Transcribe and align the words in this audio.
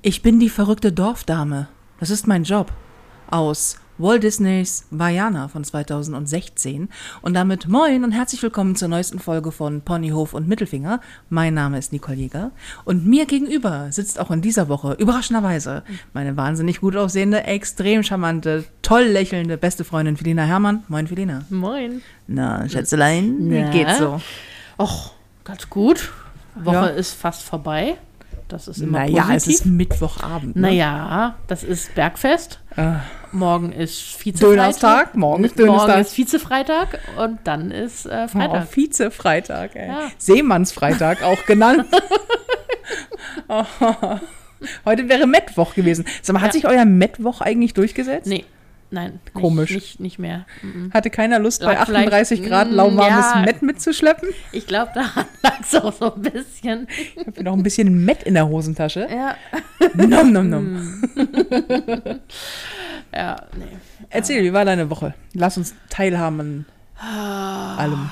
Ich 0.00 0.22
bin 0.22 0.38
die 0.38 0.48
verrückte 0.48 0.92
Dorfdame. 0.92 1.68
Das 1.98 2.10
ist 2.10 2.26
mein 2.26 2.44
Job. 2.44 2.72
Aus 3.30 3.78
Walt 3.98 4.22
Disneys 4.22 4.86
Vajana 4.90 5.48
von 5.48 5.64
2016. 5.64 6.88
Und 7.20 7.34
damit 7.34 7.66
moin 7.66 8.04
und 8.04 8.12
herzlich 8.12 8.40
willkommen 8.40 8.76
zur 8.76 8.86
neuesten 8.86 9.18
Folge 9.18 9.50
von 9.50 9.80
Ponyhof 9.80 10.34
und 10.34 10.46
Mittelfinger. 10.46 11.00
Mein 11.30 11.54
Name 11.54 11.78
ist 11.78 11.92
Nicole 11.92 12.16
Jäger. 12.16 12.52
Und 12.84 13.06
mir 13.06 13.26
gegenüber 13.26 13.90
sitzt 13.90 14.20
auch 14.20 14.30
in 14.30 14.40
dieser 14.40 14.68
Woche, 14.68 14.92
überraschenderweise, 14.92 15.82
meine 16.12 16.36
wahnsinnig 16.36 16.80
gut 16.80 16.94
aussehende, 16.94 17.42
extrem 17.42 18.04
charmante, 18.04 18.64
toll 18.82 19.02
lächelnde 19.02 19.58
beste 19.58 19.82
Freundin 19.82 20.16
Felina 20.16 20.44
Herrmann. 20.44 20.84
Moin, 20.86 21.08
Felina. 21.08 21.42
Moin. 21.50 22.02
Na, 22.28 22.68
Schätzelein, 22.68 23.50
wie 23.50 23.64
geht's 23.76 23.98
so? 23.98 24.20
Och, 24.78 25.10
ganz 25.42 25.68
gut. 25.68 26.12
Woche 26.54 26.74
Ja. 26.74 26.86
ist 26.86 27.14
fast 27.14 27.42
vorbei. 27.42 27.98
Das 28.48 28.66
ist 28.66 28.78
immer 28.80 29.00
Naja, 29.00 29.22
es 29.34 29.44
positiv. 29.44 29.54
ist 29.54 29.66
Mittwochabend. 29.66 30.56
Ne? 30.56 30.62
naja, 30.62 31.36
das 31.48 31.62
ist 31.64 31.94
Bergfest. 31.94 32.60
Äh, 32.76 32.92
Morgen 33.30 33.72
ist 33.72 34.18
Vizefreitag. 34.24 34.50
Dönerstag, 34.56 35.14
morgen 35.14 35.44
ist 35.44 35.56
Morgen 35.58 35.68
Dönerstag. 35.70 36.00
ist 36.00 36.16
Vizefreitag 36.16 36.98
und 37.18 37.38
dann 37.44 37.70
ist 37.70 38.06
äh, 38.06 38.26
Freitag. 38.26 38.66
Oh, 38.66 38.72
Vize-Freitag, 38.72 39.76
ey. 39.76 39.88
Ja. 39.88 40.10
Seemannsfreitag 40.16 41.22
auch 41.22 41.44
genannt. 41.44 41.84
oh, 43.48 43.64
heute 44.84 45.08
wäre 45.08 45.26
Mittwoch 45.26 45.74
gewesen. 45.74 46.04
Sag 46.22 46.34
mal, 46.34 46.40
hat 46.40 46.48
Ja. 46.48 46.52
sich 46.52 46.66
euer 46.66 46.84
Mittwoch 46.84 47.40
eigentlich 47.42 47.74
durchgesetzt? 47.74 48.26
Nee, 48.26 48.44
nein. 48.90 49.12
Nicht, 49.24 49.34
Komisch. 49.34 49.70
Nicht, 49.74 50.00
nicht 50.00 50.18
mehr. 50.18 50.46
Mhm. 50.62 50.92
Hatte 50.92 51.10
keiner 51.10 51.38
Lust, 51.38 51.60
bei 51.62 51.74
Lag 51.74 51.86
vielleicht- 51.86 52.06
38 52.08 52.42
Grad 52.42 52.70
Mm, 52.70 52.74
lauwarmes 52.74 53.26
ja. 53.34 53.42
Mett 53.44 53.62
mitzuschleppen? 53.62 54.28
Ich 54.52 54.66
glaube, 54.66 54.92
da 54.94 55.02
lag 55.42 55.60
es 55.60 55.74
auch 55.74 55.92
so 55.92 56.14
ein 56.14 56.22
bisschen. 56.22 56.86
Ich 57.16 57.26
habe 57.26 57.42
noch 57.44 57.52
ein 57.54 57.62
bisschen 57.62 58.04
Mett 58.04 58.22
in 58.24 58.34
der 58.34 58.48
Hosentasche. 58.48 59.08
Ja, 59.10 59.34
Nom, 59.94 60.32
nom, 60.32 60.48
nom. 60.48 61.02
ja 63.14 63.36
nee. 63.56 63.64
Erzähl, 64.10 64.42
wie 64.42 64.52
war 64.52 64.64
deine 64.64 64.88
Woche? 64.90 65.14
Lass 65.34 65.56
uns 65.58 65.74
teilhaben 65.90 66.40
an 66.40 66.66
allem. 67.78 68.10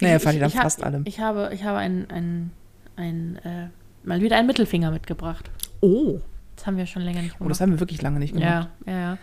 Naja, 0.00 0.16
ich 0.16 0.22
dann 0.24 0.42
hab- 0.42 0.62
fast 0.62 0.82
allem. 0.82 1.02
Ich 1.06 1.20
habe, 1.20 1.50
ich 1.54 1.62
habe 1.64 1.78
ein, 1.78 2.06
ein, 2.10 2.50
ein 2.96 3.36
äh, 3.44 3.68
mal 4.02 4.20
wieder 4.20 4.36
einen 4.36 4.48
Mittelfinger 4.48 4.90
mitgebracht. 4.90 5.48
Oh, 5.80 6.18
Das 6.56 6.66
haben 6.66 6.76
wir 6.76 6.86
schon 6.86 7.02
länger 7.02 7.22
nicht 7.22 7.34
oh 7.38 7.46
das 7.48 7.58
gemacht. 7.58 7.60
haben 7.60 7.70
wir 7.72 7.80
wirklich 7.80 8.02
lange 8.02 8.18
nicht 8.18 8.34
gemacht. 8.34 8.68
ja, 8.86 8.92
ja, 8.92 8.98
ja. 9.00 9.18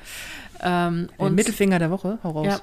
Ähm, 0.61 1.09
und, 1.17 1.35
Mittelfinger 1.35 1.79
der 1.79 1.91
Woche, 1.91 2.19
hau 2.23 2.31
raus. 2.31 2.45
ja, 2.45 2.59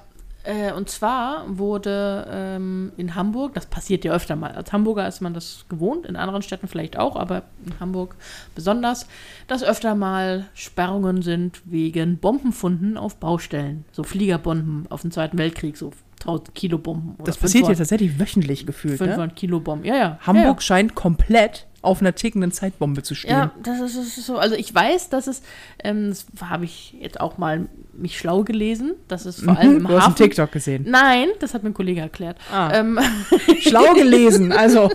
äh, 0.46 0.72
und 0.72 0.88
zwar 0.88 1.44
wurde 1.48 2.26
ähm, 2.30 2.92
in 2.96 3.16
Hamburg, 3.16 3.54
das 3.54 3.66
passiert 3.66 4.04
ja 4.04 4.12
öfter 4.12 4.36
mal, 4.36 4.52
als 4.52 4.72
Hamburger 4.72 5.08
ist 5.08 5.20
man 5.20 5.34
das 5.34 5.64
gewohnt, 5.68 6.06
in 6.06 6.14
anderen 6.14 6.42
Städten 6.42 6.68
vielleicht 6.68 6.96
auch, 6.96 7.16
aber 7.16 7.42
in 7.64 7.78
Hamburg 7.80 8.14
besonders, 8.54 9.08
dass 9.48 9.64
öfter 9.64 9.96
mal 9.96 10.46
Sperrungen 10.54 11.22
sind 11.22 11.62
wegen 11.64 12.18
Bombenfunden 12.18 12.96
auf 12.96 13.16
Baustellen. 13.16 13.84
So 13.90 14.04
Fliegerbomben 14.04 14.86
auf 14.88 15.02
den 15.02 15.10
Zweiten 15.10 15.36
Weltkrieg, 15.36 15.76
so 15.76 15.90
1000 16.20 16.54
Kilo 16.54 16.78
Bomben. 16.78 17.16
Das 17.24 17.36
passiert 17.36 17.66
500 17.66 17.68
jetzt 17.70 17.78
tatsächlich 17.78 18.20
wöchentlich 18.20 18.66
gefühlt. 18.66 19.00
Ne? 19.00 19.06
500 19.08 19.36
Kilo 19.36 19.60
Bomben. 19.60 19.84
Ja, 19.84 19.96
ja. 19.96 20.18
Hamburg 20.20 20.58
Ja, 20.58 20.60
scheint 20.60 20.94
komplett 20.94 21.65
auf 21.86 22.00
einer 22.00 22.14
tickenden 22.14 22.52
Zeitbombe 22.52 23.02
zu 23.02 23.14
stehen. 23.14 23.30
ja 23.30 23.50
das, 23.62 23.80
ist, 23.80 23.96
das 23.96 24.18
ist 24.18 24.26
so. 24.26 24.36
Also 24.38 24.54
ich 24.56 24.74
weiß, 24.74 25.08
dass 25.08 25.26
es, 25.26 25.42
ähm, 25.82 26.10
das 26.10 26.26
habe 26.50 26.64
ich 26.64 26.94
jetzt 27.00 27.20
auch 27.20 27.38
mal 27.38 27.66
mich 27.92 28.18
schlau 28.18 28.42
gelesen, 28.42 28.92
dass 29.08 29.24
es 29.24 29.40
vor 29.42 29.56
allem 29.56 29.76
im 29.76 29.82
Mhm, 29.84 29.86
du 29.86 29.94
hast 29.94 29.94
einen 29.94 30.12
Hafen. 30.12 30.16
TikTok 30.16 30.52
gesehen. 30.52 30.84
Nein, 30.88 31.28
das 31.40 31.54
hat 31.54 31.62
mir 31.62 31.70
ein 31.70 31.74
Kollege 31.74 32.00
erklärt. 32.00 32.36
Ah. 32.52 32.70
Ähm, 32.74 32.98
Schlau 33.60 33.94
gelesen, 33.94 34.52
also. 34.52 34.90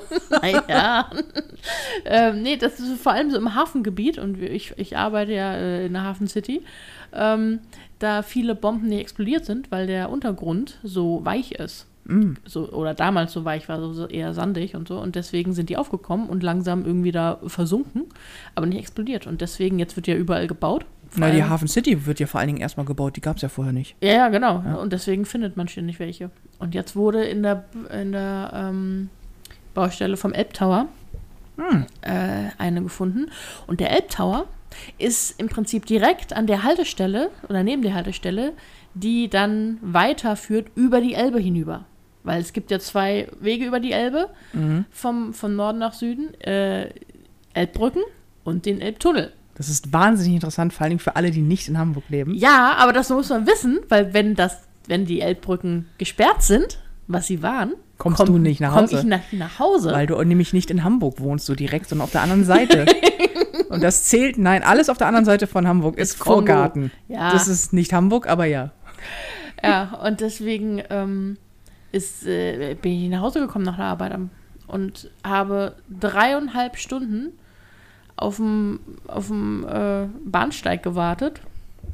ja. 0.67 1.09
ähm, 2.05 2.41
nee, 2.43 2.57
das 2.57 2.79
ist 2.79 3.01
vor 3.01 3.13
allem 3.13 3.31
so 3.31 3.37
im 3.37 3.55
Hafengebiet 3.55 4.17
und 4.17 4.41
ich, 4.41 4.73
ich 4.77 4.97
arbeite 4.97 5.33
ja 5.33 5.53
äh, 5.55 5.85
in 5.85 5.93
der 5.93 6.03
Hafen 6.03 6.27
City. 6.27 6.61
Ähm, 7.13 7.59
da 7.99 8.21
viele 8.23 8.55
Bomben 8.55 8.87
nicht 8.87 9.01
explodiert 9.01 9.45
sind, 9.45 9.71
weil 9.71 9.87
der 9.87 10.09
Untergrund 10.09 10.79
so 10.83 11.23
weich 11.23 11.53
ist. 11.53 11.85
Mm. 12.11 12.33
So, 12.45 12.69
oder 12.71 12.93
damals 12.93 13.31
so 13.31 13.45
weich 13.45 13.69
war, 13.69 13.79
so, 13.79 13.93
so 13.93 14.07
eher 14.07 14.33
sandig 14.33 14.75
und 14.75 14.87
so. 14.87 14.99
Und 14.99 15.15
deswegen 15.15 15.53
sind 15.53 15.69
die 15.69 15.77
aufgekommen 15.77 16.27
und 16.27 16.43
langsam 16.43 16.85
irgendwie 16.85 17.11
da 17.11 17.39
versunken, 17.45 18.03
aber 18.55 18.65
nicht 18.65 18.79
explodiert. 18.79 19.27
Und 19.27 19.41
deswegen, 19.41 19.79
jetzt 19.79 19.95
wird 19.95 20.07
ja 20.07 20.15
überall 20.15 20.47
gebaut. 20.47 20.85
Na, 21.15 21.29
die 21.29 21.43
Hafen 21.43 21.67
City 21.67 22.05
wird 22.05 22.19
ja 22.19 22.27
vor 22.27 22.39
allen 22.39 22.47
Dingen 22.47 22.61
erstmal 22.61 22.85
gebaut, 22.85 23.17
die 23.17 23.21
gab 23.21 23.35
es 23.35 23.41
ja 23.41 23.49
vorher 23.49 23.73
nicht. 23.73 23.95
ja, 24.01 24.13
ja, 24.13 24.29
genau. 24.29 24.63
Ja. 24.65 24.75
Und 24.75 24.93
deswegen 24.93 25.25
findet 25.25 25.57
man 25.57 25.67
ständig 25.67 25.99
welche. 25.99 26.31
Und 26.59 26.73
jetzt 26.73 26.95
wurde 26.95 27.25
in 27.25 27.43
der, 27.43 27.65
in 27.91 28.13
der 28.13 28.51
ähm, 28.53 29.09
Baustelle 29.73 30.15
vom 30.15 30.31
Elbtower 30.33 30.87
Hm. 31.57 31.85
äh, 32.01 32.49
eine 32.57 32.81
gefunden. 32.81 33.29
Und 33.67 33.79
der 33.79 33.91
Elbtower 33.91 34.45
ist 34.97 35.39
im 35.39 35.49
Prinzip 35.49 35.85
direkt 35.85 36.33
an 36.33 36.47
der 36.47 36.63
Haltestelle 36.63 37.29
oder 37.49 37.63
neben 37.63 37.81
der 37.81 37.93
Haltestelle, 37.93 38.53
die 38.93 39.29
dann 39.29 39.77
weiterführt 39.81 40.67
über 40.75 41.01
die 41.01 41.13
Elbe 41.13 41.39
hinüber. 41.39 41.85
Weil 42.23 42.41
es 42.41 42.53
gibt 42.53 42.69
ja 42.71 42.79
zwei 42.79 43.27
Wege 43.39 43.65
über 43.65 43.79
die 43.79 43.91
Elbe, 43.93 44.29
Mhm. 44.53 44.85
vom, 44.91 45.33
von 45.33 45.55
Norden 45.55 45.79
nach 45.79 45.93
Süden, 45.93 46.33
äh, 46.41 46.89
Elbbrücken 47.53 48.03
und 48.43 48.65
den 48.65 48.79
Elbtunnel. 48.81 49.31
Das 49.55 49.69
ist 49.69 49.91
wahnsinnig 49.93 50.35
interessant, 50.35 50.73
vor 50.73 50.83
allen 50.83 50.91
Dingen 50.91 50.99
für 50.99 51.15
alle, 51.15 51.31
die 51.31 51.41
nicht 51.41 51.67
in 51.67 51.77
Hamburg 51.77 52.05
leben. 52.09 52.33
Ja, 52.35 52.75
aber 52.77 52.93
das 52.93 53.09
muss 53.09 53.29
man 53.29 53.45
wissen, 53.47 53.79
weil 53.89 54.13
wenn 54.13 54.35
das, 54.35 54.57
wenn 54.87 55.05
die 55.05 55.21
Elbbrücken 55.21 55.87
gesperrt 55.97 56.41
sind, 56.43 56.79
was 57.07 57.27
sie 57.27 57.41
waren, 57.43 57.73
Kommst 57.97 58.17
komm- 58.17 58.27
du 58.27 58.37
nicht 58.39 58.61
nach 58.61 58.73
komm 58.73 58.83
Hause. 58.83 58.99
ich 58.99 59.03
nach, 59.03 59.19
nach 59.31 59.59
Hause. 59.59 59.91
Weil 59.91 60.07
du 60.07 60.19
nämlich 60.23 60.53
nicht 60.53 60.71
in 60.71 60.83
Hamburg 60.83 61.19
wohnst, 61.19 61.45
so 61.45 61.53
direkt, 61.53 61.89
sondern 61.89 62.05
auf 62.05 62.11
der 62.11 62.21
anderen 62.21 62.45
Seite. 62.45 62.85
Und 63.69 63.83
das 63.83 64.05
zählt, 64.05 64.37
nein, 64.37 64.63
alles 64.63 64.89
auf 64.89 64.97
der 64.97 65.07
anderen 65.07 65.25
Seite 65.25 65.45
von 65.47 65.67
Hamburg 65.67 65.97
ist, 65.97 66.13
Ist. 66.15 66.23
Vorgarten. 66.23 66.91
Ja. 67.07 67.31
Das 67.31 67.47
ist 67.47 67.73
nicht 67.73 67.93
Hamburg, 67.93 68.27
aber 68.27 68.45
ja. 68.45 68.71
Ja, 69.63 69.99
und 70.03 70.21
deswegen 70.21 70.81
ähm, 70.89 71.37
ist, 71.91 72.25
äh, 72.25 72.75
bin 72.81 72.91
ich 72.91 73.09
nach 73.09 73.21
Hause 73.21 73.39
gekommen 73.39 73.65
nach 73.65 73.77
der 73.77 73.85
Arbeit 73.85 74.17
und 74.67 75.09
habe 75.23 75.75
dreieinhalb 75.89 76.77
Stunden 76.77 77.33
auf 78.15 78.37
dem, 78.37 78.79
auf 79.07 79.27
dem 79.27 79.65
äh, 79.67 80.07
Bahnsteig 80.23 80.83
gewartet, 80.83 81.41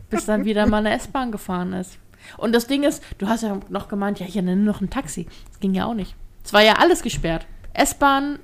bis 0.09 0.25
dann 0.25 0.45
wieder 0.45 0.67
mal 0.67 0.77
eine 0.77 0.93
S-Bahn 0.93 1.31
gefahren 1.31 1.73
ist. 1.73 1.97
Und 2.37 2.53
das 2.53 2.67
Ding 2.67 2.83
ist, 2.83 3.03
du 3.17 3.27
hast 3.27 3.43
ja 3.43 3.59
noch 3.69 3.87
gemeint, 3.87 4.19
ja, 4.19 4.25
hier 4.25 4.41
nimm 4.41 4.65
noch 4.65 4.81
ein 4.81 4.89
Taxi. 4.89 5.27
Das 5.49 5.59
ging 5.59 5.73
ja 5.73 5.85
auch 5.85 5.93
nicht. 5.93 6.15
Es 6.43 6.53
war 6.53 6.61
ja 6.61 6.73
alles 6.73 7.01
gesperrt. 7.01 7.45
S-Bahn, 7.73 8.39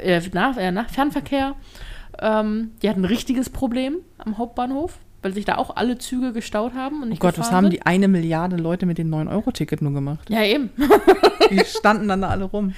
äh, 0.00 0.16
äh, 0.16 0.30
nach, 0.32 0.56
äh, 0.56 0.70
nach 0.70 0.88
Fernverkehr, 0.88 1.54
ähm, 2.20 2.72
die 2.82 2.88
hatten 2.88 3.02
ein 3.02 3.06
richtiges 3.06 3.50
Problem 3.50 3.96
am 4.18 4.38
Hauptbahnhof, 4.38 4.98
weil 5.22 5.32
sich 5.34 5.44
da 5.44 5.56
auch 5.56 5.76
alle 5.76 5.98
Züge 5.98 6.32
gestaut 6.32 6.74
haben 6.74 6.96
und 7.02 7.08
Oh 7.08 7.10
nicht 7.10 7.20
Gott, 7.20 7.38
was 7.38 7.50
haben 7.50 7.64
sind. 7.66 7.72
die 7.74 7.82
eine 7.82 8.08
Milliarde 8.08 8.56
Leute 8.56 8.86
mit 8.86 8.98
dem 8.98 9.10
9-Euro-Ticket 9.12 9.82
nur 9.82 9.92
gemacht? 9.92 10.28
Ja, 10.30 10.42
eben. 10.42 10.70
Die 11.50 11.64
standen 11.64 12.08
dann 12.08 12.22
da 12.22 12.28
alle 12.28 12.44
rum. 12.44 12.74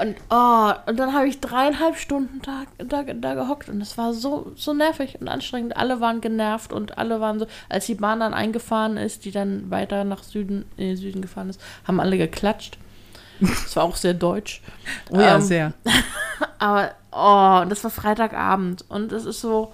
Und, 0.00 0.16
oh, 0.28 0.72
und 0.86 0.98
dann 0.98 1.12
habe 1.12 1.28
ich 1.28 1.38
dreieinhalb 1.40 1.96
Stunden 1.96 2.42
da, 2.42 2.62
da, 2.78 3.02
da 3.04 3.34
gehockt 3.34 3.68
und 3.68 3.80
es 3.80 3.96
war 3.96 4.12
so, 4.12 4.50
so 4.56 4.72
nervig 4.74 5.18
und 5.20 5.28
anstrengend. 5.28 5.76
Alle 5.76 6.00
waren 6.00 6.20
genervt 6.20 6.72
und 6.72 6.98
alle 6.98 7.20
waren 7.20 7.38
so, 7.38 7.46
als 7.68 7.86
die 7.86 7.94
Bahn 7.94 8.18
dann 8.18 8.34
eingefahren 8.34 8.96
ist, 8.96 9.24
die 9.24 9.30
dann 9.30 9.70
weiter 9.70 10.02
nach 10.02 10.24
Süden, 10.24 10.64
äh, 10.78 10.96
Süden 10.96 11.22
gefahren 11.22 11.48
ist, 11.48 11.60
haben 11.86 12.00
alle 12.00 12.18
geklatscht. 12.18 12.76
Das 13.40 13.76
war 13.76 13.84
auch 13.84 13.94
sehr 13.96 14.14
deutsch. 14.14 14.62
Oh 15.10 15.20
ja, 15.20 15.36
Ähm, 15.36 15.42
sehr. 15.42 15.72
Aber, 16.58 16.90
oh, 17.12 17.62
und 17.62 17.70
das 17.70 17.84
war 17.84 17.90
Freitagabend 17.92 18.84
und 18.88 19.12
es 19.12 19.24
ist 19.26 19.40
so, 19.40 19.72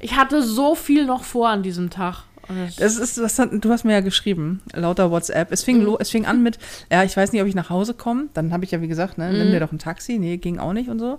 ich 0.00 0.16
hatte 0.16 0.42
so 0.42 0.74
viel 0.74 1.04
noch 1.06 1.24
vor 1.24 1.48
an 1.48 1.62
diesem 1.62 1.90
Tag. 1.90 2.24
Das 2.78 2.96
ist, 2.96 3.18
das 3.18 3.38
hat, 3.38 3.50
du 3.52 3.70
hast 3.70 3.84
mir 3.84 3.92
ja 3.92 4.00
geschrieben, 4.00 4.62
lauter 4.72 5.10
WhatsApp. 5.10 5.52
Es 5.52 5.62
Mhm. 5.62 5.64
fing, 5.66 5.82
lo, 5.82 5.98
es 6.00 6.08
fing 6.08 6.24
an 6.24 6.42
mit, 6.42 6.58
ja, 6.90 7.04
ich 7.04 7.14
weiß 7.14 7.32
nicht, 7.32 7.42
ob 7.42 7.48
ich 7.48 7.54
nach 7.54 7.68
Hause 7.68 7.92
komme. 7.92 8.28
Dann 8.32 8.52
habe 8.54 8.64
ich 8.64 8.70
ja, 8.70 8.80
wie 8.80 8.88
gesagt, 8.88 9.18
ne, 9.18 9.30
Mhm. 9.30 9.38
nimm 9.38 9.50
dir 9.50 9.60
doch 9.60 9.72
ein 9.72 9.78
Taxi. 9.78 10.18
Nee, 10.18 10.38
ging 10.38 10.58
auch 10.58 10.72
nicht 10.72 10.88
und 10.88 10.98
so. 10.98 11.18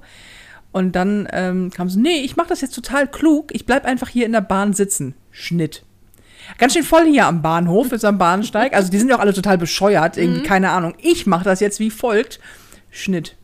Und 0.71 0.95
dann 0.95 1.27
ähm, 1.31 1.69
kam 1.71 1.87
so, 1.89 1.99
nee, 1.99 2.21
ich 2.21 2.35
mache 2.35 2.49
das 2.49 2.61
jetzt 2.61 2.73
total 2.73 3.07
klug. 3.07 3.53
Ich 3.53 3.65
bleib 3.67 3.85
einfach 3.85 4.09
hier 4.09 4.25
in 4.25 4.31
der 4.31 4.41
Bahn 4.41 4.73
sitzen. 4.73 5.13
Schnitt. 5.31 5.83
Ganz 6.57 6.73
schön 6.73 6.83
voll 6.83 7.05
hier 7.05 7.27
am 7.27 7.43
Bahnhof, 7.43 7.91
ist 7.91 8.05
am 8.05 8.17
Bahnsteig. 8.17 8.73
Also 8.73 8.89
die 8.89 8.97
sind 8.97 9.09
ja 9.09 9.15
auch 9.17 9.19
alle 9.21 9.33
total 9.33 9.57
bescheuert, 9.59 10.15
Mhm. 10.17 10.23
irgendwie, 10.23 10.43
keine 10.43 10.71
Ahnung. 10.71 10.95
Ich 10.99 11.27
mache 11.27 11.43
das 11.43 11.59
jetzt 11.59 11.79
wie 11.79 11.91
folgt. 11.91 12.39
Schnitt. 12.89 13.35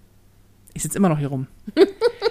Ich 0.75 0.83
sitze 0.83 0.97
immer 0.97 1.07
noch 1.09 1.17
hier 1.17 1.29
rum. 1.29 1.47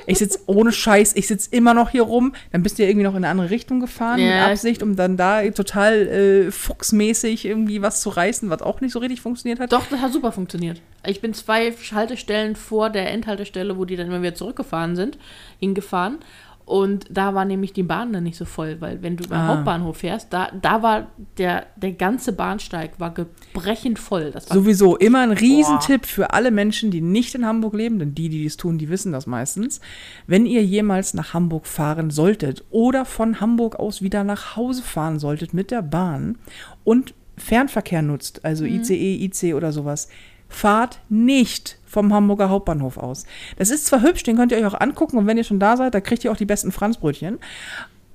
Ich 0.06 0.18
sitze 0.18 0.38
ohne 0.44 0.70
Scheiß, 0.70 1.16
ich 1.16 1.26
sitze 1.26 1.48
immer 1.50 1.72
noch 1.72 1.88
hier 1.88 2.02
rum. 2.02 2.34
Dann 2.52 2.62
bist 2.62 2.78
du 2.78 2.82
ja 2.82 2.88
irgendwie 2.90 3.04
noch 3.04 3.12
in 3.14 3.24
eine 3.24 3.28
andere 3.28 3.48
Richtung 3.48 3.80
gefahren 3.80 4.20
mit 4.20 4.28
Ja. 4.28 4.48
Absicht, 4.50 4.82
um 4.82 4.96
dann 4.96 5.16
da 5.16 5.42
total 5.50 5.94
äh, 6.06 6.50
fuchsmäßig 6.50 7.46
irgendwie 7.46 7.80
was 7.80 8.02
zu 8.02 8.10
reißen, 8.10 8.50
was 8.50 8.60
auch 8.60 8.82
nicht 8.82 8.92
so 8.92 8.98
richtig 8.98 9.22
funktioniert 9.22 9.60
hat. 9.60 9.72
Doch, 9.72 9.86
das 9.88 10.00
hat 10.00 10.12
super 10.12 10.30
funktioniert. 10.30 10.82
Ich 11.06 11.22
bin 11.22 11.32
zwei 11.32 11.72
Haltestellen 11.72 12.54
vor 12.54 12.90
der 12.90 13.10
Endhaltestelle, 13.10 13.78
wo 13.78 13.86
die 13.86 13.96
dann 13.96 14.08
immer 14.08 14.20
wieder 14.20 14.34
zurückgefahren 14.34 14.94
sind, 14.94 15.16
hingefahren. 15.58 16.18
Und 16.66 17.06
da 17.10 17.34
war 17.34 17.44
nämlich 17.44 17.74
die 17.74 17.82
Bahn 17.82 18.12
dann 18.14 18.24
nicht 18.24 18.38
so 18.38 18.46
voll, 18.46 18.80
weil 18.80 19.02
wenn 19.02 19.16
du 19.18 19.28
beim 19.28 19.40
Ah. 19.40 19.46
Hauptbahnhof 19.48 19.98
fährst, 19.98 20.32
da, 20.32 20.48
da 20.62 20.82
war 20.82 21.08
der, 21.36 21.66
der 21.76 21.92
ganze 21.92 22.32
Bahnsteig 22.32 22.98
war 22.98 23.12
gebrechend 23.12 23.98
voll. 23.98 24.30
Das 24.30 24.48
war 24.48 24.56
Sowieso 24.56 24.96
immer 24.96 25.20
ein 25.20 25.32
Riesentipp 25.32 26.06
für 26.06 26.32
alle 26.32 26.50
Menschen, 26.50 26.90
die 26.90 27.02
nicht 27.02 27.34
in 27.34 27.44
Hamburg 27.44 27.74
leben, 27.74 27.98
denn 27.98 28.14
die, 28.14 28.30
die 28.30 28.38
dies 28.42 28.56
tun, 28.56 28.78
die 28.78 28.88
wissen 28.88 29.12
das 29.12 29.26
meistens. 29.26 29.80
Wenn 30.26 30.46
ihr 30.46 30.64
jemals 30.64 31.12
nach 31.12 31.34
Hamburg 31.34 31.66
fahren 31.66 32.10
solltet 32.10 32.64
oder 32.70 33.04
von 33.04 33.40
Hamburg 33.40 33.76
aus 33.76 34.00
wieder 34.00 34.24
nach 34.24 34.56
Hause 34.56 34.82
fahren 34.82 35.18
solltet 35.18 35.52
mit 35.52 35.70
der 35.70 35.82
Bahn 35.82 36.38
und 36.82 37.12
Fernverkehr 37.36 38.00
nutzt, 38.00 38.44
also 38.44 38.64
ICE, 38.64 39.24
IC 39.24 39.54
oder 39.54 39.72
sowas, 39.72 40.08
fahrt 40.54 41.00
nicht 41.08 41.78
vom 41.86 42.12
Hamburger 42.12 42.48
Hauptbahnhof 42.48 42.96
aus. 42.96 43.26
Das 43.56 43.70
ist 43.70 43.86
zwar 43.86 44.02
hübsch, 44.02 44.22
den 44.22 44.36
könnt 44.36 44.52
ihr 44.52 44.58
euch 44.58 44.66
auch 44.66 44.80
angucken 44.80 45.18
und 45.18 45.26
wenn 45.26 45.36
ihr 45.36 45.44
schon 45.44 45.60
da 45.60 45.76
seid, 45.76 45.94
da 45.94 46.00
kriegt 46.00 46.24
ihr 46.24 46.32
auch 46.32 46.36
die 46.36 46.46
besten 46.46 46.72
Franzbrötchen. 46.72 47.38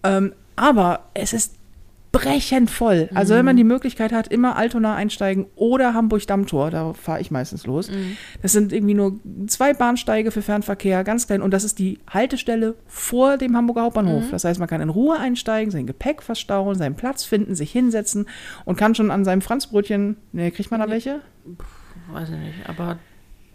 Ähm, 0.03 0.33
aber 0.55 1.05
es 1.13 1.33
ist 1.33 1.55
brechend 2.11 2.71
voll. 2.71 3.09
Also 3.13 3.35
wenn 3.35 3.45
man 3.45 3.55
die 3.55 3.63
Möglichkeit 3.63 4.11
hat, 4.11 4.29
immer 4.29 4.55
Altona 4.55 4.95
einsteigen 4.95 5.45
oder 5.55 5.93
Hamburg-Dammtor, 5.93 6.71
da 6.71 6.93
fahre 6.93 7.21
ich 7.21 7.29
meistens 7.29 7.67
los. 7.67 7.91
Das 8.41 8.51
sind 8.51 8.73
irgendwie 8.73 8.95
nur 8.95 9.19
zwei 9.47 9.73
Bahnsteige 9.73 10.31
für 10.31 10.41
Fernverkehr, 10.41 11.03
ganz 11.03 11.27
klein. 11.27 11.41
Und 11.41 11.53
das 11.53 11.63
ist 11.63 11.77
die 11.77 11.99
Haltestelle 12.09 12.75
vor 12.87 13.37
dem 13.37 13.55
Hamburger 13.55 13.83
Hauptbahnhof. 13.83 14.23
Das 14.31 14.43
heißt, 14.43 14.59
man 14.59 14.67
kann 14.67 14.81
in 14.81 14.89
Ruhe 14.89 15.19
einsteigen, 15.19 15.71
sein 15.71 15.85
Gepäck 15.85 16.23
verstauen, 16.23 16.75
seinen 16.75 16.95
Platz 16.95 17.25
finden, 17.25 17.53
sich 17.53 17.71
hinsetzen 17.71 18.25
und 18.65 18.75
kann 18.75 18.95
schon 18.95 19.11
an 19.11 19.23
seinem 19.23 19.41
Franzbrötchen, 19.41 20.17
ne, 20.31 20.49
kriegt 20.51 20.71
man 20.71 20.79
da 20.79 20.89
welche? 20.89 21.21
Weiß 22.13 22.29
ich 22.29 22.37
nicht, 22.37 22.67
aber 22.69 22.97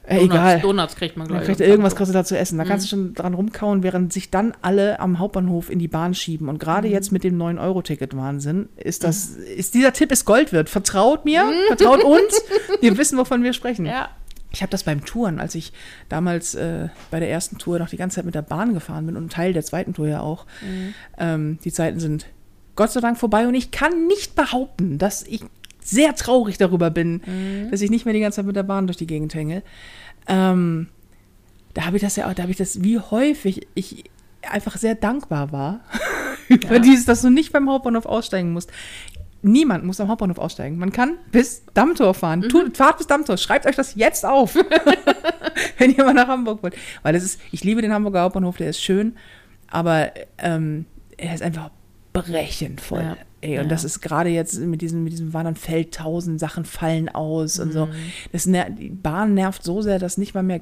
Äh, 0.06 0.16
Donuts, 0.16 0.34
egal. 0.34 0.60
Donuts 0.60 0.96
kriegt 0.96 1.16
man, 1.16 1.26
Da 1.26 1.32
glaube 1.32 1.42
ich. 1.44 1.46
kriegt 1.48 1.60
er 1.62 1.66
irgendwas 1.68 1.96
kriegst 1.96 2.10
du 2.10 2.12
da 2.12 2.24
zu 2.24 2.36
essen. 2.36 2.58
Da 2.58 2.64
kannst 2.64 2.84
du 2.84 2.90
schon 2.90 3.14
dran 3.14 3.32
rumkauen, 3.32 3.82
während 3.82 4.12
sich 4.12 4.30
dann 4.30 4.52
alle 4.60 5.00
am 5.00 5.18
Hauptbahnhof 5.18 5.70
in 5.70 5.78
die 5.78 5.88
Bahn 5.88 6.12
schieben. 6.12 6.48
Und 6.50 6.58
gerade 6.58 6.88
jetzt 6.88 7.10
mit 7.10 7.24
dem 7.24 7.38
9-Euro-Ticket-Wahnsinn 7.38 8.68
ist 8.76 9.02
das, 9.04 9.28
ist 9.30 9.72
dieser 9.74 9.92
Tipp 9.94 10.12
ist 10.12 10.24
Gold 10.26 10.52
wert. 10.52 10.68
Vertraut 10.68 11.24
mir, 11.24 11.50
vertraut 11.68 12.04
uns. 12.04 12.42
Wir 12.80 12.96
wissen, 12.98 13.16
wovon 13.18 13.42
wir 13.42 13.52
sprechen. 13.54 13.86
Ja, 13.86 14.10
Ich 14.52 14.60
habe 14.62 14.70
das 14.70 14.82
beim 14.82 15.04
Touren, 15.06 15.40
als 15.40 15.54
ich 15.54 15.72
damals 16.10 16.54
äh, 16.54 16.88
bei 17.10 17.18
der 17.18 17.30
ersten 17.30 17.56
Tour 17.56 17.78
noch 17.78 17.88
die 17.88 17.96
ganze 17.96 18.16
Zeit 18.16 18.24
mit 18.26 18.34
der 18.34 18.42
Bahn 18.42 18.74
gefahren 18.74 19.06
bin 19.06 19.16
und 19.16 19.32
Teil 19.32 19.52
der 19.54 19.64
zweiten 19.64 19.94
Tour 19.94 20.06
ja 20.08 20.20
auch. 20.20 20.44
Ähm, 21.18 21.58
die 21.64 21.72
Zeiten 21.72 21.98
sind 21.98 22.26
Gott 22.76 22.90
sei 22.92 23.00
Dank 23.00 23.16
vorbei 23.18 23.46
und 23.48 23.54
ich 23.54 23.70
kann 23.70 24.06
nicht 24.06 24.34
behaupten, 24.34 24.98
dass 24.98 25.22
ich 25.22 25.40
sehr 25.84 26.14
traurig 26.16 26.58
darüber 26.58 26.90
bin, 26.90 27.68
dass 27.70 27.80
ich 27.82 27.90
nicht 27.90 28.04
mehr 28.06 28.14
die 28.14 28.20
ganze 28.20 28.36
Zeit 28.36 28.46
mit 28.46 28.56
der 28.56 28.62
Bahn 28.64 28.86
durch 28.86 28.96
die 28.96 29.06
Gegend 29.06 29.34
hänge. 29.34 29.62
Ähm, 30.26 30.88
da 31.74 31.84
habe 31.86 31.96
ich 31.96 32.02
das 32.02 32.16
ja 32.16 32.28
auch, 32.28 32.34
da 32.34 32.42
habe 32.42 32.52
ich 32.52 32.58
das, 32.58 32.82
wie 32.82 32.98
häufig 32.98 33.66
ich 33.74 34.04
einfach 34.50 34.76
sehr 34.76 34.94
dankbar 34.94 35.52
war 35.52 35.80
über 36.48 36.74
Ja. 36.74 36.78
dieses, 36.78 37.04
dass 37.04 37.20
du 37.22 37.30
nicht 37.30 37.52
beim 37.52 37.68
Hauptbahnhof 37.68 38.06
aussteigen 38.06 38.52
musst. 38.52 38.70
Niemand 39.42 39.84
muss 39.84 40.00
am 40.00 40.08
Hauptbahnhof 40.08 40.38
aussteigen. 40.38 40.78
Man 40.78 40.90
kann 40.90 41.18
bis 41.30 41.64
Dammtor 41.74 42.14
fahren. 42.14 42.42
Tut, 42.48 42.76
fahrt 42.78 42.96
bis 42.96 43.06
Dammtor. 43.06 43.36
Schreibt 43.36 43.66
euch 43.66 43.76
das 43.76 43.94
jetzt 43.94 44.24
auf, 44.24 44.54
wenn 45.78 45.90
ihr 45.94 46.02
mal 46.04 46.14
nach 46.14 46.28
Hamburg 46.28 46.62
wollt. 46.62 46.74
Weil 47.02 47.12
das 47.12 47.22
ist, 47.24 47.40
ich 47.52 47.62
liebe 47.62 47.82
den 47.82 47.92
Hamburger 47.92 48.22
Hauptbahnhof, 48.22 48.56
der 48.56 48.70
ist 48.70 48.80
schön, 48.82 49.16
aber 49.68 50.12
ähm, 50.38 50.86
er 51.18 51.34
ist 51.34 51.42
einfach 51.42 51.70
brechend 52.14 52.80
voll. 52.80 53.02
Ja. 53.02 53.16
Ey, 53.44 53.58
und 53.58 53.64
Ja. 53.64 53.68
das 53.70 53.84
ist 53.84 54.00
gerade 54.00 54.30
jetzt 54.30 54.58
mit 54.58 54.80
diesem, 54.80 55.04
mit 55.04 55.12
diesem 55.12 55.32
Wandern 55.34 55.54
fällt 55.56 55.94
tausend 55.94 56.40
Sachen 56.40 56.64
fallen 56.64 57.08
aus 57.10 57.58
und 57.58 57.68
Mhm. 57.68 57.72
so. 57.72 57.88
Das 58.32 58.46
ner 58.46 58.70
die 58.70 58.88
Bahn 58.88 59.34
nervt 59.34 59.62
so 59.62 59.82
sehr, 59.82 59.98
dass 59.98 60.16
nicht 60.18 60.34
mal 60.34 60.42
mehr 60.42 60.60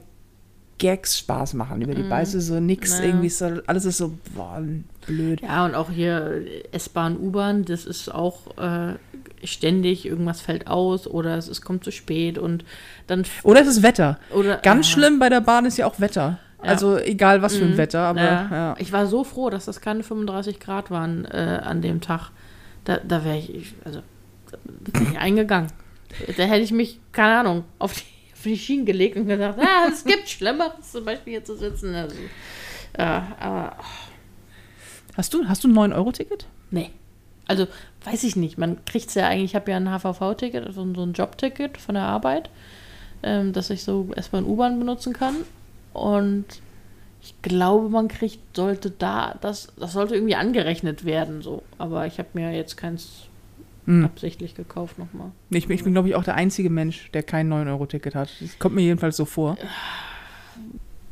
Gags 0.79 1.17
Spaß 1.19 1.55
machen 1.55 1.81
über 1.81 1.95
die 1.95 2.03
Beiße, 2.03 2.41
so 2.41 2.59
nix, 2.59 2.91
Mhm. 2.91 2.97
Naja. 2.99 3.09
irgendwie 3.11 3.29
so, 3.29 3.47
alles 3.69 3.85
ist 3.85 3.99
so 3.99 4.15
boah, 4.35 4.61
blöd. 5.07 5.41
Ja, 5.41 5.65
und 5.65 5.77
auch 5.77 5.91
hier 5.91 6.43
S-Bahn, 6.73 7.17
U-Bahn, 7.19 7.65
das 7.65 7.85
ist 7.85 8.13
auch 8.13 8.57
äh, 8.59 8.95
ständig, 9.47 10.07
irgendwas 10.07 10.41
fällt 10.41 10.67
aus 10.67 11.07
oder 11.07 11.37
es, 11.37 11.47
es 11.47 11.61
kommt 11.63 11.85
zu 11.85 11.93
spät 11.93 12.37
und 12.37 12.65
dann. 13.07 13.23
Oder 13.45 13.61
es 13.61 13.69
ist 13.69 13.83
Wetter. 13.85 14.19
Oder, 14.35 14.57
Ganz 14.57 14.87
ah, 14.87 14.91
schlimm 14.91 15.21
bei 15.21 15.29
der 15.29 15.41
Bahn 15.41 15.67
ist 15.67 15.77
ja 15.77 15.87
auch 15.87 16.01
Wetter. 16.01 16.41
Ja. 16.65 16.69
Also 16.71 16.97
egal 16.97 17.43
was 17.43 17.57
für 17.57 17.65
ein 17.65 17.73
Mhm. 17.73 17.77
Wetter, 17.77 18.01
aber 18.01 18.23
ja. 18.23 18.49
ja. 18.51 18.75
Ich 18.79 18.93
war 18.93 19.07
so 19.07 19.23
froh, 19.23 19.51
dass 19.51 19.67
das 19.67 19.81
keine 19.81 20.03
35 20.03 20.59
Grad 20.59 20.91
waren 20.91 21.25
äh, 21.27 21.61
an 21.63 21.81
dem 21.83 22.01
Tag. 22.01 22.31
Da, 22.85 22.99
da 22.99 23.25
wäre 23.25 23.39
ich, 23.39 23.75
also, 23.85 24.03
da 24.51 25.01
wäre 25.01 25.13
ich 25.13 25.19
eingegangen. 25.19 25.71
Da 26.37 26.43
hätte 26.45 26.63
ich 26.63 26.73
mich, 26.73 27.01
keine 27.13 27.39
Ahnung, 27.41 27.65
auf 27.79 27.95
die, 27.95 28.03
auf 28.35 28.43
die 28.43 28.59
Schienen 28.59 28.85
gelegt 28.85 29.17
und 29.17 29.27
gesagt, 29.29 29.59
ah, 29.61 29.87
es 29.91 30.05
gibt 30.05 30.29
Schlimmeres, 30.29 30.93
zum 30.93 31.05
Beispiel 31.05 31.35
hier 31.35 31.45
zu 31.45 31.57
sitzen. 31.57 31.95
Also, 31.95 32.17
äh, 32.95 33.03
aber, 33.03 33.77
Hast 35.17 35.35
du, 35.35 35.47
hast 35.47 35.63
du 35.65 35.69
ein 35.69 35.75
9-Euro-Ticket? 35.93 36.47
nee. 36.71 36.91
Also, 37.49 37.67
weiß 38.05 38.23
ich 38.23 38.37
nicht. 38.37 38.57
Man 38.57 38.83
kriegt 38.85 39.09
es 39.09 39.15
ja 39.15 39.27
eigentlich, 39.27 39.51
ich 39.51 39.55
habe 39.57 39.71
ja 39.73 39.77
ein 39.77 39.89
HVV-Ticket, 39.89 40.65
also 40.65 40.87
so 40.95 41.03
ein 41.03 41.13
Jobticket 41.13 41.77
von 41.77 41.97
der 41.97 42.05
Arbeit, 42.05 42.49
ähm, 43.25 43.53
dass 43.53 43.69
ich 43.69 43.83
so 43.83 44.09
S-Bahn, 44.15 44.45
U-Bahn 44.45 44.79
benutzen 44.79 45.13
kann. 45.13 45.35
Und 45.93 46.47
ich 47.23 47.41
glaube, 47.43 47.89
man 47.89 48.09
kriegt, 48.09 48.57
sollte 48.57 48.91
da, 48.91 49.37
das, 49.41 49.73
das 49.79 49.93
sollte 49.93 50.15
irgendwie 50.15 50.35
angerechnet 50.35 51.05
werden, 51.05 51.41
so. 51.41 51.63
Aber 51.79 52.07
ich 52.07 52.19
habe 52.19 52.29
mir 52.35 52.53
jetzt 52.53 52.77
keins 52.77 53.29
Hm. 53.87 54.05
absichtlich 54.05 54.55
gekauft 54.55 54.99
nochmal. 54.99 55.33
Ich 55.51 55.67
bin, 55.67 55.77
ich 55.77 55.83
bin 55.83 55.93
glaube 55.93 56.09
ich, 56.09 56.15
auch 56.15 56.25
der 56.25 56.37
einzige 56.37 56.71
Mensch, 56.71 57.11
der 57.13 57.23
kein 57.25 57.53
9-Euro-Ticket 57.53 58.15
hat. 58.15 58.31
Das 58.41 58.59
kommt 58.59 58.77
mir 58.77 58.83
jedenfalls 58.83 59.17
so 59.17 59.25
vor. 59.25 59.57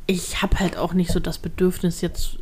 Ich 0.07 0.41
habe 0.43 0.59
halt 0.61 0.77
auch 0.77 0.93
nicht 0.95 1.11
so 1.11 1.19
das 1.19 1.39
Bedürfnis, 1.39 2.01
jetzt 2.01 2.39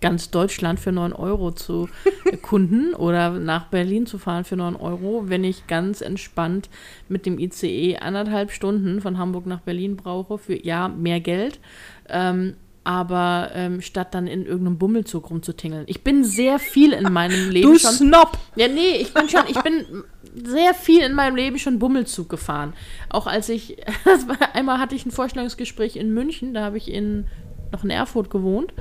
ganz 0.00 0.30
Deutschland 0.30 0.78
für 0.78 0.92
9 0.92 1.12
Euro 1.12 1.52
zu 1.52 1.88
erkunden 2.30 2.94
oder 2.94 3.30
nach 3.30 3.66
Berlin 3.66 4.06
zu 4.06 4.18
fahren 4.18 4.44
für 4.44 4.56
9 4.56 4.76
Euro, 4.76 5.24
wenn 5.28 5.44
ich 5.44 5.66
ganz 5.66 6.00
entspannt 6.00 6.68
mit 7.08 7.26
dem 7.26 7.38
ICE 7.38 7.96
anderthalb 7.98 8.50
Stunden 8.50 9.00
von 9.00 9.18
Hamburg 9.18 9.46
nach 9.46 9.60
Berlin 9.60 9.96
brauche 9.96 10.38
für 10.38 10.64
ja 10.64 10.88
mehr 10.88 11.20
Geld. 11.20 11.60
Ähm, 12.08 12.54
aber 12.84 13.50
ähm, 13.54 13.80
statt 13.80 14.14
dann 14.14 14.26
in 14.26 14.44
irgendeinem 14.44 14.78
Bummelzug 14.78 15.30
rumzutingeln. 15.30 15.84
Ich 15.86 16.02
bin 16.02 16.24
sehr 16.24 16.58
viel 16.58 16.92
in 16.92 17.12
meinem 17.12 17.50
Leben 17.50 17.72
Du 17.72 17.78
schon. 17.78 17.92
Snob! 17.92 18.38
Ja, 18.56 18.68
nee, 18.68 18.96
ich 19.00 19.14
bin 19.14 19.28
schon, 19.28 19.42
ich 19.48 19.60
bin 19.60 20.04
sehr 20.44 20.74
viel 20.74 21.02
in 21.02 21.14
meinem 21.14 21.36
Leben 21.36 21.58
schon 21.58 21.78
Bummelzug 21.78 22.28
gefahren. 22.28 22.72
Auch 23.08 23.26
als 23.26 23.48
ich, 23.48 23.76
war, 24.04 24.54
einmal 24.54 24.78
hatte 24.78 24.94
ich 24.94 25.06
ein 25.06 25.10
Vorstellungsgespräch 25.10 25.96
in 25.96 26.12
München, 26.12 26.54
da 26.54 26.64
habe 26.64 26.76
ich 26.76 26.90
in, 26.92 27.26
noch 27.70 27.84
in 27.84 27.90
Erfurt 27.90 28.30
gewohnt 28.30 28.72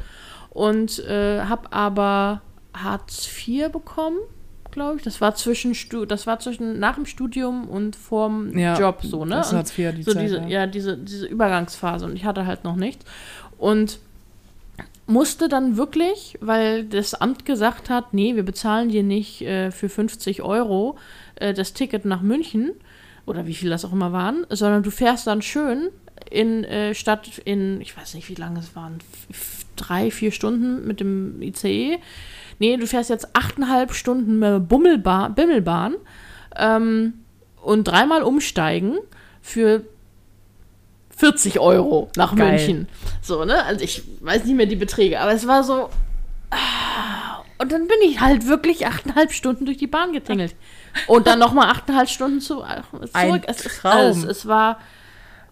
und 0.50 1.00
äh, 1.06 1.42
habe 1.42 1.72
aber 1.72 2.42
Hartz 2.74 3.28
IV 3.28 3.72
bekommen, 3.72 4.18
glaube 4.72 4.98
ich. 4.98 5.04
Das 5.04 5.22
war 5.22 5.36
zwischen, 5.36 5.76
das 6.08 6.26
war 6.26 6.40
zwischen 6.40 6.80
nach 6.80 6.96
dem 6.96 7.06
Studium 7.06 7.70
und 7.70 7.96
vorm 7.96 8.58
Ja, 8.58 8.78
Job 8.78 9.00
so, 9.02 9.26
ne? 9.26 9.36
das 9.36 9.54
Hartz 9.54 9.78
IV, 9.78 9.94
die 9.96 10.04
so 10.04 10.14
Zeit, 10.14 10.24
diese, 10.24 10.38
ja. 10.38 10.48
ja, 10.48 10.68
diese, 10.68 10.98
diese 10.98 11.28
Übergangsphase 11.28 12.06
und 12.06 12.16
ich 12.16 12.26
hatte 12.26 12.46
halt 12.46 12.64
noch 12.64 12.76
nichts. 12.76 13.06
Und 13.62 14.00
musste 15.06 15.48
dann 15.48 15.78
wirklich, 15.78 16.36
weil 16.42 16.84
das 16.84 17.14
Amt 17.14 17.46
gesagt 17.46 17.92
hat, 17.92 18.12
nee, 18.12 18.36
wir 18.36 18.42
bezahlen 18.42 18.90
dir 18.90 19.04
nicht 19.04 19.44
äh, 19.44 19.70
für 19.70 19.88
50 19.88 20.42
Euro 20.42 20.98
äh, 21.36 21.54
das 21.54 21.74
Ticket 21.74 22.04
nach 22.04 22.24
München 22.24 22.72
oder 23.28 23.46
wie 23.46 23.54
viel 23.54 23.70
das 23.70 23.86
auch 23.86 23.94
immer 23.94 24.12
waren, 24.12 24.48
sondern 24.50 24.82
du 24.82 24.90
fährst 24.90 25.28
dann 25.28 25.44
schön 25.44 25.90
in 26.32 26.64
äh, 26.64 26.96
Stadt 26.96 27.38
in, 27.46 27.82
ich 27.82 27.96
weiß 27.96 28.16
nicht, 28.16 28.30
wie 28.30 28.36
lange 28.36 28.60
es 28.60 28.76
waren, 28.76 28.98
drei, 29.76 30.10
vier 30.10 30.32
Stunden 30.32 30.88
mit 30.88 31.00
dem 31.00 31.40
ICE. 31.40 32.00
Nee, 32.58 32.78
du 32.78 32.88
fährst 32.88 33.12
jetzt 33.12 33.36
achteinhalb 33.36 33.94
Stunden 33.94 34.40
mit 34.40 34.68
Bummelbahn, 34.68 35.36
Bimmelbahn 35.36 35.98
ähm, 36.56 37.14
und 37.62 37.84
dreimal 37.84 38.24
umsteigen 38.24 38.98
für 39.40 39.84
40 41.22 41.60
Euro 41.60 42.10
nach 42.18 42.36
Geil. 42.36 42.54
München. 42.54 42.88
So, 43.22 43.46
ne? 43.46 43.64
Also 43.64 43.84
ich 43.84 44.02
weiß 44.22 44.44
nicht 44.46 44.56
mehr 44.56 44.66
die 44.66 44.76
Beträge, 44.76 45.20
aber 45.20 45.32
es 45.34 45.46
war 45.48 45.64
so. 45.64 45.90
ah, 46.50 47.44
Und 47.60 47.72
dann 47.72 47.88
bin 47.88 47.98
ich 48.04 48.20
halt 48.20 48.48
wirklich 48.48 48.88
achteinhalb 48.88 49.32
Stunden 49.32 49.66
durch 49.66 49.78
die 49.78 49.86
Bahn 49.86 50.14
getingelt. 50.14 50.56
Und 51.06 51.28
dann 51.28 51.38
nochmal 51.38 51.68
achteinhalb 51.70 52.10
Stunden 52.10 52.42
zu, 52.42 52.64
äh, 52.64 52.82
zurück. 53.14 53.44
Es 53.48 53.64
ist 53.66 53.86
alles. 53.86 54.24
Es 54.24 54.48
war. 54.48 54.80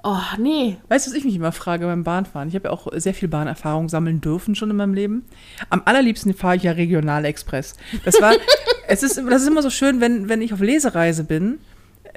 Oh, 0.03 0.17
nee. 0.39 0.77
Weißt 0.87 1.05
du, 1.05 1.11
was 1.11 1.17
ich 1.17 1.23
mich 1.25 1.35
immer 1.35 1.51
frage 1.51 1.85
beim 1.85 2.03
Bahnfahren? 2.03 2.49
Ich 2.49 2.55
habe 2.55 2.69
ja 2.69 2.71
auch 2.71 2.87
sehr 2.93 3.13
viel 3.13 3.27
Bahnerfahrung 3.27 3.89
sammeln 3.89 4.21
dürfen 4.21 4.55
schon 4.55 4.71
in 4.71 4.75
meinem 4.77 4.93
Leben. 4.95 5.25
Am 5.69 5.83
allerliebsten 5.85 6.33
fahre 6.33 6.55
ich 6.55 6.63
ja 6.63 6.71
Regionalexpress. 6.71 7.75
Das 8.05 8.19
war, 8.21 8.33
es 8.87 9.03
ist, 9.03 9.17
das 9.17 9.41
ist 9.43 9.47
immer 9.47 9.61
so 9.61 9.69
schön, 9.69 10.01
wenn, 10.01 10.29
wenn 10.29 10.41
ich 10.41 10.51
auf 10.53 10.61
Lesereise 10.61 11.25
bin. 11.25 11.59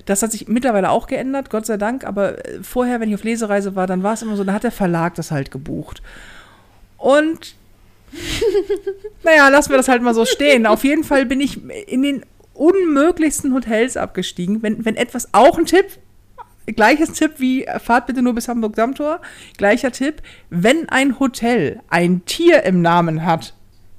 Das 0.07 0.23
hat 0.23 0.33
sich 0.33 0.49
mittlerweile 0.49 0.91
auch 0.91 1.07
geändert, 1.07 1.51
Gott 1.51 1.67
sei 1.67 1.77
Dank. 1.77 2.05
Aber 2.05 2.45
äh, 2.47 2.63
vorher, 2.63 3.01
wenn 3.01 3.09
ich 3.09 3.15
auf 3.15 3.25
Lesereise 3.25 3.75
war, 3.77 3.87
dann 3.87 4.03
war 4.03 4.15
es 4.15 4.23
immer 4.23 4.37
so, 4.37 4.45
da 4.45 4.53
hat 4.53 4.65
der 4.65 4.73
Verlag 4.73 5.15
das 5.15 5.31
halt 5.31 5.51
gebucht. 5.51 6.03
Und 6.99 7.55
naja, 9.23 9.49
lassen 9.49 9.71
wir 9.71 9.77
das 9.77 9.89
halt 9.89 10.03
mal 10.03 10.15
so 10.15 10.25
stehen. 10.25 10.67
Auf 10.67 10.85
jeden 10.85 11.05
Fall 11.05 11.27
bin 11.27 11.41
ich 11.41 11.61
in 11.89 12.03
den 12.03 12.25
unmöglichsten 12.55 13.55
Hotels 13.55 13.97
abgestiegen. 13.97 14.63
Wenn, 14.63 14.85
wenn 14.85 14.97
etwas, 14.97 15.33
auch 15.33 15.59
ein 15.59 15.67
Tipp, 15.67 15.87
gleiches 16.67 17.13
Tipp 17.13 17.33
wie 17.39 17.65
äh, 17.65 17.79
fahrt 17.79 18.07
bitte 18.07 18.23
nur 18.23 18.35
bis 18.35 18.49
Hamburg 18.49 18.77
Dammtor. 18.77 19.21
Gleicher 19.57 19.93
Tipp, 19.93 20.23
wenn 20.51 20.89
ein 20.89 21.19
Hotel 21.19 21.81
ein 21.89 22.25
Tier 22.25 22.63
im 22.65 22.83
Namen 22.83 23.25
hat, 23.25 23.55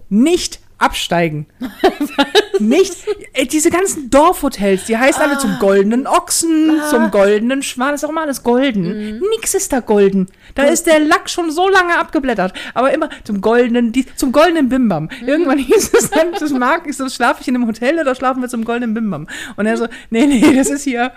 nicht 0.09 0.59
absteigen. 0.77 1.45
nicht, 2.59 2.95
ey, 3.33 3.47
diese 3.47 3.69
ganzen 3.69 4.09
Dorfhotels, 4.09 4.85
die 4.85 4.97
heißen 4.97 5.21
alle 5.21 5.37
zum 5.37 5.57
goldenen 5.59 6.07
Ochsen, 6.07 6.81
zum 6.89 7.11
goldenen 7.11 7.63
Schwan, 7.63 7.93
ist 7.93 8.05
auch 8.05 8.09
immer 8.09 8.21
alles 8.21 8.43
golden. 8.43 9.19
Nix 9.35 9.53
ist 9.53 9.71
da 9.73 9.79
golden. 9.79 10.27
Da 10.55 10.63
ist 10.63 10.85
der 10.87 10.99
Lack 10.99 11.29
schon 11.29 11.51
so 11.51 11.69
lange 11.69 11.97
abgeblättert. 11.97 12.53
Aber 12.73 12.93
immer 12.93 13.09
zum 13.23 13.41
goldenen, 13.41 13.91
die, 13.91 14.05
zum 14.15 14.31
goldenen 14.31 14.69
Bimbam. 14.69 15.09
Irgendwann 15.25 15.57
hieß 15.59 15.93
es 15.93 16.09
dann, 16.09 16.33
das 16.33 16.51
mag 16.51 16.87
ich 16.87 16.97
so, 16.97 17.09
schlafe 17.09 17.41
ich 17.41 17.47
in 17.47 17.55
einem 17.55 17.67
Hotel 17.67 17.99
oder 17.99 18.15
schlafen 18.15 18.41
wir 18.41 18.49
zum 18.49 18.65
goldenen 18.65 18.93
Bimbam? 18.93 19.27
Und 19.55 19.65
er 19.65 19.77
so, 19.77 19.87
nee, 20.09 20.25
nee, 20.25 20.55
das 20.55 20.69
ist 20.69 20.83
hier 20.83 21.11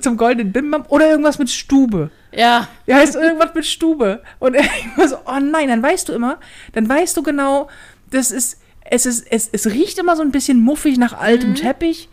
zum 0.00 0.16
goldenen 0.16 0.52
Bimbam 0.52 0.84
oder 0.88 1.08
irgendwas 1.10 1.38
mit 1.38 1.50
Stube. 1.50 2.10
Ja. 2.32 2.68
Ja, 2.86 2.96
heißt 2.96 3.16
irgendwas 3.16 3.54
mit 3.54 3.66
Stube. 3.66 4.22
Und 4.38 4.54
er 4.56 4.64
immer 4.96 5.08
so, 5.08 5.16
oh 5.26 5.40
nein, 5.40 5.68
dann 5.68 5.82
weißt 5.82 6.08
du 6.08 6.12
immer, 6.12 6.38
dann 6.72 6.88
weißt 6.88 7.16
du 7.16 7.22
genau, 7.22 7.68
das 8.10 8.30
ist, 8.30 8.60
es 8.90 9.06
ist, 9.06 9.26
es, 9.30 9.48
es 9.52 9.66
riecht 9.66 9.98
immer 9.98 10.16
so 10.16 10.22
ein 10.22 10.30
bisschen 10.30 10.60
muffig 10.60 10.98
nach 10.98 11.12
altem 11.18 11.54
Teppich. 11.54 12.08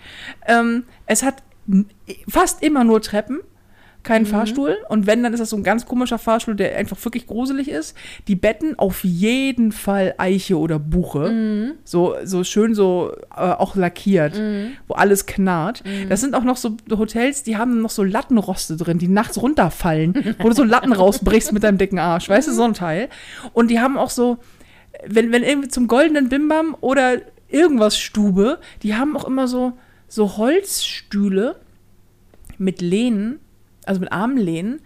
Ähm, 0.48 0.84
es 1.06 1.24
hat 1.24 1.44
fast 2.28 2.62
immer 2.62 2.84
nur 2.84 3.02
Treppen, 3.02 3.40
kein 4.04 4.26
Fahrstuhl. 4.26 4.78
Und 4.90 5.08
wenn, 5.08 5.24
dann 5.24 5.32
ist 5.34 5.40
das 5.40 5.50
so 5.50 5.56
ein 5.56 5.64
ganz 5.64 5.86
komischer 5.86 6.18
Fahrstuhl, 6.18 6.56
der 6.56 6.76
einfach 6.78 6.98
wirklich 7.06 7.26
gruselig 7.26 7.70
ist. 7.70 7.96
Die 8.28 8.36
Betten 8.36 8.78
auf 8.78 9.06
jeden 9.06 9.72
Fall 9.72 10.14
Eiche 10.18 10.60
oder 10.60 10.78
Buche. 10.78 11.74
So, 11.86 12.16
so 12.26 12.44
schön 12.44 12.76
so 12.76 13.14
äh, 13.34 13.40
auch 13.40 13.76
lackiert, 13.76 14.42
wo 14.88 14.96
alles 14.96 15.26
knarrt. 15.26 15.84
Das 16.10 16.20
sind 16.20 16.36
auch 16.36 16.44
noch 16.44 16.58
so 16.58 16.76
Hotels, 16.92 17.44
die 17.44 17.56
haben 17.56 17.82
noch 17.82 17.92
so 17.92 18.04
Lattenroste 18.04 18.76
drin, 18.76 18.98
die 18.98 19.08
nachts 19.08 19.42
runterfallen, 19.42 20.36
wo 20.40 20.50
du 20.50 20.56
so 20.56 20.64
Latten 20.66 20.92
rausbrichst 20.92 21.54
mit 21.54 21.64
deinem 21.64 21.78
dicken 21.78 22.00
Arsch. 22.00 22.28
Weißt 22.28 22.50
du, 22.50 22.52
so 22.52 22.64
ein 22.64 22.74
Teil. 22.74 23.08
Und 23.54 23.72
die 23.72 23.80
haben 23.80 23.98
auch 23.98 24.10
so, 24.10 24.38
wenn, 25.06 25.32
wenn 25.32 25.44
irgendwie 25.44 25.70
zum 25.70 25.88
goldenen 25.88 26.30
Bimbam 26.30 26.76
oder 26.82 27.22
irgendwas 27.48 27.98
Stube, 27.98 28.60
die 28.82 28.96
haben 28.96 29.16
auch 29.18 29.26
immer 29.26 29.48
so, 29.48 29.74
so 30.08 30.38
Holzstühle 30.38 31.56
mit 32.58 32.82
Lehnen, 32.82 33.40
also 33.86 34.00
mit 34.00 34.12
Armlehnen 34.12 34.82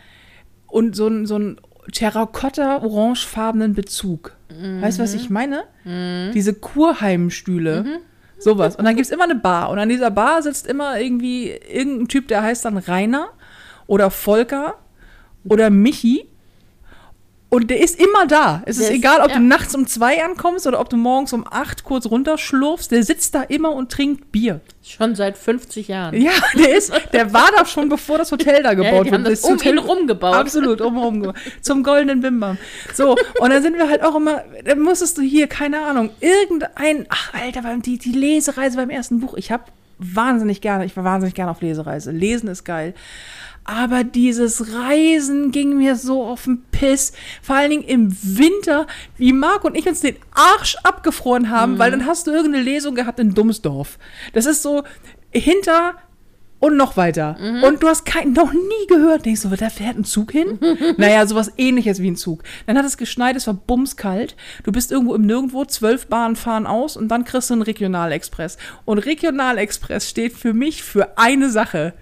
und 0.67 0.95
so 0.95 1.07
ein, 1.07 1.25
so 1.25 1.37
ein 1.37 1.57
Terrakotta-orangefarbenen 1.91 3.73
Bezug. 3.73 4.35
Weißt 4.81 4.97
du, 4.97 5.03
was 5.03 5.13
ich 5.13 5.29
meine? 5.29 5.63
Diese 6.33 6.53
Kurheimstühle. 6.53 7.83
Sowas. 8.39 8.75
Und 8.75 8.85
dann 8.85 8.95
gibt 8.95 9.05
es 9.05 9.11
immer 9.11 9.23
eine 9.23 9.35
Bar. 9.35 9.69
Und 9.69 9.79
an 9.79 9.89
dieser 9.89 10.11
Bar 10.11 10.41
sitzt 10.41 10.67
immer 10.67 10.99
irgendwie 10.99 11.49
irgendein 11.49 12.07
Typ, 12.07 12.27
der 12.27 12.43
heißt 12.43 12.65
dann 12.65 12.77
Rainer 12.77 13.29
oder 13.87 14.11
Volker 14.11 14.75
oder 15.43 15.69
Michi. 15.69 16.27
Und 17.49 17.69
der 17.69 17.79
ist 17.81 17.97
immer 17.97 18.27
da. 18.27 18.61
Es 18.65 18.75
ist 18.77 18.83
ist- 18.89 18.91
egal, 18.91 19.21
ob 19.21 19.29
ja. 19.29 19.35
du 19.37 19.41
nachts 19.41 19.73
um 19.73 19.87
zwei 19.87 20.21
ankommst 20.21 20.67
oder 20.67 20.81
ob 20.81 20.89
du 20.89 20.97
morgens 20.97 21.31
um 21.31 21.45
acht 21.49 21.85
kurz 21.85 22.05
runterschlurfst. 22.05 22.91
Der 22.91 23.03
sitzt 23.03 23.35
da 23.35 23.41
immer 23.43 23.71
und 23.71 23.89
trinkt 23.89 24.33
Bier. 24.33 24.59
Schon 24.83 25.15
seit 25.15 25.37
50 25.37 25.87
Jahren. 25.87 26.19
Ja, 26.21 26.31
der 26.57 26.75
ist, 26.75 26.91
der 27.13 27.31
war 27.33 27.49
da 27.55 27.65
schon, 27.65 27.87
bevor 27.87 28.17
das 28.17 28.33
Hotel 28.33 28.63
da 28.63 28.73
Ja, 28.73 28.73
gebaut 28.73 29.05
die 29.07 29.11
haben 29.13 29.21
wurde. 29.23 29.29
das 29.31 29.45
um 29.45 29.53
Hotel- 29.53 29.73
ihn 29.75 29.79
rumgebaut. 29.79 30.35
Absolut, 30.35 30.81
umherum 30.81 31.21
gebaut. 31.21 31.35
Zum 31.61 31.83
goldenen 31.83 32.19
Bimbam. 32.19 32.57
So, 32.93 33.11
und 33.39 33.49
dann 33.49 33.61
sind 33.63 33.77
wir 33.77 33.89
halt 33.89 34.03
auch 34.03 34.15
immer, 34.15 34.43
dann 34.65 34.81
musstest 34.81 35.17
du 35.17 35.21
hier, 35.21 35.47
keine 35.47 35.79
Ahnung, 35.85 36.09
irgendein, 36.19 37.05
ach 37.07 37.33
Alter, 37.33 37.61
beim- 37.61 37.81
die, 37.81 37.97
die 37.97 38.11
Lesereise 38.11 38.75
beim 38.75 38.89
ersten 38.89 39.21
Buch, 39.21 39.35
ich 39.37 39.51
habe 39.53 39.63
wahnsinnig 39.99 40.59
gerne, 40.61 40.83
ich 40.85 40.95
war 40.97 41.03
wahnsinnig 41.05 41.33
gerne 41.33 41.51
auf 41.51 41.61
Lesereise. 41.61 42.11
Lesen 42.11 42.49
ist 42.49 42.65
geil. 42.65 42.93
Aber 43.67 44.05
dieses 44.05 44.73
Reisen 44.73 45.51
ging 45.51 45.77
mir 45.77 45.97
so 45.97 46.23
auf 46.23 46.45
den 46.45 46.63
Piss. 46.71 47.11
Vor 47.41 47.57
allen 47.57 47.69
Dingen 47.69 47.83
im 47.83 48.15
Winter, 48.23 48.87
wie 49.17 49.33
Marc 49.33 49.65
und 49.65 49.75
ich 49.75 49.85
uns 49.87 49.99
den 49.99 50.15
Arsch 50.31 50.77
abgefroren 50.83 51.49
haben, 51.49 51.77
weil 51.77 51.91
dann 51.91 52.05
hast 52.05 52.27
du 52.27 52.31
irgendeine 52.31 52.63
Lesung 52.63 52.95
gehabt 52.95 53.19
in 53.19 53.33
Dummsdorf. 53.33 53.99
Das 54.31 54.45
ist 54.45 54.63
so 54.63 54.83
hinter 55.31 55.95
und 56.59 56.77
noch 56.77 56.95
weiter. 56.95 57.35
Und 57.61 57.83
du 57.83 57.87
hast 57.87 58.05
kein, 58.05 58.31
noch 58.31 58.53
nie 58.53 58.87
gehört. 58.87 59.25
Denkst 59.25 59.41
du, 59.41 59.49
da 59.49 59.69
fährt 59.69 59.97
ein 59.97 60.05
Zug 60.05 60.31
hin? 60.31 60.59
naja, 60.97 61.27
sowas 61.27 61.51
ähnliches 61.57 62.01
wie 62.01 62.09
ein 62.09 62.15
Zug. 62.15 62.43
Dann 62.65 62.77
hat 62.77 62.85
es 62.85 62.97
geschneit, 62.97 63.35
es 63.35 63.47
war 63.47 63.53
bumskalt. 63.53 64.37
Du 64.63 64.71
bist 64.71 64.93
irgendwo 64.93 65.13
im 65.13 65.25
Nirgendwo, 65.25 65.65
zwölf 65.65 66.07
Bahnen 66.07 66.37
fahren 66.37 66.65
aus 66.65 66.95
und 66.95 67.09
dann 67.09 67.25
kriegst 67.25 67.49
du 67.49 67.53
einen 67.53 67.63
Regionalexpress. 67.63 68.57
Und 68.85 68.99
Regionalexpress 68.99 70.09
steht 70.09 70.33
für 70.33 70.53
mich 70.53 70.83
für 70.83 71.17
eine 71.17 71.49
Sache. 71.49 71.93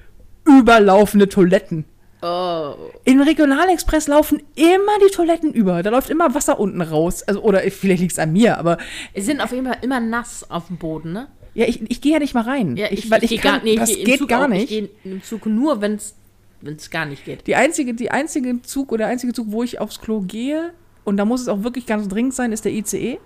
Überlaufende 0.45 1.27
Toiletten. 1.29 1.85
Oh. 2.21 2.73
Im 3.03 3.21
Regionalexpress 3.21 4.07
laufen 4.07 4.41
immer 4.55 4.99
die 5.05 5.11
Toiletten 5.11 5.53
über. 5.53 5.83
Da 5.83 5.89
läuft 5.89 6.09
immer 6.09 6.33
Wasser 6.33 6.59
unten 6.59 6.81
raus. 6.81 7.23
Also, 7.23 7.41
oder 7.41 7.59
vielleicht 7.61 8.01
liegt 8.01 8.13
es 8.13 8.19
an 8.19 8.33
mir, 8.33 8.57
aber 8.57 8.77
Sie 9.13 9.21
sind 9.21 9.41
auf 9.41 9.51
jeden 9.51 9.67
Fall 9.67 9.77
immer 9.81 9.99
nass 9.99 10.49
auf 10.49 10.67
dem 10.67 10.77
Boden, 10.77 11.13
ne? 11.13 11.27
ja, 11.55 11.65
ich, 11.65 11.81
ich 11.89 12.01
gehe 12.01 12.13
ja 12.13 12.19
nicht 12.19 12.33
mal 12.33 12.43
rein. 12.43 12.75
Ja, 12.75 12.87
ich, 12.91 13.09
weil 13.09 13.23
ich, 13.23 13.29
geh 13.29 13.37
kann, 13.37 13.55
gar, 13.55 13.63
nee, 13.63 13.71
ich 13.73 13.79
das 13.79 13.89
geht 13.89 14.19
Zug 14.19 14.27
gar 14.27 14.43
auch. 14.43 14.47
nicht. 14.49 14.63
Ich 14.63 14.69
gehe 14.69 14.89
im 15.05 15.23
Zug 15.23 15.45
nur, 15.45 15.81
wenn 15.81 15.95
es 15.95 16.89
gar 16.91 17.05
nicht 17.05 17.25
geht. 17.25 17.47
Die 17.47 17.55
einzige, 17.55 17.93
die 17.93 18.11
einzige 18.11 18.61
Zug 18.61 18.91
oder 18.91 19.05
der 19.05 19.07
einzige 19.07 19.33
Zug, 19.33 19.47
wo 19.49 19.63
ich 19.63 19.79
aufs 19.79 20.01
Klo 20.01 20.19
gehe, 20.21 20.73
und 21.05 21.17
da 21.17 21.25
muss 21.25 21.41
es 21.41 21.47
auch 21.47 21.63
wirklich 21.63 21.85
ganz 21.85 22.07
dringend 22.07 22.33
sein, 22.33 22.51
ist 22.51 22.65
der 22.65 22.73
ICE. 22.73 23.19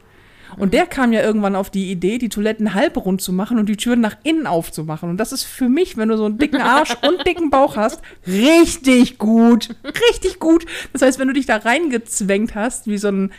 Und 0.57 0.73
der 0.73 0.85
kam 0.85 1.13
ja 1.13 1.21
irgendwann 1.21 1.55
auf 1.55 1.69
die 1.69 1.91
Idee, 1.91 2.17
die 2.17 2.29
Toiletten 2.29 2.73
halbrund 2.73 3.21
zu 3.21 3.31
machen 3.31 3.59
und 3.59 3.69
die 3.69 3.77
Türen 3.77 4.01
nach 4.01 4.17
innen 4.23 4.47
aufzumachen. 4.47 5.09
Und 5.09 5.17
das 5.17 5.31
ist 5.31 5.43
für 5.43 5.69
mich, 5.69 5.97
wenn 5.97 6.09
du 6.09 6.17
so 6.17 6.25
einen 6.25 6.37
dicken 6.37 6.61
Arsch 6.61 6.95
und 7.01 7.25
dicken 7.25 7.49
Bauch 7.49 7.75
hast, 7.75 8.01
richtig 8.27 9.17
gut. 9.17 9.69
Richtig 10.09 10.39
gut. 10.39 10.65
Das 10.93 11.01
heißt, 11.01 11.19
wenn 11.19 11.27
du 11.27 11.33
dich 11.33 11.45
da 11.45 11.57
reingezwängt 11.57 12.55
hast, 12.55 12.87
wie 12.87 12.97
so 12.97 13.09
ein, 13.09 13.31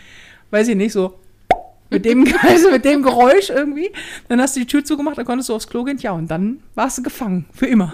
weiß 0.50 0.68
ich 0.68 0.76
nicht, 0.76 0.92
so 0.92 1.18
mit 1.90 2.04
dem, 2.04 2.26
also 2.42 2.70
mit 2.70 2.84
dem 2.84 3.02
Geräusch 3.02 3.50
irgendwie, 3.50 3.90
dann 4.28 4.40
hast 4.40 4.56
du 4.56 4.60
die 4.60 4.66
Tür 4.66 4.84
zugemacht, 4.84 5.18
dann 5.18 5.24
konntest 5.24 5.48
du 5.48 5.54
aufs 5.54 5.68
Klo 5.68 5.84
gehen, 5.84 5.98
ja, 5.98 6.12
und 6.12 6.30
dann 6.30 6.60
warst 6.74 6.98
du 6.98 7.02
gefangen, 7.02 7.46
für 7.52 7.66
immer. 7.66 7.92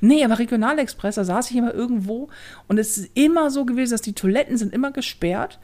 Nee, 0.00 0.24
aber 0.24 0.38
Regionalexpress, 0.38 1.16
da 1.16 1.24
saß 1.24 1.50
ich 1.50 1.56
immer 1.56 1.74
irgendwo 1.74 2.28
und 2.66 2.78
es 2.78 2.96
ist 2.96 3.10
immer 3.14 3.50
so 3.50 3.64
gewesen, 3.64 3.92
dass 3.92 4.02
die 4.02 4.14
Toiletten 4.14 4.56
sind 4.56 4.72
immer 4.72 4.90
gesperrt. 4.90 5.60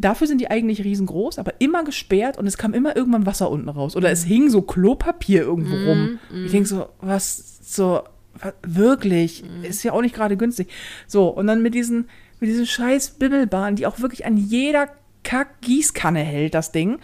Dafür 0.00 0.28
sind 0.28 0.40
die 0.40 0.50
eigentlich 0.50 0.84
riesengroß, 0.84 1.38
aber 1.38 1.60
immer 1.60 1.82
gesperrt 1.82 2.38
und 2.38 2.46
es 2.46 2.56
kam 2.56 2.72
immer 2.72 2.96
irgendwann 2.96 3.26
Wasser 3.26 3.50
unten 3.50 3.68
raus. 3.68 3.96
Oder 3.96 4.10
es 4.10 4.24
hing 4.24 4.48
so 4.48 4.62
Klopapier 4.62 5.42
irgendwo 5.42 5.74
rum. 5.74 6.18
Ich 6.44 6.52
denke 6.52 6.68
so, 6.68 6.88
was, 7.00 7.58
so, 7.62 8.02
was, 8.34 8.54
wirklich, 8.62 9.44
ist 9.62 9.82
ja 9.82 9.92
auch 9.92 10.00
nicht 10.00 10.14
gerade 10.14 10.36
günstig. 10.36 10.68
So, 11.08 11.28
und 11.28 11.48
dann 11.48 11.62
mit 11.62 11.74
diesen, 11.74 12.08
mit 12.38 12.48
diesen 12.48 12.66
scheiß 12.66 13.10
Bimmelbahnen, 13.18 13.74
die 13.74 13.86
auch 13.86 13.98
wirklich 13.98 14.24
an 14.24 14.36
jeder 14.36 14.88
Kack-Gießkanne 15.24 16.20
hält, 16.20 16.54
das 16.54 16.70
Ding. 16.70 17.00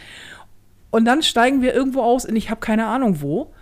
Und 0.91 1.05
dann 1.05 1.23
steigen 1.23 1.61
wir 1.61 1.75
irgendwo 1.75 2.03
aus 2.03 2.25
und 2.25 2.37
ich 2.37 2.51
habe 2.51 2.61
keine 2.61 2.87
Ahnung 2.87 3.21
wo. 3.21 3.53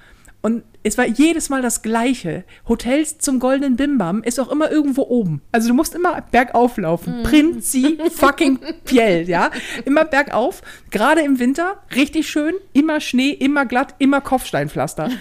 Und 0.42 0.64
es 0.82 0.98
war 0.98 1.06
jedes 1.06 1.48
Mal 1.48 1.62
das 1.62 1.82
Gleiche. 1.82 2.44
Hotels 2.68 3.18
zum 3.18 3.38
Goldenen 3.38 3.76
Bimbam 3.76 4.24
ist 4.24 4.40
auch 4.40 4.50
immer 4.50 4.70
irgendwo 4.70 5.02
oben. 5.02 5.40
Also 5.52 5.68
du 5.68 5.74
musst 5.74 5.94
immer 5.94 6.20
bergauf 6.32 6.76
laufen. 6.76 7.22
Prinzi 7.22 7.98
fucking 8.10 8.58
Piel, 8.84 9.28
ja. 9.28 9.52
Immer 9.84 10.04
bergauf. 10.04 10.62
Gerade 10.90 11.20
im 11.20 11.38
Winter. 11.38 11.76
Richtig 11.94 12.28
schön. 12.28 12.54
Immer 12.72 13.00
Schnee, 13.00 13.30
immer 13.30 13.64
glatt, 13.66 13.94
immer 13.98 14.20
Kopfsteinpflaster. 14.20 15.10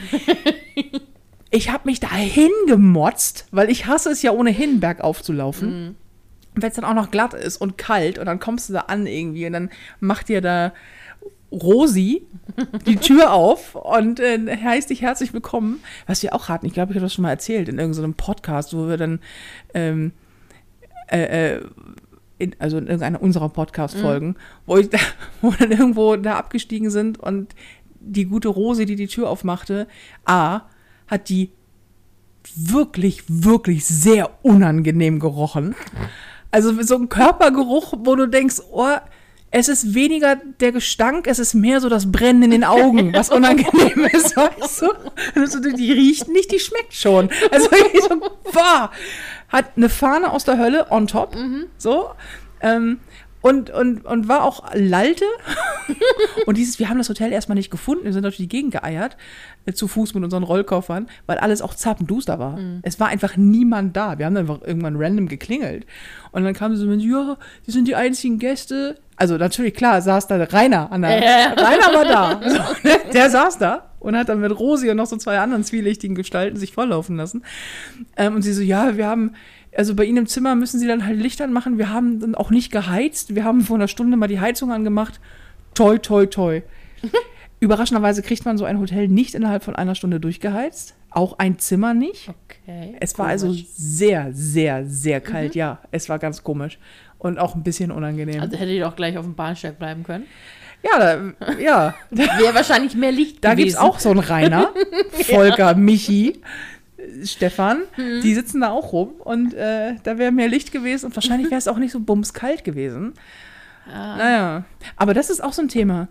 Ich 1.54 1.70
habe 1.70 1.82
mich 1.84 2.00
dahin 2.00 2.50
gemotzt, 2.66 3.46
weil 3.52 3.70
ich 3.70 3.86
hasse 3.86 4.10
es 4.10 4.22
ja 4.22 4.32
ohnehin, 4.32 4.80
bergauf 4.80 5.22
zu 5.22 5.34
laufen. 5.34 5.98
Und 6.56 6.62
wenn 6.64 6.70
es 6.70 6.76
dann 6.76 6.86
auch 6.86 6.94
noch 6.94 7.12
glatt 7.12 7.34
ist 7.34 7.58
und 7.58 7.78
kalt 7.78 8.18
und 8.18 8.26
dann 8.26 8.40
kommst 8.40 8.70
du 8.70 8.74
da 8.74 8.82
an 8.82 9.06
irgendwie 9.06 9.46
und 9.46 9.54
dann 9.54 9.70
macht 10.00 10.30
dir 10.30 10.40
da 10.40 10.72
Rosi 11.52 12.26
die 12.86 12.96
Tür 12.96 13.34
auf 13.34 13.76
und 13.76 14.20
äh, 14.20 14.58
heißt 14.58 14.90
dich 14.90 15.02
herzlich 15.02 15.34
willkommen. 15.34 15.82
Was 16.08 16.24
wir 16.24 16.34
auch 16.34 16.50
hatten, 16.50 16.66
ich 16.66 16.74
glaube, 16.74 16.92
ich 16.92 16.96
habe 16.98 17.06
das 17.06 17.14
schon 17.14 17.24
mal 17.24 17.32
erzählt 17.32 17.70
in 17.70 17.78
irgendeinem 17.78 18.14
Podcast, 18.14 18.74
wo 18.74 18.88
wir 18.88 18.98
dann 18.98 19.20
ähm, 19.74 20.14
äh, 21.12 21.56
äh, 21.56 21.62
in, 22.38 22.56
also 22.60 22.78
in 22.78 22.86
irgendeiner 22.86 23.22
unserer 23.22 23.50
Podcast-Folgen, 23.50 24.36
wo, 24.66 24.78
ich 24.78 24.90
da, 24.90 24.98
wo 25.42 25.52
dann 25.52 25.72
irgendwo 25.72 26.16
da 26.16 26.38
abgestiegen 26.38 26.90
sind 26.90 27.20
und 27.20 27.54
die 28.00 28.26
gute 28.26 28.48
Rosi, 28.48 28.86
die 28.86 28.96
die 28.96 29.08
Tür 29.08 29.30
aufmachte, 29.30 29.88
A, 30.26 30.62
hat 31.08 31.30
die 31.30 31.52
wirklich, 32.56 33.24
wirklich 33.28 33.86
sehr 33.86 34.32
unangenehm 34.42 35.20
gerochen. 35.20 35.76
Also 36.50 36.82
so 36.82 36.96
ein 36.96 37.10
Körpergeruch, 37.10 37.94
wo 38.00 38.16
du 38.16 38.28
denkst, 38.28 38.62
oh, 38.72 38.98
es 39.52 39.68
ist 39.68 39.94
weniger 39.94 40.38
der 40.62 40.72
Gestank, 40.72 41.28
es 41.28 41.38
ist 41.38 41.54
mehr 41.54 41.82
so 41.82 41.90
das 41.90 42.10
Brennen 42.10 42.44
in 42.44 42.52
den 42.52 42.64
Augen, 42.64 43.14
was 43.14 43.30
unangenehm 43.30 44.06
ist, 44.12 44.36
weißt 44.36 44.82
du? 44.82 44.88
Also 45.36 45.60
die 45.60 45.92
riecht 45.92 46.30
nicht, 46.30 46.52
die 46.52 46.60
schmeckt 46.60 46.94
schon. 46.94 47.30
Also 47.52 47.70
ich 47.94 48.02
so, 48.02 48.18
boah, 48.54 48.92
hat 49.50 49.66
eine 49.76 49.90
Fahne 49.90 50.32
aus 50.32 50.46
der 50.46 50.58
Hölle 50.58 50.90
on 50.90 51.08
top, 51.08 51.36
so, 51.78 52.12
ähm, 52.62 53.02
und, 53.42 53.72
und, 53.72 54.06
und 54.06 54.28
war 54.28 54.44
auch 54.44 54.64
Lalte, 54.74 55.26
und 56.46 56.58
dieses, 56.58 56.80
wir 56.80 56.90
haben 56.90 56.98
das 56.98 57.10
Hotel 57.10 57.32
erstmal 57.32 57.56
nicht 57.56 57.72
gefunden, 57.72 58.06
wir 58.06 58.14
sind 58.14 58.24
durch 58.24 58.38
die 58.38 58.48
Gegend 58.48 58.72
geeiert, 58.72 59.18
äh, 59.66 59.74
zu 59.74 59.88
Fuß 59.88 60.14
mit 60.14 60.24
unseren 60.24 60.44
Rollkoffern, 60.44 61.08
weil 61.26 61.38
alles 61.38 61.62
auch 61.62 61.74
zappenduster 61.74 62.40
war. 62.40 62.60
Es 62.84 63.00
war 63.00 63.08
einfach 63.08 63.38
niemand 63.38 63.96
da. 63.96 64.18
Wir 64.18 64.26
haben 64.26 64.36
dann 64.36 64.50
einfach 64.50 64.66
irgendwann 64.66 64.96
random 64.98 65.28
geklingelt. 65.28 65.86
Und 66.32 66.44
dann 66.44 66.54
kamen 66.54 66.76
sie 66.76 66.82
so 66.82 66.88
mit, 66.88 67.02
ja, 67.02 67.38
die 67.68 67.72
sind 67.72 67.88
die 67.88 67.96
einzigen 67.96 68.40
Gäste. 68.40 68.98
Also 69.16 69.38
natürlich, 69.38 69.74
klar, 69.74 70.02
saß 70.02 70.28
da 70.28 70.38
Rainer 70.44 70.92
an 70.92 71.02
der, 71.02 71.20
Ja. 71.20 71.54
Rainer 71.58 71.94
war 71.94 72.06
da. 72.06 72.42
So, 72.50 72.58
ne? 72.88 73.00
der 73.14 73.30
saß 73.30 73.58
da 73.58 73.92
und 74.00 74.16
hat 74.18 74.30
dann 74.30 74.40
mit 74.40 74.58
Rosi 74.58 74.90
und 74.90 74.98
noch 74.98 75.06
so 75.06 75.18
zwei 75.18 75.40
anderen 75.40 75.64
zwielichtigen 75.64 76.16
Gestalten 76.16 76.58
sich 76.58 76.74
volllaufen 76.74 77.18
lassen. 77.18 77.44
Ähm, 78.18 78.36
und 78.36 78.42
sie 78.42 78.54
so, 78.54 78.62
ja, 78.62 78.98
wir 78.98 79.08
haben, 79.08 79.34
also 79.76 79.96
bei 79.96 80.06
Ihnen 80.06 80.18
im 80.18 80.28
Zimmer 80.28 80.56
müssen 80.56 80.80
Sie 80.80 80.88
dann 80.88 81.06
halt 81.06 81.20
Licht 81.20 81.42
anmachen. 81.42 81.78
Wir 81.78 81.90
haben 81.90 82.20
dann 82.20 82.36
auch 82.36 82.50
nicht 82.50 82.72
geheizt. 82.72 83.36
Wir 83.36 83.44
haben 83.44 83.62
vor 83.62 83.76
einer 83.76 83.88
Stunde 83.88 84.18
mal 84.18 84.28
die 84.28 84.40
Heizung 84.40 84.72
angemacht. 84.72 85.20
Toi, 85.74 85.98
toi, 85.98 86.26
toi. 86.26 86.62
Überraschenderweise 87.60 88.22
kriegt 88.24 88.44
man 88.46 88.58
so 88.58 88.66
ein 88.66 88.80
Hotel 88.80 89.08
nicht 89.08 89.36
innerhalb 89.36 89.64
von 89.64 89.76
einer 89.76 89.94
Stunde 89.96 90.20
durchgeheizt. 90.20 90.96
Auch 91.12 91.38
ein 91.40 91.60
Zimmer 91.60 91.94
nicht. 91.94 92.30
Okay. 92.30 92.96
Es 93.00 93.18
war 93.20 93.28
also 93.28 93.48
komisch. 93.48 93.66
sehr, 93.76 94.30
sehr, 94.34 94.86
sehr 94.86 95.22
kalt. 95.22 95.56
Ja, 95.56 95.80
es 95.92 96.10
war 96.10 96.18
ganz 96.20 96.44
komisch. 96.44 96.80
Und 97.20 97.38
auch 97.38 97.54
ein 97.54 97.62
bisschen 97.64 97.92
unangenehm. 97.92 98.42
Also 98.42 98.58
hätte 98.58 98.72
ich 98.72 98.82
doch 98.82 98.96
gleich 98.96 99.18
auf 99.18 99.26
dem 99.26 99.36
Bahnsteig 99.36 99.78
bleiben 99.78 100.04
können. 100.04 100.26
ja, 100.84 100.98
da, 100.98 101.54
ja, 101.60 101.94
Wäre 102.10 102.56
wahrscheinlich 102.56 102.96
mehr 102.96 103.12
Licht 103.12 103.44
Da 103.44 103.52
gewesen. 103.52 103.66
gibt 103.68 103.78
es 103.78 103.78
auch 103.78 104.00
so 104.00 104.10
einen 104.10 104.20
Rainer, 104.22 104.72
Volker, 105.12 105.76
Michi, 105.76 106.42
äh, 106.98 107.26
Stefan, 107.26 107.82
Mhm. 107.98 108.22
die 108.24 108.34
sitzen 108.34 108.62
da 108.62 108.72
auch 108.72 108.92
rum 108.92 109.10
und 109.20 109.54
äh, 109.54 109.96
da 110.02 110.18
wäre 110.18 110.32
mehr 110.32 110.48
Licht 110.48 110.72
gewesen 110.72 111.06
und 111.08 111.16
wahrscheinlich 111.16 111.52
wäre 111.52 111.60
es 111.60 111.68
auch 111.68 111.78
nicht 111.78 111.92
so 111.92 112.00
bumskalt 112.00 112.64
gewesen. 112.64 113.14
Ah. 113.92 114.18
Naja, 114.18 114.66
aber 114.96 115.14
das 115.14 115.30
ist 115.30 115.44
auch 115.44 115.54
so 115.54 115.62
ein 115.62 115.68
Thema. 115.68 116.08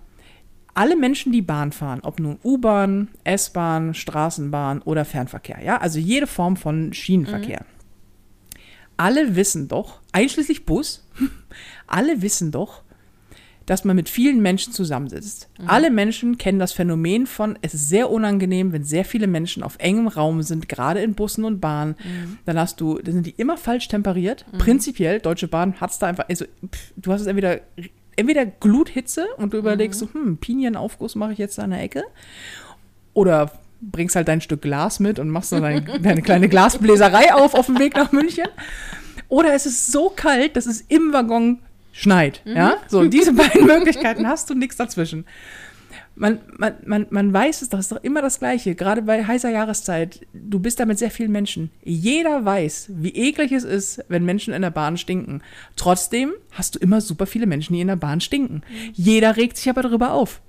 Alle 0.74 0.96
Menschen, 0.96 1.32
die 1.32 1.42
Bahn 1.42 1.72
fahren, 1.72 2.00
ob 2.02 2.20
nun 2.20 2.38
U-Bahn, 2.44 3.08
S-Bahn, 3.24 3.94
Straßenbahn 3.94 4.82
oder 4.82 5.04
Fernverkehr, 5.04 5.62
ja, 5.62 5.78
also 5.78 5.98
jede 5.98 6.26
Form 6.26 6.56
von 6.56 6.92
Schienenverkehr. 6.92 7.64
Alle 8.96 9.34
wissen 9.34 9.66
doch, 9.66 10.00
einschließlich 10.12 10.66
Bus, 10.66 11.08
alle 11.86 12.22
wissen 12.22 12.52
doch, 12.52 12.82
dass 13.70 13.84
man 13.84 13.94
mit 13.94 14.08
vielen 14.08 14.42
Menschen 14.42 14.72
zusammensitzt. 14.72 15.48
Alle 15.64 15.92
Menschen 15.92 16.38
kennen 16.38 16.58
das 16.58 16.72
Phänomen 16.72 17.28
von, 17.28 17.56
es 17.62 17.72
ist 17.72 17.88
sehr 17.88 18.10
unangenehm, 18.10 18.72
wenn 18.72 18.82
sehr 18.82 19.04
viele 19.04 19.28
Menschen 19.28 19.62
auf 19.62 19.76
engem 19.78 20.08
Raum 20.08 20.42
sind, 20.42 20.68
gerade 20.68 21.00
in 21.02 21.14
Bussen 21.14 21.44
und 21.44 21.60
Bahnen. 21.60 21.94
Dann 22.46 22.58
hast 22.58 22.80
du, 22.80 22.98
dann 22.98 23.14
sind 23.14 23.26
die 23.26 23.34
immer 23.36 23.56
falsch 23.56 23.86
temperiert. 23.86 24.44
Prinzipiell, 24.58 25.20
Deutsche 25.20 25.46
Bahn 25.46 25.80
hat 25.80 25.92
es 25.92 26.00
da 26.00 26.08
einfach, 26.08 26.28
also 26.28 26.46
pff, 26.46 26.92
du 26.96 27.12
hast 27.12 27.20
es 27.20 27.28
entweder, 27.28 27.60
entweder 28.16 28.44
Gluthitze 28.44 29.26
und 29.36 29.52
du 29.52 29.58
überlegst 29.58 30.00
so, 30.00 30.08
hm, 30.12 30.38
Pinienaufguss 30.38 31.14
mache 31.14 31.34
ich 31.34 31.38
jetzt 31.38 31.60
an 31.60 31.70
der 31.70 31.80
Ecke. 31.80 32.02
Oder 33.14 33.52
bringst 33.80 34.16
halt 34.16 34.26
dein 34.26 34.40
Stück 34.40 34.62
Glas 34.62 34.98
mit 34.98 35.20
und 35.20 35.28
machst 35.28 35.52
dann 35.52 35.62
deine, 35.62 35.82
deine 36.00 36.22
kleine 36.22 36.48
Glasbläserei 36.48 37.34
auf 37.34 37.54
auf 37.54 37.66
dem 37.66 37.78
Weg 37.78 37.94
nach 37.94 38.10
München. 38.10 38.48
Oder 39.28 39.54
es 39.54 39.64
ist 39.64 39.92
so 39.92 40.10
kalt, 40.10 40.56
dass 40.56 40.66
es 40.66 40.80
im 40.88 41.12
Waggon 41.12 41.60
schneit. 42.00 42.40
Ja? 42.44 42.78
So, 42.88 43.04
diese 43.04 43.34
beiden 43.34 43.66
Möglichkeiten 43.66 44.26
hast 44.26 44.48
du 44.48 44.54
nichts 44.54 44.76
dazwischen. 44.76 45.26
Man, 46.14 46.40
man, 46.56 46.74
man, 46.84 47.06
man 47.10 47.32
weiß 47.32 47.62
es 47.62 47.68
doch, 47.68 47.78
es 47.78 47.86
ist 47.86 47.92
doch 47.92 48.02
immer 48.02 48.20
das 48.20 48.38
Gleiche. 48.38 48.74
Gerade 48.74 49.02
bei 49.02 49.24
heißer 49.24 49.50
Jahreszeit. 49.50 50.26
Du 50.32 50.58
bist 50.58 50.80
da 50.80 50.86
mit 50.86 50.98
sehr 50.98 51.10
vielen 51.10 51.30
Menschen. 51.30 51.70
Jeder 51.82 52.44
weiß, 52.44 52.90
wie 52.94 53.10
eklig 53.14 53.52
es 53.52 53.64
ist, 53.64 54.04
wenn 54.08 54.24
Menschen 54.24 54.52
in 54.52 54.62
der 54.62 54.70
Bahn 54.70 54.96
stinken. 54.96 55.42
Trotzdem 55.76 56.32
hast 56.52 56.74
du 56.74 56.78
immer 56.78 57.00
super 57.00 57.26
viele 57.26 57.46
Menschen, 57.46 57.74
die 57.74 57.80
in 57.80 57.88
der 57.88 57.96
Bahn 57.96 58.20
stinken. 58.20 58.62
Jeder 58.92 59.36
regt 59.36 59.56
sich 59.56 59.68
aber 59.70 59.82
darüber 59.82 60.12
auf. 60.12 60.40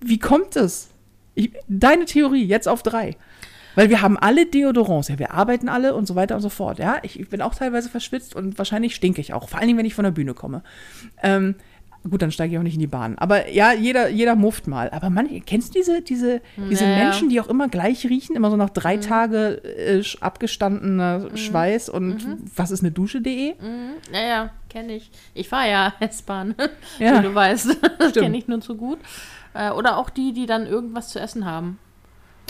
Wie 0.00 0.18
kommt 0.18 0.56
es? 0.56 0.88
Ich, 1.34 1.52
deine 1.68 2.04
Theorie, 2.04 2.44
jetzt 2.44 2.68
auf 2.68 2.82
drei. 2.82 3.16
Weil 3.78 3.90
wir 3.90 4.02
haben 4.02 4.18
alle 4.18 4.44
Deodorants, 4.44 5.06
ja, 5.06 5.20
wir 5.20 5.32
arbeiten 5.34 5.68
alle 5.68 5.94
und 5.94 6.08
so 6.08 6.16
weiter 6.16 6.34
und 6.34 6.40
so 6.40 6.48
fort. 6.48 6.80
Ja, 6.80 6.96
ich, 7.04 7.20
ich 7.20 7.28
bin 7.28 7.40
auch 7.40 7.54
teilweise 7.54 7.88
verschwitzt 7.88 8.34
und 8.34 8.58
wahrscheinlich 8.58 8.92
stinke 8.92 9.20
ich 9.20 9.32
auch. 9.32 9.48
Vor 9.48 9.60
allen 9.60 9.68
Dingen, 9.68 9.78
wenn 9.78 9.86
ich 9.86 9.94
von 9.94 10.02
der 10.02 10.10
Bühne 10.10 10.34
komme. 10.34 10.64
Ähm, 11.22 11.54
gut, 12.10 12.20
dann 12.20 12.32
steige 12.32 12.52
ich 12.52 12.58
auch 12.58 12.64
nicht 12.64 12.74
in 12.74 12.80
die 12.80 12.88
Bahn. 12.88 13.16
Aber 13.18 13.48
ja, 13.48 13.72
jeder, 13.72 14.08
jeder 14.08 14.34
mufft 14.34 14.66
mal. 14.66 14.90
Aber 14.90 15.10
man, 15.10 15.28
kennst 15.46 15.76
du 15.76 15.78
diese, 15.78 16.02
diese, 16.02 16.40
diese 16.68 16.82
Naja. 16.82 17.04
Menschen, 17.04 17.28
die 17.28 17.40
auch 17.40 17.46
immer 17.46 17.68
gleich 17.68 18.04
riechen? 18.04 18.34
Immer 18.34 18.50
so 18.50 18.56
nach 18.56 18.70
drei 18.70 18.96
Tage 18.96 19.62
äh, 19.62 20.02
abgestandener 20.20 21.36
Schweiß 21.36 21.88
und 21.88 22.26
was 22.56 22.72
ist 22.72 22.80
eine 22.80 22.90
Dusche.de? 22.90 23.54
Mhm. 23.54 23.90
Naja, 24.10 24.50
kenne 24.68 24.96
ich. 24.96 25.08
Ich 25.34 25.48
fahre 25.48 25.70
ja 25.70 25.92
S-Bahn, 26.00 26.56
Ja. 26.98 27.20
wie 27.20 27.26
du 27.28 27.32
weißt. 27.32 27.76
Das 28.00 28.12
kenne 28.12 28.38
ich 28.38 28.48
nur 28.48 28.60
zu 28.60 28.74
gut. 28.76 28.98
Äh, 29.54 29.70
oder 29.70 29.98
auch 29.98 30.10
die, 30.10 30.32
die 30.32 30.46
dann 30.46 30.66
irgendwas 30.66 31.10
zu 31.10 31.20
essen 31.20 31.44
haben. 31.44 31.78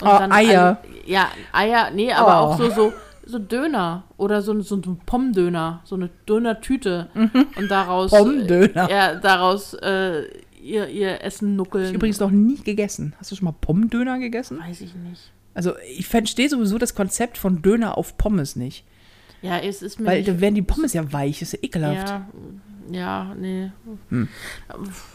Und 0.01 0.07
Oh, 0.07 0.17
dann 0.17 0.31
Eier. 0.31 0.77
alle- 0.81 1.05
ja, 1.05 1.27
Eier, 1.51 1.91
nee, 1.91 2.11
aber 2.11 2.27
Oh. 2.41 2.45
auch 2.53 2.57
so, 2.57 2.69
so, 2.71 2.93
so 3.25 3.39
Döner 3.39 4.03
oder 4.17 4.41
so, 4.41 4.59
so 4.61 4.75
ein 4.75 4.99
Pommdöner, 5.05 5.81
so 5.83 5.95
eine 5.95 6.09
Dönertüte. 6.27 7.09
Und 7.13 7.69
daraus. 7.69 8.11
Mhm. 8.11 8.17
Pommdöner. 8.17 8.89
Äh, 8.89 8.93
ja, 8.93 9.15
daraus 9.15 9.73
äh, 9.75 10.23
ihr, 10.61 10.87
ihr 10.87 11.23
Essen 11.23 11.55
nuckeln. 11.55 11.93
Übrigens 11.93 12.19
noch 12.19 12.31
nie 12.31 12.57
gegessen. 12.57 13.13
Hast 13.19 13.31
du 13.31 13.35
schon 13.35 13.45
mal 13.45 13.55
Pommdöner 13.59 14.19
gegessen? 14.19 14.59
Weiß 14.59 14.81
ich 14.81 14.93
nicht. 14.95 15.31
Also 15.53 15.73
ich 15.97 16.07
verstehe 16.07 16.47
sowieso 16.49 16.77
das 16.77 16.95
Konzept 16.95 17.37
von 17.37 17.61
Döner 17.61 17.97
auf 17.97 18.17
Pommes 18.17 18.55
nicht. 18.55 18.85
Ja, 19.41 19.57
es 19.57 19.81
ist 19.81 19.99
mir. 19.99 20.05
Weil 20.05 20.23
da 20.23 20.39
werden 20.39 20.55
die 20.55 20.61
Pommes 20.61 20.93
ja 20.93 21.11
weich, 21.13 21.41
ist 21.41 21.53
ja 21.53 21.59
ekelhaft. 21.61 22.09
ja, 22.09 22.27
ja, 22.91 23.35
nee. 23.39 23.71
Hm. 24.09 24.27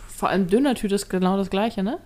Vor 0.09 0.29
allem 0.31 0.47
Dönertüte 0.47 0.95
ist 0.95 1.09
genau 1.09 1.37
das 1.37 1.51
gleiche, 1.51 1.83
ne? 1.83 1.99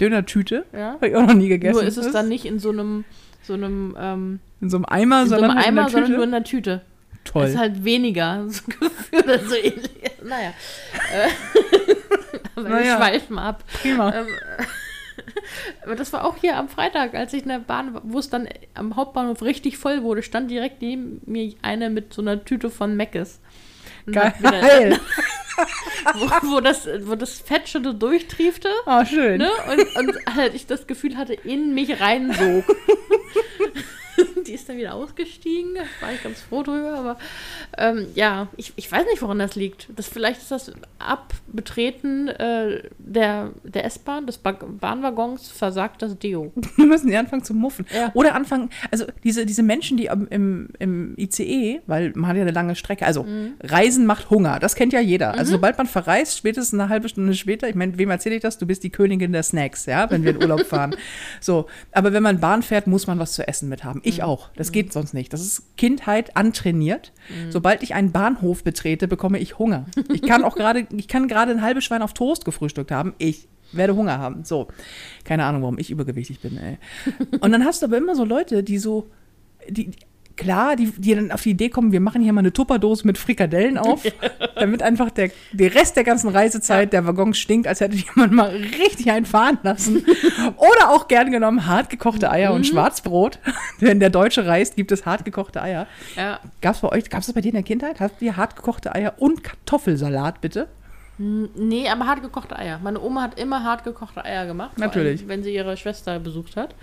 Dönertüte? 0.00 0.64
Ja. 0.72 0.92
Habe 0.94 1.08
ich 1.08 1.16
auch 1.16 1.26
noch 1.26 1.34
nie 1.34 1.48
gegessen. 1.48 1.74
Nur 1.74 1.82
ist 1.84 1.96
es 1.96 2.12
dann 2.12 2.28
nicht 2.28 2.44
in 2.44 2.58
so 2.58 2.70
einem, 2.70 3.04
so 3.42 3.54
einem, 3.54 3.96
ähm, 3.98 4.40
in 4.60 4.70
so 4.70 4.76
einem 4.78 4.86
Eimer, 4.86 5.22
in 5.22 5.28
so 5.28 5.34
sondern 5.36 5.50
einem 5.52 5.60
in 5.60 5.64
Eimer, 5.66 5.82
der 5.82 5.90
sondern 5.90 6.12
nur 6.12 6.24
in 6.24 6.30
der 6.32 6.44
Tüte. 6.44 6.82
Toll. 7.24 7.46
Ist 7.46 7.58
halt 7.58 7.84
weniger 7.84 8.44
so 8.48 8.62
Gefühl 8.66 9.20
oder 9.22 9.38
so 9.40 9.54
ähnlich. 9.54 9.90
Naja. 10.24 10.52
Äh, 11.12 11.28
Aber 12.56 12.68
wir 12.68 12.76
Naja. 12.76 12.96
schweifen 12.96 13.38
ab. 13.38 13.64
Prima. 13.82 14.12
Ähm, 14.14 14.26
aber 15.84 15.96
das 15.96 16.12
war 16.12 16.24
auch 16.24 16.36
hier 16.36 16.56
am 16.56 16.68
Freitag, 16.68 17.14
als 17.14 17.32
ich 17.32 17.42
in 17.42 17.48
der 17.48 17.58
Bahn 17.58 17.98
wo 18.04 18.18
es 18.18 18.30
dann 18.30 18.48
am 18.74 18.96
Hauptbahnhof 18.96 19.42
richtig 19.42 19.76
voll 19.78 20.02
wurde, 20.02 20.22
stand 20.22 20.50
direkt 20.50 20.80
neben 20.82 21.20
mir 21.26 21.52
eine 21.62 21.90
mit 21.90 22.12
so 22.14 22.22
einer 22.22 22.44
Tüte 22.44 22.70
von 22.70 22.96
Meckes. 22.96 23.40
Geil. 24.06 24.98
Wo, 26.14 26.54
wo, 26.54 26.60
das, 26.60 26.88
wo 27.02 27.16
das 27.16 27.38
Fett 27.38 27.68
schon 27.68 27.84
so 27.84 27.92
durchtriefte. 27.92 28.70
Ah, 28.86 29.04
schön. 29.04 29.38
Ne? 29.38 29.50
Und, 29.68 29.96
und 29.96 30.34
halt 30.34 30.54
ich 30.54 30.66
das 30.66 30.86
Gefühl 30.86 31.18
hatte, 31.18 31.34
in 31.34 31.74
mich 31.74 32.00
reinsog. 32.00 32.64
Die 34.46 34.52
ist 34.52 34.68
dann 34.68 34.76
wieder 34.76 34.94
ausgestiegen. 34.94 35.74
Da 35.74 36.06
war 36.06 36.12
ich 36.12 36.22
ganz 36.22 36.40
froh 36.42 36.62
drüber. 36.62 36.94
Aber 36.94 37.18
ähm, 37.78 38.06
ja, 38.14 38.48
ich, 38.56 38.72
ich 38.76 38.90
weiß 38.90 39.06
nicht, 39.06 39.22
woran 39.22 39.38
das 39.38 39.54
liegt. 39.54 39.88
Das, 39.96 40.06
vielleicht 40.08 40.42
ist 40.42 40.50
das 40.50 40.72
Abbetreten 40.98 42.28
äh, 42.28 42.82
der, 42.98 43.50
der 43.64 43.84
S-Bahn, 43.86 44.26
des 44.26 44.38
ba 44.38 44.52
Bahnwaggons, 44.52 45.48
versagt 45.48 46.02
das 46.02 46.18
Deo. 46.18 46.52
Wir 46.76 46.86
müssen 46.86 47.08
die 47.08 47.16
anfangen 47.16 47.44
zu 47.44 47.54
muffen. 47.54 47.86
Ja. 47.94 48.10
Oder 48.14 48.34
anfangen, 48.34 48.70
also 48.90 49.06
diese, 49.24 49.46
diese 49.46 49.62
Menschen, 49.62 49.96
die 49.96 50.06
im, 50.06 50.68
im 50.78 51.14
ICE, 51.16 51.80
weil 51.86 52.12
man 52.14 52.28
hat 52.28 52.36
ja 52.36 52.42
eine 52.42 52.50
lange 52.50 52.74
Strecke, 52.74 53.06
also 53.06 53.24
Mhm. 53.30 53.54
Reisen 53.62 54.06
macht 54.06 54.30
Hunger, 54.30 54.58
das 54.58 54.74
kennt 54.74 54.92
ja 54.92 55.00
jeder. 55.00 55.34
Also 55.34 55.52
sobald 55.52 55.78
man 55.78 55.86
verreist, 55.86 56.36
spätestens 56.36 56.78
eine 56.78 56.88
halbe 56.88 57.08
Stunde 57.08 57.34
später, 57.34 57.68
ich 57.68 57.74
meine, 57.74 57.96
wem 57.98 58.10
erzähle 58.10 58.36
ich 58.36 58.42
das? 58.42 58.58
Du 58.58 58.66
bist 58.66 58.82
die 58.82 58.90
Königin 58.90 59.32
der 59.32 59.42
Snacks, 59.42 59.86
ja, 59.86 60.10
wenn 60.10 60.24
wir 60.24 60.32
in 60.32 60.38
Urlaub 60.38 60.66
fahren. 60.66 60.94
So, 61.40 61.66
aber 61.92 62.12
wenn 62.12 62.22
man 62.22 62.40
Bahn 62.40 62.62
fährt, 62.62 62.86
muss 62.86 63.06
man 63.06 63.18
was 63.18 63.32
zu 63.32 63.46
essen 63.46 63.68
mit 63.68 63.84
haben. 63.84 64.00
Mhm. 64.10 64.18
Ich 64.18 64.22
auch. 64.22 64.50
Das 64.56 64.72
geht 64.72 64.92
sonst 64.92 65.14
nicht. 65.14 65.32
Das 65.32 65.40
ist 65.40 65.76
Kindheit 65.76 66.36
antrainiert. 66.36 67.12
Mhm. 67.28 67.52
Sobald 67.52 67.82
ich 67.82 67.94
einen 67.94 68.12
Bahnhof 68.12 68.64
betrete, 68.64 69.08
bekomme 69.08 69.38
ich 69.38 69.58
Hunger. 69.58 69.86
Ich 70.12 70.22
kann 70.22 70.44
auch 70.44 70.56
gerade, 70.56 70.86
ich 70.96 71.08
kann 71.08 71.28
gerade 71.28 71.52
ein 71.52 71.62
halbes 71.62 71.84
Schwein 71.84 72.02
auf 72.02 72.14
Toast 72.14 72.44
gefrühstückt 72.44 72.90
haben. 72.90 73.14
Ich 73.18 73.48
werde 73.72 73.94
Hunger 73.94 74.18
haben. 74.18 74.44
So. 74.44 74.68
Keine 75.24 75.44
Ahnung, 75.44 75.62
warum 75.62 75.78
ich 75.78 75.90
übergewichtig 75.90 76.40
bin, 76.40 76.58
ey. 76.58 76.78
Und 77.40 77.52
dann 77.52 77.64
hast 77.64 77.82
du 77.82 77.86
aber 77.86 77.96
immer 77.96 78.14
so 78.14 78.24
Leute, 78.24 78.62
die 78.62 78.78
so, 78.78 79.10
die, 79.68 79.92
klar, 80.40 80.74
die, 80.74 80.90
die 80.96 81.14
dann 81.14 81.30
auf 81.32 81.42
die 81.42 81.50
Idee 81.50 81.68
kommen, 81.68 81.92
wir 81.92 82.00
machen 82.00 82.22
hier 82.22 82.32
mal 82.32 82.40
eine 82.40 82.52
Tupperdose 82.52 83.06
mit 83.06 83.18
Frikadellen 83.18 83.76
auf, 83.76 84.02
damit 84.56 84.82
einfach 84.82 85.10
der, 85.10 85.30
der 85.52 85.74
Rest 85.74 85.96
der 85.96 86.04
ganzen 86.04 86.30
Reisezeit 86.30 86.94
der 86.94 87.06
Waggon 87.06 87.34
stinkt, 87.34 87.68
als 87.68 87.80
hätte 87.80 87.96
jemand 87.96 88.32
mal 88.32 88.48
richtig 88.48 89.10
einen 89.10 89.26
fahren 89.26 89.58
lassen. 89.62 90.04
Oder 90.56 90.90
auch 90.90 91.08
gern 91.08 91.30
genommen 91.30 91.66
hart 91.66 91.90
gekochte 91.90 92.30
Eier 92.30 92.54
und 92.54 92.66
Schwarzbrot. 92.66 93.38
Wenn 93.78 94.00
der 94.00 94.08
Deutsche 94.08 94.46
reist, 94.46 94.76
gibt 94.76 94.92
es 94.92 95.04
hart 95.04 95.26
gekochte 95.26 95.62
Eier. 95.62 95.86
Ja. 96.16 96.40
Gab 96.62 96.74
es 96.74 96.80
bei 96.80 96.88
euch, 96.88 97.10
gab 97.10 97.20
es 97.20 97.26
das 97.26 97.34
bei 97.34 97.42
dir 97.42 97.48
in 97.48 97.54
der 97.54 97.62
Kindheit? 97.62 98.00
Habt 98.00 98.22
ihr 98.22 98.36
hart 98.36 98.56
gekochte 98.56 98.94
Eier 98.94 99.14
und 99.18 99.44
Kartoffelsalat, 99.44 100.40
bitte? 100.40 100.68
Nee, 101.22 101.86
aber 101.90 102.06
hart 102.06 102.22
gekochte 102.22 102.56
Eier. 102.58 102.80
Meine 102.82 102.98
Oma 102.98 103.20
hat 103.20 103.38
immer 103.38 103.62
hart 103.62 103.84
gekochte 103.84 104.24
Eier 104.24 104.46
gemacht. 104.46 104.78
Natürlich. 104.78 105.20
allem, 105.20 105.28
wenn 105.28 105.42
sie 105.42 105.54
ihre 105.54 105.76
Schwester 105.76 106.18
besucht 106.18 106.56
hat. 106.56 106.74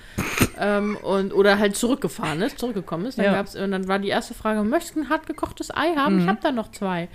ähm, 0.60 0.96
und, 1.02 1.34
oder 1.34 1.58
halt 1.58 1.76
zurückgefahren 1.76 2.44
ist, 2.44 2.60
zurückgekommen 2.60 3.08
ist. 3.08 3.18
Dann, 3.18 3.26
Ja. 3.26 3.34
gab's, 3.34 3.56
und 3.56 3.72
dann 3.72 3.88
war 3.88 3.98
die 3.98 4.10
erste 4.10 4.36
Frage, 4.36 4.62
möchtest 4.64 4.96
du 4.96 5.00
ein 5.02 5.10
hart 5.10 5.26
gekochtes 5.26 5.76
Ei 5.76 5.96
haben? 5.96 6.18
Mhm. 6.18 6.22
Ich 6.22 6.28
habe 6.28 6.38
da 6.44 6.52
noch 6.52 6.72
zwei. 6.72 7.10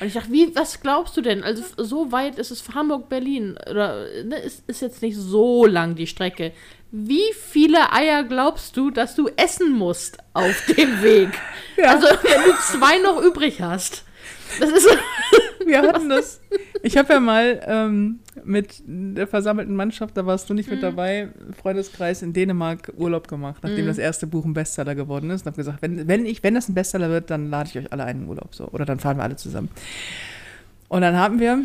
Und 0.00 0.08
ich 0.08 0.12
dachte, 0.12 0.30
wie, 0.32 0.54
was 0.54 0.82
glaubst 0.82 1.16
du 1.16 1.22
denn? 1.22 1.42
Also 1.42 1.62
so 1.78 2.12
weit 2.12 2.38
ist 2.38 2.50
es 2.50 2.62
Hamburg-Berlin. 2.74 3.56
Oder 3.70 4.04
ne, 4.24 4.36
ist, 4.40 4.62
ist 4.68 4.82
jetzt 4.82 5.00
nicht 5.00 5.16
so 5.16 5.64
lang 5.64 5.94
die 5.94 6.06
Strecke. 6.06 6.52
Wie 6.90 7.32
viele 7.32 7.90
Eier 7.90 8.22
glaubst 8.22 8.76
du, 8.76 8.90
dass 8.90 9.14
du 9.14 9.30
essen 9.36 9.72
musst 9.72 10.18
auf 10.34 10.66
dem 10.76 11.02
Weg? 11.02 11.30
Ja. 11.78 11.90
Also, 11.90 12.06
wenn 12.06 12.42
du 12.42 12.56
zwei 12.58 12.96
noch 13.00 13.20
übrig 13.20 13.60
hast. 13.60 14.05
Das 14.60 14.70
ist 14.70 14.88
Wir 15.66 15.82
hatten 15.82 16.08
das. 16.08 16.40
Ich 16.82 16.96
habe 16.96 17.14
ja 17.14 17.18
mal 17.18 17.60
ähm, 17.66 18.20
mit 18.44 18.80
der 18.86 19.26
versammelten 19.26 19.74
Mannschaft, 19.74 20.16
da 20.16 20.24
warst 20.24 20.48
du 20.48 20.54
nicht 20.54 20.68
Mhm. 20.68 20.74
mit 20.74 20.82
dabei, 20.84 21.28
Freundeskreis 21.60 22.22
in 22.22 22.32
Dänemark 22.32 22.92
Urlaub 22.96 23.26
gemacht, 23.26 23.64
nachdem 23.64 23.84
Mhm. 23.86 23.88
das 23.88 23.98
erste 23.98 24.28
Buch 24.28 24.44
ein 24.44 24.52
Bestseller 24.52 24.94
geworden 24.94 25.30
ist. 25.30 25.42
Und 25.42 25.46
habe 25.46 25.56
gesagt, 25.56 25.82
wenn, 25.82 26.06
wenn, 26.06 26.24
ich, 26.26 26.44
wenn 26.44 26.54
das 26.54 26.68
ein 26.68 26.74
Bestseller 26.74 27.10
wird, 27.10 27.30
dann 27.30 27.50
lade 27.50 27.70
ich 27.70 27.78
euch 27.78 27.92
alle 27.92 28.04
einen 28.04 28.22
in 28.22 28.28
Urlaub. 28.28 28.54
So. 28.54 28.68
Oder 28.68 28.84
dann 28.84 29.00
fahren 29.00 29.16
wir 29.16 29.24
alle 29.24 29.34
zusammen. 29.34 29.68
Und 30.88 31.00
dann 31.00 31.16
haben 31.16 31.40
wir, 31.40 31.62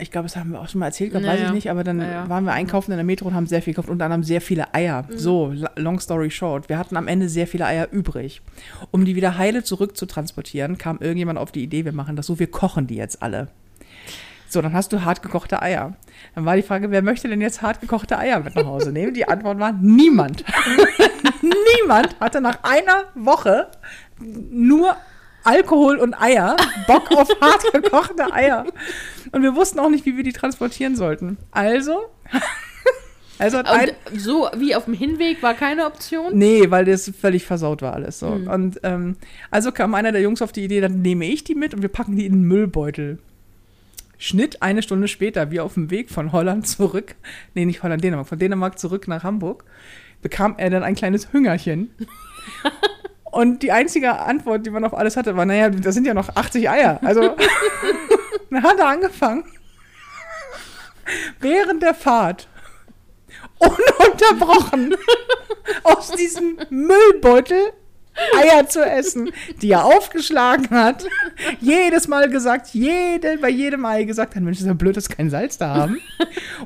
ich 0.00 0.10
glaube, 0.10 0.24
das 0.26 0.36
haben 0.36 0.50
wir 0.52 0.60
auch 0.60 0.68
schon 0.68 0.80
mal 0.80 0.86
erzählt, 0.86 1.10
glaub, 1.10 1.22
weiß 1.22 1.34
Naja. 1.38 1.46
ich 1.48 1.52
nicht, 1.54 1.70
aber 1.70 1.84
dann 1.84 1.98
Naja. 1.98 2.28
waren 2.28 2.44
wir 2.44 2.52
einkaufen 2.52 2.90
in 2.92 2.96
der 2.96 3.04
Metro 3.04 3.28
und 3.28 3.34
haben 3.34 3.46
sehr 3.46 3.62
viel 3.62 3.72
gekauft, 3.74 3.88
unter 3.88 4.04
anderem 4.06 4.24
sehr 4.24 4.40
viele 4.40 4.74
Eier. 4.74 5.04
Mhm. 5.08 5.18
So, 5.18 5.54
long 5.76 6.00
story 6.00 6.30
short. 6.30 6.68
Wir 6.68 6.78
hatten 6.78 6.96
am 6.96 7.06
Ende 7.08 7.28
sehr 7.28 7.46
viele 7.46 7.66
Eier 7.66 7.88
übrig. 7.90 8.42
Um 8.90 9.04
die 9.04 9.16
wieder 9.16 9.38
heile 9.38 9.62
zurück 9.62 9.96
zu 9.96 10.06
transportieren, 10.06 10.78
kam 10.78 10.98
irgendjemand 10.98 11.38
auf 11.38 11.52
die 11.52 11.62
Idee, 11.62 11.84
wir 11.84 11.92
machen 11.92 12.16
das 12.16 12.26
so, 12.26 12.38
wir 12.38 12.50
kochen 12.50 12.86
die 12.86 12.96
jetzt 12.96 13.22
alle. 13.22 13.48
So, 14.48 14.62
dann 14.62 14.72
hast 14.72 14.92
du 14.92 15.04
hart 15.04 15.20
gekochte 15.22 15.60
Eier. 15.62 15.94
Dann 16.36 16.44
war 16.44 16.54
die 16.54 16.62
Frage, 16.62 16.90
wer 16.92 17.02
möchte 17.02 17.28
denn 17.28 17.40
jetzt 17.40 17.60
hart 17.62 17.80
gekochte 17.80 18.16
Eier 18.18 18.38
mit 18.40 18.54
nach 18.54 18.66
Hause 18.66 18.92
nehmen? 18.92 19.12
Die 19.14 19.26
Antwort 19.26 19.58
war 19.58 19.72
niemand. 19.72 20.44
niemand 21.42 22.18
hatte 22.20 22.40
nach 22.40 22.58
einer 22.62 23.04
Woche 23.14 23.68
nur 24.20 24.96
Alkohol 25.42 25.96
und 25.98 26.14
Eier 26.14 26.56
Bock 26.86 27.10
auf 27.12 27.28
hart 27.40 27.64
gekochte 27.72 28.32
Eier. 28.32 28.64
Und 29.34 29.42
wir 29.42 29.56
wussten 29.56 29.80
auch 29.80 29.90
nicht, 29.90 30.06
wie 30.06 30.16
wir 30.16 30.22
die 30.22 30.32
transportieren 30.32 30.94
sollten. 30.94 31.38
Also, 31.50 32.04
also 33.38 33.58
hat 33.58 33.68
ein, 33.68 33.90
so 34.16 34.48
wie 34.56 34.76
auf 34.76 34.84
dem 34.84 34.94
Hinweg 34.94 35.42
war 35.42 35.54
keine 35.54 35.86
Option. 35.86 36.38
Nee, 36.38 36.70
weil 36.70 36.84
das 36.84 37.10
völlig 37.20 37.44
versaut 37.44 37.82
war 37.82 37.94
alles 37.94 38.20
so. 38.20 38.30
Mhm. 38.30 38.48
Und 38.48 38.80
ähm, 38.84 39.16
also 39.50 39.72
kam 39.72 39.94
einer 39.94 40.12
der 40.12 40.20
Jungs 40.20 40.40
auf 40.40 40.52
die 40.52 40.62
Idee, 40.62 40.80
dann 40.80 41.02
nehme 41.02 41.26
ich 41.26 41.42
die 41.42 41.56
mit 41.56 41.74
und 41.74 41.82
wir 41.82 41.88
packen 41.88 42.14
die 42.14 42.26
in 42.26 42.32
den 42.32 42.42
Müllbeutel. 42.44 43.18
Schnitt 44.18 44.62
eine 44.62 44.82
Stunde 44.82 45.08
später, 45.08 45.50
wir 45.50 45.64
auf 45.64 45.74
dem 45.74 45.90
Weg 45.90 46.10
von 46.10 46.30
Holland 46.30 46.68
zurück, 46.68 47.16
nee, 47.54 47.64
nicht 47.64 47.82
Holland, 47.82 48.04
Dänemark, 48.04 48.28
von 48.28 48.38
Dänemark 48.38 48.78
zurück 48.78 49.08
nach 49.08 49.24
Hamburg, 49.24 49.64
bekam 50.22 50.54
er 50.58 50.70
dann 50.70 50.84
ein 50.84 50.94
kleines 50.94 51.32
Hüngerchen. 51.32 51.90
Und 53.32 53.64
die 53.64 53.72
einzige 53.72 54.20
Antwort, 54.20 54.64
die 54.64 54.70
man 54.70 54.84
auf 54.84 54.94
alles 54.94 55.16
hatte, 55.16 55.36
war, 55.36 55.44
naja, 55.44 55.68
das 55.68 55.96
sind 55.96 56.06
ja 56.06 56.14
noch 56.14 56.36
80 56.36 56.70
Eier. 56.70 57.00
Also, 57.02 57.34
dann 58.54 58.62
hat 58.62 58.78
er 58.78 58.88
angefangen, 58.88 59.44
während 61.40 61.82
der 61.82 61.94
Fahrt, 61.94 62.48
ununterbrochen, 63.58 64.94
aus 65.82 66.10
diesem 66.10 66.58
Müllbeutel 66.70 67.72
Eier 68.38 68.68
zu 68.68 68.84
essen, 68.84 69.30
die 69.60 69.72
er 69.72 69.84
aufgeschlagen 69.84 70.70
hat. 70.70 71.04
Jedes 71.60 72.06
Mal 72.06 72.30
gesagt, 72.30 72.68
jede, 72.68 73.38
bei 73.38 73.48
jedem 73.48 73.84
Ei 73.84 74.04
gesagt 74.04 74.36
hat, 74.36 74.42
Mensch, 74.42 74.60
ist 74.60 74.66
ja 74.66 74.72
blöd, 74.72 74.96
dass 74.96 75.08
kein 75.08 75.30
Salz 75.30 75.58
da 75.58 75.74
haben. 75.74 76.00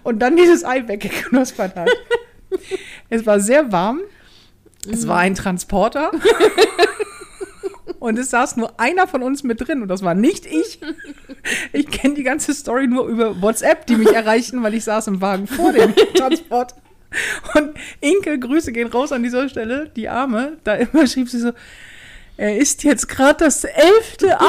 Und 0.02 0.18
dann 0.18 0.36
dieses 0.36 0.64
Ei 0.64 0.86
weggeknuspert 0.86 1.74
hat. 1.74 1.88
Es 3.08 3.24
war 3.24 3.40
sehr 3.40 3.72
warm. 3.72 4.00
Es 4.90 5.08
war 5.08 5.18
ein 5.18 5.34
Transporter. 5.34 6.10
Und 7.98 8.18
es 8.18 8.30
saß 8.30 8.56
nur 8.56 8.78
einer 8.78 9.08
von 9.08 9.22
uns 9.22 9.42
mit 9.42 9.66
drin 9.66 9.82
und 9.82 9.88
das 9.88 10.02
war 10.02 10.14
nicht 10.14 10.46
ich. 10.46 10.80
Ich 11.72 11.90
kenne 11.90 12.14
die 12.14 12.22
ganze 12.24 12.52
Story 12.52 12.86
nur 12.86 13.06
über 13.06 13.40
WhatsApp, 13.40 13.86
die 13.86 13.96
mich 13.96 14.12
erreichten, 14.12 14.62
weil 14.62 14.74
ich 14.74 14.84
saß 14.84 15.06
im 15.06 15.20
Wagen 15.20 15.46
vor 15.46 15.72
dem 15.72 15.94
Transport. 16.14 16.74
Und 17.54 17.74
Inke, 18.00 18.38
Grüße 18.38 18.72
gehen 18.72 18.88
raus 18.88 19.12
an 19.12 19.22
dieser 19.22 19.48
Stelle, 19.48 19.90
die 19.96 20.08
Arme, 20.08 20.58
da 20.64 20.74
immer 20.74 21.06
schrieb 21.06 21.28
sie 21.28 21.40
so, 21.40 21.52
er 22.36 22.56
isst 22.58 22.84
jetzt 22.84 23.08
gerade 23.08 23.44
das 23.44 23.64
elfte 23.64 24.40
Ei. 24.40 24.44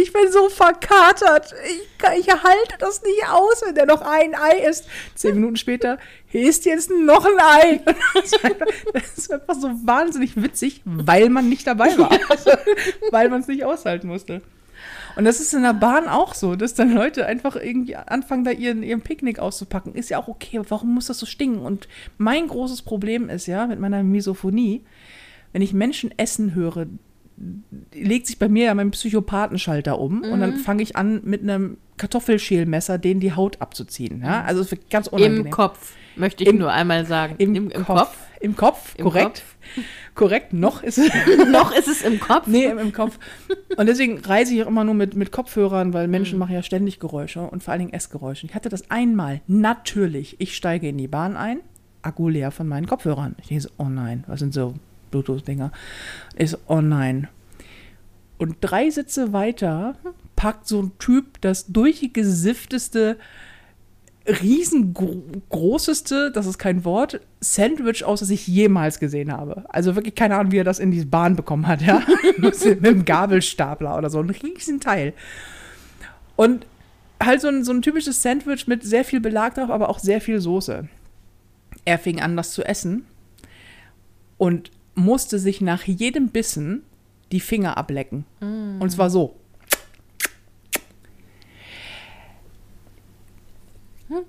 Ich 0.00 0.12
bin 0.12 0.30
so 0.30 0.48
verkatert. 0.48 1.54
Ich, 1.66 1.98
kann- 1.98 2.18
ich 2.18 2.28
halte 2.28 2.76
das 2.78 3.02
nicht 3.02 3.28
aus, 3.28 3.62
wenn 3.64 3.74
der 3.74 3.86
noch 3.86 4.00
ein 4.02 4.34
Ei 4.34 4.58
isst. 4.68 4.86
Zehn 5.14 5.34
Minuten 5.34 5.56
später, 5.56 5.98
ist 6.32 6.64
jetzt 6.66 6.90
noch 6.90 7.24
ein 7.24 7.38
Ei. 7.40 7.80
Das 8.14 8.24
ist 8.32 8.44
einfach, 8.44 8.66
das 8.92 9.18
ist 9.18 9.32
einfach 9.32 9.54
so 9.54 9.68
wahnsinnig 9.84 10.40
witzig, 10.42 10.82
weil 10.84 11.28
man 11.30 11.48
nicht 11.48 11.66
dabei 11.66 11.96
war. 11.98 12.10
Weil 13.10 13.28
man 13.30 13.40
es 13.40 13.48
nicht 13.48 13.64
aushalten 13.64 14.08
musste. 14.08 14.42
Und 15.16 15.24
das 15.24 15.40
ist 15.40 15.54
in 15.54 15.62
der 15.62 15.72
Bahn 15.72 16.08
auch 16.08 16.34
so, 16.34 16.56
dass 16.56 16.74
dann 16.74 16.92
Leute 16.92 17.24
einfach 17.26 17.56
irgendwie 17.56 17.96
anfangen, 17.96 18.44
da 18.44 18.50
ihren, 18.50 18.82
ihren 18.82 19.00
Picknick 19.00 19.38
auszupacken. 19.38 19.94
Ist 19.94 20.10
ja 20.10 20.18
auch 20.18 20.28
okay, 20.28 20.58
aber 20.58 20.70
warum 20.70 20.92
muss 20.94 21.06
das 21.06 21.18
so 21.18 21.24
stinken? 21.26 21.60
Und 21.62 21.88
mein 22.18 22.48
großes 22.48 22.82
Problem 22.82 23.30
ist 23.30 23.46
ja 23.46 23.66
mit 23.66 23.80
meiner 23.80 24.02
Misophonie, 24.02 24.84
wenn 25.52 25.62
ich 25.62 25.72
Menschen 25.72 26.12
essen 26.18 26.54
höre, 26.54 26.86
legt 27.92 28.26
sich 28.26 28.38
bei 28.38 28.48
mir 28.48 28.66
ja 28.66 28.74
mein 28.74 28.90
Psychopathenschalter 28.90 29.98
um 29.98 30.22
und 30.22 30.40
dann 30.40 30.56
fange 30.56 30.82
ich 30.82 30.96
an, 30.96 31.20
mit 31.24 31.42
einem 31.42 31.76
Kartoffelschälmesser 31.96 32.98
denen 32.98 33.20
die 33.20 33.32
Haut 33.32 33.60
abzuziehen. 33.60 34.22
Ja? 34.22 34.42
Also 34.42 34.62
es 34.62 34.70
wird 34.70 34.88
ganz 34.90 35.06
unangenehm. 35.06 35.46
Im 35.46 35.50
Kopf, 35.50 35.94
möchte 36.16 36.44
ich 36.44 36.50
Im- 36.50 36.58
nur 36.58 36.72
einmal 36.72 37.04
sagen. 37.06 37.34
Im, 37.38 37.70
Kopf. 37.84 38.16
Im 38.40 38.56
Kopf, 38.56 38.94
Im 38.96 39.04
korrekt. 39.04 39.42
Korrekt, 40.14 40.52
noch 40.52 40.82
ist 40.82 40.98
es. 40.98 41.10
Noch 41.50 41.74
ist 41.76 41.88
es 41.88 42.02
im 42.02 42.20
Kopf. 42.20 42.46
Nee, 42.46 42.64
im, 42.66 42.78
im 42.78 42.92
Kopf. 42.92 43.18
Und 43.76 43.86
deswegen 43.86 44.18
reise 44.20 44.54
ich 44.54 44.62
auch 44.62 44.66
immer 44.68 44.84
nur 44.84 44.94
mit, 44.94 45.14
mit 45.14 45.30
Kopfhörern, 45.32 45.92
weil 45.92 46.08
Menschen 46.08 46.38
machen 46.38 46.54
ja 46.54 46.62
ständig 46.62 47.00
Geräusche 47.00 47.40
und 47.42 47.62
vor 47.62 47.72
allen 47.72 47.80
Dingen 47.80 47.92
Essgeräusche. 47.92 48.46
Ich 48.46 48.54
hatte 48.54 48.68
das 48.70 48.90
einmal, 48.90 49.40
natürlich. 49.46 50.36
Ich 50.38 50.56
steige 50.56 50.88
in 50.88 50.96
die 50.96 51.08
Bahn 51.08 51.36
ein, 51.36 51.60
Akku 52.02 52.28
leer 52.28 52.50
von 52.50 52.66
meinen 52.68 52.86
Kopfhörern. 52.86 53.34
Ich 53.42 53.48
denke 53.48 53.62
so, 53.64 53.68
oh 53.76 53.88
nein, 53.90 54.24
was 54.26 54.38
sind 54.40 54.54
so 54.54 54.74
Bluetooth-Dinger? 55.10 55.72
Oh 56.66 56.80
nein. 56.80 57.28
Und 58.38 58.56
drei 58.60 58.90
Sitze 58.90 59.32
weiter 59.32 59.96
packt 60.34 60.68
so 60.68 60.82
ein 60.82 60.92
Typ 60.98 61.40
das 61.40 61.66
durchgesiffteste, 61.66 63.16
riesengroßeste, 64.28 66.30
das 66.32 66.46
ist 66.46 66.58
kein 66.58 66.84
Wort, 66.84 67.20
Sandwich 67.40 68.04
aus, 68.04 68.20
das 68.20 68.30
ich 68.30 68.46
jemals 68.46 68.98
gesehen 68.98 69.32
habe. 69.32 69.64
Also 69.68 69.94
wirklich 69.94 70.14
keine 70.14 70.36
Ahnung, 70.36 70.52
wie 70.52 70.58
er 70.58 70.64
das 70.64 70.78
in 70.78 70.90
die 70.90 71.04
Bahn 71.04 71.36
bekommen 71.36 71.66
hat, 71.66 71.82
ja. 71.82 72.02
Mit 72.38 72.66
einem 72.66 73.04
Gabelstapler 73.04 73.96
oder 73.96 74.10
so, 74.10 74.20
ein 74.20 74.30
Riesenteil. 74.30 75.14
Und 76.34 76.66
halt 77.22 77.40
so 77.40 77.48
ein, 77.48 77.64
so 77.64 77.72
ein 77.72 77.82
typisches 77.82 78.22
Sandwich 78.22 78.66
mit 78.66 78.84
sehr 78.84 79.04
viel 79.04 79.20
Belag 79.20 79.54
drauf, 79.54 79.70
aber 79.70 79.88
auch 79.88 79.98
sehr 79.98 80.20
viel 80.20 80.40
Soße. 80.40 80.88
Er 81.84 81.98
fing 81.98 82.20
an, 82.20 82.36
das 82.36 82.52
zu 82.52 82.64
essen 82.64 83.06
und 84.38 84.70
musste 84.96 85.38
sich 85.38 85.60
nach 85.60 85.84
jedem 85.84 86.30
Bissen 86.30 86.82
die 87.30 87.40
Finger 87.40 87.76
ablecken. 87.76 88.24
Und 88.40 88.90
zwar 88.90 89.10
so. 89.10 89.36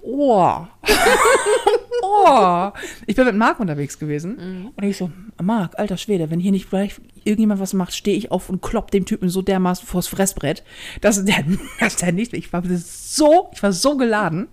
Oh. 0.02 0.66
oh. 2.04 2.72
Ich 3.06 3.16
bin 3.16 3.26
mit 3.26 3.36
Marc 3.36 3.60
unterwegs 3.60 4.00
gewesen. 4.00 4.72
Und 4.76 4.84
ich 4.84 4.98
so, 4.98 5.12
Marc, 5.42 5.78
alter 5.78 5.98
Schwede, 5.98 6.32
wenn 6.32 6.40
hier 6.40 6.52
nicht 6.52 6.70
gleich 6.70 6.96
irgendjemand 7.24 7.60
was 7.60 7.74
macht, 7.74 7.94
stehe 7.94 8.18
ich 8.18 8.32
auf 8.32 8.50
und 8.50 8.62
klopp 8.62 8.90
dem 8.92 9.06
Typen 9.06 9.30
so 9.30 9.42
dermaßen 9.42 9.86
vors 9.86 10.08
Fressbrett, 10.08 10.64
dass 11.02 11.24
der, 11.24 11.44
dass 11.80 11.98
der 11.98 12.12
nicht, 12.12 12.34
ich 12.34 12.52
war 12.52 12.64
so, 12.66 13.50
ich 13.54 13.62
war 13.62 13.72
so 13.72 13.98
geladen. 13.98 14.48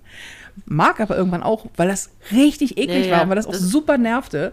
Marc 0.66 1.00
aber 1.00 1.16
irgendwann 1.16 1.42
auch, 1.42 1.66
weil 1.76 1.88
das 1.88 2.10
richtig 2.30 2.76
eklig 2.78 3.06
Ja, 3.06 3.12
war 3.12 3.18
ja, 3.18 3.22
und 3.24 3.28
weil 3.30 3.36
das 3.36 3.46
auch 3.46 3.52
das- 3.52 3.60
super 3.62 3.98
nervte. 3.98 4.52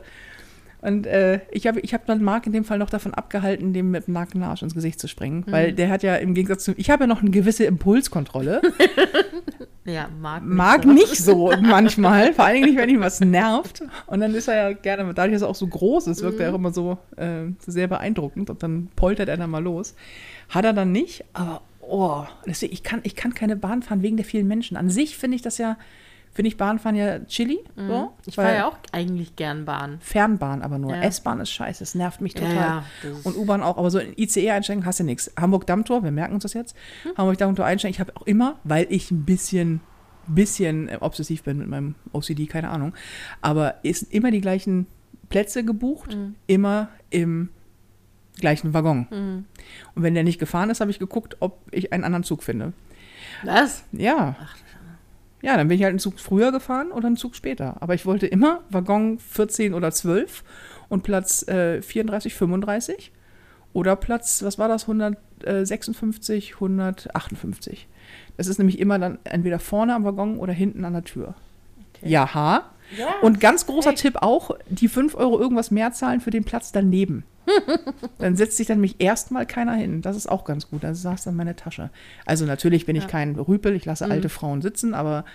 Und 0.81 1.05
äh, 1.05 1.41
ich 1.51 1.67
habe 1.67 1.79
ich 1.81 1.93
hab 1.93 2.05
dann 2.07 2.23
Marc 2.23 2.47
in 2.47 2.53
dem 2.53 2.63
Fall 2.63 2.79
noch 2.79 2.89
davon 2.89 3.13
abgehalten, 3.13 3.71
dem 3.71 3.91
mit 3.91 4.07
dem 4.07 4.15
nackten 4.15 4.41
Arsch 4.41 4.63
ins 4.63 4.73
Gesicht 4.73 4.99
zu 4.99 5.07
springen. 5.07 5.43
Mhm. 5.45 5.51
Weil 5.51 5.73
der 5.73 5.89
hat 5.89 6.01
ja 6.03 6.15
im 6.15 6.33
Gegensatz 6.33 6.63
zu. 6.63 6.73
Ich 6.77 6.89
habe 6.89 7.03
ja 7.03 7.07
noch 7.07 7.21
eine 7.21 7.29
gewisse 7.31 7.65
Impulskontrolle. 7.65 8.61
Ja, 9.83 10.09
mag, 10.19 10.43
Mag 10.45 10.83
so. 10.83 10.89
nicht 10.91 11.15
so 11.17 11.51
manchmal. 11.59 12.33
Vor 12.33 12.45
allen 12.45 12.55
Dingen 12.55 12.67
nicht, 12.67 12.77
wenn 12.77 12.89
ihn 12.89 12.99
was 12.99 13.19
nervt. 13.19 13.81
Und 14.05 14.19
dann 14.19 14.35
ist 14.35 14.47
er 14.47 14.69
ja 14.69 14.73
gerne, 14.73 15.11
dadurch, 15.13 15.33
dass 15.33 15.41
er 15.41 15.49
auch 15.49 15.55
so 15.55 15.65
groß 15.65 16.05
ist, 16.05 16.21
wirkt 16.21 16.39
er 16.39 16.49
Mhm. 16.49 16.53
auch 16.53 16.59
immer 16.59 16.71
so 16.71 16.97
äh, 17.17 17.45
sehr 17.65 17.87
beeindruckend. 17.87 18.51
Und 18.51 18.61
dann 18.61 18.89
poltert 18.95 19.27
er 19.27 19.37
dann 19.37 19.49
mal 19.49 19.63
los. 19.63 19.95
Hat 20.49 20.65
er 20.65 20.73
dann 20.73 20.91
nicht, 20.91 21.23
aber 21.33 21.61
oh, 21.79 22.23
deswegen, 22.45 22.73
ich 22.73 22.83
kann, 22.83 22.99
ich 23.03 23.15
kann 23.15 23.33
keine 23.33 23.55
Bahn 23.55 23.81
fahren 23.81 24.03
wegen 24.03 24.17
der 24.17 24.25
vielen 24.25 24.47
Menschen. 24.47 24.77
An 24.77 24.91
sich 24.91 25.17
finde 25.17 25.35
ich 25.35 25.41
das 25.41 25.57
ja 25.57 25.77
finde 26.33 26.47
ich 26.47 26.57
Bahnfahren 26.57 26.95
ja 26.95 27.19
chili. 27.25 27.59
So, 27.75 27.81
Mhm. 27.81 28.07
Ich 28.25 28.37
weil- 28.37 28.45
fahre 28.45 28.57
ja 28.57 28.67
auch 28.67 28.77
eigentlich 28.91 29.35
gern 29.35 29.65
Bahn. 29.65 29.97
Fernbahn 30.01 30.61
aber 30.61 30.77
nur. 30.77 30.95
Ja. 30.95 31.01
S-Bahn 31.03 31.39
ist 31.41 31.51
scheiße, 31.51 31.83
es 31.83 31.93
nervt 31.95 32.21
mich 32.21 32.33
total. 32.33 32.55
Ja, 32.55 32.83
und 33.23 33.35
U-Bahn 33.37 33.61
auch, 33.61 33.77
aber 33.77 33.91
so 33.91 33.99
in 33.99 34.13
ICE 34.17 34.49
einsteigen 34.51 34.85
hast 34.85 34.99
du 34.99 35.03
nichts. 35.03 35.31
Hamburg-Dammtor, 35.39 36.03
wir 36.03 36.11
merken 36.11 36.33
uns 36.35 36.43
das 36.43 36.53
jetzt. 36.53 36.75
Hm. 37.03 37.11
Hamburg-Dammtor 37.17 37.65
einsteigen, 37.65 37.93
ich 37.93 37.99
habe 37.99 38.15
auch 38.15 38.25
immer, 38.25 38.59
weil 38.63 38.87
ich 38.89 39.11
ein 39.11 39.25
bisschen, 39.25 39.81
bisschen 40.27 40.87
äh, 40.89 40.97
obsessiv 41.01 41.43
bin 41.43 41.57
mit 41.57 41.67
meinem 41.67 41.95
OCD, 42.13 42.45
keine 42.47 42.69
Ahnung, 42.69 42.93
aber 43.41 43.75
ist 43.83 44.03
immer 44.13 44.31
die 44.31 44.41
gleichen 44.41 44.87
Plätze 45.29 45.63
gebucht, 45.65 46.15
Mhm. 46.15 46.35
immer 46.47 46.89
im 47.09 47.49
gleichen 48.39 48.73
Waggon. 48.73 49.07
Mhm. 49.11 49.45
Und 49.95 50.03
wenn 50.03 50.13
der 50.13 50.23
nicht 50.23 50.39
gefahren 50.39 50.69
ist, 50.69 50.79
habe 50.79 50.91
ich 50.91 50.99
geguckt, 50.99 51.37
ob 51.41 51.59
ich 51.71 51.91
einen 51.91 52.03
anderen 52.05 52.23
Zug 52.23 52.43
finde. 52.43 52.71
Was? 53.43 53.83
Ja. 53.91 54.35
Ja, 55.41 55.57
dann 55.57 55.67
bin 55.67 55.77
ich 55.77 55.83
halt 55.83 55.91
einen 55.91 55.99
Zug 55.99 56.19
früher 56.19 56.51
gefahren 56.51 56.91
oder 56.91 57.07
einen 57.07 57.17
Zug 57.17 57.35
später. 57.35 57.77
Aber 57.81 57.93
ich 57.93 58.05
wollte 58.05 58.27
immer 58.27 58.61
Waggon 58.69 59.19
14 59.19 59.73
oder 59.73 59.91
12 59.91 60.43
und 60.89 61.03
Platz 61.03 61.47
äh, 61.47 61.81
34, 61.81 62.35
35 62.35 63.11
oder 63.73 63.95
Platz, 63.95 64.43
was 64.43 64.59
war 64.59 64.67
das, 64.67 64.83
156, 64.83 66.55
158. 66.55 67.87
Das 68.37 68.47
ist 68.47 68.57
nämlich 68.57 68.79
immer 68.79 68.99
dann 68.99 69.19
entweder 69.23 69.59
vorne 69.59 69.95
am 69.95 70.03
Waggon 70.03 70.37
oder 70.37 70.53
hinten 70.53 70.85
an 70.85 70.93
der 70.93 71.03
Tür. 71.03 71.35
Okay. 71.95 72.09
Jaha. 72.09 72.63
Ja. 72.97 73.07
Und 73.21 73.39
ganz 73.39 73.65
großer 73.65 73.91
Hey. 73.91 73.97
Tipp 73.97 74.17
auch, 74.17 74.51
die 74.67 74.89
5 74.89 75.15
Euro 75.15 75.39
irgendwas 75.39 75.71
mehr 75.71 75.93
zahlen 75.93 76.19
für 76.19 76.31
den 76.31 76.43
Platz 76.43 76.71
daneben. 76.71 77.23
dann 78.19 78.35
setzt 78.35 78.57
sich 78.57 78.67
dann 78.67 78.77
nämlich 78.77 78.95
erstmal 78.99 79.45
keiner 79.45 79.73
hin. 79.73 80.01
Das 80.01 80.15
ist 80.15 80.27
auch 80.27 80.45
ganz 80.45 80.69
gut. 80.69 80.83
Das 80.83 81.01
saß 81.01 81.23
dann 81.23 81.35
meine 81.35 81.55
Tasche. 81.55 81.89
Also 82.25 82.45
natürlich 82.45 82.85
bin 82.85 82.95
ich 82.95 83.03
Ja. 83.03 83.09
kein 83.09 83.35
Rüpel, 83.35 83.75
ich 83.75 83.85
lasse 83.85 84.05
Mhm. 84.05 84.11
alte 84.11 84.29
Frauen 84.29 84.61
sitzen, 84.61 84.93
aber 84.93 85.25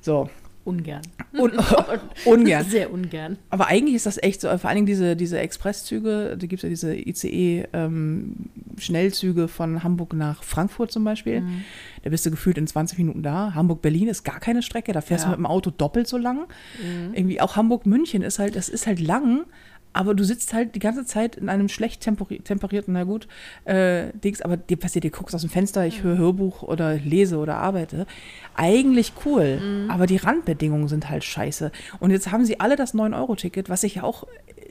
so. 0.00 0.30
Ungern. 0.64 1.02
Un 1.36 1.50
ungern. 2.24 2.64
Sehr 2.64 2.92
ungern. 2.92 3.36
Aber 3.50 3.66
eigentlich 3.66 3.96
ist 3.96 4.06
das 4.06 4.22
echt 4.22 4.40
so, 4.40 4.46
vor 4.58 4.70
allen 4.70 4.76
Dingen 4.76 4.86
diese, 4.86 5.16
diese 5.16 5.38
Expresszüge, 5.40 6.36
da 6.38 6.46
gibt 6.46 6.60
es 6.60 6.62
ja 6.62 6.68
diese 6.68 6.94
ICE-Schnellzüge 6.94 9.48
von 9.48 9.82
Hamburg 9.82 10.12
nach 10.12 10.44
Frankfurt 10.44 10.92
zum 10.92 11.02
Beispiel. 11.04 11.40
Mhm. 11.40 11.64
Da 12.04 12.10
bist 12.10 12.24
du 12.26 12.30
gefühlt 12.30 12.58
in 12.58 12.66
20 12.68 12.98
Minuten 12.98 13.22
da. 13.24 13.54
Hamburg-Berlin 13.54 14.06
ist 14.08 14.22
gar 14.24 14.38
keine 14.40 14.62
Strecke, 14.62 14.92
da 14.92 15.00
fährst 15.00 15.24
Ja. 15.24 15.30
du 15.30 15.36
mit 15.36 15.38
dem 15.38 15.46
Auto 15.46 15.70
doppelt 15.70 16.06
so 16.06 16.16
lang. 16.16 16.46
Mhm. 16.80 17.14
Irgendwie 17.14 17.40
auch 17.40 17.56
Hamburg-München 17.56 18.22
ist 18.22 18.38
halt, 18.38 18.54
das 18.56 18.68
ist 18.68 18.86
halt 18.86 19.00
lang, 19.00 19.44
aber 19.92 20.14
du 20.14 20.24
sitzt 20.24 20.54
halt 20.54 20.74
die 20.74 20.78
ganze 20.78 21.04
Zeit 21.04 21.36
in 21.36 21.48
einem 21.48 21.68
schlecht 21.68 22.00
temperierten, 22.00 22.94
na 22.94 23.04
gut, 23.04 23.28
äh, 23.64 24.06
Dings, 24.24 24.40
aber 24.42 24.56
dir 24.56 24.76
passiert, 24.76 25.04
dir 25.04 25.10
guckst 25.10 25.34
aus 25.34 25.42
dem 25.42 25.50
Fenster, 25.50 25.86
ich 25.86 26.02
höre 26.02 26.18
Hörbuch 26.18 26.62
oder 26.62 26.94
lese 26.94 27.38
oder 27.38 27.56
arbeite. 27.56 28.06
Eigentlich 28.54 29.12
cool, 29.24 29.86
aber 29.88 30.06
die 30.06 30.16
Randbedingungen 30.16 30.88
sind 30.88 31.10
halt 31.10 31.24
scheiße. 31.24 31.72
Und 32.00 32.10
jetzt 32.10 32.32
haben 32.32 32.44
sie 32.44 32.60
alle 32.60 32.76
das 32.76 32.94
9-Euro-Ticket, 32.94 33.68
was 33.68 33.82
ich 33.82 33.96
ja 33.96 34.02
auch 34.02 34.26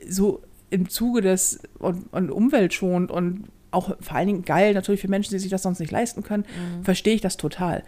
so 0.08 0.40
im 0.70 0.88
Zuge 0.88 1.20
des 1.20 1.60
und, 1.78 2.12
und 2.12 2.30
umweltschonend 2.30 3.10
und 3.10 3.44
auch 3.70 3.96
vor 4.00 4.16
allen 4.16 4.26
Dingen 4.26 4.42
geil 4.42 4.74
natürlich 4.74 5.00
für 5.00 5.08
Menschen, 5.08 5.32
die 5.32 5.38
sich 5.38 5.50
das 5.50 5.62
sonst 5.62 5.80
nicht 5.80 5.92
leisten 5.92 6.22
können, 6.22 6.44
verstehe 6.82 7.14
ich 7.14 7.20
das 7.20 7.36
total. 7.36 7.82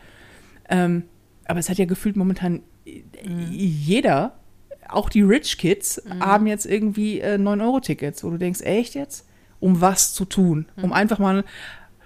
Ähm, 0.69 1.05
aber 1.47 1.59
es 1.59 1.69
hat 1.69 1.79
ja 1.79 1.85
gefühlt 1.85 2.17
momentan 2.17 2.63
äh, 2.87 3.03
jeder, 3.51 4.35
auch 4.89 5.09
die 5.09 5.23
Rich 5.23 5.59
Kids, 5.59 6.03
haben 6.21 6.47
jetzt 6.47 6.67
irgendwie 6.67 7.21
äh, 7.21 7.37
9-Euro-Tickets, 7.37 8.25
wo 8.25 8.31
du 8.31 8.39
denkst, 8.39 8.61
echt 8.63 8.95
jetzt? 8.95 9.27
Um 9.61 9.81
was 9.81 10.13
zu 10.13 10.25
tun? 10.25 10.67
Um 10.81 10.93
einfach 10.93 11.19
mal, 11.19 11.45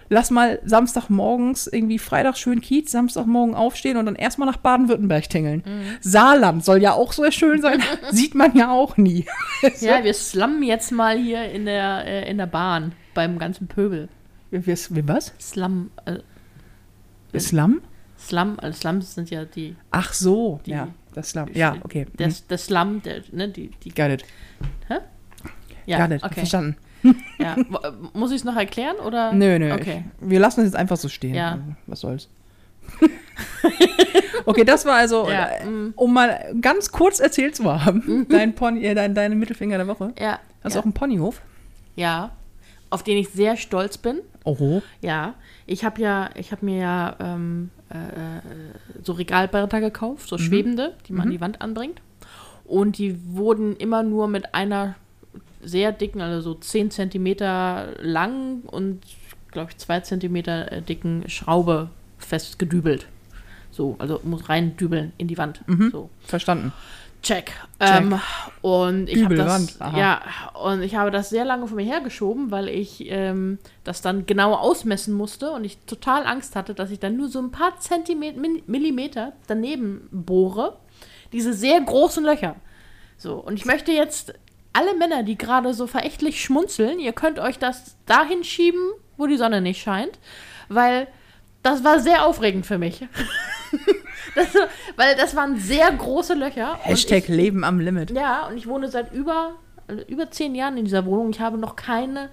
lass 0.08 0.30
mal 0.30 0.60
Samstagmorgens 0.64 1.66
irgendwie 1.66 1.98
Freitag 1.98 2.36
schön 2.36 2.60
Kiez, 2.60 2.92
Samstagmorgen 2.92 3.54
aufstehen 3.54 3.96
und 3.96 4.06
dann 4.06 4.14
erstmal 4.14 4.46
nach 4.46 4.58
Baden-Württemberg 4.58 5.28
tingeln. 5.28 5.64
Saarland 6.00 6.64
soll 6.64 6.80
ja 6.80 6.92
auch 6.92 7.12
so 7.12 7.28
schön 7.30 7.60
sein, 7.60 7.82
sieht 8.10 8.34
man 8.34 8.56
ja 8.56 8.70
auch 8.70 8.96
nie. 8.96 9.26
Ja, 9.80 10.04
wir 10.04 10.14
slummen 10.14 10.62
jetzt 10.62 10.92
mal 10.92 11.18
hier 11.18 11.50
in 11.50 11.64
der, 11.64 12.04
äh, 12.06 12.30
in 12.30 12.38
der 12.38 12.46
Bahn 12.46 12.92
beim 13.14 13.38
ganzen 13.38 13.66
Pöbel. 13.66 14.08
Wir, 14.50 14.64
wir, 14.66 14.76
wir 14.90 15.08
was? 15.08 15.34
Slum, 15.40 15.90
äh, 16.04 16.18
Slum? 17.38 17.80
Slum, 18.28 18.58
also 18.60 18.78
Slums 18.78 19.14
sind 19.14 19.30
ja 19.30 19.44
die, 19.44 19.74
Ach 19.90 20.12
so, 20.12 20.60
Die- 20.66 20.72
ja, 20.72 20.88
das 21.14 21.30
Slum. 21.30 21.48
Ja, 21.54 21.76
okay. 21.82 22.06
der, 22.18 22.28
mhm. 22.28 22.34
der 22.50 22.58
Slum, 22.58 23.02
der, 23.02 23.22
ne, 23.32 23.48
die, 23.48 23.70
die, 23.82 23.90
Got 23.90 24.10
it. 24.10 24.24
ja, 25.86 26.06
Got 26.06 26.16
it. 26.16 26.22
okay. 26.22 26.34
Verstanden. 26.34 26.76
Ja. 27.38 27.54
Muss 28.12 28.32
ich 28.32 28.38
es 28.38 28.44
noch 28.44 28.56
erklären 28.56 28.96
oder? 28.96 29.32
Nö, 29.32 29.56
nö. 29.60 29.72
Okay. 29.72 30.04
Ich, 30.20 30.30
wir 30.30 30.40
lassen 30.40 30.60
es 30.62 30.66
jetzt 30.66 30.76
einfach 30.76 30.96
so 30.96 31.08
stehen. 31.08 31.34
Ja. 31.34 31.52
Also, 31.52 31.64
Was 31.86 32.00
soll's. 32.00 32.28
okay, 34.44 34.64
das 34.64 34.84
war 34.84 34.96
also, 34.96 35.28
Ja, 35.30 35.44
äh, 35.46 35.64
mm. 35.64 35.92
um 35.94 36.12
mal 36.12 36.52
ganz 36.60 36.90
kurz 36.90 37.20
erzählt 37.20 37.54
zu 37.54 37.64
haben, 37.64 38.26
dein 38.30 38.54
Pony, 38.54 38.84
äh, 38.84 38.94
dein, 38.96 39.14
deine 39.14 39.36
Mittelfinger 39.36 39.76
der 39.76 39.86
Woche. 39.86 40.12
Ja. 40.18 40.40
Hast 40.64 40.74
du 40.74 40.78
ja. 40.78 40.80
auch 40.80 40.84
einen 40.84 40.92
Ponyhof? 40.92 41.40
ja. 41.96 42.32
Auf 42.90 43.02
den 43.02 43.18
ich 43.18 43.28
sehr 43.28 43.58
stolz 43.58 43.98
bin. 43.98 44.20
Oho. 44.44 44.80
Ja, 45.02 45.34
ich 45.66 45.84
habe 45.84 46.00
ja, 46.00 46.30
ich 46.34 46.52
habe 46.52 46.64
mir 46.64 46.78
ja 46.78 47.16
ähm, 47.20 47.70
äh, 47.90 47.96
äh, 47.96 48.40
so 49.02 49.12
Regalbretter 49.12 49.80
gekauft, 49.80 50.28
so 50.28 50.38
schwebende, 50.38 50.94
die 51.06 51.12
man 51.12 51.26
an 51.26 51.30
die 51.30 51.40
Wand 51.40 51.60
anbringt. 51.60 52.00
Und 52.64 52.98
die 52.98 53.18
wurden 53.34 53.76
immer 53.76 54.02
nur 54.02 54.28
mit 54.28 54.54
einer 54.54 54.94
sehr 55.62 55.92
dicken, 55.92 56.20
also 56.20 56.52
so 56.52 56.54
10 56.54 56.90
Zentimeter 56.90 57.94
lang 58.00 58.60
und, 58.66 59.00
glaube 59.50 59.70
ich, 59.70 59.78
2 59.78 60.00
Zentimeter 60.00 60.70
äh, 60.70 60.82
dicken 60.82 61.28
Schraube 61.28 61.88
festgedübelt. 62.18 63.08
So, 63.70 63.96
also 63.98 64.20
muss 64.24 64.48
rein 64.48 64.76
dübeln 64.76 65.12
in 65.18 65.28
die 65.28 65.38
Wand. 65.38 65.62
So. 65.90 66.10
Verstanden. 66.20 66.72
Check. 67.28 67.52
Ähm, 67.78 68.18
und 68.62 69.10
ich 69.10 69.22
habe 69.22 69.34
das, 69.34 69.78
aha. 69.82 69.98
ja, 69.98 70.22
und 70.62 70.80
ich 70.80 70.96
habe 70.96 71.10
das 71.10 71.28
sehr 71.28 71.44
lange 71.44 71.66
von 71.66 71.76
mir 71.76 71.84
hergeschoben, 71.84 72.50
weil 72.50 72.70
ich 72.70 73.04
ähm, 73.10 73.58
das 73.84 74.00
dann 74.00 74.24
genau 74.24 74.54
ausmessen 74.54 75.12
musste 75.12 75.50
und 75.50 75.62
ich 75.62 75.76
total 75.80 76.26
Angst 76.26 76.56
hatte, 76.56 76.72
dass 76.72 76.90
ich 76.90 77.00
dann 77.00 77.18
nur 77.18 77.28
so 77.28 77.38
ein 77.38 77.50
paar 77.50 77.78
Zentimeter, 77.80 78.40
Millimeter 78.66 79.34
daneben 79.46 80.08
bohre. 80.10 80.78
Diese 81.32 81.52
sehr 81.52 81.78
großen 81.78 82.24
Löcher. 82.24 82.56
So, 83.18 83.34
und 83.34 83.58
ich 83.58 83.66
möchte 83.66 83.92
jetzt 83.92 84.32
alle 84.72 84.94
Männer, 84.94 85.22
die 85.22 85.36
gerade 85.36 85.74
so 85.74 85.86
verächtlich 85.86 86.42
schmunzeln, 86.42 86.98
ihr 86.98 87.12
könnt 87.12 87.38
euch 87.38 87.58
das 87.58 87.96
dahin 88.06 88.42
schieben, 88.42 88.80
wo 89.18 89.26
die 89.26 89.36
Sonne 89.36 89.60
nicht 89.60 89.82
scheint, 89.82 90.18
weil 90.70 91.08
das 91.62 91.84
war 91.84 92.00
sehr 92.00 92.24
aufregend 92.24 92.66
für 92.66 92.78
mich. 92.78 93.00
das, 94.34 94.48
weil 94.96 95.16
das 95.16 95.36
waren 95.36 95.58
sehr 95.58 95.90
große 95.90 96.34
Löcher. 96.34 96.78
Hashtag 96.82 97.24
ich, 97.24 97.28
Leben 97.28 97.64
am 97.64 97.80
Limit. 97.80 98.10
ja, 98.10 98.46
und 98.46 98.56
ich 98.56 98.66
wohne 98.66 98.88
seit 98.88 99.12
über, 99.12 99.54
also 99.86 100.02
über 100.04 100.30
zehn 100.30 100.54
Jahren 100.54 100.76
in 100.76 100.84
dieser 100.84 101.04
Wohnung. 101.04 101.30
Ich 101.30 101.40
habe 101.40 101.58
noch 101.58 101.76
keine, 101.76 102.30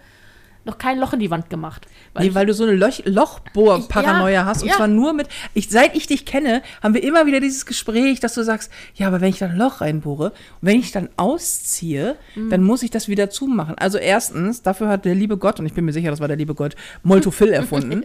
noch 0.66 0.78
kein 0.78 1.00
Loch 1.00 1.14
in 1.14 1.20
die 1.20 1.32
Wand 1.32 1.50
gemacht. 1.50 1.86
nee, 2.20 2.34
weil 2.34 2.46
du 2.46 2.54
so 2.54 2.64
eine 2.64 2.74
Loch 2.74 3.00
Lochbohr-Paranoia 3.06 4.30
Ja, 4.30 4.46
hast. 4.46 4.64
Und 4.64 4.70
ja. 4.70 4.76
zwar 4.76 4.88
nur 4.88 5.14
mit. 5.14 5.28
Ich, 5.54 5.70
seit 5.70 5.96
ich 5.96 6.08
dich 6.08 6.26
kenne, 6.26 6.62
haben 6.82 6.94
wir 6.94 7.04
immer 7.04 7.26
wieder 7.26 7.40
dieses 7.40 7.66
Gespräch, 7.66 8.20
dass 8.20 8.34
du 8.34 8.44
sagst, 8.44 8.72
ja, 8.96 9.08
aber 9.08 9.22
wenn 9.22 9.30
ich 9.30 9.40
da 9.40 9.46
ein 9.48 9.58
Loch 9.58 9.82
reinbohre, 9.82 10.30
und 10.32 10.34
wenn 10.62 10.80
ich 10.80 10.92
dann 10.92 11.10
ausziehe, 11.18 12.16
Mhm. 12.36 12.50
dann 12.50 12.64
muss 12.64 12.84
ich 12.84 12.92
das 12.92 13.08
wieder 13.08 13.30
zumachen. 13.30 13.76
Also 13.78 13.98
erstens, 13.98 14.62
dafür 14.62 14.88
hat 14.90 15.06
der 15.06 15.16
liebe 15.16 15.38
Gott, 15.38 15.60
und 15.60 15.66
ich 15.66 15.74
bin 15.74 15.86
mir 15.86 15.94
sicher, 15.94 16.10
das 16.12 16.20
war 16.20 16.28
der 16.28 16.38
liebe 16.38 16.56
Gott, 16.56 16.76
Moltofill 17.04 17.50
erfunden. 17.54 18.04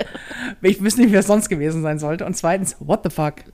Ich 0.63 0.83
wüsste 0.83 1.01
nicht, 1.01 1.11
wie 1.11 1.17
das 1.17 1.27
sonst 1.27 1.49
gewesen 1.49 1.83
sein 1.83 1.99
sollte. 1.99 2.25
Und 2.27 2.37
zweitens, 2.37 2.77
what 2.81 3.01
the 3.05 3.11
fuck? 3.11 3.35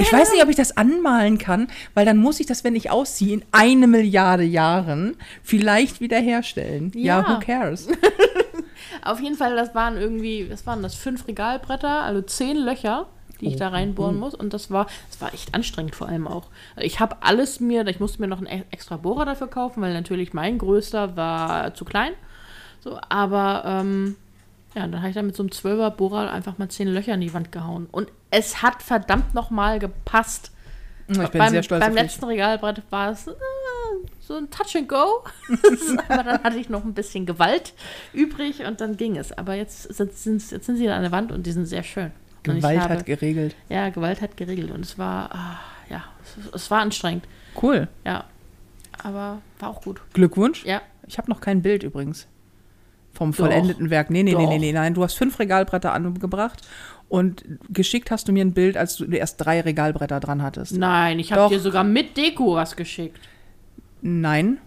Ich 0.00 0.12
weiß 0.12 0.30
nicht, 0.32 0.42
ob 0.42 0.48
ich 0.48 0.54
das 0.56 0.76
anmalen 0.76 1.38
kann, 1.38 1.66
weil 1.94 2.06
dann 2.06 2.18
muss 2.18 2.38
ich 2.38 2.46
das, 2.46 2.62
wenn 2.62 2.76
ich 2.76 2.88
ausziehe, 2.90 3.34
in 3.34 3.44
eine 3.50 3.88
Milliarde 3.88 4.44
Jahren 4.44 5.16
vielleicht 5.42 6.00
wieder-herstellen. 6.00 6.92
Ja, 6.94 7.20
Ja. 7.20 7.34
who 7.34 7.40
cares? 7.40 7.77
Auf 9.04 9.20
jeden 9.20 9.36
Fall, 9.36 9.54
das 9.54 9.74
waren 9.74 9.96
irgendwie, 9.96 10.50
was 10.50 10.66
waren 10.66 10.82
das, 10.82 10.94
fünf 10.94 11.26
Regalbretter, 11.26 12.02
also 12.02 12.22
zehn 12.22 12.56
Löcher, 12.56 13.06
die 13.40 13.48
ich 13.48 13.56
da 13.56 13.68
reinbohren 13.68 14.18
muss. 14.18 14.34
Und 14.34 14.52
das 14.52 14.70
war, 14.70 14.86
das 15.10 15.20
war 15.20 15.32
echt 15.32 15.54
anstrengend 15.54 15.94
vor 15.94 16.08
allem 16.08 16.26
auch. 16.26 16.48
Ich 16.76 17.00
habe 17.00 17.16
alles 17.20 17.60
mir, 17.60 17.86
ich 17.86 18.00
musste 18.00 18.20
mir 18.20 18.28
noch 18.28 18.38
einen 18.38 18.64
extra 18.70 18.96
Bohrer 18.96 19.24
dafür 19.24 19.46
kaufen, 19.46 19.80
weil 19.82 19.94
natürlich 19.94 20.32
mein 20.32 20.58
größter 20.58 21.16
war 21.16 21.74
zu 21.74 21.84
klein. 21.84 22.12
So, 22.80 22.98
aber 23.08 23.62
ähm, 23.64 24.16
ja, 24.74 24.86
dann 24.86 24.98
habe 24.98 25.08
ich 25.08 25.14
da 25.14 25.22
mit 25.22 25.36
so 25.36 25.42
einem 25.42 25.50
12er 25.50 25.90
Bohrer 25.90 26.30
einfach 26.30 26.58
mal 26.58 26.68
zehn 26.68 26.88
Löcher 26.88 27.14
in 27.14 27.20
die 27.20 27.34
Wand 27.34 27.52
gehauen. 27.52 27.88
Und 27.90 28.10
es 28.30 28.62
hat 28.62 28.82
verdammt 28.82 29.34
nochmal 29.34 29.78
gepasst. 29.78 30.52
Ich 31.08 31.16
bin 31.16 31.28
beim, 31.32 31.50
sehr 31.50 31.62
stolz 31.62 31.84
beim 31.84 31.94
letzten 31.94 32.26
Regalbrett 32.26 32.82
war 32.90 33.12
es 33.12 33.26
äh, 33.26 33.32
so 34.28 34.36
ein 34.36 34.50
Touch 34.50 34.76
and 34.76 34.88
Go. 34.88 35.24
Aber 36.08 36.22
dann 36.22 36.42
hatte 36.44 36.58
ich 36.58 36.68
noch 36.68 36.84
ein 36.84 36.92
bisschen 36.92 37.24
Gewalt 37.24 37.72
übrig 38.12 38.60
und 38.64 38.80
dann 38.80 38.96
ging 38.98 39.16
es. 39.16 39.32
Aber 39.32 39.54
jetzt, 39.54 39.88
jetzt, 39.98 40.22
sind, 40.22 40.50
jetzt 40.50 40.66
sind 40.66 40.76
sie 40.76 40.88
an 40.88 41.02
der 41.02 41.12
Wand 41.12 41.32
und 41.32 41.46
die 41.46 41.52
sind 41.52 41.64
sehr 41.64 41.82
schön. 41.82 42.12
Gewalt 42.42 42.80
habe, 42.80 42.94
hat 42.94 43.06
geregelt. 43.06 43.56
Ja, 43.70 43.88
Gewalt 43.88 44.20
hat 44.20 44.36
geregelt. 44.36 44.70
Und 44.70 44.84
es 44.84 44.98
war, 44.98 45.34
ah, 45.34 45.58
ja, 45.88 46.04
es, 46.22 46.54
es 46.54 46.70
war 46.70 46.80
anstrengend. 46.80 47.24
Cool. 47.60 47.88
Ja. 48.04 48.24
Aber 49.02 49.40
war 49.58 49.70
auch 49.70 49.80
gut. 49.82 50.00
Glückwunsch. 50.12 50.64
Ja. 50.64 50.82
Ich 51.06 51.16
habe 51.16 51.30
noch 51.30 51.40
kein 51.40 51.62
Bild 51.62 51.82
übrigens 51.82 52.26
vom 53.14 53.30
Doch. 53.30 53.38
vollendeten 53.38 53.88
Werk. 53.88 54.10
Nee, 54.10 54.22
nee, 54.22 54.34
nee, 54.34 54.44
Doch. 54.44 54.48
nee, 54.50 54.58
nee, 54.58 54.72
nein. 54.72 54.92
Du 54.92 55.02
hast 55.02 55.14
fünf 55.14 55.38
Regalbretter 55.38 55.92
angebracht 55.94 56.60
und 57.08 57.44
geschickt 57.70 58.10
hast 58.10 58.28
du 58.28 58.32
mir 58.32 58.44
ein 58.44 58.52
Bild, 58.52 58.76
als 58.76 58.96
du 58.96 59.06
erst 59.06 59.40
drei 59.40 59.62
Regalbretter 59.62 60.20
dran 60.20 60.42
hattest. 60.42 60.76
Nein, 60.76 61.18
ich 61.18 61.32
habe 61.32 61.48
dir 61.48 61.60
sogar 61.60 61.82
mit 61.82 62.18
Deko 62.18 62.56
was 62.56 62.76
geschickt. 62.76 63.18
Nein. 64.00 64.58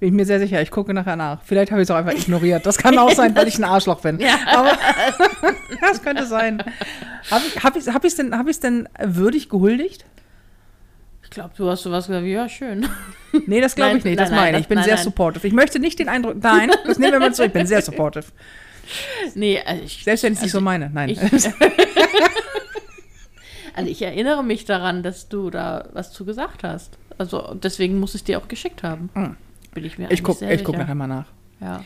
Bin 0.00 0.08
ich 0.08 0.14
mir 0.14 0.26
sehr 0.26 0.38
sicher. 0.40 0.60
Ich 0.60 0.70
gucke 0.70 0.92
nachher 0.92 1.16
nach. 1.16 1.40
Vielleicht 1.44 1.70
habe 1.70 1.80
ich 1.80 1.86
es 1.86 1.90
auch 1.90 1.96
einfach 1.96 2.12
ignoriert. 2.12 2.66
Das 2.66 2.76
kann 2.78 2.98
auch 2.98 3.12
sein, 3.12 3.34
weil 3.36 3.46
ich 3.48 3.56
ein 3.58 3.64
Arschloch 3.64 4.00
bin. 4.00 4.18
Ja. 4.20 4.36
Aber 4.54 4.72
das 5.80 6.02
könnte 6.02 6.26
sein. 6.26 6.62
Habe 7.30 7.44
ich 7.46 7.56
es 7.56 7.62
hab 7.64 7.76
ich's- 7.76 7.88
hab 7.94 8.04
ich's 8.04 8.16
denn, 8.16 8.36
hab 8.36 8.48
ich's 8.48 8.60
denn 8.60 8.88
würdig 9.00 9.48
gehuldigt? 9.48 10.04
Ich 11.22 11.30
glaube, 11.30 11.50
du 11.56 11.68
hast 11.70 11.82
sowas 11.84 12.06
gesagt 12.06 12.24
wie, 12.24 12.32
ja, 12.32 12.48
schön. 12.48 12.86
Nee, 13.46 13.60
das 13.60 13.74
glaube 13.74 13.98
ich 13.98 14.04
nicht. 14.04 14.20
Das 14.20 14.30
nein, 14.30 14.36
nein, 14.36 14.44
meine 14.46 14.58
ich. 14.58 14.62
Ich 14.62 14.68
bin 14.68 14.76
nein, 14.76 14.84
sehr 14.84 14.94
nein. 14.94 15.04
supportive. 15.04 15.44
Ich 15.46 15.52
möchte 15.52 15.80
nicht 15.80 15.98
den 15.98 16.08
Eindruck. 16.08 16.36
Nein, 16.40 16.70
das 16.86 16.98
nehmen 17.00 17.12
wir 17.14 17.18
mal 17.20 17.34
zurück. 17.34 17.48
Ich 17.48 17.52
bin 17.52 17.66
sehr 17.66 17.82
supportive. 17.82 18.26
Nee, 19.34 19.60
also 19.66 19.82
ich, 19.82 20.04
Selbst 20.04 20.22
wenn 20.22 20.34
ich 20.34 20.38
es 20.38 20.42
nicht 20.44 20.52
so 20.52 20.60
meine. 20.60 20.88
Nein. 20.90 21.08
ich, 21.08 21.18
also 23.74 23.90
ich 23.90 24.02
erinnere 24.02 24.44
mich 24.44 24.64
daran, 24.66 25.02
dass 25.02 25.28
du 25.28 25.50
da 25.50 25.88
was 25.92 26.12
zu 26.12 26.24
gesagt 26.24 26.62
hast. 26.62 26.96
Also 27.18 27.54
deswegen 27.54 27.98
muss 28.00 28.14
ich 28.14 28.24
dir 28.24 28.38
auch 28.38 28.48
geschickt 28.48 28.82
haben. 28.82 29.10
Hm. 29.14 29.36
Bin 29.72 29.84
ich 29.84 29.98
mir 29.98 30.10
Ich 30.10 30.22
gucke 30.22 30.38
sehr 30.40 30.52
ich 30.52 30.64
guck 30.64 30.74
sicher. 30.74 30.82
nachher 30.84 30.94
mal 30.94 31.06
nach. 31.06 31.26
Ja. 31.60 31.84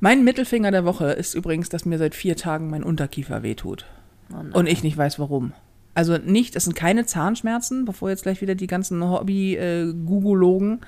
Mein 0.00 0.24
Mittelfinger 0.24 0.70
der 0.70 0.84
Woche 0.84 1.06
ist 1.12 1.34
übrigens, 1.34 1.68
dass 1.68 1.84
mir 1.84 1.98
seit 1.98 2.14
vier 2.14 2.36
Tagen 2.36 2.70
mein 2.70 2.82
Unterkiefer 2.82 3.42
wehtut. 3.42 3.86
Oh. 4.32 4.58
Und 4.58 4.66
ich 4.66 4.82
nicht 4.82 4.96
weiß 4.96 5.18
warum. 5.18 5.52
Also 5.94 6.16
nicht, 6.16 6.54
es 6.54 6.62
sind 6.64 6.76
keine 6.76 7.06
Zahnschmerzen, 7.06 7.84
bevor 7.84 8.10
jetzt 8.10 8.22
gleich 8.22 8.40
wieder 8.40 8.54
die 8.54 8.68
ganzen 8.68 9.02
Hobby-Googologen 9.02 10.80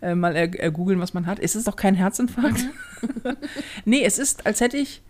äh, 0.00 0.14
mal 0.14 0.34
er, 0.34 0.58
er 0.58 0.70
googeln, 0.70 1.00
was 1.00 1.12
man 1.12 1.26
hat. 1.26 1.38
Es 1.38 1.54
ist 1.54 1.68
doch 1.68 1.76
kein 1.76 1.94
Herzinfarkt. 1.94 2.64
nee, 3.84 4.02
es 4.02 4.18
ist, 4.18 4.46
als 4.46 4.62
hätte 4.62 4.78
ich. 4.78 5.02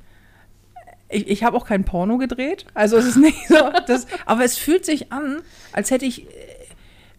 Ich, 1.08 1.28
ich 1.28 1.44
habe 1.44 1.56
auch 1.56 1.66
kein 1.66 1.84
Porno 1.84 2.18
gedreht. 2.18 2.66
Also 2.74 2.96
es 2.96 3.06
ist 3.06 3.16
nicht 3.16 3.46
so. 3.46 3.54
Das, 3.86 4.08
aber 4.26 4.42
es 4.42 4.58
fühlt 4.58 4.84
sich 4.84 5.12
an, 5.12 5.42
als 5.72 5.92
hätte 5.92 6.06
ich, 6.06 6.26
äh, 6.26 6.30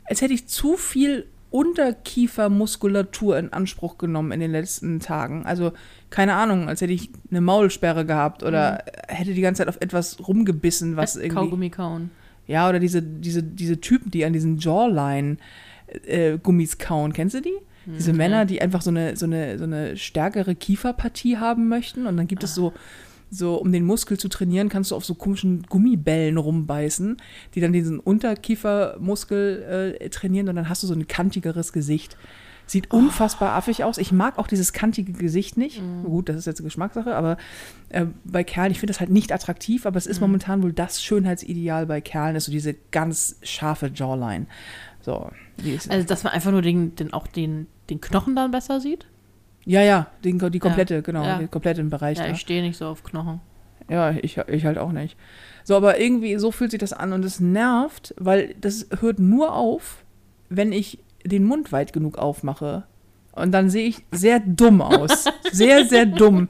als 0.06 0.22
hätte 0.22 0.34
ich 0.34 0.48
zu 0.48 0.78
viel 0.78 1.26
Unterkiefermuskulatur 1.52 3.38
in 3.38 3.54
Anspruch 3.54 3.98
genommen 3.98 4.32
in 4.32 4.40
den 4.40 4.52
letzten 4.52 5.00
Tagen. 5.00 5.46
Also 5.46 5.72
keine 6.10 6.34
Ahnung, 6.36 6.68
als 6.68 6.82
hätte 6.82 6.94
ich 6.94 7.10
eine 7.32 7.42
Maulsperre 7.42 8.06
gehabt 8.06 8.44
oder 8.44 8.84
hätte 9.08 9.34
die 9.34 9.42
ganze 9.42 9.60
Zeit 9.60 9.70
auf 9.70 9.78
etwas 9.82 10.18
rumgebissen, 10.28 10.98
was 10.98 11.16
irgendwie. 11.16 11.36
Kaugummi 11.36 11.70
kauen. 11.70 12.12
Ja, 12.48 12.70
oder 12.70 12.80
diese, 12.80 13.02
diese, 13.02 13.42
diese 13.42 13.80
Typen, 13.82 14.12
die 14.12 14.24
an 14.26 14.34
diesen 14.34 14.58
Jawline-Gummis 14.60 16.78
kauen. 16.78 17.14
Kennst 17.14 17.36
du 17.36 17.42
die? 17.42 17.56
Diese 17.88 18.12
Mhm. 18.12 18.18
Männer, 18.18 18.46
die 18.46 18.62
einfach 18.62 18.82
so 18.82 18.90
eine, 18.90 19.16
so, 19.16 19.26
eine, 19.26 19.58
so 19.58 19.64
eine 19.64 19.96
stärkere 19.98 20.56
Kieferpartie 20.56 21.38
haben 21.38 21.68
möchten. 21.70 22.06
Und 22.08 22.18
dann 22.18 22.28
gibt 22.28 22.44
es 22.44 22.56
so, 22.56 22.74
so, 23.32 23.56
um 23.56 23.72
den 23.72 23.86
Muskel 23.86 24.18
zu 24.18 24.30
trainieren, 24.30 24.70
kannst 24.70 24.92
du 24.92 24.96
auf 24.96 25.06
so 25.06 25.16
komischen 25.16 25.64
Gummibällen 25.64 26.38
rumbeißen, 26.38 27.18
die 27.54 27.60
dann 27.60 27.74
diesen 27.74 28.00
Unterkiefermuskel 28.00 29.98
äh, 30.00 30.10
trainieren. 30.10 30.50
Und 30.50 30.56
dann 30.56 30.70
hast 30.70 30.84
du 30.84 30.88
so 30.88 30.94
ein 30.94 31.08
kantigeres 31.08 31.74
Gesicht. 31.74 32.18
Sieht 32.68 32.92
unfassbar 32.92 33.54
affig 33.54 33.84
aus. 33.84 34.00
Ich 34.00 34.12
mag 34.12 34.40
auch 34.40 34.48
dieses 34.48 34.74
kantige 34.74 35.14
Gesicht 35.14 35.56
nicht. 35.56 35.84
Gut, 36.04 36.30
das 36.30 36.38
ist 36.38 36.46
jetzt 36.48 36.62
eine 36.62 36.66
Geschmackssache, 36.66 37.16
aber 37.16 37.38
äh, 37.90 38.08
bei 38.24 38.44
Kerlen, 38.44 38.72
ich 38.72 38.80
finde 38.80 38.92
das 38.92 39.00
halt 39.00 39.12
nicht 39.12 39.32
attraktiv, 39.32 39.86
aber 39.86 39.98
es 39.98 40.08
ist 40.08 40.20
momentan 40.20 40.64
wohl 40.64 40.74
das 40.74 41.04
Schönheitsideal 41.04 41.86
bei 41.86 42.02
Kerlen, 42.02 42.36
ist 42.36 42.46
so 42.46 42.52
diese 42.52 42.74
ganz 42.90 43.36
scharfe 43.44 43.92
Jawline. 43.94 44.48
So, 45.02 45.30
Also, 45.92 46.08
dass 46.08 46.24
man 46.24 46.34
einfach 46.34 46.52
nur 46.52 46.64
den, 46.64 46.96
den, 46.96 47.14
auch 47.14 47.28
den, 47.28 47.68
den 47.92 48.02
Knochen 48.02 48.36
dann 48.36 48.50
besser 48.50 48.82
sieht? 48.82 49.06
Ja, 49.66 49.82
ja, 49.82 50.08
die, 50.24 50.38
die 50.38 50.60
komplette, 50.60 51.02
genau, 51.02 51.24
Ja. 51.24 51.40
die 51.40 51.48
komplette 51.48 51.82
im 51.82 51.90
Bereich 51.90 52.18
Ja, 52.18 52.26
da. 52.26 52.32
ich 52.32 52.40
stehe 52.40 52.62
nicht 52.62 52.78
so 52.78 52.88
auf 52.88 53.04
Knochen. 53.04 53.42
Ja, 53.90 54.12
ich, 54.12 54.38
ich 54.38 54.66
halt 54.66 54.78
auch 54.78 54.92
nicht. 54.92 55.16
So, 55.64 55.76
aber 55.76 56.00
irgendwie, 56.00 56.38
so 56.38 56.52
fühlt 56.52 56.72
sich 56.72 56.80
das 56.80 56.94
an 56.94 57.14
und 57.14 57.24
es 57.24 57.40
nervt, 57.40 58.14
weil 58.18 58.56
das 58.60 58.88
hört 59.00 59.20
nur 59.20 59.54
auf, 59.56 60.04
wenn 60.50 60.72
ich 60.72 61.00
den 61.24 61.44
Mund 61.44 61.72
weit 61.72 61.94
genug 61.94 62.18
aufmache. 62.18 62.84
Und 63.34 63.52
dann 63.52 63.70
sehe 63.70 63.88
ich 63.88 64.04
sehr 64.12 64.40
dumm 64.40 64.82
aus. 64.82 65.26
sehr, 65.52 65.86
sehr 65.86 66.06
dumm. 66.06 66.50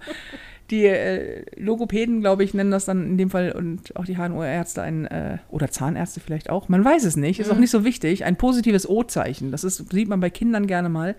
Die 0.71 0.85
äh, 0.85 1.45
Logopäden, 1.57 2.21
glaube 2.21 2.43
ich, 2.43 2.53
nennen 2.55 2.71
das 2.71 2.85
dann 2.85 3.05
in 3.05 3.17
dem 3.17 3.29
Fall 3.29 3.51
und 3.51 3.95
auch 3.95 4.05
die 4.05 4.17
HNO-Ärzte 4.17 4.81
ein, 4.81 5.05
äh, 5.05 5.37
oder 5.49 5.69
Zahnärzte 5.69 6.19
vielleicht 6.19 6.49
auch, 6.49 6.69
man 6.69 6.83
weiß 6.83 7.03
es 7.03 7.15
nicht, 7.17 7.39
ist 7.39 7.51
auch 7.51 7.57
nicht 7.57 7.69
so 7.69 7.85
wichtig, 7.85 8.25
ein 8.25 8.35
positives 8.35 8.89
O-Zeichen. 8.89 9.51
Das 9.51 9.63
ist, 9.63 9.91
sieht 9.91 10.07
man 10.07 10.19
bei 10.19 10.31
Kindern 10.31 10.65
gerne 10.65 10.89
mal, 10.89 11.15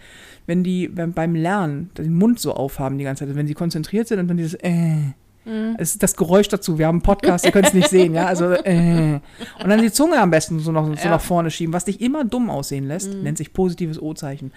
wenn 0.47 0.65
die 0.65 0.91
wenn 0.97 1.13
beim 1.13 1.37
Lernen 1.37 1.91
den 1.97 2.15
Mund 2.15 2.41
so 2.41 2.55
aufhaben 2.55 2.99
die 2.99 3.05
ganze 3.05 3.25
Zeit, 3.27 3.37
wenn 3.37 3.47
sie 3.47 3.55
konzentriert 3.55 4.09
sind 4.09 4.19
und 4.19 4.29
dann 4.29 4.37
dieses 4.37 4.55
äh, 4.55 4.97
es 5.79 5.93
ist 5.93 6.03
das 6.03 6.17
Geräusch 6.17 6.49
dazu. 6.49 6.77
Wir 6.77 6.89
haben 6.89 6.97
einen 6.97 7.03
Podcast, 7.03 7.45
ihr 7.45 7.53
könnt 7.53 7.69
es 7.69 7.73
nicht 7.75 7.89
sehen, 7.89 8.15
ja. 8.15 8.27
Also, 8.27 8.51
äh. 8.51 9.21
Und 9.63 9.69
dann 9.69 9.81
die 9.81 9.93
Zunge 9.93 10.19
am 10.21 10.31
besten 10.31 10.59
so, 10.59 10.73
noch, 10.73 10.87
so 10.87 11.05
Ja. 11.05 11.11
nach 11.11 11.21
vorne 11.21 11.53
schieben, 11.53 11.73
was 11.73 11.85
dich 11.85 12.01
immer 12.01 12.25
dumm 12.25 12.51
aussehen 12.51 12.89
lässt, 12.89 13.15
nennt 13.15 13.39
sich 13.39 13.53
positives 13.53 14.03
O-Zeichen. 14.03 14.51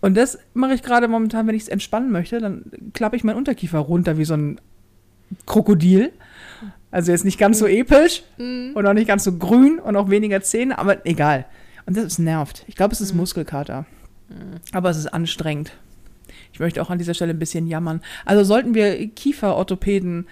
Und 0.00 0.16
das 0.16 0.38
mache 0.54 0.74
ich 0.74 0.82
gerade 0.82 1.08
momentan, 1.08 1.46
wenn 1.46 1.54
ich 1.54 1.62
es 1.62 1.68
entspannen 1.68 2.10
möchte, 2.10 2.38
dann 2.38 2.64
klappe 2.92 3.16
ich 3.16 3.24
meinen 3.24 3.36
Unterkiefer 3.36 3.78
runter 3.78 4.16
wie 4.16 4.24
so 4.24 4.34
ein 4.34 4.60
Krokodil. 5.46 6.12
Also 6.90 7.12
jetzt 7.12 7.24
nicht 7.24 7.38
ganz 7.38 7.58
so 7.58 7.66
episch 7.66 8.22
und 8.38 8.86
auch 8.86 8.94
nicht 8.94 9.08
ganz 9.08 9.24
so 9.24 9.36
grün 9.36 9.78
und 9.78 9.96
auch 9.96 10.08
weniger 10.08 10.40
Zähne, 10.40 10.78
aber 10.78 11.04
egal. 11.06 11.44
Und 11.86 11.96
das 11.96 12.04
ist 12.04 12.18
nervt. 12.18 12.64
Ich 12.66 12.76
glaube, 12.76 12.94
es 12.94 13.00
ist 13.00 13.14
Muskelkater. 13.14 13.86
Aber 14.72 14.90
es 14.90 14.96
ist 14.96 15.06
anstrengend. 15.06 15.72
Ich 16.52 16.60
möchte 16.60 16.82
auch 16.82 16.90
an 16.90 16.98
dieser 16.98 17.14
Stelle 17.14 17.32
ein 17.32 17.38
bisschen 17.38 17.66
jammern. 17.66 18.00
Also 18.24 18.44
sollten 18.44 18.74
wir 18.74 19.08
Kieferorthopäden, 19.08 20.26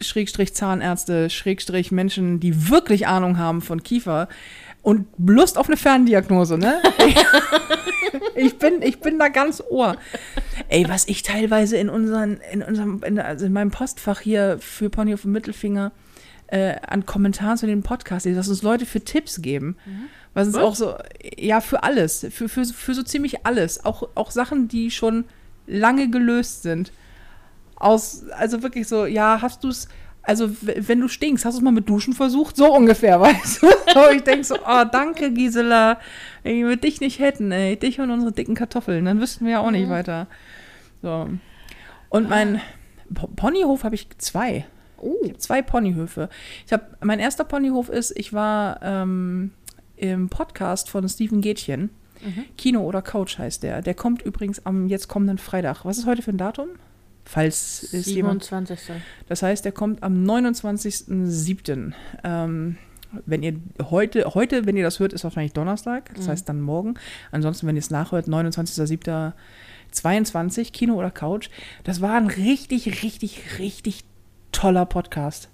Schrägstrich 0.00 0.54
Zahnärzte, 0.54 1.30
Schrägstrich 1.30 1.92
Menschen, 1.92 2.40
die 2.40 2.68
wirklich 2.68 3.06
Ahnung 3.06 3.38
haben 3.38 3.60
von 3.60 3.82
Kiefer 3.82 4.28
und 4.84 5.06
Lust 5.16 5.56
auf 5.56 5.66
eine 5.66 5.78
Ferndiagnose, 5.78 6.58
ne? 6.58 6.80
ich, 8.36 8.58
bin, 8.58 8.82
ich 8.82 9.00
bin 9.00 9.18
da 9.18 9.28
ganz 9.28 9.62
ohr. 9.66 9.96
Ey, 10.68 10.86
was 10.88 11.08
ich 11.08 11.22
teilweise 11.22 11.78
in 11.78 11.88
unseren, 11.88 12.38
in 12.52 12.62
unserem, 12.62 13.02
in, 13.02 13.18
also 13.18 13.46
in 13.46 13.52
meinem 13.54 13.70
Postfach 13.70 14.20
hier 14.20 14.58
für 14.60 14.90
Pony 14.90 15.14
auf 15.14 15.22
dem 15.22 15.32
Mittelfinger 15.32 15.90
äh, 16.48 16.76
an 16.86 17.06
Kommentaren 17.06 17.56
zu 17.56 17.66
den 17.66 17.82
Podcasts, 17.82 18.28
dass 18.32 18.48
uns 18.48 18.62
Leute 18.62 18.84
für 18.84 19.00
Tipps 19.00 19.40
geben. 19.40 19.78
Was 20.34 20.48
ist 20.48 20.54
Was? 20.54 20.62
auch 20.62 20.74
so, 20.74 20.94
ja, 21.38 21.62
für 21.62 21.82
alles, 21.82 22.26
für, 22.30 22.50
für, 22.50 22.66
für 22.66 22.92
so 22.92 23.02
ziemlich 23.02 23.46
alles. 23.46 23.86
Auch, 23.86 24.10
auch 24.14 24.30
Sachen, 24.30 24.68
die 24.68 24.90
schon 24.90 25.24
lange 25.66 26.10
gelöst 26.10 26.62
sind. 26.62 26.92
Aus, 27.76 28.24
also 28.36 28.62
wirklich 28.62 28.86
so, 28.86 29.06
ja, 29.06 29.38
hast 29.40 29.64
du 29.64 29.68
es, 29.68 29.88
also 30.26 30.50
wenn 30.62 31.00
du 31.00 31.08
stinkst, 31.08 31.44
hast 31.44 31.54
du 31.54 31.58
es 31.58 31.64
mal 31.64 31.70
mit 31.72 31.88
Duschen 31.88 32.14
versucht? 32.14 32.56
So 32.56 32.74
ungefähr, 32.74 33.20
weißt 33.20 33.62
du? 33.62 33.66
Ich 34.14 34.22
denke 34.22 34.44
so, 34.44 34.56
oh, 34.56 34.84
danke 34.90 35.30
Gisela. 35.32 35.98
Wenn 36.42 36.66
wir 36.68 36.76
dich 36.76 37.00
nicht 37.00 37.18
hätten, 37.18 37.52
ey, 37.52 37.76
dich 37.76 38.00
und 38.00 38.10
unsere 38.10 38.32
dicken 38.32 38.54
Kartoffeln, 38.54 39.04
dann 39.04 39.20
wüssten 39.20 39.44
wir 39.44 39.52
ja 39.52 39.60
auch 39.60 39.70
nicht 39.70 39.88
weiter. 39.88 40.26
So. 41.02 41.28
Und 42.08 42.28
mein 42.28 42.60
Po- 43.14 43.28
Ponyhof 43.36 43.84
habe 43.84 43.94
ich 43.94 44.08
zwei. 44.18 44.66
Oh. 44.98 45.12
Ich 45.22 45.28
habe 45.30 45.38
zwei 45.38 45.62
Ponyhöfe. 45.62 46.28
Ich 46.66 46.72
habe, 46.72 46.84
mein 47.02 47.18
erster 47.18 47.44
Ponyhof 47.44 47.88
ist, 47.90 48.16
ich 48.18 48.32
war 48.32 48.80
ähm, 48.82 49.50
im 49.96 50.28
Podcast 50.30 50.88
von 50.88 51.08
Steven 51.08 51.40
Gätchen. 51.40 51.90
Kino 52.56 52.80
oder 52.80 53.02
Couch 53.02 53.36
heißt 53.38 53.62
der. 53.62 53.82
Der 53.82 53.92
kommt 53.92 54.22
übrigens 54.22 54.64
am 54.64 54.88
jetzt 54.88 55.08
kommenden 55.08 55.36
Freitag. 55.36 55.84
Was 55.84 55.98
ist 55.98 56.06
heute 56.06 56.22
für 56.22 56.30
ein 56.30 56.38
Datum? 56.38 56.68
Falls 57.24 57.88
jemand. 57.90 58.44
27. 58.44 59.02
Das 59.28 59.42
heißt, 59.42 59.64
der 59.64 59.72
kommt 59.72 60.02
am 60.02 60.24
29.07. 60.24 61.92
Ähm, 62.22 62.76
wenn 63.26 63.42
ihr 63.42 63.54
heute, 63.90 64.34
heute, 64.34 64.66
wenn 64.66 64.76
ihr 64.76 64.84
das 64.84 64.98
hört, 64.98 65.12
ist 65.12 65.24
wahrscheinlich 65.24 65.52
Donnerstag. 65.52 66.14
Das 66.14 66.28
heißt 66.28 66.48
dann 66.48 66.60
morgen. 66.60 66.94
Ansonsten, 67.30 67.66
wenn 67.66 67.76
ihr 67.76 67.80
es 67.80 67.90
nachhört, 67.90 68.26
29.07.22, 68.26 70.72
Kino 70.72 70.94
oder 70.94 71.10
Couch. 71.10 71.48
Das 71.84 72.00
war 72.00 72.16
ein 72.16 72.26
richtig, 72.26 73.02
richtig, 73.02 73.58
richtig 73.58 74.04
toller 74.52 74.86
Podcast. 74.86 75.50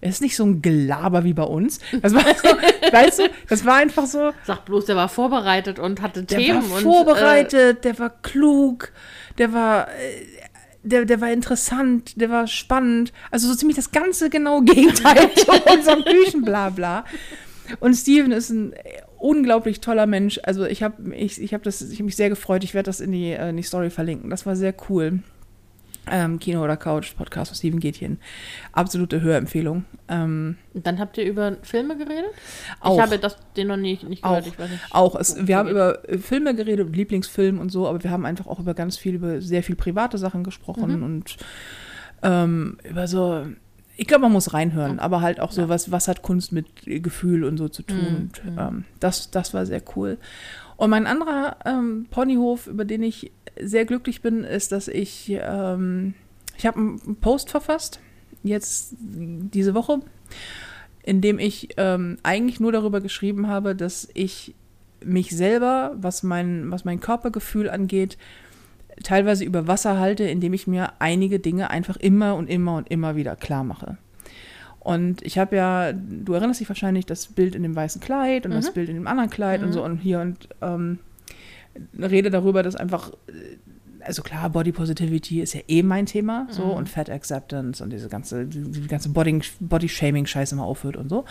Es 0.00 0.16
ist 0.16 0.20
nicht 0.20 0.36
so 0.36 0.44
ein 0.44 0.62
Gelaber 0.62 1.24
wie 1.24 1.32
bei 1.32 1.42
uns. 1.42 1.80
Das 2.02 2.14
war 2.14 2.22
so, 2.22 2.48
weißt 2.92 3.20
du, 3.20 3.22
das 3.48 3.64
war 3.64 3.76
einfach 3.76 4.06
so, 4.06 4.32
Sag 4.44 4.64
bloß, 4.66 4.84
der 4.84 4.96
war 4.96 5.08
vorbereitet 5.08 5.78
und 5.78 6.02
hatte 6.02 6.22
der 6.22 6.38
Themen. 6.38 6.70
war 6.70 6.76
und, 6.76 6.82
vorbereitet, 6.82 7.84
der 7.84 7.98
war 7.98 8.10
klug, 8.10 8.92
der 9.38 9.52
war, 9.52 9.88
äh, 9.88 10.26
der, 10.86 11.04
der 11.04 11.20
war 11.20 11.30
interessant, 11.30 12.20
der 12.20 12.30
war 12.30 12.46
spannend. 12.46 13.12
Also 13.30 13.48
so 13.48 13.54
ziemlich 13.54 13.76
das 13.76 13.90
ganze 13.90 14.30
genaue 14.30 14.64
Gegenteil 14.64 15.30
zu 15.34 15.50
unserem 15.50 16.04
Küchenblabla. 16.04 17.04
Und 17.80 17.94
Steven 17.94 18.32
ist 18.32 18.50
ein 18.50 18.74
unglaublich 19.18 19.80
toller 19.80 20.06
Mensch. 20.06 20.38
Also 20.42 20.64
ich 20.64 20.82
habe 20.82 21.14
ich, 21.14 21.40
ich 21.40 21.52
hab 21.52 21.62
das, 21.62 21.82
ich 21.82 21.98
hab 21.98 22.06
mich 22.06 22.16
sehr 22.16 22.28
gefreut. 22.28 22.64
Ich 22.64 22.74
werde 22.74 22.86
das 22.86 23.00
in 23.00 23.12
die, 23.12 23.32
äh, 23.32 23.50
in 23.50 23.56
die 23.56 23.62
Story 23.62 23.90
verlinken. 23.90 24.30
Das 24.30 24.46
war 24.46 24.56
sehr 24.56 24.74
cool. 24.88 25.20
Ähm, 26.08 26.38
Kino 26.38 26.62
oder 26.62 26.76
Couch, 26.76 27.16
Podcast 27.16 27.50
von 27.50 27.56
Steven 27.56 27.80
Gätchen. 27.80 28.18
Absolute 28.72 29.20
Hörempfehlung. 29.22 29.84
Ähm, 30.08 30.56
dann 30.72 31.00
habt 31.00 31.18
ihr 31.18 31.24
über 31.24 31.56
Filme 31.62 31.96
geredet? 31.96 32.30
Auch. 32.80 32.94
Ich 32.96 33.02
habe 33.02 33.18
das, 33.18 33.36
den 33.56 33.66
noch 33.66 33.76
nie 33.76 33.98
nicht 34.06 34.22
gehört. 34.22 34.44
Auch. 34.44 34.46
Ich 34.46 34.58
weiß 34.58 34.70
nicht. 34.70 34.82
Auch, 34.90 35.14
es, 35.16 35.46
wir 35.48 35.56
haben 35.56 35.66
geht- 35.66 35.72
über 35.74 36.08
äh, 36.08 36.18
Filme 36.18 36.54
geredet, 36.54 36.94
Lieblingsfilm 36.94 37.58
und 37.58 37.70
so, 37.70 37.88
aber 37.88 38.02
wir 38.04 38.10
haben 38.12 38.24
einfach 38.24 38.46
auch 38.46 38.60
über 38.60 38.74
ganz 38.74 38.96
viel, 38.96 39.14
über 39.16 39.40
sehr 39.40 39.62
viel 39.64 39.74
private 39.74 40.16
Sachen 40.18 40.44
gesprochen 40.44 40.98
Mhm. 40.98 41.02
und 41.02 41.36
ähm, 42.22 42.78
über 42.88 43.08
so, 43.08 43.44
ich 43.96 44.06
glaube, 44.06 44.22
man 44.22 44.32
muss 44.32 44.52
reinhören, 44.54 44.94
Mhm. 44.94 44.98
aber 45.00 45.20
halt 45.22 45.40
auch 45.40 45.50
so, 45.52 45.62
Ja. 45.62 45.68
was, 45.68 45.90
was 45.90 46.06
hat 46.08 46.22
Kunst 46.22 46.52
mit 46.52 46.66
Gefühl 46.84 47.44
und 47.44 47.56
so 47.56 47.68
zu 47.68 47.82
tun. 47.82 47.98
Mhm. 47.98 48.16
Und, 48.16 48.42
ähm, 48.58 48.84
das, 49.00 49.30
das 49.30 49.54
war 49.54 49.66
sehr 49.66 49.82
cool. 49.96 50.18
Und 50.76 50.90
mein 50.90 51.06
anderer 51.06 51.56
ähm, 51.64 52.06
Ponyhof, 52.10 52.66
über 52.66 52.84
den 52.84 53.02
ich 53.02 53.32
sehr 53.58 53.84
glücklich 53.84 54.20
bin, 54.20 54.44
ist, 54.44 54.72
dass 54.72 54.88
ich, 54.88 55.30
ähm, 55.30 56.14
ich 56.56 56.66
habe 56.66 56.78
einen 56.78 57.16
Post 57.16 57.50
verfasst, 57.50 58.00
jetzt 58.42 58.94
diese 58.98 59.74
Woche, 59.74 60.00
in 61.02 61.20
dem 61.20 61.38
ich 61.38 61.70
ähm, 61.76 62.18
eigentlich 62.22 62.60
nur 62.60 62.72
darüber 62.72 63.00
geschrieben 63.00 63.48
habe, 63.48 63.74
dass 63.74 64.08
ich 64.12 64.54
mich 65.04 65.30
selber, 65.30 65.94
was 65.96 66.22
mein, 66.22 66.70
was 66.70 66.84
mein 66.84 67.00
Körpergefühl 67.00 67.70
angeht, 67.70 68.18
teilweise 69.02 69.44
über 69.44 69.66
Wasser 69.66 69.98
halte, 69.98 70.24
indem 70.24 70.52
ich 70.52 70.66
mir 70.66 70.92
einige 70.98 71.38
Dinge 71.38 71.70
einfach 71.70 71.96
immer 71.96 72.34
und 72.34 72.48
immer 72.48 72.76
und 72.76 72.90
immer 72.90 73.16
wieder 73.16 73.36
klar 73.36 73.64
mache. 73.64 73.98
Und 74.86 75.20
ich 75.22 75.36
habe 75.36 75.56
ja, 75.56 75.92
du 75.92 76.32
erinnerst 76.34 76.60
dich 76.60 76.68
wahrscheinlich, 76.68 77.06
das 77.06 77.26
Bild 77.26 77.56
in 77.56 77.62
dem 77.64 77.74
weißen 77.74 78.00
Kleid 78.00 78.46
und 78.46 78.52
das 78.52 78.68
Mhm. 78.70 78.74
Bild 78.74 78.88
in 78.88 78.94
dem 78.94 79.06
anderen 79.08 79.30
Kleid 79.30 79.62
und 79.62 79.70
Mhm. 79.70 79.72
so 79.72 79.84
und 79.84 79.98
hier 79.98 80.20
und 80.20 80.48
ähm, 80.62 81.00
rede 81.98 82.30
darüber, 82.30 82.62
dass 82.62 82.76
einfach, 82.76 83.10
äh, 83.26 83.56
also 84.04 84.22
klar, 84.22 84.48
Body 84.50 84.70
Positivity 84.70 85.40
ist 85.40 85.54
ja 85.54 85.60
eh 85.66 85.82
mein 85.82 86.06
Thema, 86.06 86.46
so 86.50 86.66
Mhm. 86.66 86.70
und 86.70 86.88
Fat 86.88 87.10
Acceptance 87.10 87.82
und 87.82 87.90
diese 87.92 88.08
ganze, 88.08 88.46
die, 88.46 88.86
ganze 88.86 89.08
Body, 89.08 89.40
Body 89.58 89.88
Shaming 89.88 90.24
Scheiße 90.26 90.54
mal 90.54 90.62
aufhört 90.62 90.96
und 90.96 91.08
so. 91.08 91.24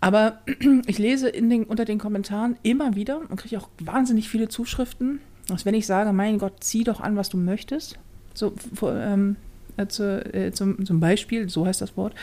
Aber 0.00 0.40
ich 0.86 0.98
lese 0.98 1.28
in 1.28 1.50
den, 1.50 1.62
unter 1.64 1.84
den 1.84 1.98
Kommentaren 1.98 2.56
immer 2.64 2.96
wieder 2.96 3.20
und 3.28 3.36
kriege 3.36 3.58
auch 3.58 3.68
wahnsinnig 3.80 4.28
viele 4.28 4.48
Zuschriften, 4.48 5.20
dass 5.46 5.64
wenn 5.64 5.74
ich 5.74 5.86
sage, 5.86 6.12
mein 6.12 6.38
Gott, 6.38 6.64
zieh 6.64 6.82
doch 6.84 7.00
an, 7.00 7.16
was 7.16 7.28
du 7.28 7.36
möchtest, 7.36 7.98
so 8.34 8.52
ähm, 8.82 9.36
äh, 9.36 9.49
zu, 9.88 10.34
äh, 10.34 10.52
zum, 10.52 10.84
zum 10.84 11.00
Beispiel, 11.00 11.48
so 11.48 11.66
heißt 11.66 11.80
das 11.80 11.96
Wort, 11.96 12.14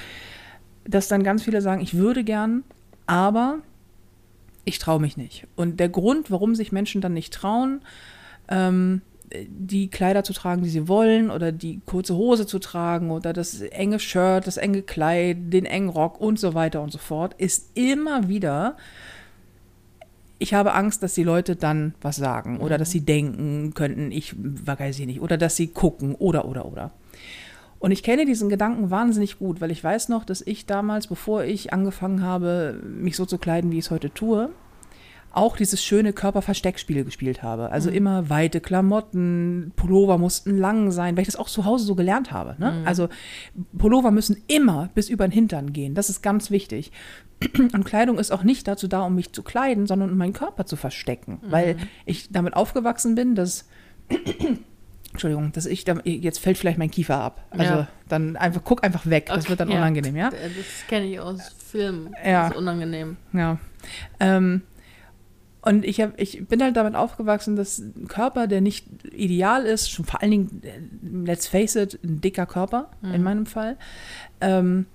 dass 0.85 1.07
dann 1.07 1.23
ganz 1.23 1.43
viele 1.43 1.61
sagen, 1.61 1.81
ich 1.81 1.95
würde 1.95 2.23
gern, 2.23 2.63
aber 3.05 3.59
ich 4.65 4.79
traue 4.79 4.99
mich 4.99 5.17
nicht. 5.17 5.47
Und 5.55 5.79
der 5.79 5.89
Grund, 5.89 6.29
warum 6.31 6.55
sich 6.55 6.71
Menschen 6.71 7.01
dann 7.01 7.13
nicht 7.13 7.33
trauen, 7.33 7.81
ähm, 8.49 9.01
die 9.47 9.89
Kleider 9.89 10.23
zu 10.23 10.33
tragen, 10.33 10.63
die 10.63 10.69
sie 10.69 10.87
wollen, 10.87 11.29
oder 11.29 11.51
die 11.51 11.81
kurze 11.85 12.15
Hose 12.15 12.47
zu 12.47 12.59
tragen, 12.59 13.11
oder 13.11 13.33
das 13.33 13.59
enge 13.61 13.99
Shirt, 13.99 14.47
das 14.47 14.57
enge 14.57 14.81
Kleid, 14.81 15.37
den 15.53 15.65
engen 15.65 15.89
Rock 15.89 16.21
und 16.21 16.39
so 16.39 16.53
weiter 16.53 16.81
und 16.81 16.91
so 16.91 16.97
fort, 16.97 17.33
ist 17.37 17.71
immer 17.77 18.29
wieder, 18.29 18.77
ich 20.39 20.53
habe 20.53 20.73
Angst, 20.73 21.03
dass 21.03 21.13
die 21.13 21.23
Leute 21.23 21.55
dann 21.55 21.95
was 22.01 22.15
sagen 22.15 22.59
oder 22.59 22.77
dass 22.77 22.91
sie 22.91 23.01
denken 23.01 23.73
könnten, 23.73 24.11
ich 24.11 24.35
weiß 24.37 24.99
ich 24.99 25.05
nicht, 25.05 25.21
oder 25.21 25.37
dass 25.37 25.55
sie 25.55 25.67
gucken 25.67 26.15
oder 26.15 26.45
oder 26.45 26.65
oder. 26.65 26.91
Und 27.79 27.91
ich 27.91 28.03
kenne 28.03 28.25
diesen 28.25 28.49
Gedanken 28.49 28.89
wahnsinnig 28.89 29.39
gut, 29.39 29.61
weil 29.61 29.71
ich 29.71 29.83
weiß 29.83 30.09
noch, 30.09 30.25
dass 30.25 30.41
ich 30.41 30.65
damals, 30.65 31.07
bevor 31.07 31.43
ich 31.43 31.73
angefangen 31.73 32.23
habe, 32.23 32.81
mich 32.83 33.15
so 33.15 33.25
zu 33.25 33.37
kleiden, 33.37 33.71
wie 33.71 33.77
ich 33.77 33.85
es 33.85 33.91
heute 33.91 34.11
tue, 34.13 34.49
auch 35.37 35.55
dieses 35.55 35.83
schöne 35.83 36.13
Körperversteckspiel 36.13 37.03
gespielt 37.03 37.43
habe. 37.43 37.69
Also 37.69 37.91
immer 37.91 38.29
weite 38.29 38.59
Klamotten, 38.59 39.71
Pullover 39.75 40.17
mussten 40.17 40.57
lang 40.57 40.89
sein, 40.89 41.15
weil 41.15 41.21
ich 41.21 41.27
das 41.27 41.35
auch 41.35 41.49
zu 41.49 41.65
Hause 41.65 41.85
so 41.85 41.93
gelernt 41.93 42.31
habe. 42.31 42.55
Ne? 42.57 42.81
Also 42.85 43.07
Pullover 43.77 44.09
müssen 44.09 44.37
immer 44.47 44.89
bis 44.95 45.09
über 45.09 45.27
den 45.27 45.31
Hintern 45.31 45.73
gehen. 45.73 45.93
Das 45.93 46.09
ist 46.09 46.23
ganz 46.23 46.49
wichtig. 46.49 46.91
Und 47.59 47.83
Kleidung 47.83 48.17
ist 48.17 48.31
auch 48.31 48.43
nicht 48.43 48.67
dazu 48.67 48.87
da, 48.87 49.01
um 49.01 49.13
mich 49.13 49.31
zu 49.31 49.43
kleiden, 49.43 49.85
sondern 49.85 50.09
um 50.09 50.17
meinen 50.17 50.33
Körper 50.33 50.65
zu 50.65 50.75
verstecken. 50.75 51.39
Weil 51.43 51.77
ich 52.05 52.31
damit 52.31 52.55
aufgewachsen 52.55 53.13
bin, 53.13 53.35
dass 53.35 53.67
Entschuldigung, 55.17 55.51
dass 55.51 55.65
ich 55.65 55.83
da, 55.83 55.95
jetzt 56.03 56.39
fällt 56.39 56.57
vielleicht 56.57 56.77
mein 56.77 56.91
Kiefer 56.91 57.17
ab. 57.19 57.43
Also 57.49 57.63
Ja. 57.73 57.87
dann 58.07 58.35
einfach, 58.35 58.61
guck 58.63 58.83
einfach 58.83 59.05
weg. 59.07 59.25
Das 59.27 59.39
Okay, 59.39 59.49
wird 59.49 59.59
dann 59.59 59.69
ja. 59.71 59.77
unangenehm, 59.77 60.15
ja? 60.15 60.29
Das 60.29 60.87
kenne 60.87 61.07
ich 61.07 61.19
aus 61.19 61.41
Filmen. 61.71 62.15
Ja. 62.23 62.43
Das 62.43 62.51
ist 62.51 62.57
unangenehm. 62.57 63.17
Ja. 63.33 63.57
Ähm, 64.19 64.61
und 65.61 65.83
ich, 65.83 65.99
hab, 65.99 66.17
ich 66.19 66.47
bin 66.47 66.61
halt 66.63 66.77
damit 66.77 66.95
aufgewachsen, 66.95 67.55
dass 67.55 67.79
ein 67.79 68.07
Körper, 68.07 68.47
der 68.47 68.61
nicht 68.61 68.85
ideal 69.11 69.65
ist, 69.65 69.89
schon 69.91 70.05
vor 70.05 70.21
allen 70.21 70.31
Dingen, 70.31 70.61
äh, 70.63 71.25
let's 71.25 71.47
face 71.47 71.75
it, 71.75 71.99
ein 72.03 72.21
dicker 72.21 72.45
Körper 72.45 72.91
in 73.01 73.21
meinem 73.23 73.45
Fall, 73.47 73.75
ähm, 74.39 74.85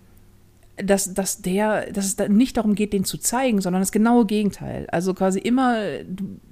dass, 0.76 1.12
dass, 1.12 1.42
der, 1.42 1.92
dass 1.92 2.06
es 2.06 2.16
da 2.16 2.28
nicht 2.28 2.56
darum 2.56 2.74
geht, 2.74 2.94
den 2.94 3.04
zu 3.04 3.18
zeigen, 3.18 3.60
sondern 3.60 3.82
das 3.82 3.92
genaue 3.92 4.24
Gegenteil. 4.24 4.86
Also 4.90 5.12
quasi 5.12 5.38
immer, 5.38 5.76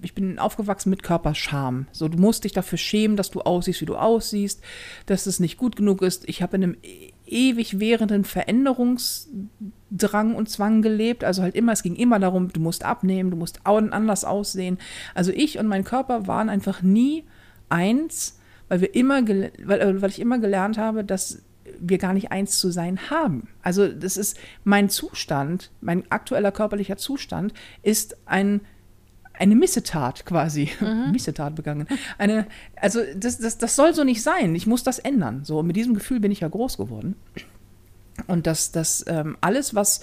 ich 0.02 0.14
bin 0.14 0.38
aufgewachsen 0.38 0.90
mit 0.90 1.02
Körperscham. 1.02 1.86
So, 1.92 2.06
du 2.08 2.18
musst 2.18 2.44
dich 2.44 2.52
dafür 2.52 2.76
schämen, 2.76 3.16
dass 3.16 3.30
du 3.30 3.40
aussiehst, 3.40 3.80
wie 3.80 3.86
du 3.86 3.96
aussiehst, 3.96 4.60
dass 5.06 5.24
es 5.26 5.40
nicht 5.40 5.56
gut 5.56 5.74
genug 5.74 6.02
ist. 6.02 6.28
Ich 6.28 6.42
habe 6.42 6.56
in 6.56 6.64
einem 6.64 6.76
e- 6.82 7.12
ewig 7.26 7.80
währenden 7.80 8.24
Veränderungsdrang 8.24 10.34
und 10.34 10.50
Zwang 10.50 10.82
gelebt. 10.82 11.24
Also 11.24 11.42
halt 11.42 11.54
immer, 11.54 11.72
es 11.72 11.82
ging 11.82 11.96
immer 11.96 12.18
darum, 12.18 12.52
du 12.52 12.60
musst 12.60 12.84
abnehmen, 12.84 13.30
du 13.30 13.38
musst 13.38 13.60
anders 13.64 14.26
aussehen. 14.26 14.76
Also 15.14 15.32
ich 15.32 15.58
und 15.58 15.66
mein 15.66 15.84
Körper 15.84 16.26
waren 16.26 16.50
einfach 16.50 16.82
nie 16.82 17.24
eins, 17.70 18.38
weil 18.68 18.82
wir 18.82 18.94
immer, 18.94 19.26
weil, 19.26 19.80
äh, 19.80 20.02
weil 20.02 20.10
ich 20.10 20.20
immer 20.20 20.38
gelernt 20.38 20.76
habe, 20.76 21.04
dass 21.04 21.40
wir 21.80 21.98
gar 21.98 22.12
nicht 22.12 22.30
eins 22.30 22.58
zu 22.58 22.70
sein 22.70 23.10
haben. 23.10 23.48
Also 23.62 23.88
das 23.88 24.16
ist 24.16 24.38
mein 24.64 24.88
Zustand, 24.88 25.70
mein 25.80 26.10
aktueller 26.10 26.52
körperlicher 26.52 26.96
Zustand 26.96 27.52
ist 27.82 28.16
ein 28.26 28.60
eine 29.32 29.54
Missetat 29.56 30.26
quasi, 30.26 30.70
Missetat 31.12 31.54
begangen. 31.54 31.88
Eine, 32.18 32.46
also 32.76 33.00
das, 33.16 33.38
das, 33.38 33.56
das 33.56 33.74
soll 33.74 33.94
so 33.94 34.04
nicht 34.04 34.22
sein. 34.22 34.54
Ich 34.54 34.66
muss 34.66 34.82
das 34.82 34.98
ändern. 34.98 35.44
So 35.44 35.60
und 35.60 35.66
mit 35.66 35.76
diesem 35.76 35.94
Gefühl 35.94 36.20
bin 36.20 36.30
ich 36.30 36.40
ja 36.40 36.48
groß 36.48 36.76
geworden. 36.76 37.16
Und 38.26 38.46
dass 38.46 38.70
das 38.70 39.02
ähm, 39.08 39.38
alles, 39.40 39.74
was 39.74 40.02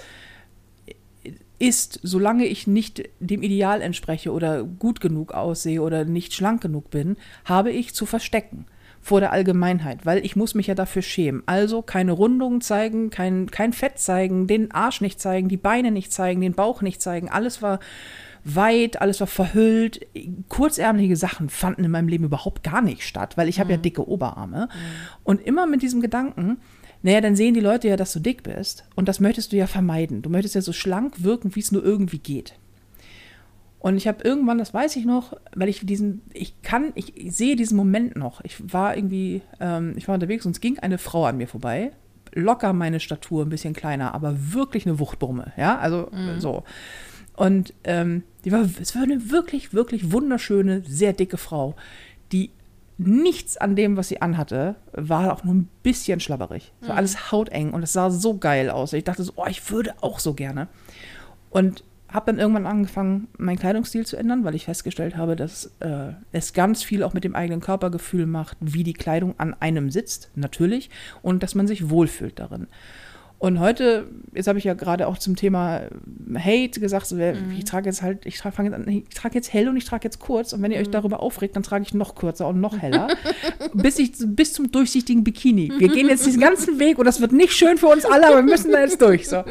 ist, 1.60 2.00
solange 2.02 2.46
ich 2.46 2.66
nicht 2.66 3.10
dem 3.20 3.44
Ideal 3.44 3.82
entspreche 3.82 4.32
oder 4.32 4.64
gut 4.64 5.02
genug 5.02 5.34
aussehe 5.34 5.84
oder 5.84 6.04
nicht 6.04 6.34
schlank 6.34 6.62
genug 6.62 6.90
bin, 6.90 7.16
habe 7.46 7.72
ich 7.72 7.94
zu 7.94 8.08
verstecken 8.08 8.66
vor 9.08 9.22
der 9.22 9.32
Allgemeinheit, 9.32 10.06
weil 10.06 10.26
ich 10.26 10.36
muss 10.36 10.54
mich 10.54 10.68
ja 10.68 10.76
dafür 10.76 11.02
schämen. 11.02 11.42
Also 11.46 11.82
keine 11.82 12.12
Rundungen 12.12 12.60
zeigen, 12.60 13.10
kein, 13.10 13.50
kein 13.50 13.72
Fett 13.72 14.00
zeigen, 14.00 14.48
den 14.48 14.74
Arsch 14.74 15.00
nicht 15.00 15.22
zeigen, 15.22 15.48
die 15.48 15.56
Beine 15.56 15.92
nicht 15.92 16.12
zeigen, 16.12 16.42
den 16.42 16.56
Bauch 16.56 16.82
nicht 16.82 17.02
zeigen. 17.02 17.30
Alles 17.30 17.62
war 17.62 17.80
weit, 18.44 19.02
alles 19.02 19.22
war 19.22 19.28
verhüllt. 19.28 20.06
Kurzärmelige 20.50 21.16
Sachen 21.16 21.48
fanden 21.48 21.86
in 21.86 21.92
meinem 21.92 22.10
Leben 22.10 22.26
überhaupt 22.26 22.64
gar 22.64 22.82
nicht 22.82 23.04
statt, 23.04 23.38
weil 23.38 23.48
ich 23.48 23.62
habe 23.62 23.72
ja 23.72 23.78
dicke 23.78 24.06
Oberarme. 24.06 24.68
Und 25.24 25.40
immer 25.40 25.68
mit 25.68 25.82
diesem 25.84 26.02
Gedanken, 26.02 26.58
naja, 27.02 27.22
dann 27.22 27.38
sehen 27.38 27.54
die 27.54 27.62
Leute 27.62 27.88
ja, 27.88 27.96
dass 27.96 28.12
du 28.12 28.20
dick 28.20 28.44
bist. 28.44 28.84
Und 28.96 29.08
das 29.08 29.22
möchtest 29.22 29.54
du 29.54 29.56
ja 29.56 29.68
vermeiden. 29.68 30.22
Du 30.22 30.30
möchtest 30.30 30.56
ja 30.56 30.62
so 30.62 30.74
schlank 30.74 31.24
wirken, 31.24 31.56
wie 31.56 31.62
es 31.62 31.72
nur 31.72 31.82
irgendwie 31.82 32.20
geht. 32.20 32.56
Und 33.88 33.96
ich 33.96 34.06
habe 34.06 34.22
irgendwann, 34.22 34.58
das 34.58 34.74
weiß 34.74 34.98
ich 34.98 35.06
noch, 35.06 35.32
weil 35.56 35.70
ich 35.70 35.86
diesen, 35.86 36.22
ich 36.34 36.62
kann, 36.62 36.92
ich 36.96 37.14
sehe 37.34 37.56
diesen 37.56 37.78
Moment 37.78 38.18
noch. 38.18 38.44
Ich 38.44 38.74
war 38.74 38.98
irgendwie, 38.98 39.44
ähm, 39.62 39.94
ich 39.96 40.10
war 40.10 40.16
unterwegs 40.16 40.46
und 40.46 40.52
es 40.52 40.60
ging 40.60 40.78
eine 40.78 40.98
Frau 40.98 41.24
an 41.24 41.38
mir 41.38 41.48
vorbei. 41.48 41.94
Locker 42.34 42.74
meine 42.74 43.00
Statur, 43.00 43.46
ein 43.46 43.50
bisschen 43.50 43.74
kleiner, 43.74 44.14
aber 44.14 44.52
wirklich 44.52 44.86
eine 44.86 45.00
Wuchtbrumme, 45.00 45.54
ja, 45.56 45.78
also 45.78 46.12
so. 46.38 46.66
Und 47.38 47.74
ähm, 47.86 48.24
die 48.44 48.52
war, 48.52 48.68
es 48.82 48.94
war 48.94 49.04
eine 49.04 49.32
wirklich, 49.32 49.74
wirklich 49.74 50.12
wunderschöne, 50.12 50.84
sehr 50.86 51.14
dicke 51.14 51.38
Frau, 51.38 51.78
die 52.34 52.52
nichts 52.98 53.56
an 53.56 53.78
dem, 53.78 53.96
was 53.96 54.10
sie 54.10 54.22
anhatte, 54.22 54.76
war 54.92 55.32
auch 55.32 55.46
nur 55.46 55.56
ein 55.56 55.70
bisschen 55.84 56.20
schlabberig. 56.20 56.74
Es 56.82 56.90
war 56.90 56.98
alles 56.98 57.32
hauteng 57.32 57.72
und 57.72 57.84
es 57.84 57.94
sah 57.94 58.12
so 58.12 58.38
geil 58.38 58.70
aus. 58.70 58.92
Ich 58.92 59.06
dachte 59.06 59.24
so, 59.24 59.32
oh, 59.38 59.46
ich 59.48 59.72
würde 59.72 59.94
auch 60.02 60.20
so 60.20 60.34
gerne. 60.34 60.68
Und 61.52 61.86
habe 62.10 62.28
dann 62.28 62.40
irgendwann 62.40 62.66
angefangen, 62.66 63.28
meinen 63.38 63.60
Kleidungsstil 63.60 64.06
zu 64.06 64.16
ändern, 64.18 64.44
weil 64.44 64.56
ich 64.56 64.66
festgestellt 64.66 65.18
habe, 65.18 65.36
dass 65.36 65.72
äh, 65.80 66.14
es 66.32 66.54
ganz 66.54 66.84
viel 66.84 67.04
auch 67.04 67.14
mit 67.14 67.24
dem 67.24 67.36
eigenen 67.36 67.60
Körpergefühl 67.60 68.26
macht, 68.26 68.58
wie 68.62 68.84
die 68.84 68.94
Kleidung 68.94 69.36
an 69.38 69.56
einem 69.60 69.92
sitzt, 69.92 70.32
natürlich, 70.36 70.90
und 71.22 71.44
dass 71.44 71.56
man 71.56 71.68
sich 71.68 71.90
wohlfühlt 71.90 72.40
darin. 72.40 72.68
Und 73.40 73.60
heute, 73.60 74.08
jetzt 74.34 74.48
habe 74.48 74.58
ich 74.58 74.66
ja 74.66 74.74
gerade 74.74 75.08
auch 75.08 75.20
zum 75.20 75.36
Thema 75.36 75.82
Hate 76.36 76.80
gesagt, 76.80 77.06
so, 77.06 77.18
ich 77.20 77.66
trage 77.66 77.86
jetzt 77.88 78.02
halt, 78.02 78.26
ich 78.26 78.38
trage, 78.38 78.64
jetzt 78.64 78.74
an, 78.74 78.88
ich 78.88 79.10
trage 79.10 79.36
jetzt 79.36 79.54
hell 79.54 79.70
und 79.70 79.78
ich 79.78 79.86
trage 79.86 80.06
jetzt 80.06 80.20
kurz. 80.20 80.54
Und 80.54 80.64
wenn 80.64 80.72
ihr 80.72 80.80
euch 80.80 80.90
darüber 80.90 81.22
aufregt, 81.22 81.56
dann 81.56 81.62
trage 81.62 81.84
ich 81.84 81.94
noch 81.94 82.16
kürzer 82.16 82.48
und 82.48 82.60
noch 82.60 82.80
heller, 82.80 83.10
bis 83.74 84.00
ich 84.00 84.14
bis 84.18 84.54
zum 84.54 84.72
durchsichtigen 84.72 85.24
Bikini. 85.24 85.72
Wir 85.78 85.90
gehen 85.90 86.08
jetzt 86.08 86.26
diesen 86.26 86.42
ganzen 86.42 86.80
Weg 86.80 86.98
und 86.98 87.06
das 87.06 87.22
wird 87.22 87.32
nicht 87.32 87.54
schön 87.54 87.78
für 87.78 87.88
uns 87.88 88.06
alle, 88.06 88.28
aber 88.28 88.38
wir 88.38 88.44
müssen 88.44 88.72
da 88.72 88.80
jetzt 88.80 89.00
durch. 89.02 89.30
So. 89.30 89.44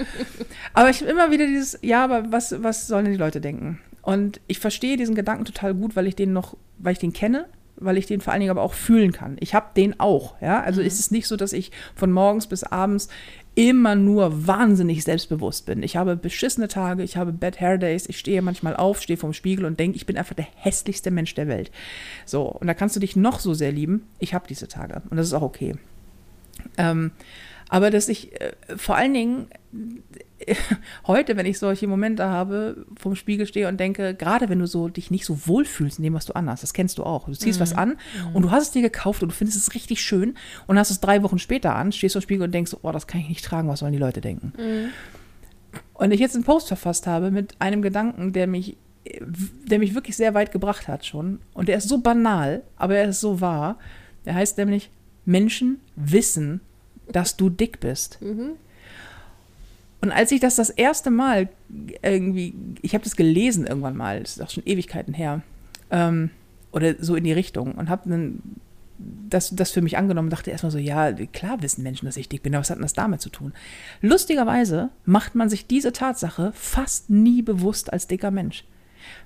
Aber 0.73 0.91
ich 0.91 1.01
habe 1.01 1.11
immer 1.11 1.31
wieder 1.31 1.47
dieses, 1.47 1.79
ja, 1.83 2.03
aber 2.03 2.33
was, 2.33 2.61
was 2.61 2.89
sollen 2.89 3.05
denn 3.05 3.15
die 3.15 3.21
Leute 3.21 3.41
denken? 3.41 3.79
Und 4.03 4.41
ich 4.49 4.59
verstehe 4.59 4.97
diesen 4.97 5.15
Gedanken 5.15 5.45
total 5.45 5.75
gut, 5.75 5.95
weil 5.95 6.09
ich 6.09 6.17
den 6.17 6.33
noch, 6.33 6.57
weil 6.79 6.95
ich 6.95 6.99
den 6.99 7.13
kenne 7.13 7.47
weil 7.79 7.99
ich 7.99 8.07
den 8.07 8.21
vor 8.21 8.33
allen 8.33 8.41
Dingen 8.41 8.51
aber 8.51 8.63
auch 8.63 8.75
fühlen 8.75 9.13
kann. 9.13 9.37
Ich 9.41 9.55
habe 9.55 9.67
den 9.77 10.01
auch, 10.01 10.41
ja. 10.41 10.63
Also 10.63 10.81
ist 10.81 10.99
es 10.99 11.11
nicht 11.11 11.27
so, 11.27 11.37
dass 11.37 11.53
ich 11.53 11.71
von 11.95 12.11
morgens 12.11 12.47
bis 12.47 12.65
abends 12.65 13.09
immer 13.57 13.95
nur 13.95 14.47
wahnsinnig 14.47 15.03
selbstbewusst 15.03 15.65
bin. 15.65 15.83
Ich 15.83 15.97
habe 15.97 16.15
beschissene 16.15 16.69
Tage, 16.69 17.03
ich 17.03 17.17
habe 17.17 17.33
Bad 17.33 17.59
Hair 17.59 17.79
Days, 17.79 18.07
ich 18.07 18.19
stehe 18.19 18.43
manchmal 18.43 18.77
auf, 18.77 19.01
stehe 19.01 19.17
vorm 19.17 19.33
Spiegel 19.33 19.65
und 19.65 19.81
denke, 19.81 19.97
ich 19.97 20.05
bin 20.05 20.19
einfach 20.19 20.35
der 20.35 20.47
hässlichste 20.57 21.11
Mensch 21.11 21.35
der 21.35 21.49
Welt. 21.49 21.71
So, 22.27 22.43
und 22.43 22.67
da 22.67 22.75
kannst 22.75 22.97
du 22.97 23.01
dich 23.01 23.17
noch 23.17 23.41
so 23.41 23.55
sehr 23.55 23.73
lieben. 23.73 24.07
Ich 24.19 24.35
habe 24.35 24.47
diese 24.47 24.69
Tage 24.69 25.03
und 25.09 25.17
das 25.17 25.27
ist 25.27 25.33
auch 25.33 25.43
okay. 25.43 25.75
Ähm, 26.77 27.13
aber 27.71 27.91
dass 27.91 28.11
ich 28.11 28.39
äh, 28.39 28.53
vor 28.77 28.97
allen 28.97 29.15
Dingen 29.15 29.49
heute, 31.07 31.37
wenn 31.37 31.47
ich 31.47 31.59
solche 31.59 31.87
Momente 31.87 32.27
habe, 32.27 32.85
vorm 32.99 33.17
Spiegel 33.17 33.47
stehe 33.47 33.69
und 33.69 33.79
denke, 33.79 34.15
gerade 34.15 34.49
wenn 34.49 34.59
du 34.59 34.67
so 34.67 34.89
dich 34.89 35.11
nicht 35.11 35.25
so 35.25 35.47
wohlfühlst 35.47 35.99
in 35.99 36.05
dem, 36.05 36.15
was 36.15 36.27
du 36.27 36.35
anhast, 36.35 36.63
das 36.63 36.75
kennst 36.75 36.99
du 36.99 37.05
auch. 37.05 37.27
Du 37.27 37.33
ziehst 37.33 37.59
mhm. 37.59 37.63
was 37.63 37.75
an 37.75 37.97
und 38.35 38.43
du 38.43 38.51
hast 38.51 38.65
es 38.65 38.71
dir 38.73 38.83
gekauft 38.83 39.23
und 39.23 39.31
du 39.31 39.35
findest 39.35 39.59
es 39.59 39.75
richtig 39.75 40.03
schön 40.03 40.37
und 40.67 40.79
hast 40.79 40.91
es 40.91 41.01
drei 41.01 41.23
Wochen 41.23 41.39
später 41.39 41.75
an, 41.75 41.93
stehst 41.93 42.15
vorm 42.15 42.23
Spiegel 42.23 42.45
und 42.45 42.53
denkst, 42.53 42.77
oh, 42.83 42.93
das 42.93 43.07
kann 43.07 43.21
ich 43.21 43.29
nicht 43.29 43.45
tragen, 43.45 43.69
was 43.69 43.81
sollen 43.81 43.93
die 43.93 43.99
Leute 43.99 44.21
denken? 44.21 44.53
Mhm. 44.57 44.91
Und 45.95 46.11
ich 46.13 46.21
jetzt 46.21 46.35
einen 46.35 46.45
Post 46.45 46.69
verfasst 46.69 47.07
habe 47.07 47.31
mit 47.31 47.55
einem 47.59 47.81
Gedanken, 47.81 48.33
der 48.33 48.47
mich, 48.47 48.77
der 49.67 49.79
mich 49.79 49.95
wirklich 49.95 50.17
sehr 50.17 50.35
weit 50.35 50.53
gebracht 50.53 50.89
hat 50.89 51.07
schon. 51.07 51.41
Und 51.55 51.69
der 51.69 51.79
ist 51.79 51.89
so 51.89 51.99
banal, 51.99 52.63
aber 52.77 52.97
er 52.97 53.09
ist 53.09 53.21
so 53.21 53.41
wahr. 53.41 53.79
Der 54.27 54.35
heißt 54.35 54.59
nämlich, 54.59 54.91
Menschen 55.25 55.81
wissen, 55.97 56.61
dass 57.09 57.37
du 57.37 57.49
dick 57.49 57.81
bist. 57.81 58.21
Mhm. 58.21 58.53
Und 60.07 60.13
als 60.13 60.31
ich 60.31 60.39
das 60.39 60.55
das 60.55 60.71
erste 60.71 61.11
Mal 61.11 61.49
irgendwie, 62.01 62.55
ich 62.81 62.95
habe 62.95 63.03
das 63.03 63.17
gelesen 63.17 63.67
irgendwann 63.67 63.97
mal, 63.97 64.21
das 64.21 64.37
ist 64.37 64.41
auch 64.41 64.51
schon 64.51 64.63
Ewigkeiten 64.65 65.13
her, 65.13 65.43
ähm, 65.91 66.31
oder 66.71 66.95
so 67.01 67.17
in 67.17 67.25
die 67.25 67.33
Richtung, 67.33 67.73
und 67.73 67.91
habe 67.91 68.09
das, 68.99 69.51
das 69.51 69.73
für 69.73 69.83
mich 69.83 69.99
angenommen 69.99 70.27
und 70.27 70.33
dachte 70.33 70.53
erstmal 70.53 70.71
so, 70.71 70.79
ja, 70.79 71.11
klar 71.11 71.61
wissen 71.61 71.83
Menschen, 71.83 72.07
dass 72.07 72.17
ich 72.17 72.29
dick 72.29 72.45
bin, 72.45 72.55
aber 72.55 72.61
was 72.61 72.71
hat 72.71 72.77
denn 72.77 72.85
das 72.85 72.93
damit 72.93 73.21
zu 73.21 73.31
tun? 73.31 73.53
Lustigerweise 74.01 74.91
macht 75.05 75.35
man 75.35 75.51
sich 75.51 75.67
diese 75.67 75.91
Tatsache 75.91 76.53
fast 76.55 77.11
nie 77.11 77.43
bewusst 77.43 77.93
als 77.93 78.07
dicker 78.07 78.31
Mensch. 78.31 78.63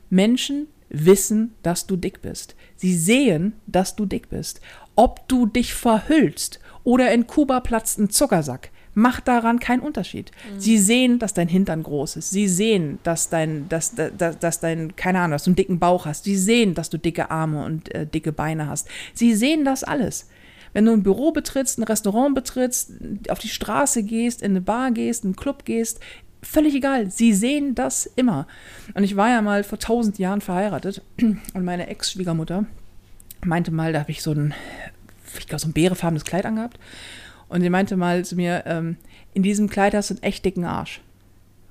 Menschen 0.08 0.66
wissen, 0.88 1.52
dass 1.62 1.86
du 1.86 1.96
dick 1.96 2.22
bist. 2.22 2.56
Sie 2.76 2.96
sehen, 2.96 3.52
dass 3.66 3.96
du 3.96 4.06
dick 4.06 4.30
bist. 4.30 4.62
Ob 4.96 5.28
du 5.28 5.44
dich 5.44 5.74
verhüllst 5.74 6.58
oder 6.84 7.12
in 7.12 7.26
Kuba 7.26 7.60
platzt 7.60 7.98
ein 7.98 8.08
Zuckersack, 8.08 8.70
macht 9.00 9.28
daran 9.28 9.58
keinen 9.58 9.80
Unterschied. 9.80 10.30
Mhm. 10.30 10.60
Sie 10.60 10.78
sehen, 10.78 11.18
dass 11.18 11.34
dein 11.34 11.48
Hintern 11.48 11.82
groß 11.82 12.16
ist. 12.16 12.30
Sie 12.30 12.48
sehen, 12.48 12.98
dass 13.02 13.30
dein, 13.30 13.68
dass, 13.68 13.94
dass, 13.94 14.38
dass 14.38 14.60
dein, 14.60 14.94
keine 14.94 15.20
Ahnung, 15.20 15.32
dass 15.32 15.44
du 15.44 15.50
einen 15.50 15.56
dicken 15.56 15.78
Bauch 15.78 16.06
hast. 16.06 16.24
Sie 16.24 16.36
sehen, 16.36 16.74
dass 16.74 16.90
du 16.90 16.98
dicke 16.98 17.30
Arme 17.30 17.64
und 17.64 17.92
äh, 17.94 18.06
dicke 18.06 18.32
Beine 18.32 18.68
hast. 18.68 18.88
Sie 19.14 19.34
sehen 19.34 19.64
das 19.64 19.84
alles. 19.84 20.28
Wenn 20.72 20.84
du 20.84 20.92
ein 20.92 21.02
Büro 21.02 21.32
betrittst, 21.32 21.78
ein 21.78 21.82
Restaurant 21.82 22.34
betrittst, 22.34 22.92
auf 23.28 23.38
die 23.38 23.48
Straße 23.48 24.02
gehst, 24.04 24.42
in 24.42 24.52
eine 24.52 24.60
Bar 24.60 24.92
gehst, 24.92 25.24
in 25.24 25.28
einen 25.28 25.36
Club 25.36 25.64
gehst, 25.64 25.98
völlig 26.42 26.74
egal. 26.74 27.10
Sie 27.10 27.32
sehen 27.32 27.74
das 27.74 28.06
immer. 28.06 28.46
Und 28.94 29.02
ich 29.02 29.16
war 29.16 29.30
ja 29.30 29.42
mal 29.42 29.64
vor 29.64 29.78
tausend 29.78 30.18
Jahren 30.18 30.40
verheiratet 30.40 31.02
und 31.20 31.64
meine 31.64 31.88
Ex-Schwiegermutter 31.88 32.66
meinte 33.44 33.70
mal, 33.70 33.92
da 33.92 34.00
habe 34.00 34.10
ich 34.10 34.22
so 34.22 34.32
ein 34.32 34.54
ich 35.38 35.46
glaube, 35.46 35.60
so 35.60 35.68
ein 35.68 35.72
beerefarbenes 35.72 36.24
Kleid 36.24 36.46
angehabt. 36.46 36.78
Und 37.50 37.60
sie 37.60 37.68
meinte 37.68 37.96
mal 37.96 38.24
zu 38.24 38.36
mir, 38.36 38.62
ähm, 38.66 38.96
in 39.34 39.42
diesem 39.42 39.68
Kleid 39.68 39.92
hast 39.92 40.10
du 40.10 40.14
einen 40.14 40.22
echt 40.22 40.44
dicken 40.44 40.64
Arsch. 40.64 41.02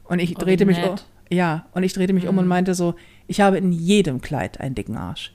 Und 0.03 0.19
ich 0.19 0.36
oh, 0.36 0.39
drehte 0.39 0.65
mich 0.65 0.77
um. 0.84 0.95
Ja, 1.30 1.67
und 1.73 1.84
ich 1.84 1.93
drehte 1.93 2.13
mich 2.13 2.23
mhm. 2.23 2.30
um 2.30 2.38
und 2.39 2.45
mhm. 2.45 2.49
meinte 2.49 2.75
so, 2.75 2.95
ich 3.27 3.41
habe 3.41 3.57
in 3.57 3.71
jedem 3.71 4.19
Kleid 4.19 4.59
einen 4.59 4.75
dicken 4.75 4.97
Arsch. 4.97 5.34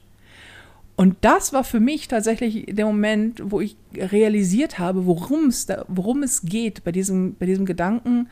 Und 0.97 1.17
das 1.23 1.53
war 1.53 1.65
für 1.65 1.81
mich 1.81 2.09
tatsächlich 2.09 2.67
der 2.69 2.85
Moment, 2.85 3.41
wo 3.43 3.61
ich 3.61 3.77
realisiert 3.95 4.79
habe, 4.79 5.07
worum 5.07 5.47
es, 5.47 5.67
da, 5.67 5.85
worum 5.89 6.23
es 6.23 6.43
geht 6.43 6.85
bei 6.85 6.93
diesem, 6.93 7.35
bei 7.37 7.47
diesem 7.47 7.65
Gedanken, 7.65 8.29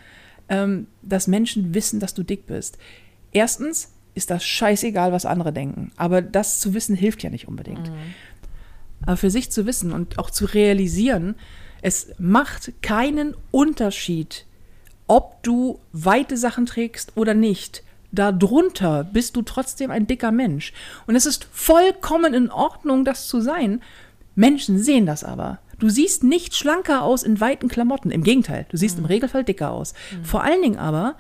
ähm, 0.48 0.86
dass 1.02 1.26
Menschen 1.26 1.74
wissen, 1.74 1.98
dass 1.98 2.14
du 2.14 2.22
dick 2.22 2.46
bist. 2.46 2.78
Erstens 3.32 3.94
ist 4.14 4.30
das 4.30 4.44
scheißegal, 4.44 5.12
was 5.12 5.24
andere 5.24 5.52
denken. 5.52 5.92
Aber 5.96 6.20
das 6.20 6.60
zu 6.60 6.74
wissen 6.74 6.94
hilft 6.94 7.22
ja 7.22 7.30
nicht 7.30 7.48
unbedingt. 7.48 7.88
Mhm. 7.88 7.96
Aber 9.06 9.16
für 9.16 9.30
sich 9.30 9.50
zu 9.50 9.66
wissen 9.66 9.92
und 9.92 10.18
auch 10.18 10.30
zu 10.30 10.44
realisieren, 10.44 11.34
es 11.82 12.12
macht 12.18 12.72
keinen 12.80 13.36
Unterschied, 13.50 14.46
ob 15.08 15.42
du 15.42 15.80
weite 15.92 16.36
Sachen 16.36 16.64
trägst 16.64 17.12
oder 17.16 17.34
nicht. 17.34 17.82
Darunter 18.12 19.04
bist 19.04 19.36
du 19.36 19.42
trotzdem 19.42 19.90
ein 19.90 20.06
dicker 20.06 20.32
Mensch. 20.32 20.72
Und 21.06 21.16
es 21.16 21.26
ist 21.26 21.46
vollkommen 21.52 22.34
in 22.34 22.50
Ordnung, 22.50 23.04
das 23.04 23.26
zu 23.26 23.40
sein. 23.40 23.82
Menschen 24.34 24.78
sehen 24.78 25.06
das 25.06 25.24
aber. 25.24 25.58
Du 25.78 25.88
siehst 25.88 26.22
nicht 26.22 26.54
schlanker 26.54 27.02
aus 27.02 27.24
in 27.24 27.40
weiten 27.40 27.68
Klamotten. 27.68 28.10
Im 28.10 28.22
Gegenteil, 28.22 28.66
du 28.70 28.76
siehst 28.76 28.98
mhm. 28.98 29.04
im 29.04 29.06
Regelfall 29.06 29.44
dicker 29.44 29.72
aus. 29.72 29.94
Mhm. 30.12 30.24
Vor 30.24 30.44
allen 30.44 30.62
Dingen 30.62 30.78
aber 30.78 31.16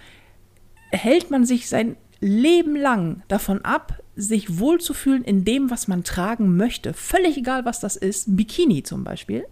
hält 0.90 1.30
man 1.30 1.44
sich 1.44 1.68
sein 1.68 1.96
Leben 2.20 2.76
lang 2.76 3.22
davon 3.26 3.64
ab, 3.64 4.00
sich 4.14 4.60
wohlzufühlen 4.60 5.24
in 5.24 5.44
dem, 5.44 5.70
was 5.70 5.88
man 5.88 6.04
tragen 6.04 6.56
möchte. 6.56 6.92
Völlig 6.92 7.36
egal, 7.36 7.64
was 7.64 7.80
das 7.80 7.96
ist. 7.96 8.36
Bikini 8.36 8.84
zum 8.84 9.02
Beispiel. 9.02 9.44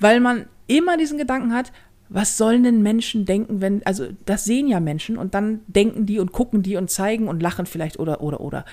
Weil 0.00 0.20
man 0.20 0.46
immer 0.66 0.96
diesen 0.96 1.18
Gedanken 1.18 1.54
hat, 1.54 1.72
was 2.08 2.36
sollen 2.36 2.64
denn 2.64 2.82
Menschen 2.82 3.24
denken, 3.24 3.60
wenn, 3.60 3.86
also 3.86 4.08
das 4.26 4.44
sehen 4.44 4.66
ja 4.66 4.80
Menschen 4.80 5.16
und 5.16 5.34
dann 5.34 5.60
denken 5.68 6.06
die 6.06 6.18
und 6.18 6.32
gucken 6.32 6.62
die 6.62 6.76
und 6.76 6.90
zeigen 6.90 7.28
und 7.28 7.40
lachen 7.40 7.66
vielleicht 7.66 8.00
oder, 8.00 8.20
oder, 8.20 8.40
oder. 8.40 8.64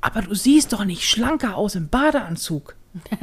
Aber 0.00 0.22
du 0.22 0.34
siehst 0.34 0.72
doch 0.72 0.84
nicht 0.84 1.02
schlanker 1.02 1.56
aus 1.56 1.74
im 1.74 1.88
Badeanzug. 1.88 2.76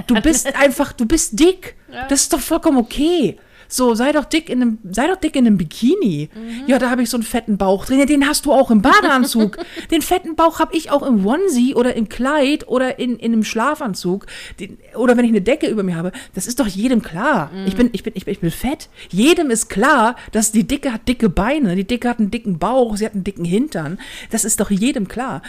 Du 0.08 0.16
bist 0.22 0.54
einfach, 0.60 0.92
du 0.92 1.06
bist 1.06 1.40
dick. 1.40 1.76
Ja. 1.92 2.08
Das 2.08 2.24
ist 2.24 2.34
doch 2.34 2.42
vollkommen 2.42 2.78
okay. 2.78 3.40
So, 3.74 3.96
sei 3.96 4.12
doch 4.12 4.26
dick 4.26 4.50
in 4.52 4.62
einem, 4.62 4.78
sei 4.92 5.08
doch 5.08 5.16
dick 5.16 5.36
in 5.36 5.48
einem 5.48 5.58
Bikini. 5.58 6.30
Mhm. 6.32 6.68
Ja, 6.68 6.78
da 6.78 6.92
habe 6.92 7.02
ich 7.02 7.10
so 7.10 7.18
einen 7.18 7.24
fetten 7.24 7.58
Bauch 7.58 7.88
drin. 7.88 7.98
Ja, 7.98 8.06
den 8.06 8.28
hast 8.28 8.46
du 8.46 8.54
auch 8.54 8.70
im 8.70 8.84
Badeanzug. 8.84 9.58
den 9.90 10.04
fetten 10.04 10.36
Bauch 10.36 10.60
habe 10.60 10.78
ich 10.78 10.92
auch 10.92 11.02
im 11.02 11.26
Onesie 11.26 11.74
oder 11.74 11.96
im 11.96 12.08
Kleid 12.08 12.68
oder 12.68 13.00
in, 13.00 13.18
in 13.18 13.34
einem 13.34 13.44
Schlafanzug. 13.44 14.28
Den, 14.60 14.78
oder 14.94 15.18
wenn 15.18 15.26
ich 15.26 15.32
eine 15.32 15.42
Decke 15.42 15.66
über 15.66 15.82
mir 15.82 15.96
habe. 15.96 16.12
Das 16.36 16.46
ist 16.46 16.60
doch 16.60 16.68
jedem 16.68 17.02
klar. 17.02 17.50
Mhm. 17.52 17.66
Ich, 17.66 17.76
bin, 17.76 17.90
ich, 17.94 18.04
bin, 18.04 18.14
ich, 18.16 18.26
bin, 18.26 18.34
ich 18.34 18.42
bin 18.42 18.52
fett. 18.52 18.90
Jedem 19.10 19.50
ist 19.50 19.70
klar, 19.70 20.18
dass 20.32 20.52
die 20.52 20.68
Dicke 20.68 20.94
hat 20.94 21.08
dicke 21.08 21.30
Beine, 21.30 21.76
die 21.76 21.88
Dicke 21.88 22.08
hat 22.08 22.20
einen 22.20 22.30
dicken 22.30 22.60
Bauch, 22.60 22.96
sie 22.96 23.06
hat 23.08 23.16
einen 23.16 23.24
dicken 23.24 23.44
Hintern. 23.44 23.98
Das 24.30 24.46
ist 24.46 24.60
doch 24.60 24.70
jedem 24.70 25.08
klar. 25.08 25.42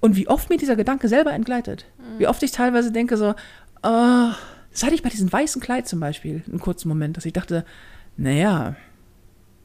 Und 0.00 0.16
wie 0.16 0.28
oft 0.28 0.48
mir 0.48 0.56
dieser 0.56 0.76
Gedanke 0.76 1.08
selber 1.08 1.34
entgleitet. 1.34 1.84
Mhm. 1.98 2.20
Wie 2.20 2.26
oft 2.26 2.42
ich 2.42 2.52
teilweise 2.52 2.90
denke 2.90 3.18
so, 3.18 3.34
oh, 3.82 4.30
das 4.72 4.82
hatte 4.82 4.94
ich 4.94 5.02
bei 5.02 5.08
diesem 5.08 5.32
weißen 5.32 5.60
Kleid 5.60 5.88
zum 5.88 6.00
Beispiel, 6.00 6.42
einen 6.48 6.60
kurzen 6.60 6.88
Moment, 6.88 7.16
dass 7.16 7.24
ich 7.24 7.32
dachte, 7.32 7.64
naja, 8.16 8.76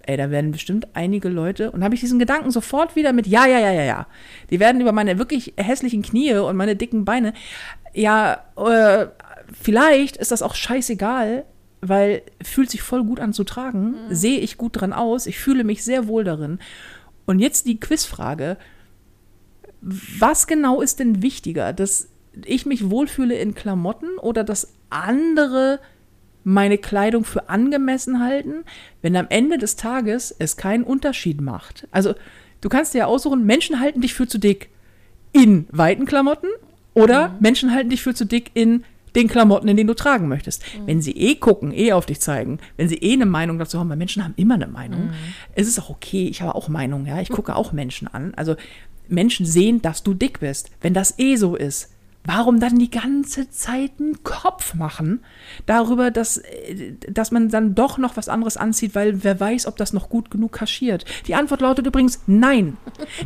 ey, 0.03 0.17
da 0.17 0.29
werden 0.29 0.51
bestimmt 0.51 0.87
einige 0.93 1.29
Leute, 1.29 1.71
und 1.71 1.83
habe 1.83 1.95
ich 1.95 2.01
diesen 2.01 2.19
Gedanken 2.19 2.51
sofort 2.51 2.95
wieder 2.95 3.13
mit, 3.13 3.27
ja, 3.27 3.45
ja, 3.45 3.59
ja, 3.59 3.71
ja, 3.71 3.83
ja. 3.83 4.07
Die 4.49 4.59
werden 4.59 4.81
über 4.81 4.91
meine 4.91 5.17
wirklich 5.17 5.53
hässlichen 5.57 6.01
Knie 6.01 6.33
und 6.33 6.55
meine 6.55 6.75
dicken 6.75 7.05
Beine, 7.05 7.33
ja, 7.93 8.43
äh, 8.57 9.07
vielleicht 9.51 10.17
ist 10.17 10.31
das 10.31 10.41
auch 10.41 10.55
scheißegal, 10.55 11.45
weil 11.81 12.23
fühlt 12.43 12.69
sich 12.69 12.81
voll 12.81 13.03
gut 13.03 13.19
an 13.19 13.33
zu 13.33 13.43
tragen, 13.43 13.91
mhm. 13.91 14.15
sehe 14.15 14.39
ich 14.39 14.57
gut 14.57 14.79
dran 14.79 14.93
aus, 14.93 15.27
ich 15.27 15.37
fühle 15.37 15.63
mich 15.63 15.83
sehr 15.83 16.07
wohl 16.07 16.23
darin. 16.23 16.59
Und 17.25 17.39
jetzt 17.39 17.67
die 17.67 17.79
Quizfrage, 17.79 18.57
was 19.81 20.47
genau 20.47 20.81
ist 20.81 20.99
denn 20.99 21.21
wichtiger, 21.21 21.73
dass 21.73 22.09
ich 22.43 22.65
mich 22.65 22.89
wohlfühle 22.89 23.35
in 23.35 23.55
Klamotten 23.55 24.17
oder 24.19 24.43
dass 24.43 24.74
andere 24.89 25.79
meine 26.43 26.77
Kleidung 26.77 27.25
für 27.25 27.49
angemessen 27.49 28.19
halten, 28.23 28.63
wenn 29.01 29.15
am 29.15 29.27
Ende 29.29 29.57
des 29.57 29.75
Tages 29.75 30.33
es 30.37 30.57
keinen 30.57 30.83
Unterschied 30.83 31.41
macht. 31.41 31.87
Also 31.91 32.13
du 32.61 32.69
kannst 32.69 32.93
dir 32.93 32.99
ja 32.99 33.05
aussuchen, 33.07 33.45
Menschen 33.45 33.79
halten 33.79 34.01
dich 34.01 34.13
für 34.13 34.27
zu 34.27 34.37
dick 34.37 34.69
in 35.31 35.67
weiten 35.71 36.05
Klamotten 36.05 36.47
oder 36.93 37.29
mhm. 37.29 37.35
Menschen 37.39 37.73
halten 37.73 37.89
dich 37.89 38.03
für 38.03 38.13
zu 38.13 38.25
dick 38.25 38.51
in 38.53 38.83
den 39.15 39.27
Klamotten, 39.27 39.67
in 39.67 39.77
denen 39.77 39.87
du 39.87 39.95
tragen 39.95 40.27
möchtest. 40.27 40.63
Mhm. 40.63 40.87
Wenn 40.87 41.01
sie 41.01 41.13
eh 41.13 41.35
gucken, 41.35 41.73
eh 41.73 41.93
auf 41.93 42.05
dich 42.05 42.21
zeigen, 42.21 42.59
wenn 42.77 42.89
sie 42.89 42.97
eh 42.97 43.13
eine 43.13 43.25
Meinung 43.25 43.57
dazu 43.57 43.79
haben, 43.79 43.89
weil 43.89 43.97
Menschen 43.97 44.23
haben 44.23 44.33
immer 44.37 44.55
eine 44.55 44.67
Meinung, 44.67 45.05
mhm. 45.05 45.13
es 45.55 45.67
ist 45.67 45.79
auch 45.79 45.89
okay, 45.89 46.27
ich 46.27 46.41
habe 46.41 46.53
auch 46.53 46.67
Meinung, 46.67 47.05
ja, 47.05 47.19
ich 47.19 47.29
gucke 47.29 47.55
auch 47.55 47.71
Menschen 47.71 48.07
an. 48.07 48.33
Also 48.35 48.55
Menschen 49.07 49.45
sehen, 49.45 49.81
dass 49.81 50.03
du 50.03 50.13
dick 50.13 50.39
bist. 50.41 50.69
Wenn 50.81 50.93
das 50.93 51.17
eh 51.17 51.37
so 51.37 51.55
ist, 51.55 51.94
Warum 52.25 52.59
dann 52.59 52.79
die 52.79 52.89
ganze 52.89 53.49
Zeit 53.49 53.91
einen 53.99 54.23
Kopf 54.23 54.73
machen 54.73 55.23
darüber, 55.65 56.11
dass, 56.11 56.37
äh, 56.37 56.93
dass 57.09 57.31
man 57.31 57.49
dann 57.49 57.75
doch 57.75 57.97
noch 57.97 58.17
was 58.17 58.29
anderes 58.29 58.57
anzieht, 58.57 58.95
weil 58.95 59.23
wer 59.23 59.39
weiß, 59.39 59.67
ob 59.67 59.77
das 59.77 59.93
noch 59.93 60.09
gut 60.09 60.31
genug 60.31 60.51
kaschiert? 60.51 61.05
Die 61.27 61.35
Antwort 61.35 61.61
lautet 61.61 61.85
übrigens 61.85 62.21
nein. 62.25 62.77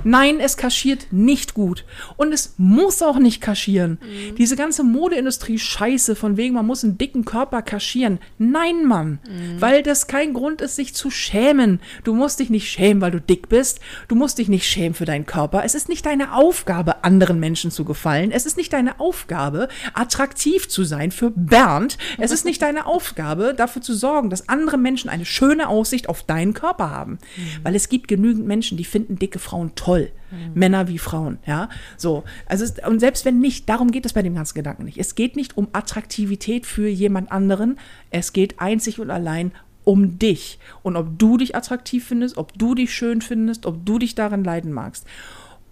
Nein, 0.04 0.40
es 0.40 0.58
kaschiert 0.58 1.08
nicht 1.12 1.54
gut. 1.54 1.86
Und 2.18 2.34
es 2.34 2.56
muss 2.58 3.02
auch 3.02 3.20
nicht 3.20 3.42
kaschieren. 3.42 4.00
Mhm. 4.02 4.36
Diese 4.36 4.56
ganze 4.56 4.84
Modeindustrie 4.84 5.58
Scheiße, 5.58 6.16
von 6.16 6.38
wegen, 6.38 6.56
man 6.56 6.66
muss 6.66 6.84
einen 6.84 6.98
dicken 6.98 7.26
Körper 7.26 7.62
kaschieren. 7.62 8.20
Nein, 8.38 8.86
Mann. 8.86 9.20
Mhm. 9.28 9.62
Weil 9.62 9.84
das 9.84 10.08
kein 10.08 10.34
Grund 10.34 10.62
ist, 10.62 10.76
sich 10.76 10.94
zu 10.94 11.10
schämen. 11.10 11.80
Du 12.04 12.14
musst 12.14 12.40
dich 12.40 12.50
nicht 12.50 12.70
schämen, 12.70 13.02
weil 13.02 13.12
du 13.12 13.22
dick 13.22 13.50
bist. 13.50 13.80
Du 14.08 14.16
musst 14.16 14.38
dich 14.40 14.50
nicht 14.50 14.68
schämen 14.68 14.94
für 14.94 15.06
deinen 15.06 15.26
Körper. 15.26 15.64
Es 15.64 15.76
ist 15.76 15.90
nicht 15.90 16.06
deine 16.06 16.34
Aufgabe, 16.34 17.04
anderen 17.04 17.40
Menschen 17.40 17.72
zu 17.72 17.86
gefallen. 17.86 18.32
Es 18.32 18.46
ist 18.46 18.58
nicht 18.58 18.74
deine 18.74 18.89
deine 18.90 19.00
Aufgabe, 19.00 19.68
attraktiv 19.94 20.68
zu 20.68 20.84
sein 20.84 21.12
für 21.12 21.32
Bernd. 21.32 21.98
Es 22.18 22.32
ist 22.32 22.46
nicht 22.46 22.62
deine 22.62 22.86
Aufgabe, 22.86 23.54
dafür 23.56 23.82
zu 23.82 23.94
sorgen, 23.94 24.30
dass 24.30 24.50
andere 24.50 24.78
Menschen 24.78 25.10
eine 25.10 25.26
schöne 25.26 25.68
Aussicht 25.68 26.10
auf 26.10 26.24
deinen 26.24 26.54
Körper 26.54 26.90
haben. 26.90 27.14
Mhm. 27.14 27.64
Weil 27.64 27.76
es 27.76 27.90
gibt 27.90 28.08
genügend 28.08 28.48
Menschen, 28.48 28.78
die 28.78 28.86
finden 28.86 29.18
dicke 29.18 29.40
Frauen 29.40 29.74
toll. 29.76 30.12
Mhm. 30.32 30.52
Männer 30.54 30.88
wie 30.88 31.00
Frauen, 31.00 31.40
ja. 31.46 31.70
So. 31.98 32.24
Also, 32.46 32.64
es, 32.64 32.76
und 32.86 33.00
selbst 33.00 33.26
wenn 33.26 33.40
nicht, 33.40 33.68
darum 33.70 33.92
geht 33.92 34.06
es 34.06 34.14
bei 34.14 34.22
dem 34.22 34.36
ganzen 34.36 34.56
Gedanken 34.56 34.86
nicht. 34.86 34.98
Es 34.98 35.16
geht 35.16 35.36
nicht 35.36 35.58
um 35.58 35.68
Attraktivität 35.74 36.66
für 36.66 36.88
jemand 36.88 37.32
anderen. 37.32 37.80
Es 38.12 38.34
geht 38.34 38.60
einzig 38.60 39.00
und 39.00 39.10
allein 39.10 39.52
um 39.86 40.20
dich 40.20 40.60
und 40.84 40.96
ob 40.98 41.18
du 41.18 41.38
dich 41.38 41.56
attraktiv 41.56 42.06
findest, 42.06 42.38
ob 42.38 42.56
du 42.58 42.76
dich 42.76 42.94
schön 42.94 43.22
findest, 43.22 43.66
ob 43.66 43.86
du 43.86 43.98
dich 43.98 44.14
daran 44.14 44.44
leiden 44.44 44.72
magst. 44.72 45.08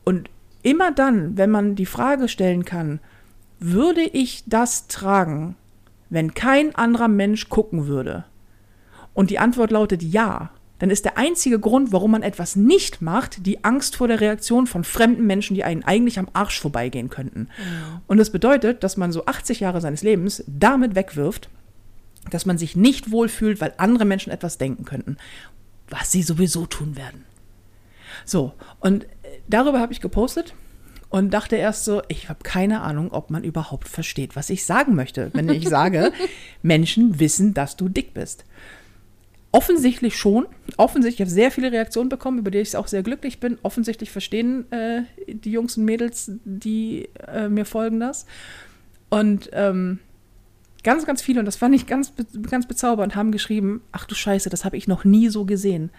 Und 0.06 0.30
immer 0.64 0.92
dann, 0.92 1.38
wenn 1.38 1.50
man 1.50 1.76
die 1.76 1.86
Frage 1.86 2.28
stellen 2.28 2.66
kann, 2.66 3.00
würde 3.60 4.02
ich 4.02 4.44
das 4.46 4.88
tragen, 4.88 5.56
wenn 6.10 6.34
kein 6.34 6.76
anderer 6.76 7.08
Mensch 7.08 7.50
gucken 7.50 7.88
würde? 7.88 8.26
Und 9.14 9.30
die 9.30 9.40
Antwort 9.40 9.72
lautet 9.72 10.04
ja, 10.04 10.52
dann 10.80 10.92
ist 10.92 11.06
der 11.06 11.18
einzige 11.18 11.60
Grund, 11.60 11.92
warum 11.92 12.12
man 12.12 12.22
etwas 12.22 12.56
nicht 12.56 13.02
macht, 13.02 13.46
die 13.46 13.64
Angst 13.64 13.96
vor 13.96 14.08
der 14.08 14.22
Reaktion 14.22 14.68
von 14.68 14.84
fremden 14.84 15.26
Menschen, 15.26 15.56
die 15.56 15.64
einen 15.64 15.84
eigentlich 15.84 16.20
am 16.20 16.30
Arsch 16.34 16.60
vorbeigehen 16.60 17.10
könnten. 17.10 17.50
Und 18.06 18.18
das 18.18 18.32
bedeutet, 18.32 18.84
dass 18.84 18.96
man 18.96 19.12
so 19.12 19.26
80 19.26 19.60
Jahre 19.60 19.82
seines 19.82 20.04
Lebens 20.04 20.44
damit 20.46 20.94
wegwirft, 20.94 21.50
dass 22.30 22.46
man 22.46 22.58
sich 22.58 22.76
nicht 22.76 23.12
wohlfühlt, 23.12 23.60
weil 23.60 23.74
andere 23.78 24.06
Menschen 24.06 24.32
etwas 24.32 24.60
denken 24.60 24.86
könnten, 24.86 25.18
was 25.90 26.12
sie 26.12 26.22
sowieso 26.22 26.68
tun 26.68 26.96
werden. 26.96 27.24
So, 28.26 28.54
und 28.80 29.08
darüber 29.48 29.80
habe 29.80 29.94
ich 29.94 30.02
gepostet 30.02 30.54
und 31.10 31.34
dachte 31.34 31.56
erst 31.56 31.86
so, 31.86 32.02
ich 32.08 32.30
habe 32.30 32.40
keine 32.44 32.82
Ahnung, 32.82 33.12
ob 33.12 33.30
man 33.30 33.44
überhaupt 33.44 33.88
versteht, 33.88 34.36
was 34.36 34.50
ich 34.50 34.66
sagen 34.66 34.96
möchte, 34.96 35.32
wenn 35.34 35.50
ich 35.50 35.68
sage, 35.70 36.12
Menschen 36.62 37.20
wissen, 37.20 37.54
dass 37.54 37.76
du 37.76 37.90
dick 37.90 38.14
bist. 38.14 38.46
Offensichtlich 39.52 40.18
schon. 40.18 40.46
Offensichtlich, 40.76 41.22
ich 41.22 41.22
habe 41.22 41.32
sehr 41.32 41.52
viele 41.52 41.72
Reaktionen 41.72 42.10
bekommen, 42.10 42.40
über 42.40 42.52
die 42.52 42.60
ich 42.60 42.76
auch 42.76 42.88
sehr 42.88 43.02
glücklich 43.02 43.40
bin. 43.40 43.58
Offensichtlich 43.64 44.12
verstehen 44.12 44.70
äh, 44.72 45.04
die 45.28 45.52
Jungs 45.52 45.78
und 45.78 45.86
Mädels, 45.86 46.32
die 46.44 47.10
äh, 47.28 47.48
mir 47.48 47.66
folgen, 47.66 48.00
das. 48.00 48.26
Und 49.10 49.50
ähm, 49.54 50.00
Ganz, 50.88 51.06
ganz 51.06 51.22
viele, 51.22 51.40
und 51.40 51.46
das 51.46 51.58
fand 51.58 51.76
ich 51.76 51.86
ganz, 51.86 52.14
ganz 52.50 52.66
bezaubernd, 52.66 53.14
haben 53.14 53.34
geschrieben, 53.34 53.82
ach 53.92 54.06
du 54.06 54.16
Scheiße, 54.16 54.50
das 54.50 54.64
habe 54.64 54.78
ich 54.78 54.88
noch 54.88 55.04
nie 55.04 55.28
so 55.28 55.44
gesehen. 55.44 55.90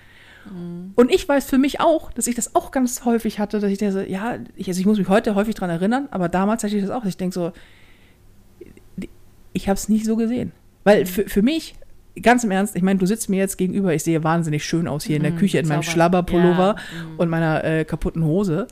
Mhm. 0.53 0.93
Und 0.95 1.11
ich 1.11 1.29
weiß 1.29 1.47
für 1.47 1.59
mich 1.59 1.81
auch, 1.81 2.13
dass 2.13 2.27
ich 2.27 2.35
das 2.35 2.55
auch 2.55 2.71
ganz 2.71 3.05
häufig 3.05 3.39
hatte, 3.39 3.61
dass 3.61 3.71
ich 3.71 3.79
denke, 3.79 3.93
so, 3.93 4.01
ja, 4.01 4.39
ich, 4.57 4.69
also 4.69 4.81
ich 4.81 4.87
muss 4.87 4.99
mich 4.99 5.09
heute 5.09 5.35
häufig 5.35 5.55
daran 5.55 5.71
erinnern, 5.71 6.09
aber 6.11 6.29
damals 6.29 6.63
hatte 6.65 6.77
ich 6.77 6.83
das 6.83 6.91
auch. 6.91 7.05
Ich 7.05 7.17
denke 7.17 7.35
so, 7.35 7.53
ich 9.53 9.69
habe 9.69 9.77
es 9.77 9.89
nicht 9.89 10.05
so 10.05 10.17
gesehen. 10.17 10.53
Weil 10.85 11.07
für, 11.07 11.29
für 11.29 11.43
mich, 11.43 11.75
ganz 12.23 12.45
im 12.45 12.51
Ernst, 12.51 12.77
ich 12.77 12.83
meine, 12.83 12.99
du 12.99 13.07
sitzt 13.07 13.29
mir 13.29 13.37
jetzt 13.37 13.57
gegenüber, 13.57 13.95
ich 13.95 14.03
sehe 14.03 14.25
wahnsinnig 14.25 14.65
schön 14.65 14.89
aus 14.89 15.05
hier 15.05 15.17
in 15.17 15.23
der 15.23 15.33
mhm, 15.33 15.37
Küche 15.37 15.59
in 15.59 15.69
meinem 15.69 15.83
Schlabberpullover 15.83 16.77
ja, 16.77 17.05
mhm. 17.05 17.19
und 17.19 17.29
meiner 17.29 17.65
äh, 17.65 17.85
kaputten 17.85 18.25
Hose 18.25 18.67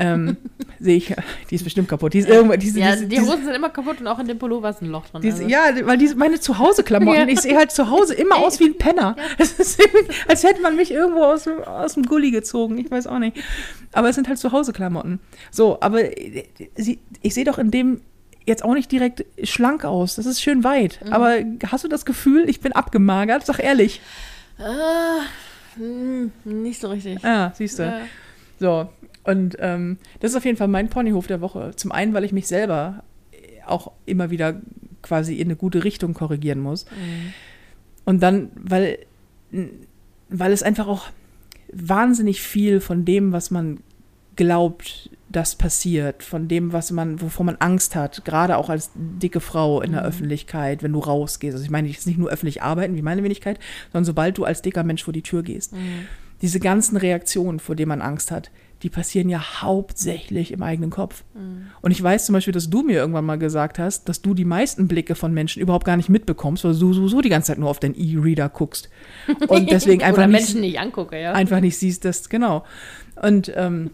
ähm, 0.00 0.36
sehe 0.80 0.96
ich, 0.96 1.14
die 1.50 1.54
ist 1.54 1.62
bestimmt 1.62 1.88
kaputt. 1.88 2.14
Die 2.14 2.20
ist 2.20 2.28
irgendwo, 2.28 2.56
diese, 2.56 2.80
ja, 2.80 2.92
diese, 2.92 3.06
die 3.06 3.20
Hosen 3.20 3.44
sind 3.44 3.54
immer 3.54 3.68
kaputt 3.68 4.00
und 4.00 4.06
auch 4.06 4.18
in 4.18 4.26
dem 4.26 4.38
Pullover 4.38 4.70
ist 4.70 4.80
ein 4.80 4.88
Loch 4.88 5.06
drin. 5.06 5.20
Diese, 5.20 5.44
also. 5.44 5.48
Ja, 5.48 5.86
weil 5.86 5.98
diese, 5.98 6.16
meine 6.16 6.40
Zuhause-Klamotten, 6.40 7.20
ja. 7.28 7.28
ich 7.28 7.40
sehe 7.40 7.56
halt 7.56 7.70
zu 7.70 7.90
Hause 7.90 8.14
immer 8.14 8.36
aus 8.36 8.58
wie 8.60 8.64
ein 8.64 8.78
Penner. 8.78 9.14
Ja. 9.16 9.24
Es 9.38 9.52
ist 9.52 9.80
als 10.26 10.42
hätte 10.42 10.62
man 10.62 10.76
mich 10.76 10.90
irgendwo 10.90 11.22
aus, 11.22 11.46
aus 11.46 11.94
dem 11.94 12.04
Gully 12.04 12.30
gezogen. 12.30 12.78
Ich 12.78 12.90
weiß 12.90 13.06
auch 13.06 13.18
nicht. 13.18 13.36
Aber 13.92 14.08
es 14.08 14.14
sind 14.14 14.28
halt 14.28 14.38
Zuhause-Klamotten. 14.38 15.20
So, 15.50 15.78
aber 15.80 16.00
sie, 16.76 16.98
ich 17.20 17.34
sehe 17.34 17.44
doch 17.44 17.58
in 17.58 17.70
dem 17.70 18.00
jetzt 18.46 18.64
auch 18.64 18.74
nicht 18.74 18.90
direkt 18.90 19.24
schlank 19.42 19.84
aus. 19.84 20.16
Das 20.16 20.26
ist 20.26 20.40
schön 20.40 20.64
weit. 20.64 21.00
Mhm. 21.04 21.12
Aber 21.12 21.36
hast 21.70 21.84
du 21.84 21.88
das 21.88 22.04
Gefühl, 22.06 22.48
ich 22.48 22.60
bin 22.60 22.72
abgemagert? 22.72 23.44
Sag 23.44 23.58
ehrlich. 23.58 24.00
Äh, 24.58 25.80
nicht 26.44 26.80
so 26.80 26.88
richtig. 26.88 27.22
Ah, 27.24 27.52
siehst 27.54 27.78
du. 27.78 27.82
Ja. 27.84 28.00
So, 28.58 28.88
und 29.30 29.56
ähm, 29.60 29.98
das 30.20 30.32
ist 30.32 30.36
auf 30.36 30.44
jeden 30.44 30.56
Fall 30.56 30.68
mein 30.68 30.88
Ponyhof 30.88 31.26
der 31.26 31.40
Woche. 31.40 31.72
Zum 31.76 31.92
einen, 31.92 32.14
weil 32.14 32.24
ich 32.24 32.32
mich 32.32 32.46
selber 32.46 33.04
auch 33.66 33.92
immer 34.06 34.30
wieder 34.30 34.60
quasi 35.02 35.36
in 35.36 35.48
eine 35.48 35.56
gute 35.56 35.84
Richtung 35.84 36.14
korrigieren 36.14 36.60
muss. 36.60 36.84
Mhm. 36.86 37.32
Und 38.04 38.22
dann, 38.22 38.50
weil, 38.54 38.98
weil 40.28 40.52
es 40.52 40.62
einfach 40.62 40.88
auch 40.88 41.06
wahnsinnig 41.72 42.42
viel 42.42 42.80
von 42.80 43.04
dem, 43.04 43.32
was 43.32 43.50
man 43.50 43.78
glaubt, 44.36 45.10
das 45.28 45.54
passiert, 45.54 46.22
von 46.22 46.48
dem, 46.48 46.72
was 46.72 46.90
man, 46.90 47.20
wovor 47.20 47.46
man 47.46 47.56
Angst 47.56 47.94
hat, 47.94 48.24
gerade 48.24 48.56
auch 48.56 48.68
als 48.68 48.90
dicke 48.94 49.40
Frau 49.40 49.80
in 49.80 49.92
der 49.92 50.00
mhm. 50.00 50.08
Öffentlichkeit, 50.08 50.82
wenn 50.82 50.92
du 50.92 50.98
rausgehst. 50.98 51.54
Also 51.54 51.64
ich 51.64 51.70
meine 51.70 51.88
jetzt 51.88 52.06
nicht 52.06 52.18
nur 52.18 52.30
öffentlich 52.30 52.62
arbeiten, 52.62 52.96
wie 52.96 53.02
meine 53.02 53.22
Wenigkeit, 53.22 53.60
sondern 53.92 54.06
sobald 54.06 54.38
du 54.38 54.44
als 54.44 54.62
dicker 54.62 54.82
Mensch 54.82 55.04
vor 55.04 55.12
die 55.12 55.22
Tür 55.22 55.42
gehst. 55.42 55.72
Mhm. 55.72 56.06
Diese 56.42 56.58
ganzen 56.58 56.96
Reaktionen, 56.96 57.60
vor 57.60 57.76
denen 57.76 57.90
man 57.90 58.02
Angst 58.02 58.30
hat, 58.30 58.50
die 58.82 58.88
passieren 58.88 59.28
ja 59.28 59.62
hauptsächlich 59.62 60.52
im 60.52 60.62
eigenen 60.62 60.90
Kopf. 60.90 61.24
Mhm. 61.34 61.66
Und 61.82 61.90
ich 61.90 62.02
weiß 62.02 62.26
zum 62.26 62.32
Beispiel, 62.32 62.52
dass 62.52 62.70
du 62.70 62.82
mir 62.82 62.96
irgendwann 62.96 63.26
mal 63.26 63.38
gesagt 63.38 63.78
hast, 63.78 64.08
dass 64.08 64.22
du 64.22 64.32
die 64.32 64.44
meisten 64.44 64.88
Blicke 64.88 65.14
von 65.14 65.34
Menschen 65.34 65.60
überhaupt 65.60 65.84
gar 65.84 65.96
nicht 65.96 66.08
mitbekommst, 66.08 66.64
weil 66.64 66.74
du 66.74 67.08
so, 67.08 67.20
die 67.20 67.28
ganze 67.28 67.48
Zeit 67.48 67.58
nur 67.58 67.68
auf 67.68 67.80
deinen 67.80 67.94
E-Reader 67.94 68.48
guckst. 68.48 68.88
Und 69.48 69.70
deswegen 69.70 70.02
einfach 70.02 70.26
nicht, 70.26 70.32
Menschen 70.32 70.60
nicht 70.62 70.80
angucke, 70.80 71.20
ja. 71.20 71.32
Einfach 71.32 71.60
nicht 71.60 71.78
siehst, 71.78 72.04
das, 72.04 72.28
genau. 72.28 72.64
Und, 73.20 73.52
ähm, 73.54 73.90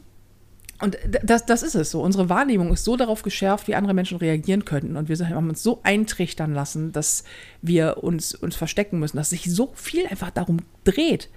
und 0.81 0.99
das, 1.23 1.47
das 1.47 1.63
ist 1.63 1.75
es 1.75 1.91
so. 1.91 2.03
Unsere 2.03 2.29
Wahrnehmung 2.29 2.73
ist 2.73 2.85
so 2.85 2.97
darauf 2.97 3.23
geschärft, 3.23 3.67
wie 3.67 3.75
andere 3.75 3.95
Menschen 3.95 4.19
reagieren 4.19 4.65
könnten. 4.65 4.97
Und 4.97 5.09
wir 5.09 5.29
haben 5.31 5.49
uns 5.49 5.63
so 5.63 5.81
eintrichtern 5.83 6.53
lassen, 6.53 6.93
dass 6.93 7.25
wir 7.63 8.05
uns, 8.05 8.35
uns 8.35 8.55
verstecken 8.55 8.99
müssen, 9.01 9.17
dass 9.17 9.31
sich 9.31 9.51
so 9.53 9.73
viel 9.75 10.07
einfach 10.07 10.31
darum 10.31 10.59
dreht. 10.85 11.31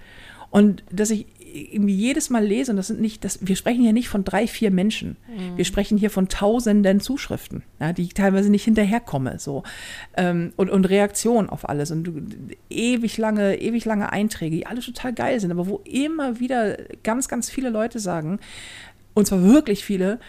Und 0.50 0.82
dass 0.90 1.10
ich 1.10 1.26
irgendwie 1.52 1.94
jedes 1.94 2.30
Mal 2.30 2.44
lese, 2.44 2.72
und 2.72 2.76
das 2.76 2.86
sind 2.86 3.00
nicht, 3.00 3.24
das, 3.24 3.38
wir 3.46 3.56
sprechen 3.56 3.82
hier 3.82 3.92
nicht 3.92 4.08
von 4.08 4.24
drei, 4.24 4.46
vier 4.46 4.70
Menschen. 4.70 5.16
Mhm. 5.28 5.56
Wir 5.56 5.64
sprechen 5.64 5.98
hier 5.98 6.10
von 6.10 6.28
tausenden 6.28 7.00
Zuschriften, 7.00 7.62
ja, 7.80 7.92
die 7.92 8.02
ich 8.02 8.14
teilweise 8.14 8.50
nicht 8.50 8.64
hinterherkomme. 8.64 9.38
So. 9.38 9.62
Ähm, 10.16 10.52
und, 10.56 10.70
und 10.70 10.88
Reaktionen 10.88 11.48
auf 11.48 11.68
alles. 11.68 11.90
Und 11.90 12.10
ewig 12.68 13.18
lange, 13.18 13.60
ewig 13.60 13.84
lange 13.84 14.12
Einträge, 14.12 14.56
die 14.56 14.66
alle 14.66 14.80
total 14.80 15.12
geil 15.12 15.40
sind, 15.40 15.50
aber 15.50 15.66
wo 15.66 15.80
immer 15.84 16.40
wieder 16.40 16.76
ganz, 17.02 17.28
ganz 17.28 17.50
viele 17.50 17.70
Leute 17.70 17.98
sagen, 17.98 18.38
und 19.14 19.26
zwar 19.26 19.42
wirklich 19.42 19.84
viele, 19.84 20.20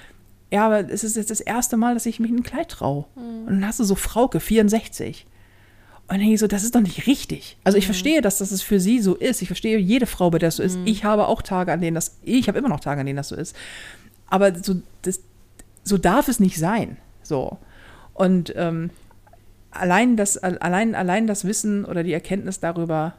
ja, 0.51 0.65
aber 0.65 0.89
es 0.89 1.03
ist 1.03 1.15
jetzt 1.15 1.31
das 1.31 1.39
erste 1.39 1.77
Mal, 1.77 1.93
dass 1.93 2.05
ich 2.05 2.19
mich 2.19 2.29
in 2.29 2.37
ein 2.37 2.43
Kleid 2.43 2.69
traue. 2.69 3.05
Mhm. 3.15 3.47
Und 3.47 3.47
dann 3.47 3.67
hast 3.67 3.79
du 3.79 3.83
so 3.83 3.95
Frauke, 3.95 4.39
64. 4.39 5.25
Und 6.11 6.15
dann 6.15 6.23
denke 6.23 6.33
ich 6.33 6.41
so, 6.41 6.47
das 6.47 6.65
ist 6.65 6.75
doch 6.75 6.81
nicht 6.81 7.07
richtig. 7.07 7.57
Also 7.63 7.77
ich 7.77 7.85
mhm. 7.85 7.93
verstehe, 7.93 8.21
dass 8.21 8.39
das 8.39 8.61
für 8.61 8.81
sie 8.81 8.99
so 8.99 9.15
ist. 9.15 9.41
Ich 9.41 9.47
verstehe 9.47 9.77
jede 9.77 10.05
Frau, 10.05 10.29
bei 10.29 10.39
der 10.39 10.49
das 10.49 10.57
so 10.57 10.63
ist. 10.63 10.77
Mhm. 10.77 10.85
Ich 10.85 11.05
habe 11.05 11.25
auch 11.25 11.41
Tage, 11.41 11.71
an 11.71 11.79
denen 11.79 11.95
das, 11.95 12.17
ich 12.21 12.49
habe 12.49 12.59
immer 12.59 12.67
noch 12.67 12.81
Tage, 12.81 12.99
an 12.99 13.05
denen 13.05 13.15
das 13.15 13.29
so 13.29 13.35
ist. 13.37 13.55
Aber 14.27 14.53
so, 14.61 14.81
das, 15.03 15.21
so 15.85 15.97
darf 15.97 16.27
es 16.27 16.41
nicht 16.41 16.57
sein. 16.57 16.97
So. 17.23 17.59
Und 18.13 18.51
ähm, 18.57 18.89
allein, 19.69 20.17
das, 20.17 20.37
allein, 20.37 20.95
allein 20.95 21.27
das 21.27 21.45
Wissen 21.45 21.85
oder 21.85 22.03
die 22.03 22.11
Erkenntnis 22.11 22.59
darüber, 22.59 23.13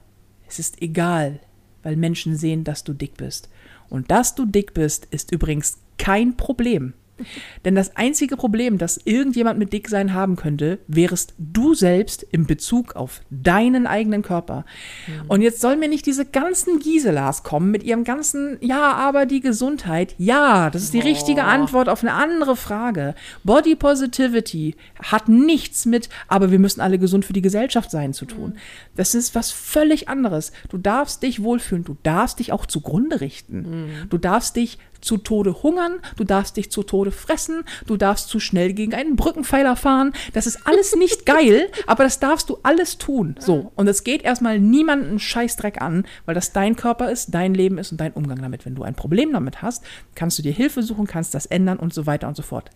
es 0.46 0.58
ist 0.58 0.82
egal, 0.82 1.40
weil 1.82 1.96
Menschen 1.96 2.36
sehen, 2.36 2.62
dass 2.62 2.84
du 2.84 2.92
dick 2.92 3.16
bist. 3.16 3.48
Und 3.88 4.10
dass 4.10 4.34
du 4.34 4.44
dick 4.44 4.74
bist, 4.74 5.06
ist 5.10 5.32
übrigens 5.32 5.78
kein 5.96 6.36
Problem. 6.36 6.92
Denn 7.64 7.74
das 7.74 7.96
einzige 7.96 8.36
Problem, 8.36 8.78
das 8.78 9.00
irgendjemand 9.04 9.58
mit 9.58 9.72
Dicksein 9.72 10.12
haben 10.12 10.36
könnte, 10.36 10.78
wärst 10.86 11.34
du 11.38 11.74
selbst 11.74 12.22
in 12.22 12.46
Bezug 12.46 12.96
auf 12.96 13.20
deinen 13.30 13.86
eigenen 13.86 14.22
Körper. 14.22 14.64
Mhm. 15.06 15.28
Und 15.28 15.42
jetzt 15.42 15.60
sollen 15.60 15.80
mir 15.80 15.88
nicht 15.88 16.06
diese 16.06 16.24
ganzen 16.24 16.78
Giselas 16.78 17.42
kommen 17.42 17.70
mit 17.70 17.82
ihrem 17.82 18.04
ganzen, 18.04 18.58
ja, 18.60 18.92
aber 18.92 19.26
die 19.26 19.40
Gesundheit. 19.40 20.14
Ja, 20.18 20.70
das 20.70 20.82
ist 20.82 20.94
die 20.94 21.00
oh. 21.00 21.04
richtige 21.04 21.44
Antwort 21.44 21.88
auf 21.88 22.02
eine 22.02 22.14
andere 22.14 22.56
Frage. 22.56 23.14
Body 23.44 23.76
Positivity 23.76 24.76
hat 25.02 25.28
nichts 25.28 25.86
mit, 25.86 26.08
aber 26.28 26.50
wir 26.50 26.58
müssen 26.58 26.80
alle 26.80 26.98
gesund 26.98 27.24
für 27.24 27.32
die 27.32 27.42
Gesellschaft 27.42 27.90
sein 27.90 28.12
zu 28.12 28.26
tun. 28.26 28.50
Mhm. 28.50 28.58
Das 28.96 29.14
ist 29.14 29.34
was 29.34 29.50
völlig 29.50 30.08
anderes. 30.08 30.52
Du 30.68 30.78
darfst 30.78 31.22
dich 31.22 31.42
wohlfühlen, 31.42 31.84
du 31.84 31.96
darfst 32.02 32.38
dich 32.38 32.52
auch 32.52 32.66
zugrunde 32.66 33.20
richten. 33.20 33.58
Mhm. 33.58 34.08
Du 34.10 34.18
darfst 34.18 34.56
dich 34.56 34.78
zu 35.02 35.18
Tode 35.18 35.62
hungern, 35.62 36.00
du 36.16 36.24
darfst 36.24 36.56
dich 36.56 36.70
zu 36.70 36.82
Tode 36.82 37.10
fressen, 37.10 37.64
du 37.86 37.96
darfst 37.96 38.28
zu 38.28 38.40
schnell 38.40 38.72
gegen 38.72 38.94
einen 38.94 39.16
Brückenpfeiler 39.16 39.76
fahren. 39.76 40.12
Das 40.32 40.46
ist 40.46 40.66
alles 40.66 40.96
nicht 40.96 41.26
geil, 41.26 41.70
aber 41.86 42.04
das 42.04 42.20
darfst 42.20 42.48
du 42.48 42.58
alles 42.62 42.98
tun. 42.98 43.36
So. 43.38 43.72
Und 43.76 43.88
es 43.88 44.04
geht 44.04 44.22
erstmal 44.22 44.58
niemanden 44.58 45.18
Scheißdreck 45.18 45.82
an, 45.82 46.06
weil 46.24 46.34
das 46.34 46.52
dein 46.52 46.76
Körper 46.76 47.10
ist, 47.10 47.34
dein 47.34 47.54
Leben 47.54 47.78
ist 47.78 47.92
und 47.92 48.00
dein 48.00 48.12
Umgang 48.12 48.40
damit. 48.40 48.64
Wenn 48.64 48.74
du 48.74 48.82
ein 48.82 48.94
Problem 48.94 49.32
damit 49.32 49.62
hast, 49.62 49.84
kannst 50.14 50.38
du 50.38 50.42
dir 50.42 50.52
Hilfe 50.52 50.82
suchen, 50.82 51.06
kannst 51.06 51.34
das 51.34 51.46
ändern 51.46 51.78
und 51.78 51.92
so 51.92 52.06
weiter 52.06 52.28
und 52.28 52.36
so 52.36 52.42
fort. 52.42 52.70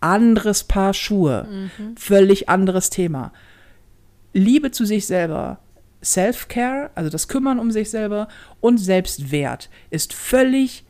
Anderes 0.00 0.64
Paar 0.64 0.94
Schuhe, 0.94 1.46
mhm. 1.50 1.96
völlig 1.96 2.48
anderes 2.48 2.90
Thema. 2.90 3.32
Liebe 4.32 4.70
zu 4.70 4.84
sich 4.84 5.06
selber, 5.06 5.58
Self-Care, 6.02 6.90
also 6.94 7.10
das 7.10 7.28
Kümmern 7.28 7.58
um 7.58 7.70
sich 7.70 7.90
selber 7.90 8.28
und 8.60 8.78
Selbstwert 8.78 9.68
ist 9.90 10.14
völlig 10.14 10.84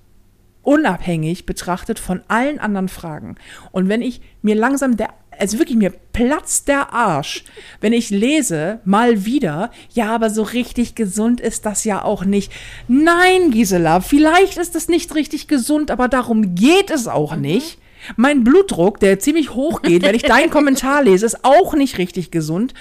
unabhängig 0.63 1.47
betrachtet 1.47 1.99
von 1.99 2.23
allen 2.29 2.59
anderen 2.59 2.89
Fragen. 2.89 3.37
Und 3.73 3.89
wenn 3.89 4.03
ich 4.03 4.21
mir 4.43 4.55
langsam 4.55 4.97
der, 4.97 5.11
also 5.39 5.59
wirklich 5.59 5.79
mir 5.79 5.93
platzt 6.13 6.69
der 6.69 6.93
Arsch, 6.93 7.45
wenn 7.81 7.93
ich 7.93 8.11
lese, 8.11 8.81
mal 8.85 9.25
wieder, 9.25 9.71
ja, 9.93 10.15
aber 10.15 10.31
so 10.31 10.43
richtig 10.43 10.95
gesund 10.95 11.41
ist 11.41 11.65
das 11.67 11.85
ja 11.85 12.05
auch 12.05 12.25
nicht. 12.25 12.53
Nein, 12.89 13.51
Gisela, 13.51 14.01
vielleicht 14.01 14.59
ist 14.59 14.77
es 14.77 14.89
nicht 14.89 15.15
richtig 15.15 15.49
gesund, 15.49 15.91
aber 15.91 16.09
darum 16.09 16.55
geht 16.55 16.91
es 16.91 17.09
auch 17.09 17.37
nicht. 17.37 17.79
Mein 18.17 18.45
Blutdruck, 18.45 18.99
der 19.01 19.19
ziemlich 19.19 19.55
hoch 19.55 19.83
geht, 19.83 20.03
wenn 20.03 20.15
ich 20.15 20.23
deinen 20.23 20.51
Kommentar 20.51 21.03
lese, 21.03 21.27
ist 21.27 21.45
auch 21.45 21.75
nicht 21.75 21.99
richtig 21.99 22.31
gesund. 22.31 22.73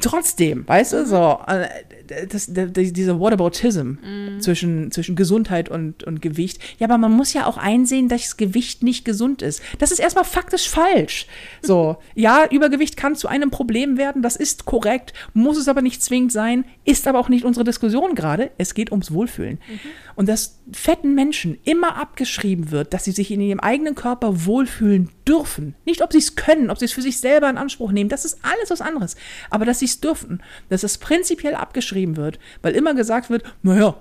Trotzdem, 0.00 0.68
weißt 0.68 0.92
du, 0.92 1.06
so, 1.06 1.40
äh, 1.46 1.66
das, 2.28 2.50
das, 2.52 2.92
dieser 2.92 3.18
Whataboutism 3.20 3.94
Mhm. 4.02 4.40
zwischen, 4.40 4.90
zwischen 4.90 5.16
Gesundheit 5.16 5.68
und, 5.68 6.04
und 6.04 6.20
Gewicht. 6.20 6.58
Ja, 6.78 6.86
aber 6.86 6.98
man 6.98 7.12
muss 7.12 7.32
ja 7.32 7.46
auch 7.46 7.56
einsehen, 7.56 8.08
dass 8.08 8.22
das 8.22 8.36
Gewicht 8.36 8.82
nicht 8.82 9.04
gesund 9.04 9.42
ist. 9.42 9.62
Das 9.78 9.92
ist 9.92 9.98
erstmal 9.98 10.24
faktisch 10.24 10.68
falsch. 10.68 11.26
So, 11.62 11.96
ja, 12.14 12.46
Übergewicht 12.50 12.96
kann 12.96 13.16
zu 13.16 13.28
einem 13.28 13.50
Problem 13.50 13.96
werden, 13.96 14.22
das 14.22 14.36
ist 14.36 14.64
korrekt, 14.64 15.12
muss 15.32 15.56
es 15.56 15.68
aber 15.68 15.82
nicht 15.82 16.02
zwingend 16.02 16.32
sein, 16.32 16.64
ist 16.84 17.06
aber 17.06 17.18
auch 17.18 17.28
nicht 17.28 17.44
unsere 17.44 17.64
Diskussion 17.64 18.14
gerade. 18.14 18.50
Es 18.58 18.74
geht 18.74 18.90
ums 18.90 19.12
Wohlfühlen. 19.12 19.58
Und 20.16 20.28
dass 20.28 20.58
fetten 20.72 21.14
Menschen 21.14 21.58
immer 21.64 21.96
abgeschrieben 21.96 22.70
wird, 22.70 22.94
dass 22.94 23.04
sie 23.04 23.12
sich 23.12 23.30
in 23.30 23.40
ihrem 23.40 23.60
eigenen 23.60 23.94
Körper 23.94 24.46
wohlfühlen 24.46 25.10
dürfen. 25.28 25.74
Nicht, 25.84 26.02
ob 26.02 26.12
sie 26.12 26.18
es 26.18 26.36
können, 26.36 26.70
ob 26.70 26.78
sie 26.78 26.86
es 26.86 26.92
für 26.92 27.02
sich 27.02 27.18
selber 27.18 27.50
in 27.50 27.58
Anspruch 27.58 27.92
nehmen, 27.92 28.08
das 28.08 28.24
ist 28.24 28.38
alles 28.42 28.70
was 28.70 28.80
anderes. 28.80 29.16
Aber 29.50 29.64
dass 29.64 29.80
sie 29.80 29.84
es 29.84 30.00
dürfen, 30.00 30.42
dass 30.70 30.82
es 30.82 30.98
prinzipiell 30.98 31.54
abgeschrieben 31.54 32.16
wird, 32.16 32.38
weil 32.62 32.74
immer 32.74 32.94
gesagt 32.94 33.30
wird, 33.30 33.44
naja, 33.62 33.96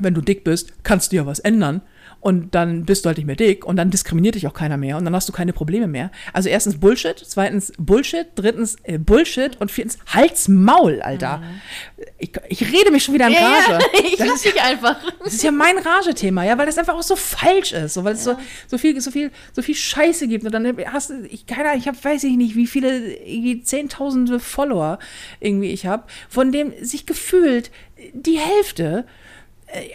wenn 0.00 0.14
du 0.14 0.20
dick 0.20 0.44
bist, 0.44 0.72
kannst 0.82 1.12
du 1.12 1.16
ja 1.16 1.26
was 1.26 1.38
ändern. 1.38 1.82
Und 2.20 2.52
dann 2.56 2.84
bist 2.84 3.04
du 3.04 3.06
halt 3.08 3.16
nicht 3.18 3.26
mehr 3.26 3.36
dick 3.36 3.64
und 3.64 3.76
dann 3.76 3.90
diskriminiert 3.90 4.34
dich 4.34 4.48
auch 4.48 4.52
keiner 4.52 4.76
mehr 4.76 4.96
und 4.96 5.04
dann 5.04 5.14
hast 5.14 5.28
du 5.28 5.32
keine 5.32 5.52
Probleme 5.52 5.86
mehr. 5.86 6.10
Also 6.32 6.48
erstens 6.48 6.80
Bullshit, 6.80 7.16
zweitens 7.24 7.72
Bullshit, 7.78 8.26
drittens 8.34 8.76
äh, 8.82 8.98
Bullshit 8.98 9.60
und 9.60 9.70
viertens 9.70 9.98
Hals 10.06 10.48
Maul, 10.48 11.00
Alter. 11.00 11.40
Ich, 12.18 12.32
ich 12.48 12.72
rede 12.72 12.90
mich 12.90 13.04
schon 13.04 13.14
wieder 13.14 13.26
in 13.28 13.34
Mhm. 13.34 13.38
Ja, 13.38 13.48
Rage. 13.68 13.84
ja, 13.94 14.00
ich 14.04 14.16
Das 14.16 14.26
lass 14.26 14.36
ist- 14.36 14.44
dich 14.46 14.60
einfach. 14.60 14.96
das 15.22 15.34
ist 15.34 15.44
ja 15.44 15.52
mein 15.52 15.78
Ragethema, 15.78 16.42
ja, 16.44 16.58
weil 16.58 16.66
das 16.66 16.76
einfach 16.76 16.94
auch 16.96 17.02
so 17.04 17.14
falsch 17.14 17.72
ist, 17.72 17.94
so, 17.94 18.02
weil 18.02 18.14
es 18.14 18.24
so, 18.24 18.36
so 18.66 18.78
viel, 18.78 19.00
so 19.00 19.12
viel, 19.12 19.30
so 19.52 19.62
viel 19.62 19.76
Scheiße 19.76 20.26
gibt 20.26 20.44
und 20.44 20.52
dann 20.52 20.76
hast 20.92 21.10
du, 21.10 21.24
ich 21.30 21.46
keine 21.46 21.68
Ahnung, 21.68 21.80
ich 21.80 21.86
habe, 21.86 21.98
weiß 22.02 22.24
ich 22.24 22.36
nicht, 22.36 22.56
wie 22.56 22.66
viele, 22.66 23.14
irgendwie 23.14 23.62
zehntausende 23.62 24.40
Follower 24.40 24.98
irgendwie 25.38 25.70
ich 25.70 25.86
habe, 25.86 26.02
von 26.28 26.50
dem 26.50 26.72
sich 26.84 27.06
gefühlt 27.06 27.70
die 28.12 28.38
Hälfte 28.38 29.04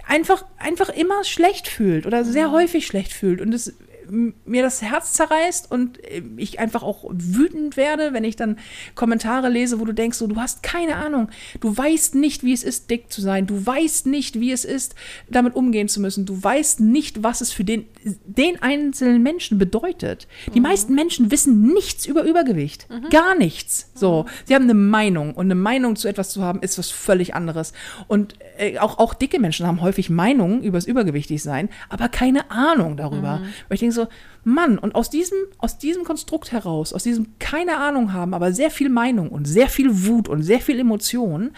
einfach, 0.07 0.45
einfach 0.57 0.89
immer 0.89 1.23
schlecht 1.23 1.67
fühlt 1.67 2.05
oder 2.05 2.23
sehr 2.23 2.51
häufig 2.51 2.85
schlecht 2.85 3.13
fühlt. 3.13 3.41
Und 3.41 3.53
es 3.53 3.73
mir 4.09 4.63
das 4.63 4.81
Herz 4.81 5.13
zerreißt 5.13 5.71
und 5.71 6.03
äh, 6.03 6.23
ich 6.37 6.59
einfach 6.59 6.83
auch 6.83 7.05
wütend 7.11 7.77
werde, 7.77 8.13
wenn 8.13 8.23
ich 8.23 8.35
dann 8.35 8.57
Kommentare 8.95 9.49
lese, 9.49 9.79
wo 9.79 9.85
du 9.85 9.93
denkst, 9.93 10.17
so, 10.17 10.27
du 10.27 10.37
hast 10.37 10.63
keine 10.63 10.95
Ahnung, 10.95 11.29
du 11.59 11.75
weißt 11.75 12.15
nicht, 12.15 12.43
wie 12.43 12.53
es 12.53 12.63
ist, 12.63 12.89
dick 12.89 13.11
zu 13.11 13.21
sein, 13.21 13.47
du 13.47 13.65
weißt 13.65 14.07
nicht, 14.07 14.39
wie 14.39 14.51
es 14.51 14.65
ist, 14.65 14.95
damit 15.29 15.55
umgehen 15.55 15.87
zu 15.87 16.01
müssen, 16.01 16.25
du 16.25 16.41
weißt 16.41 16.79
nicht, 16.79 17.23
was 17.23 17.41
es 17.41 17.51
für 17.51 17.63
den, 17.63 17.85
den 18.25 18.61
einzelnen 18.61 19.23
Menschen 19.23 19.57
bedeutet. 19.57 20.27
Die 20.53 20.59
meisten 20.59 20.93
Menschen 20.95 21.31
wissen 21.31 21.73
nichts 21.73 22.05
über 22.05 22.23
Übergewicht, 22.23 22.87
gar 23.09 23.35
nichts. 23.35 23.91
So, 23.93 24.25
sie 24.45 24.55
haben 24.55 24.63
eine 24.63 24.73
Meinung 24.73 25.33
und 25.33 25.45
eine 25.45 25.55
Meinung 25.55 25.95
zu 25.95 26.07
etwas 26.07 26.29
zu 26.29 26.41
haben, 26.41 26.61
ist 26.61 26.77
was 26.77 26.89
völlig 26.89 27.35
anderes. 27.35 27.73
Und 28.07 28.35
äh, 28.57 28.77
auch, 28.79 28.99
auch 28.99 29.13
dicke 29.13 29.39
Menschen 29.39 29.67
haben 29.67 29.81
häufig 29.81 30.09
Meinungen 30.09 30.63
über 30.63 30.77
das 30.77 30.85
Übergewichtigsein, 30.85 31.69
aber 31.89 32.09
keine 32.09 32.51
Ahnung 32.51 32.97
darüber. 32.97 33.41
Weil 33.67 33.75
ich 33.75 33.79
denke 33.79 33.95
so, 33.95 34.02
Also 34.03 34.09
Mann, 34.43 34.77
und 34.77 34.95
aus 34.95 35.09
diesem, 35.09 35.37
aus 35.57 35.77
diesem 35.77 36.03
Konstrukt 36.03 36.51
heraus, 36.51 36.93
aus 36.93 37.03
diesem 37.03 37.37
keine 37.39 37.77
Ahnung 37.77 38.13
haben, 38.13 38.33
aber 38.33 38.51
sehr 38.51 38.71
viel 38.71 38.89
Meinung 38.89 39.29
und 39.29 39.45
sehr 39.45 39.69
viel 39.69 40.05
Wut 40.05 40.27
und 40.27 40.43
sehr 40.43 40.59
viel 40.59 40.79
Emotion 40.79 41.51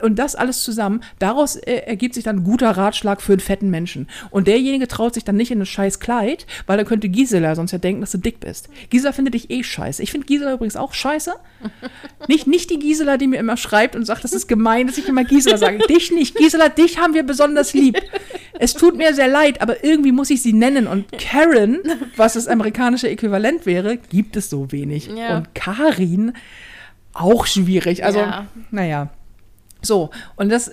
und 0.00 0.18
das 0.18 0.34
alles 0.34 0.62
zusammen, 0.62 1.02
daraus 1.18 1.56
äh, 1.56 1.76
ergibt 1.86 2.14
sich 2.14 2.24
dann 2.24 2.38
ein 2.38 2.44
guter 2.44 2.70
Ratschlag 2.70 3.22
für 3.22 3.32
einen 3.32 3.40
fetten 3.40 3.70
Menschen. 3.70 4.08
Und 4.30 4.48
derjenige 4.48 4.88
traut 4.88 5.14
sich 5.14 5.24
dann 5.24 5.36
nicht 5.36 5.50
in 5.50 5.60
ein 5.60 5.66
scheiß 5.66 6.00
Kleid, 6.00 6.46
weil 6.66 6.78
er 6.78 6.84
könnte 6.84 7.08
Gisela 7.08 7.54
sonst 7.54 7.72
ja 7.72 7.78
denken, 7.78 8.00
dass 8.00 8.10
du 8.10 8.18
dick 8.18 8.40
bist. 8.40 8.68
Gisela 8.90 9.12
findet 9.12 9.34
dich 9.34 9.50
eh 9.50 9.62
scheiße. 9.62 10.02
Ich 10.02 10.10
finde 10.10 10.26
Gisela 10.26 10.54
übrigens 10.54 10.76
auch 10.76 10.92
scheiße. 10.92 11.34
Nicht, 12.28 12.46
nicht 12.46 12.70
die 12.70 12.78
Gisela, 12.78 13.18
die 13.18 13.26
mir 13.26 13.38
immer 13.38 13.56
schreibt 13.56 13.96
und 13.96 14.06
sagt, 14.06 14.24
das 14.24 14.32
ist 14.32 14.46
gemein, 14.46 14.86
dass 14.86 14.96
ich 14.96 15.08
immer 15.08 15.24
Gisela 15.24 15.58
sage. 15.58 15.78
Dich 15.78 16.10
nicht. 16.10 16.36
Gisela, 16.36 16.70
dich 16.70 16.98
haben 16.98 17.12
wir 17.12 17.22
besonders 17.22 17.74
lieb. 17.74 18.00
Es 18.58 18.72
tut 18.72 18.96
mir 18.96 19.14
sehr 19.14 19.28
leid, 19.28 19.60
aber 19.60 19.84
irgendwie 19.84 20.12
muss 20.12 20.30
ich 20.30 20.40
sie 20.42 20.52
nennen. 20.52 20.86
Und 20.86 21.06
Karen, 21.12 21.80
was 22.24 22.32
das 22.32 22.48
amerikanische 22.48 23.08
Äquivalent 23.08 23.66
wäre, 23.66 23.98
gibt 23.98 24.36
es 24.36 24.48
so 24.48 24.72
wenig. 24.72 25.08
Ja. 25.08 25.36
Und 25.36 25.54
Karin, 25.54 26.32
auch 27.12 27.46
schwierig. 27.46 28.04
Also, 28.04 28.20
Ja. 28.20 28.46
naja. 28.70 29.10
So, 29.82 30.10
und 30.36 30.48
das 30.48 30.70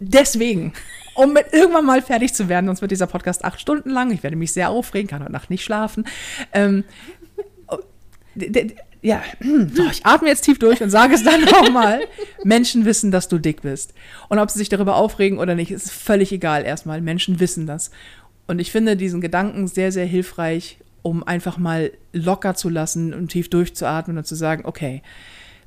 deswegen, 0.00 0.72
um 1.14 1.32
mit 1.34 1.52
irgendwann 1.52 1.84
mal 1.84 2.00
fertig 2.02 2.32
zu 2.32 2.48
werden, 2.48 2.66
sonst 2.66 2.80
wird 2.80 2.90
dieser 2.90 3.06
Podcast 3.06 3.44
acht 3.44 3.60
Stunden 3.60 3.90
lang. 3.90 4.10
Ich 4.10 4.22
werde 4.22 4.36
mich 4.36 4.52
sehr 4.52 4.70
aufregen, 4.70 5.08
kann 5.08 5.22
heute 5.22 5.32
Nacht 5.32 5.50
nicht 5.50 5.62
schlafen. 5.64 6.06
Ähm, 6.52 6.84
ja, 9.02 9.22
so, 9.72 9.84
ich 9.90 10.04
atme 10.04 10.28
jetzt 10.28 10.42
tief 10.42 10.58
durch 10.58 10.82
und 10.82 10.90
sage 10.90 11.14
es 11.14 11.22
dann 11.22 11.40
nochmal. 11.44 12.00
Menschen 12.44 12.84
wissen, 12.84 13.10
dass 13.10 13.28
du 13.28 13.38
dick 13.38 13.62
bist. 13.62 13.94
Und 14.28 14.38
ob 14.38 14.50
sie 14.50 14.58
sich 14.58 14.68
darüber 14.68 14.96
aufregen 14.96 15.38
oder 15.38 15.54
nicht, 15.54 15.70
ist 15.70 15.92
völlig 15.92 16.32
egal 16.32 16.64
erstmal. 16.64 17.00
Menschen 17.00 17.38
wissen 17.38 17.66
das. 17.66 17.90
Und 18.46 18.58
ich 18.58 18.70
finde 18.70 18.96
diesen 18.96 19.20
Gedanken 19.20 19.66
sehr, 19.66 19.92
sehr 19.92 20.06
hilfreich, 20.06 20.78
um 21.02 21.22
einfach 21.22 21.58
mal 21.58 21.92
locker 22.12 22.54
zu 22.54 22.68
lassen 22.68 23.14
und 23.14 23.28
tief 23.28 23.48
durchzuatmen 23.50 24.18
und 24.18 24.26
zu 24.26 24.34
sagen, 24.34 24.64
okay, 24.64 25.02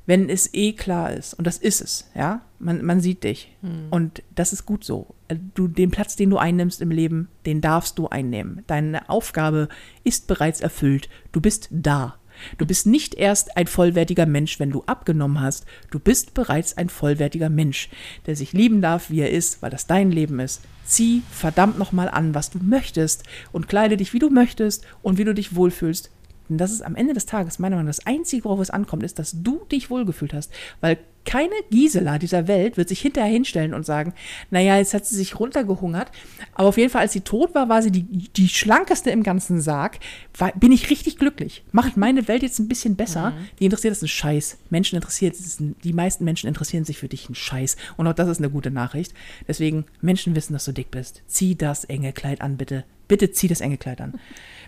wenn 0.06 0.28
es 0.28 0.52
eh 0.54 0.72
klar 0.72 1.12
ist, 1.12 1.34
und 1.34 1.46
das 1.46 1.56
ist 1.58 1.80
es, 1.80 2.10
ja, 2.14 2.42
man, 2.58 2.84
man 2.84 3.00
sieht 3.00 3.22
dich. 3.22 3.54
Und 3.90 4.22
das 4.34 4.52
ist 4.52 4.66
gut 4.66 4.82
so. 4.82 5.14
Du, 5.54 5.68
den 5.68 5.90
Platz, 5.90 6.16
den 6.16 6.30
du 6.30 6.36
einnimmst 6.36 6.80
im 6.80 6.90
Leben, 6.90 7.28
den 7.46 7.60
darfst 7.60 7.98
du 7.98 8.08
einnehmen. 8.08 8.64
Deine 8.66 9.08
Aufgabe 9.08 9.68
ist 10.02 10.26
bereits 10.26 10.60
erfüllt. 10.60 11.08
Du 11.32 11.40
bist 11.40 11.68
da. 11.70 12.16
Du 12.58 12.66
bist 12.66 12.86
nicht 12.86 13.14
erst 13.14 13.56
ein 13.56 13.66
vollwertiger 13.66 14.26
Mensch, 14.26 14.60
wenn 14.60 14.70
du 14.70 14.82
abgenommen 14.86 15.40
hast. 15.40 15.66
Du 15.90 15.98
bist 15.98 16.34
bereits 16.34 16.76
ein 16.76 16.88
vollwertiger 16.88 17.50
Mensch, 17.50 17.88
der 18.26 18.36
sich 18.36 18.52
lieben 18.52 18.82
darf, 18.82 19.10
wie 19.10 19.20
er 19.20 19.30
ist, 19.30 19.62
weil 19.62 19.70
das 19.70 19.86
dein 19.86 20.10
Leben 20.10 20.40
ist. 20.40 20.62
Zieh 20.84 21.22
verdammt 21.30 21.78
nochmal 21.78 22.08
an, 22.08 22.34
was 22.34 22.50
du 22.50 22.58
möchtest 22.58 23.24
und 23.52 23.68
kleide 23.68 23.96
dich, 23.96 24.12
wie 24.12 24.18
du 24.18 24.30
möchtest 24.30 24.84
und 25.02 25.18
wie 25.18 25.24
du 25.24 25.34
dich 25.34 25.54
wohlfühlst. 25.54 26.10
Und 26.48 26.58
das 26.58 26.72
ist 26.72 26.82
am 26.82 26.96
Ende 26.96 27.14
des 27.14 27.26
Tages 27.26 27.60
meiner 27.60 27.76
Meinung 27.76 27.86
nach 27.86 27.96
das 27.96 28.06
Einzige, 28.06 28.44
worauf 28.44 28.60
es 28.60 28.70
ankommt, 28.70 29.04
ist, 29.04 29.20
dass 29.20 29.42
du 29.42 29.64
dich 29.70 29.88
wohlgefühlt 29.88 30.34
hast. 30.34 30.50
Weil 30.80 30.98
keine 31.24 31.54
Gisela 31.70 32.18
dieser 32.18 32.48
Welt 32.48 32.76
wird 32.76 32.88
sich 32.88 33.00
hinterher 33.00 33.30
hinstellen 33.30 33.74
und 33.74 33.84
sagen, 33.86 34.14
naja, 34.50 34.76
jetzt 34.78 34.94
hat 34.94 35.04
sie 35.06 35.14
sich 35.16 35.38
runtergehungert. 35.38 36.10
Aber 36.54 36.68
auf 36.68 36.78
jeden 36.78 36.90
Fall, 36.90 37.02
als 37.02 37.12
sie 37.12 37.20
tot 37.20 37.54
war, 37.54 37.68
war 37.68 37.82
sie 37.82 37.90
die, 37.90 38.02
die 38.04 38.48
schlankeste 38.48 39.10
im 39.10 39.22
ganzen 39.22 39.60
Sarg. 39.60 39.98
War, 40.36 40.52
bin 40.52 40.72
ich 40.72 40.90
richtig 40.90 41.18
glücklich. 41.18 41.62
Macht 41.72 41.96
meine 41.96 42.26
Welt 42.28 42.42
jetzt 42.42 42.58
ein 42.58 42.68
bisschen 42.68 42.96
besser. 42.96 43.34
Die 43.58 43.64
interessiert 43.66 43.92
das 43.92 44.02
ein 44.02 44.08
Scheiß. 44.08 44.58
Menschen 44.70 44.96
interessiert 44.96 45.34
es, 45.34 45.60
ein- 45.60 45.76
die 45.84 45.92
meisten 45.92 46.24
Menschen 46.24 46.48
interessieren 46.48 46.84
sich 46.84 46.98
für 46.98 47.08
dich 47.08 47.28
ein 47.28 47.34
Scheiß. 47.34 47.76
Und 47.96 48.06
auch 48.06 48.14
das 48.14 48.28
ist 48.28 48.38
eine 48.38 48.50
gute 48.50 48.70
Nachricht. 48.70 49.12
Deswegen, 49.46 49.84
Menschen 50.00 50.34
wissen, 50.34 50.52
dass 50.54 50.64
du 50.64 50.72
dick 50.72 50.90
bist. 50.90 51.22
Zieh 51.26 51.54
das 51.54 51.84
enge 51.84 52.12
Kleid 52.12 52.40
an, 52.40 52.56
bitte. 52.56 52.84
Bitte 53.08 53.30
zieh 53.32 53.48
das 53.48 53.60
enge 53.60 53.76
Kleid 53.76 54.00
an. 54.00 54.14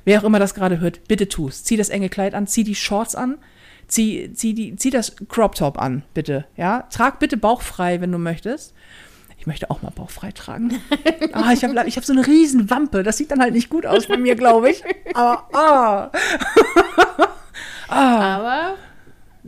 Wer 0.04 0.20
auch 0.20 0.24
immer 0.24 0.38
das 0.40 0.54
gerade 0.54 0.80
hört, 0.80 1.06
bitte 1.08 1.28
tu 1.28 1.48
es. 1.48 1.64
Zieh 1.64 1.76
das 1.76 1.88
enge 1.88 2.08
Kleid 2.08 2.34
an, 2.34 2.46
zieh 2.46 2.64
die 2.64 2.74
Shorts 2.74 3.14
an, 3.14 3.38
zieh, 3.92 4.32
zieh, 4.34 4.54
die, 4.54 4.76
zieh 4.76 4.90
das 4.90 5.14
Crop 5.28 5.54
Top 5.54 5.78
an, 5.78 6.02
bitte. 6.14 6.46
Ja, 6.56 6.82
trag 6.90 7.18
bitte 7.18 7.36
bauchfrei, 7.36 8.00
wenn 8.00 8.10
du 8.12 8.18
möchtest. 8.18 8.74
Ich 9.38 9.46
möchte 9.46 9.70
auch 9.70 9.82
mal 9.82 9.90
bauchfrei 9.90 10.30
tragen. 10.32 10.80
Ah, 11.32 11.52
ich 11.52 11.64
habe 11.64 11.74
ich 11.86 11.96
hab 11.96 12.04
so 12.04 12.12
eine 12.12 12.26
riesen 12.26 12.68
Wampe. 12.70 13.02
Das 13.02 13.16
sieht 13.16 13.30
dann 13.30 13.40
halt 13.40 13.54
nicht 13.54 13.70
gut 13.70 13.86
aus 13.86 14.06
bei 14.06 14.16
mir, 14.16 14.34
glaube 14.36 14.70
ich. 14.70 14.82
Aber, 15.14 15.48
ah. 15.54 16.10
Aber 17.88 18.76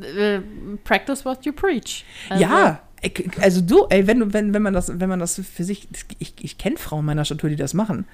äh, 0.01 0.41
practice 0.83 1.25
what 1.25 1.45
you 1.45 1.53
preach. 1.53 2.05
Also, 2.29 2.43
ja, 2.43 2.81
ich- 3.03 3.31
also 3.41 3.61
du, 3.61 3.87
ey, 3.91 4.07
wenn, 4.07 4.33
wenn, 4.33 4.55
wenn, 4.55 4.63
man 4.63 4.73
das, 4.73 4.99
wenn 4.99 5.09
man 5.09 5.21
das 5.21 5.41
für 5.41 5.65
sich, 5.65 5.89
ich, 6.19 6.35
ich 6.43 6.59
kenne 6.59 6.77
Frauen 6.77 7.05
meiner 7.05 7.25
Statur, 7.25 7.51
die 7.51 7.57
das 7.57 7.75
machen. 7.75 8.07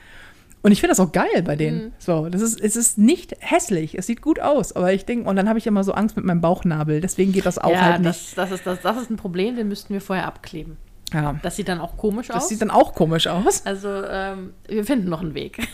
Und 0.63 0.73
ich 0.73 0.81
finde 0.81 0.91
das 0.93 1.01
auch 1.01 1.13
geil 1.13 1.43
bei 1.45 1.57
denen. 1.57 1.93
So, 1.99 2.29
das 2.29 2.43
ist, 2.43 2.61
es 2.61 2.77
ist 2.77 2.99
nicht 2.99 3.35
hässlich, 3.41 3.97
es 3.97 4.07
sieht 4.07 4.21
gut 4.21 4.41
aus, 4.41 4.73
aber 4.77 4.93
ich 4.93 5.07
denke, 5.07 5.29
und 5.29 5.37
dann 5.37 5.49
habe 5.49 5.59
ich 5.59 5.67
immer 5.67 5.85
so 5.85 5.93
Angst 5.93 6.17
mit 6.17 6.25
meinem 6.27 6.41
Bauchnabel, 6.43 7.01
deswegen 7.01 7.33
geht 7.33 7.47
das 7.47 7.59
auch 7.59 7.73
ja 7.73 7.81
halt 7.81 8.01
nicht. 8.03 8.09
das, 8.09 8.35
das, 8.35 8.53
ist, 8.53 8.67
das, 8.67 8.83
das 8.83 8.97
ist 9.01 9.11
ein 9.11 9.17
Problem, 9.17 9.57
den 9.57 9.69
müssten 9.69 9.95
wir 9.95 10.01
vorher 10.03 10.27
abkleben. 10.27 10.77
Ja. 11.15 11.39
Das 11.43 11.57
sieht 11.57 11.69
dann 11.69 11.81
auch 11.81 11.97
komisch 11.97 12.29
Das 12.29 12.37
aus. 12.45 12.49
sieht 12.51 12.61
dann 12.61 12.71
auch 12.71 12.95
komisch 12.95 13.27
aus. 13.27 13.65
also, 13.67 13.89
ähm, 13.89 14.53
wir 14.69 14.85
finden 14.85 15.09
noch 15.09 15.21
einen 15.23 15.35
Weg. 15.35 15.67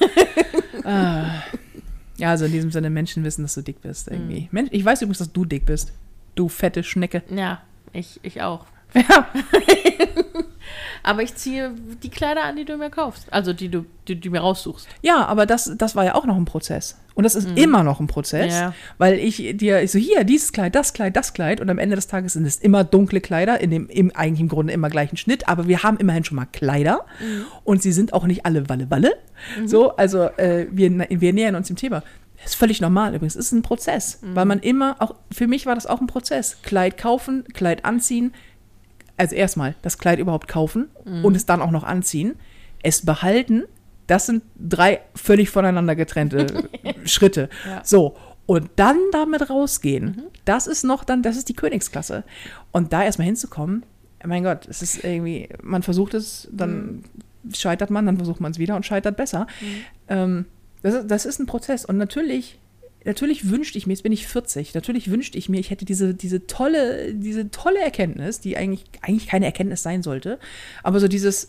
Ja, 2.19 2.31
also 2.31 2.47
in 2.47 2.53
diesem 2.53 2.71
Sinne, 2.71 2.89
Menschen 2.89 3.25
wissen, 3.25 3.43
dass 3.43 3.55
du 3.55 3.61
dick 3.63 3.83
bist 3.83 4.09
irgendwie. 4.09 4.49
Men 4.51 4.69
ich 4.71 4.83
weiß 4.85 5.03
übrigens, 5.03 5.19
dass 5.19 5.33
du 5.33 5.45
dick 5.45 5.67
bist. 5.67 5.93
Du 6.35 6.49
fette 6.49 6.83
Schnecke. 6.83 7.23
ja, 7.29 7.61
ich, 7.93 8.19
ich 8.23 8.41
auch. 8.41 8.65
Ja. 8.95 9.27
Aber 11.07 11.23
ich 11.23 11.37
ziehe 11.37 11.73
die 12.03 12.11
Kleider 12.11 12.43
an, 12.43 12.57
die 12.57 12.65
du 12.65 12.77
mir 12.77 12.91
kaufst. 12.91 13.33
Also 13.33 13.53
die 13.53 13.69
du, 13.69 13.87
die, 14.09 14.17
die 14.19 14.29
mir 14.29 14.41
raussuchst. 14.41 14.89
Ja, 15.03 15.25
aber 15.27 15.47
das, 15.47 15.73
das 15.79 15.95
war 15.95 16.05
ja 16.05 16.17
auch 16.17 16.27
noch 16.27 16.37
ein 16.37 16.45
Prozess. 16.47 16.99
Und 17.15 17.23
das 17.23 17.37
ist 17.37 17.49
immer 17.57 17.85
noch 17.85 18.01
ein 18.01 18.09
Prozess, 18.09 18.53
Ja. 18.53 18.75
weil 18.99 19.15
ich 19.21 19.57
dir, 19.57 19.81
ich 19.83 19.93
so, 19.93 19.99
hier, 19.99 20.25
dieses 20.25 20.53
Kleid, 20.53 20.75
das 20.75 20.93
Kleid, 20.93 21.15
das 21.17 21.33
Kleid. 21.33 21.61
Und 21.61 21.71
am 21.71 21.79
Ende 21.79 21.95
des 21.95 22.09
Tages 22.09 22.33
sind 22.33 22.45
es 22.45 22.57
immer 22.57 22.83
dunkle 22.83 23.21
Kleider, 23.21 23.61
in 23.61 23.71
dem 23.71 23.89
im, 23.89 24.11
eigentlich 24.17 24.41
im 24.41 24.49
Grunde 24.49 24.73
immer 24.73 24.91
gleichen 24.91 25.17
Schnitt. 25.17 25.49
Aber 25.49 25.69
wir 25.69 25.85
haben 25.85 25.97
immerhin 25.97 26.25
schon 26.25 26.37
mal 26.37 26.47
Kleider. 26.47 27.07
Und 27.63 27.83
sie 27.83 27.93
sind 27.93 28.13
auch 28.13 28.25
nicht 28.27 28.45
alle 28.45 28.69
Walle-Walle. 28.69 29.13
So, 29.65 29.95
also 29.97 30.25
äh, 30.25 30.67
wir, 30.73 30.91
wir 31.09 31.33
nähern 31.33 31.55
uns 31.55 31.69
dem 31.69 31.77
Thema. 31.77 32.03
Das 32.43 32.47
ist 32.53 32.55
völlig 32.57 32.81
normal 32.81 33.15
übrigens. 33.15 33.35
Es 33.37 33.47
ist 33.47 33.53
ein 33.53 33.63
Prozess, 33.63 34.19
weil 34.23 34.45
man 34.45 34.59
immer, 34.59 34.97
auch 34.99 35.15
für 35.33 35.47
mich 35.47 35.67
war 35.67 35.75
das 35.77 35.87
auch 35.87 36.01
ein 36.01 36.07
Prozess. 36.09 36.59
Kleid 36.63 36.99
kaufen, 36.99 37.45
Kleid 37.55 37.85
anziehen. 37.85 38.35
Also 39.17 39.35
erstmal 39.35 39.75
das 39.83 39.99
Kleid 39.99 40.19
überhaupt 40.19 40.49
kaufen 40.49 40.89
und 41.23 41.37
es 41.37 41.47
dann 41.47 41.63
auch 41.63 41.71
noch 41.71 41.85
anziehen. 41.85 42.35
Es 42.83 43.05
behalten, 43.05 43.65
das 44.07 44.27
sind 44.27 44.43
drei 44.59 45.01
völlig 45.15 45.51
voneinander 45.51 45.97
getrennte 45.97 46.69
Schritte. 47.05 47.49
Ja. 47.67 47.83
So, 47.85 48.17
und 48.47 48.71
dann 48.77 48.99
damit 49.11 49.51
rausgehen, 49.51 50.23
das 50.45 50.67
ist 50.67 50.85
noch 50.85 51.03
dann, 51.03 51.23
das 51.23 51.37
ist 51.37 51.49
die 51.49 51.55
Königsklasse. 51.55 52.23
Und 52.73 52.93
da 52.93 53.03
erstmal 53.03 53.27
hinzukommen, 53.27 53.85
mein 54.25 54.45
Gott, 54.45 54.67
es 54.69 54.83
ist 54.83 55.05
irgendwie, 55.05 55.49
man 55.63 55.83
versucht 55.83 56.15
es, 56.15 56.49
dann 56.53 57.05
scheitert 57.53 57.91
man, 57.91 58.07
dann 58.07 58.17
versucht 58.17 58.41
man 58.41 58.53
es 58.53 58.59
wieder 58.59 58.77
und 58.77 58.87
scheitert 58.87 59.17
besser. 59.17 59.47
Ähm, 60.09 60.47
das, 60.83 60.95
ist, 60.95 61.11
das 61.11 61.27
ist 61.27 61.41
ein 61.41 61.47
Prozess. 61.47 61.85
Und 61.85 61.97
natürlich, 61.97 62.59
natürlich 63.07 63.49
wünschte 63.49 63.79
ich 63.79 63.87
mir, 63.87 63.93
jetzt 63.95 64.03
bin 64.03 64.13
ich 64.13 64.27
40, 64.27 64.75
natürlich 64.75 65.11
wünschte 65.11 65.39
ich 65.39 65.49
mir, 65.49 65.59
ich 65.59 65.71
hätte 65.71 65.85
diese, 65.85 66.15
diese 66.15 66.47
tolle, 66.47 67.15
diese 67.15 67.51
tolle 67.51 67.81
Erkenntnis, 67.81 68.41
die 68.41 68.57
eigentlich, 68.57 68.85
eigentlich 69.03 69.27
keine 69.27 69.47
Erkenntnis 69.47 69.83
sein 69.83 70.03
sollte, 70.03 70.39
aber 70.83 71.01
so 71.01 71.09
dieses 71.09 71.49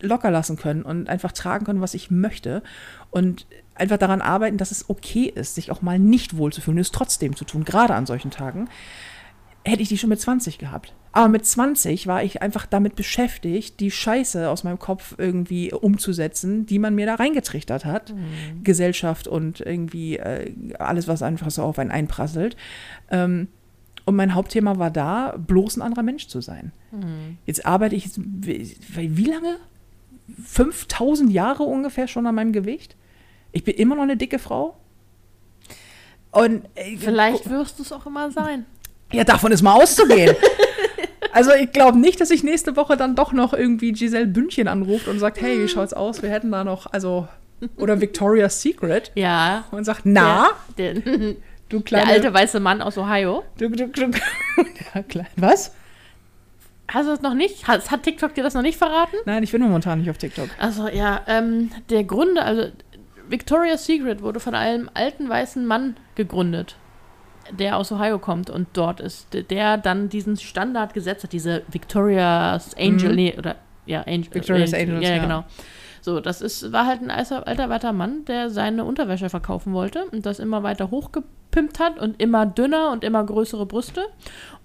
locker 0.00 0.30
lassen 0.30 0.56
können 0.56 0.82
und 0.82 1.08
einfach 1.08 1.32
tragen 1.32 1.64
können, 1.64 1.80
was 1.80 1.94
ich 1.94 2.10
möchte. 2.10 2.62
Und 3.10 3.46
einfach 3.74 3.98
daran 3.98 4.20
arbeiten, 4.20 4.58
dass 4.58 4.70
es 4.70 4.90
okay 4.90 5.32
ist, 5.34 5.54
sich 5.54 5.70
auch 5.70 5.82
mal 5.82 5.98
nicht 5.98 6.36
wohlzufühlen, 6.36 6.78
es 6.78 6.90
trotzdem 6.90 7.36
zu 7.36 7.44
tun, 7.44 7.64
gerade 7.64 7.94
an 7.94 8.06
solchen 8.06 8.30
Tagen, 8.30 8.68
hätte 9.64 9.82
ich 9.82 9.88
die 9.88 9.98
schon 9.98 10.10
mit 10.10 10.20
20 10.20 10.58
gehabt. 10.58 10.92
Aber 11.12 11.28
mit 11.28 11.44
20 11.44 12.06
war 12.06 12.22
ich 12.22 12.40
einfach 12.40 12.64
damit 12.64 12.96
beschäftigt, 12.96 13.80
die 13.80 13.90
Scheiße 13.90 14.48
aus 14.48 14.64
meinem 14.64 14.78
Kopf 14.78 15.14
irgendwie 15.18 15.72
umzusetzen, 15.72 16.64
die 16.64 16.78
man 16.78 16.94
mir 16.94 17.06
da 17.06 17.16
reingetrichtert 17.16 17.84
hat. 17.84 18.14
Gesellschaft 18.64 19.28
und 19.28 19.60
irgendwie 19.60 20.16
äh, 20.16 20.52
alles, 20.78 21.08
was 21.08 21.22
einfach 21.22 21.50
so 21.50 21.62
auf 21.62 21.78
einen 21.78 21.90
einprasselt. 21.90 22.56
Ähm, 23.10 23.48
und 24.04 24.16
mein 24.16 24.34
Hauptthema 24.34 24.78
war 24.78 24.90
da, 24.90 25.36
bloß 25.36 25.76
ein 25.76 25.82
anderer 25.82 26.02
Mensch 26.02 26.26
zu 26.26 26.40
sein. 26.40 26.72
Jetzt 27.46 27.66
arbeite 27.66 27.94
ich, 27.94 28.10
wie, 28.16 28.76
wie 28.96 29.26
lange? 29.26 29.58
5000 30.44 31.30
Jahre 31.30 31.64
ungefähr 31.64 32.08
schon 32.08 32.26
an 32.26 32.34
meinem 32.34 32.52
Gewicht. 32.52 32.96
Ich 33.52 33.64
bin 33.64 33.74
immer 33.74 33.94
noch 33.94 34.02
eine 34.02 34.16
dicke 34.16 34.38
Frau. 34.38 34.76
Und 36.30 36.64
äh, 36.74 36.96
Vielleicht 36.96 37.50
wirst 37.50 37.78
du 37.78 37.82
es 37.82 37.92
auch 37.92 38.06
immer 38.06 38.30
sein. 38.30 38.64
Ja, 39.12 39.24
davon 39.24 39.52
ist 39.52 39.62
mal 39.62 39.74
auszugehen. 39.74 40.34
Also 41.34 41.50
ich 41.54 41.72
glaube 41.72 41.98
nicht, 41.98 42.20
dass 42.20 42.30
ich 42.30 42.44
nächste 42.44 42.76
Woche 42.76 42.94
dann 42.98 43.16
doch 43.16 43.32
noch 43.32 43.54
irgendwie 43.54 43.92
Giselle 43.92 44.26
Bündchen 44.26 44.68
anruft 44.68 45.08
und 45.08 45.18
sagt, 45.18 45.40
hey, 45.40 45.62
wie 45.64 45.66
schaut's 45.66 45.94
aus? 45.94 46.22
Wir 46.22 46.28
hätten 46.28 46.52
da 46.52 46.62
noch, 46.62 46.92
also, 46.92 47.26
oder 47.78 48.02
Victoria's 48.02 48.60
Secret 48.60 49.10
Ja. 49.14 49.64
und 49.70 49.84
sagt, 49.84 50.02
na, 50.04 50.50
Der, 50.76 50.92
der, 50.92 51.02
du 51.70 51.78
der 51.78 51.80
kleine... 51.80 52.10
alte 52.10 52.34
weiße 52.34 52.60
Mann 52.60 52.82
aus 52.82 52.98
Ohio. 52.98 53.44
Du, 53.56 53.70
du, 53.70 53.88
du, 53.88 54.02
ja, 54.94 55.02
klein, 55.08 55.26
was? 55.36 55.72
Hast 56.88 57.06
du 57.06 57.10
das 57.12 57.22
noch 57.22 57.32
nicht? 57.34 57.66
Hat, 57.66 57.90
hat 57.90 58.02
TikTok 58.02 58.34
dir 58.34 58.44
das 58.44 58.52
noch 58.52 58.60
nicht 58.60 58.76
verraten? 58.76 59.16
Nein, 59.24 59.42
ich 59.42 59.52
bin 59.52 59.62
momentan 59.62 60.00
nicht 60.00 60.10
auf 60.10 60.18
TikTok. 60.18 60.50
Also 60.58 60.88
ja, 60.88 61.22
ähm, 61.26 61.70
der 61.88 62.04
Gründer, 62.04 62.44
also 62.44 62.64
Victoria's 63.26 63.86
Secret 63.86 64.20
wurde 64.20 64.38
von 64.38 64.54
einem 64.54 64.90
alten 64.92 65.30
weißen 65.30 65.64
Mann 65.64 65.96
gegründet, 66.14 66.76
der 67.50 67.76
aus 67.76 67.90
Ohio 67.92 68.18
kommt 68.18 68.50
und 68.50 68.68
dort 68.72 69.00
ist, 69.00 69.28
der- 69.50 69.76
dann 69.78 70.08
diesen 70.08 70.36
Standard 70.36 70.94
gesetzt 70.94 71.24
hat, 71.24 71.32
diese 71.32 71.62
Victoria's 71.68 72.76
Angel, 72.76 73.10
Mhm. 73.10 73.14
nee, 73.16 73.34
oder 73.38 73.56
ja, 73.86 74.02
Angel, 74.02 74.34
Victoria's 74.34 74.72
Angel, 74.74 74.88
Angels, 74.96 75.04
ja, 75.04 75.10
ja, 75.10 75.16
ja. 75.16 75.22
genau. 75.22 75.44
So, 76.00 76.20
das 76.20 76.42
ist, 76.42 76.72
war 76.72 76.86
halt 76.86 77.00
ein 77.00 77.10
alter, 77.10 77.46
alter 77.46 77.68
weiter 77.68 77.92
Mann, 77.92 78.24
der 78.24 78.50
seine 78.50 78.84
Unterwäsche 78.84 79.28
verkaufen 79.28 79.72
wollte 79.72 80.04
und 80.06 80.26
das 80.26 80.40
immer 80.40 80.62
weiter 80.64 80.90
hochgepimpt 80.90 81.78
hat 81.78 81.98
und 82.00 82.20
immer 82.20 82.44
dünner 82.44 82.90
und 82.90 83.04
immer 83.04 83.22
größere 83.24 83.66
Brüste. 83.66 84.02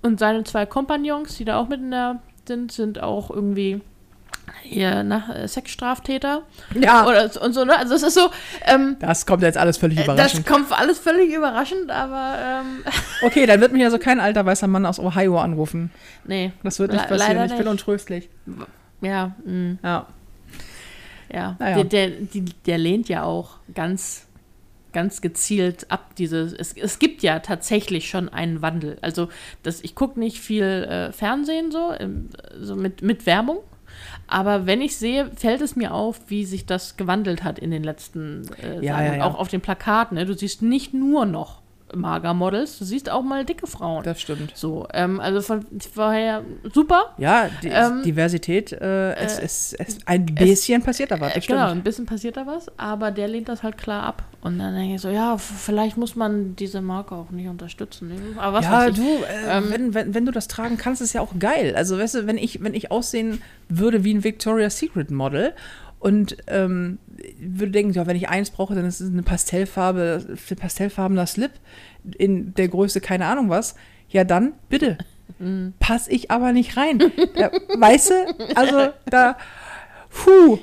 Und 0.02 0.20
seine 0.20 0.44
zwei 0.46 0.66
Kompagnons, 0.66 1.38
die 1.38 1.46
da 1.46 1.60
auch 1.60 1.68
mit 1.68 1.80
in 1.80 1.92
der 1.92 2.20
sind, 2.48 2.72
sind 2.72 3.04
auch 3.04 3.30
irgendwie 3.30 3.82
hier 4.64 5.04
nach 5.04 5.48
Sexstraftäter. 5.48 6.44
Ja, 6.80 7.06
Oder 7.08 7.30
so- 7.30 7.42
und 7.42 7.54
so, 7.54 7.66
ne? 7.66 7.78
Also 7.78 7.96
es 7.96 8.04
ist 8.04 8.14
so, 8.16 8.30
ähm, 8.66 8.96
das 9.00 9.26
kommt 9.26 9.44
jetzt 9.44 9.58
alles 9.58 9.78
völlig 9.78 9.98
das 9.98 10.06
überraschend. 10.06 10.46
kommt 10.46 10.72
alles 10.72 11.00
völlig 11.00 11.34
überraschend, 11.34 11.90
aber 11.92 12.36
ähm, 12.42 12.84
Okay, 13.24 13.46
dann 13.46 13.62
wird 13.62 13.72
mich 13.74 13.84
also 13.84 13.98
kein 14.00 14.20
alter 14.20 14.46
weißer 14.46 14.68
Mann 14.68 14.86
aus 14.86 15.00
Ohio 15.00 15.40
anrufen. 15.40 15.92
nee. 16.26 16.52
Das 16.64 16.80
wird 16.80 16.92
nicht 16.92 17.08
passieren. 17.08 17.46
Ich 17.46 17.56
bin 17.58 17.68
untröstlich. 17.68 18.30
Ja, 19.02 19.36
mh, 19.46 19.78
Ja. 19.84 20.06
ja. 21.34 21.56
Naja. 21.60 21.76
Der, 21.76 21.84
der, 21.84 22.10
die, 22.10 22.42
der 22.66 22.78
lehnt 22.78 23.10
ja 23.10 23.24
auch 23.24 23.58
ganz, 23.76 24.26
ganz 24.94 25.22
gezielt 25.22 25.92
ab. 25.92 26.16
Diese, 26.18 26.40
es, 26.58 26.74
es 26.74 27.00
gibt 27.00 27.22
ja 27.22 27.40
tatsächlich 27.40 28.10
schon 28.10 28.30
einen 28.30 28.62
Wandel. 28.62 28.98
Also 29.02 29.30
das, 29.64 29.82
ich 29.82 29.94
gucke 29.94 30.20
nicht 30.20 30.40
viel 30.40 30.64
äh, 30.64 31.12
Fernsehen 31.12 31.72
so, 31.72 31.94
ähm, 32.00 32.30
so 32.62 32.76
mit, 32.76 33.02
mit 33.02 33.26
Werbung. 33.26 33.60
Aber 34.28 34.66
wenn 34.66 34.82
ich 34.82 34.98
sehe, 34.98 35.32
fällt 35.36 35.62
es 35.62 35.76
mir 35.76 35.94
auf, 35.94 36.20
wie 36.28 36.46
sich 36.46 36.66
das 36.66 36.98
gewandelt 36.98 37.44
hat 37.44 37.60
in 37.60 37.72
den 37.72 37.84
letzten 37.84 38.50
äh, 38.62 38.86
Ja, 38.86 39.02
ja, 39.02 39.16
ja. 39.16 39.26
Auch 39.26 39.36
auf 39.36 39.48
den 39.48 39.62
Plakaten. 39.62 40.16
Ne? 40.18 40.26
Du 40.26 40.34
siehst 40.34 40.62
nicht 40.62 40.94
nur 40.94 41.26
noch 41.26 41.62
Magermodels, 41.96 42.80
du 42.80 42.86
siehst 42.86 43.10
auch 43.10 43.24
mal 43.24 43.46
dicke 43.46 43.68
Frauen. 43.68 44.04
Das 44.04 44.20
stimmt. 44.22 44.52
So, 44.56 44.88
ähm, 44.94 45.20
also 45.20 45.42
von 45.42 45.66
vorher 45.94 46.44
super. 46.74 47.14
Ja, 47.18 47.50
die 47.64 47.70
Ähm, 47.70 48.02
Diversität, 48.04 48.72
äh, 48.74 49.14
es, 49.16 49.40
es, 49.40 49.74
es, 49.74 49.98
ein 50.06 50.26
bisschen 50.26 50.84
passiert 50.84 51.12
da 51.12 51.20
was, 51.20 51.32
Äh, 51.32 51.36
das 51.36 51.48
genau, 51.48 51.66
stimmt. 51.68 51.82
ein 51.82 51.84
bisschen 51.84 52.06
passiert 52.06 52.38
da 52.38 52.46
was, 52.46 52.68
aber 52.78 53.12
der 53.12 53.28
lehnt 53.28 53.50
das 53.50 53.64
halt 53.64 53.78
klar 53.78 54.04
ab. 54.04 54.24
Und 54.42 54.60
dann 54.60 54.76
denke 54.76 54.96
ich 54.96 55.02
so, 55.02 55.10
ja, 55.10 55.38
vielleicht 55.38 55.98
muss 55.98 56.16
man 56.16 56.56
diese 56.56 56.82
Marke 56.82 57.16
auch 57.16 57.32
nicht 57.32 57.48
unterstützen. 57.48 58.12
Aber 58.38 58.58
was 58.58 58.66
ja, 58.66 58.90
du, 58.92 59.02
äh, 59.02 59.58
Ähm, 59.58 59.66
wenn, 59.70 59.94
wenn, 59.94 60.14
wenn 60.14 60.26
du 60.26 60.32
das 60.32 60.48
tragen 60.48 60.78
kannst, 60.78 61.02
ist 61.02 61.14
ja 61.14 61.22
auch 61.22 61.34
geil. 61.40 61.74
Also, 61.76 61.98
weißt 61.98 62.16
du, 62.16 62.28
wenn 62.28 62.38
ich, 62.38 62.64
wenn 62.64 62.74
ich 62.74 62.92
aussehen 62.92 63.42
würde 63.70 64.04
wie 64.04 64.14
ein 64.14 64.24
Victoria's 64.24 64.78
Secret 64.78 65.12
Model 65.12 65.54
und 66.00 66.38
ähm, 66.48 67.00
würde 67.40 67.72
denken, 67.72 67.94
ja, 67.94 68.06
wenn 68.06 68.16
ich 68.16 68.30
eins 68.30 68.52
brauche, 68.52 68.76
dann 68.76 68.86
ist 68.86 69.00
es 69.00 69.12
eine 69.12 69.24
Pastellfarbe, 69.24 70.38
pastellfarbener 70.60 71.26
Slip 71.26 71.52
in 72.18 72.54
der 72.54 72.68
Größe, 72.68 73.02
keine 73.02 73.26
Ahnung 73.26 73.50
was. 73.50 73.76
Ja, 74.10 74.24
dann 74.24 74.54
bitte. 74.70 74.98
Mhm. 75.40 75.74
Pass 75.80 76.08
ich 76.08 76.32
aber 76.32 76.54
nicht 76.54 76.78
rein. 76.78 77.00
Da, 77.36 77.52
weißt 77.78 78.12
du, 78.12 78.56
also 78.56 78.90
da. 79.08 79.38
Puh. 80.10 80.58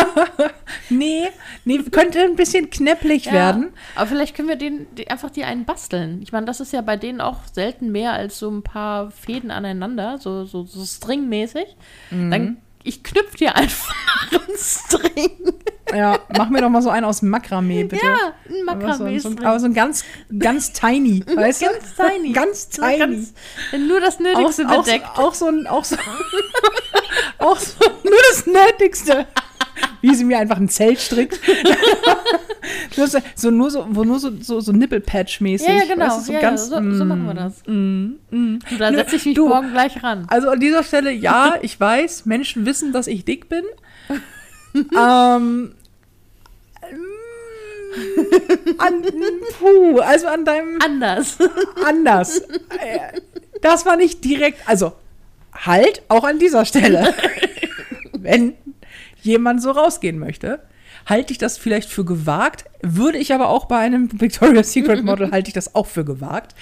nee, 0.90 1.28
nee, 1.64 1.78
könnte 1.90 2.20
ein 2.20 2.36
bisschen 2.36 2.70
knäpplich 2.70 3.26
Ja, 3.26 3.32
werden. 3.32 3.68
Aber 3.94 4.06
vielleicht 4.06 4.34
können 4.34 4.48
wir 4.48 4.56
den, 4.56 4.86
die, 4.96 5.08
einfach 5.08 5.30
die 5.30 5.44
einen 5.44 5.66
basteln. 5.66 6.20
Ich 6.22 6.32
meine, 6.32 6.46
das 6.46 6.60
ist 6.60 6.72
ja 6.72 6.80
bei 6.80 6.96
denen 6.96 7.20
auch 7.20 7.40
selten 7.52 7.92
mehr 7.92 8.14
als 8.14 8.38
so 8.38 8.50
ein 8.50 8.62
paar 8.62 9.10
Fäden 9.10 9.50
aneinander, 9.50 10.18
so, 10.18 10.46
so, 10.46 10.64
so 10.64 10.84
stringmäßig. 10.84 11.76
Mhm. 12.10 12.30
Dann, 12.30 12.56
ich 12.86 13.02
knüpfe 13.02 13.36
dir 13.36 13.56
einfach 13.56 13.94
einen 14.30 14.56
String. 14.58 15.52
Ja, 15.94 16.18
mach 16.36 16.48
mir 16.48 16.60
doch 16.60 16.68
mal 16.68 16.82
so 16.82 16.90
einen 16.90 17.04
aus 17.04 17.22
Makramee, 17.22 17.84
bitte. 17.84 18.04
Ja, 18.04 18.32
ein 18.48 18.68
Aber 18.68 18.94
so, 18.94 19.18
so, 19.18 19.28
aber 19.38 19.60
so 19.60 19.66
ein 19.66 19.74
ganz, 19.74 20.04
ganz 20.38 20.72
tiny, 20.72 21.24
weißt 21.34 21.62
du? 21.62 21.66
Ganz 21.66 21.94
tiny. 21.94 22.32
Ganz 22.32 22.68
tiny. 22.68 22.98
ganz- 22.98 23.34
nur 23.86 24.00
das 24.00 24.18
Nötigste 24.18 24.68
auch, 24.68 24.84
bedeckt. 24.84 25.06
Auch, 25.16 25.34
so 25.34 25.46
ein, 25.46 25.66
auch 25.66 25.84
so, 25.84 25.96
auch 27.38 27.58
so, 27.58 27.74
nur 28.02 28.18
das 28.30 28.46
Nötigste. 28.46 29.26
Wie 30.00 30.14
sie 30.14 30.24
mir 30.24 30.38
einfach 30.38 30.56
ein 30.56 30.68
Zelt 30.68 31.00
strickt. 31.00 31.40
So, 32.96 33.06
so, 33.34 33.50
nur 33.50 33.70
so, 33.70 33.86
wo 33.90 34.04
nur 34.04 34.18
so, 34.18 34.30
so, 34.40 34.60
so 34.60 34.72
Nippelpatch-mäßig. 34.72 35.68
Ja, 35.68 35.74
ja, 35.74 35.84
genau. 35.84 36.06
weißt 36.06 36.18
du, 36.18 36.22
so 36.22 36.32
ja, 36.32 36.40
ganz, 36.40 36.70
ja, 36.70 36.82
so, 36.82 36.90
so 36.96 37.04
mm, 37.04 37.08
machen 37.08 37.26
wir 37.26 37.34
das. 37.34 37.62
mm, 37.66 38.06
mm. 38.30 38.58
Da 38.78 38.92
setze 38.92 39.16
ich 39.16 39.26
mich 39.26 39.34
du. 39.34 39.48
morgen 39.48 39.72
gleich 39.72 40.02
ran. 40.02 40.26
Also 40.28 40.48
an 40.48 40.60
dieser 40.60 40.82
Stelle, 40.82 41.12
ja, 41.12 41.56
ich 41.62 41.78
weiß, 41.78 42.26
Menschen 42.26 42.66
wissen, 42.66 42.92
dass 42.92 43.06
ich 43.06 43.24
dick 43.24 43.48
bin. 43.48 43.64
ähm, 44.96 45.74
mm, 46.82 46.94
an, 48.78 49.02
puh, 49.58 50.00
also 50.00 50.26
an 50.26 50.44
deinem 50.44 50.78
Anders. 50.82 51.38
anders. 51.84 52.42
Das 53.62 53.86
war 53.86 53.96
nicht 53.96 54.24
direkt, 54.24 54.68
also 54.68 54.92
halt 55.54 56.02
auch 56.08 56.24
an 56.24 56.38
dieser 56.38 56.64
Stelle. 56.64 57.14
Wenn 58.12 58.54
jemand 59.26 59.60
so 59.62 59.70
rausgehen 59.72 60.18
möchte, 60.18 60.60
halte 61.04 61.32
ich 61.32 61.38
das 61.38 61.58
vielleicht 61.58 61.90
für 61.90 62.04
gewagt. 62.04 62.64
Würde 62.82 63.18
ich 63.18 63.34
aber 63.34 63.48
auch 63.48 63.66
bei 63.66 63.78
einem 63.78 64.08
Victoria's 64.20 64.72
Secret 64.72 65.04
Model 65.04 65.30
halte 65.30 65.48
ich 65.48 65.54
das 65.54 65.74
auch 65.74 65.86
für 65.86 66.04
gewagt. 66.04 66.54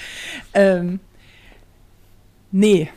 Ähm, 0.54 1.00
nee. 2.50 2.88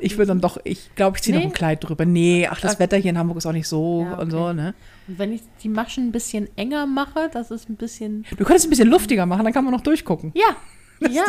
Ich 0.00 0.12
würde 0.16 0.28
dann 0.28 0.40
doch, 0.40 0.58
ich 0.62 0.94
glaube, 0.94 1.16
ich 1.16 1.22
ziehe 1.24 1.36
Nee. 1.36 1.42
noch 1.42 1.50
ein 1.50 1.54
Kleid 1.54 1.82
drüber. 1.82 2.04
Nee, 2.04 2.46
ach, 2.48 2.60
das 2.60 2.74
Okay. 2.74 2.84
Wetter 2.84 2.96
hier 2.98 3.10
in 3.10 3.18
Hamburg 3.18 3.38
ist 3.38 3.46
auch 3.46 3.52
nicht 3.52 3.66
so 3.66 4.02
Ja, 4.04 4.12
und 4.14 4.20
okay. 4.28 4.30
so, 4.30 4.52
ne? 4.52 4.74
Und 5.08 5.18
wenn 5.18 5.32
ich 5.32 5.40
die 5.62 5.68
Maschen 5.68 6.08
ein 6.08 6.12
bisschen 6.12 6.48
enger 6.56 6.86
mache, 6.86 7.28
das 7.32 7.50
ist 7.50 7.68
ein 7.68 7.74
bisschen. 7.74 8.24
Du 8.36 8.44
könntest 8.44 8.66
ein 8.66 8.70
bisschen 8.70 8.88
luftiger 8.88 9.26
machen, 9.26 9.42
dann 9.42 9.52
kann 9.52 9.64
man 9.64 9.72
noch 9.74 9.80
durchgucken. 9.80 10.30
Ja, 10.36 10.54
Das 11.00 11.12
ja. 11.12 11.24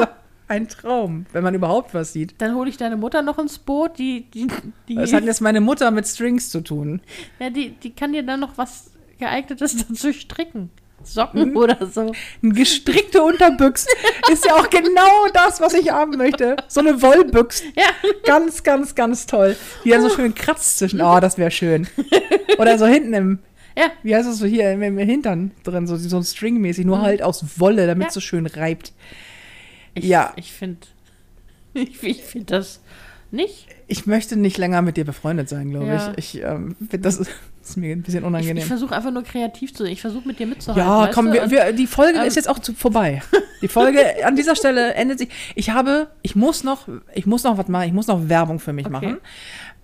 Ein 0.49 0.67
Traum, 0.67 1.25
wenn 1.31 1.43
man 1.43 1.53
überhaupt 1.53 1.93
was 1.93 2.11
sieht. 2.13 2.35
Dann 2.39 2.55
hole 2.55 2.69
ich 2.69 2.77
deine 2.77 2.97
Mutter 2.97 3.21
noch 3.21 3.37
ins 3.39 3.59
Boot, 3.59 3.97
die, 3.97 4.29
die, 4.33 4.47
die, 4.87 4.95
Das 4.95 5.13
hat 5.13 5.23
jetzt 5.23 5.41
meine 5.41 5.61
Mutter 5.61 5.91
mit 5.91 6.07
Strings 6.07 6.49
zu 6.49 6.61
tun. 6.61 7.01
ja, 7.39 7.49
die, 7.49 7.69
die 7.71 7.91
kann 7.95 8.11
dir 8.13 8.23
dann 8.23 8.39
noch 8.39 8.57
was 8.57 8.91
geeignetes 9.19 9.77
dazu 9.87 10.11
stricken. 10.11 10.69
Socken 11.01 11.55
oder 11.55 11.77
so. 11.87 12.11
Ein 12.43 12.51
gestrickte 12.53 13.21
Unterbüchs 13.23 13.87
ist 14.29 14.43
ja 14.45 14.55
auch 14.55 14.69
genau 14.69 15.27
das, 15.33 15.61
was 15.61 15.73
ich 15.73 15.91
haben 15.91 16.17
möchte. 16.17 16.57
So 16.67 16.81
eine 16.81 17.01
Wollbüchs. 17.01 17.63
Ja. 17.77 17.85
Ganz, 18.25 18.63
ganz, 18.63 18.95
ganz 18.95 19.25
toll. 19.25 19.55
Die 19.85 19.91
dann 19.91 20.01
so 20.01 20.09
schön 20.09 20.35
kratzt 20.35 20.77
zwischen. 20.77 20.99
Oh, 21.01 21.19
das 21.21 21.37
wäre 21.37 21.51
schön. 21.51 21.87
Oder 22.57 22.77
so 22.77 22.85
hinten 22.85 23.13
im, 23.13 23.39
Ja. 23.77 23.85
wie 24.03 24.13
heißt 24.13 24.27
das 24.27 24.39
so 24.39 24.45
hier, 24.45 24.73
im, 24.73 24.81
im 24.83 24.97
Hintern 24.97 25.51
drin, 25.63 25.87
so, 25.87 25.95
so 25.95 26.17
ein 26.17 26.23
String-mäßig, 26.25 26.85
nur 26.85 27.01
halt 27.01 27.21
aus 27.21 27.45
Wolle, 27.61 27.87
damit 27.87 27.99
Mhm. 27.99 28.01
Ja. 28.01 28.07
es 28.09 28.13
so 28.15 28.19
schön 28.19 28.45
reibt. 28.45 28.91
Ich, 29.99 30.05
Ja. 30.09 30.33
Ich 30.35 30.51
finde 30.53 30.79
ich, 31.73 32.01
ich 32.03 32.23
find 32.23 32.51
das 32.51 32.81
nicht. 33.31 33.67
Ich 33.87 34.05
möchte 34.07 34.35
nicht 34.35 34.57
länger 34.57 34.81
mit 34.81 34.97
dir 34.97 35.05
befreundet 35.05 35.49
sein, 35.49 35.69
glaube 35.69 35.87
Ja. 35.87 36.13
ich. 36.17 36.35
Ich 36.35 36.43
ähm, 36.43 36.75
finde, 36.79 36.99
das 36.99 37.17
ist, 37.61 37.77
mir 37.77 37.95
ein 37.95 38.01
bisschen 38.01 38.21
Ich, 38.21 38.25
unangenehm. 38.27 38.57
ich 38.57 38.65
versuche 38.65 38.95
einfach 38.95 39.11
nur 39.11 39.23
kreativ 39.23 39.73
zu 39.75 39.83
sein. 39.83 39.91
Ich 39.91 40.01
versuche 40.01 40.27
mit 40.27 40.39
dir 40.39 40.47
mitzuhalten. 40.47 40.81
Ja, 40.83 41.11
komm, 41.13 41.31
wir, 41.31 41.51
wir, 41.51 41.71
die 41.73 41.85
Folge 41.85 42.17
ähm, 42.19 42.25
ist 42.25 42.35
jetzt 42.35 42.49
auch 42.49 42.57
zu, 42.59 42.73
vorbei. 42.73 43.21
Die 43.61 43.67
Folge 43.67 43.99
an 44.25 44.35
dieser 44.35 44.55
Stelle 44.55 44.95
endet 44.95 45.19
sich. 45.19 45.29
Ich 45.53 45.69
habe, 45.69 46.07
ich 46.23 46.35
muss 46.35 46.63
noch, 46.63 46.87
ich 47.13 47.27
muss 47.27 47.43
noch 47.43 47.57
was 47.59 47.67
machen, 47.67 47.87
ich 47.87 47.93
muss 47.93 48.07
noch 48.07 48.27
Werbung 48.29 48.59
für 48.59 48.73
mich 48.73 48.87
Okay. 48.87 48.93
machen. 48.93 49.17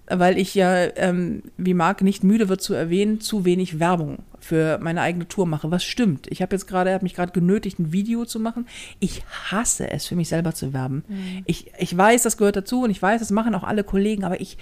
Weil 0.07 0.37
ich 0.37 0.53
ja, 0.55 0.85
ähm, 0.97 1.41
wie 1.57 1.73
Marc 1.73 2.01
nicht 2.01 2.23
müde 2.23 2.47
wird 2.49 2.61
zu 2.61 2.73
erwähnen, 2.75 3.21
zu 3.21 3.43
wenig 3.45 3.79
Werbung 3.79 4.19
für 4.45 4.77
meine 4.79 5.01
eigene 5.01 5.27
Tour 5.27 5.47
mache. 5.47 5.71
Was 5.71 5.83
stimmt? 5.83 6.27
Ich 6.29 6.43
habe 6.43 6.55
jetzt 6.55 6.67
gerade, 6.67 6.91
er 6.91 6.95
hat 6.95 7.03
mich 7.03 7.15
gerade 7.15 7.31
genötigt, 7.31 7.79
ein 7.79 7.91
Video 7.91 8.25
zu 8.25 8.39
machen. 8.39 8.67
Ich 8.99 9.23
hasse 9.49 9.89
es, 9.89 10.05
für 10.05 10.15
mich 10.15 10.29
selber 10.29 10.53
zu 10.53 10.71
werben. 10.71 11.03
Mhm. 11.07 11.41
Ich, 11.45 11.71
ich 11.79 11.97
weiß, 11.97 12.21
das 12.21 12.37
gehört 12.37 12.55
dazu 12.55 12.83
und 12.83 12.91
ich 12.91 13.01
weiß, 13.01 13.19
das 13.19 13.31
machen 13.31 13.55
auch 13.55 13.63
alle 13.63 13.83
Kollegen, 13.83 14.23
aber 14.23 14.39
ich, 14.39 14.59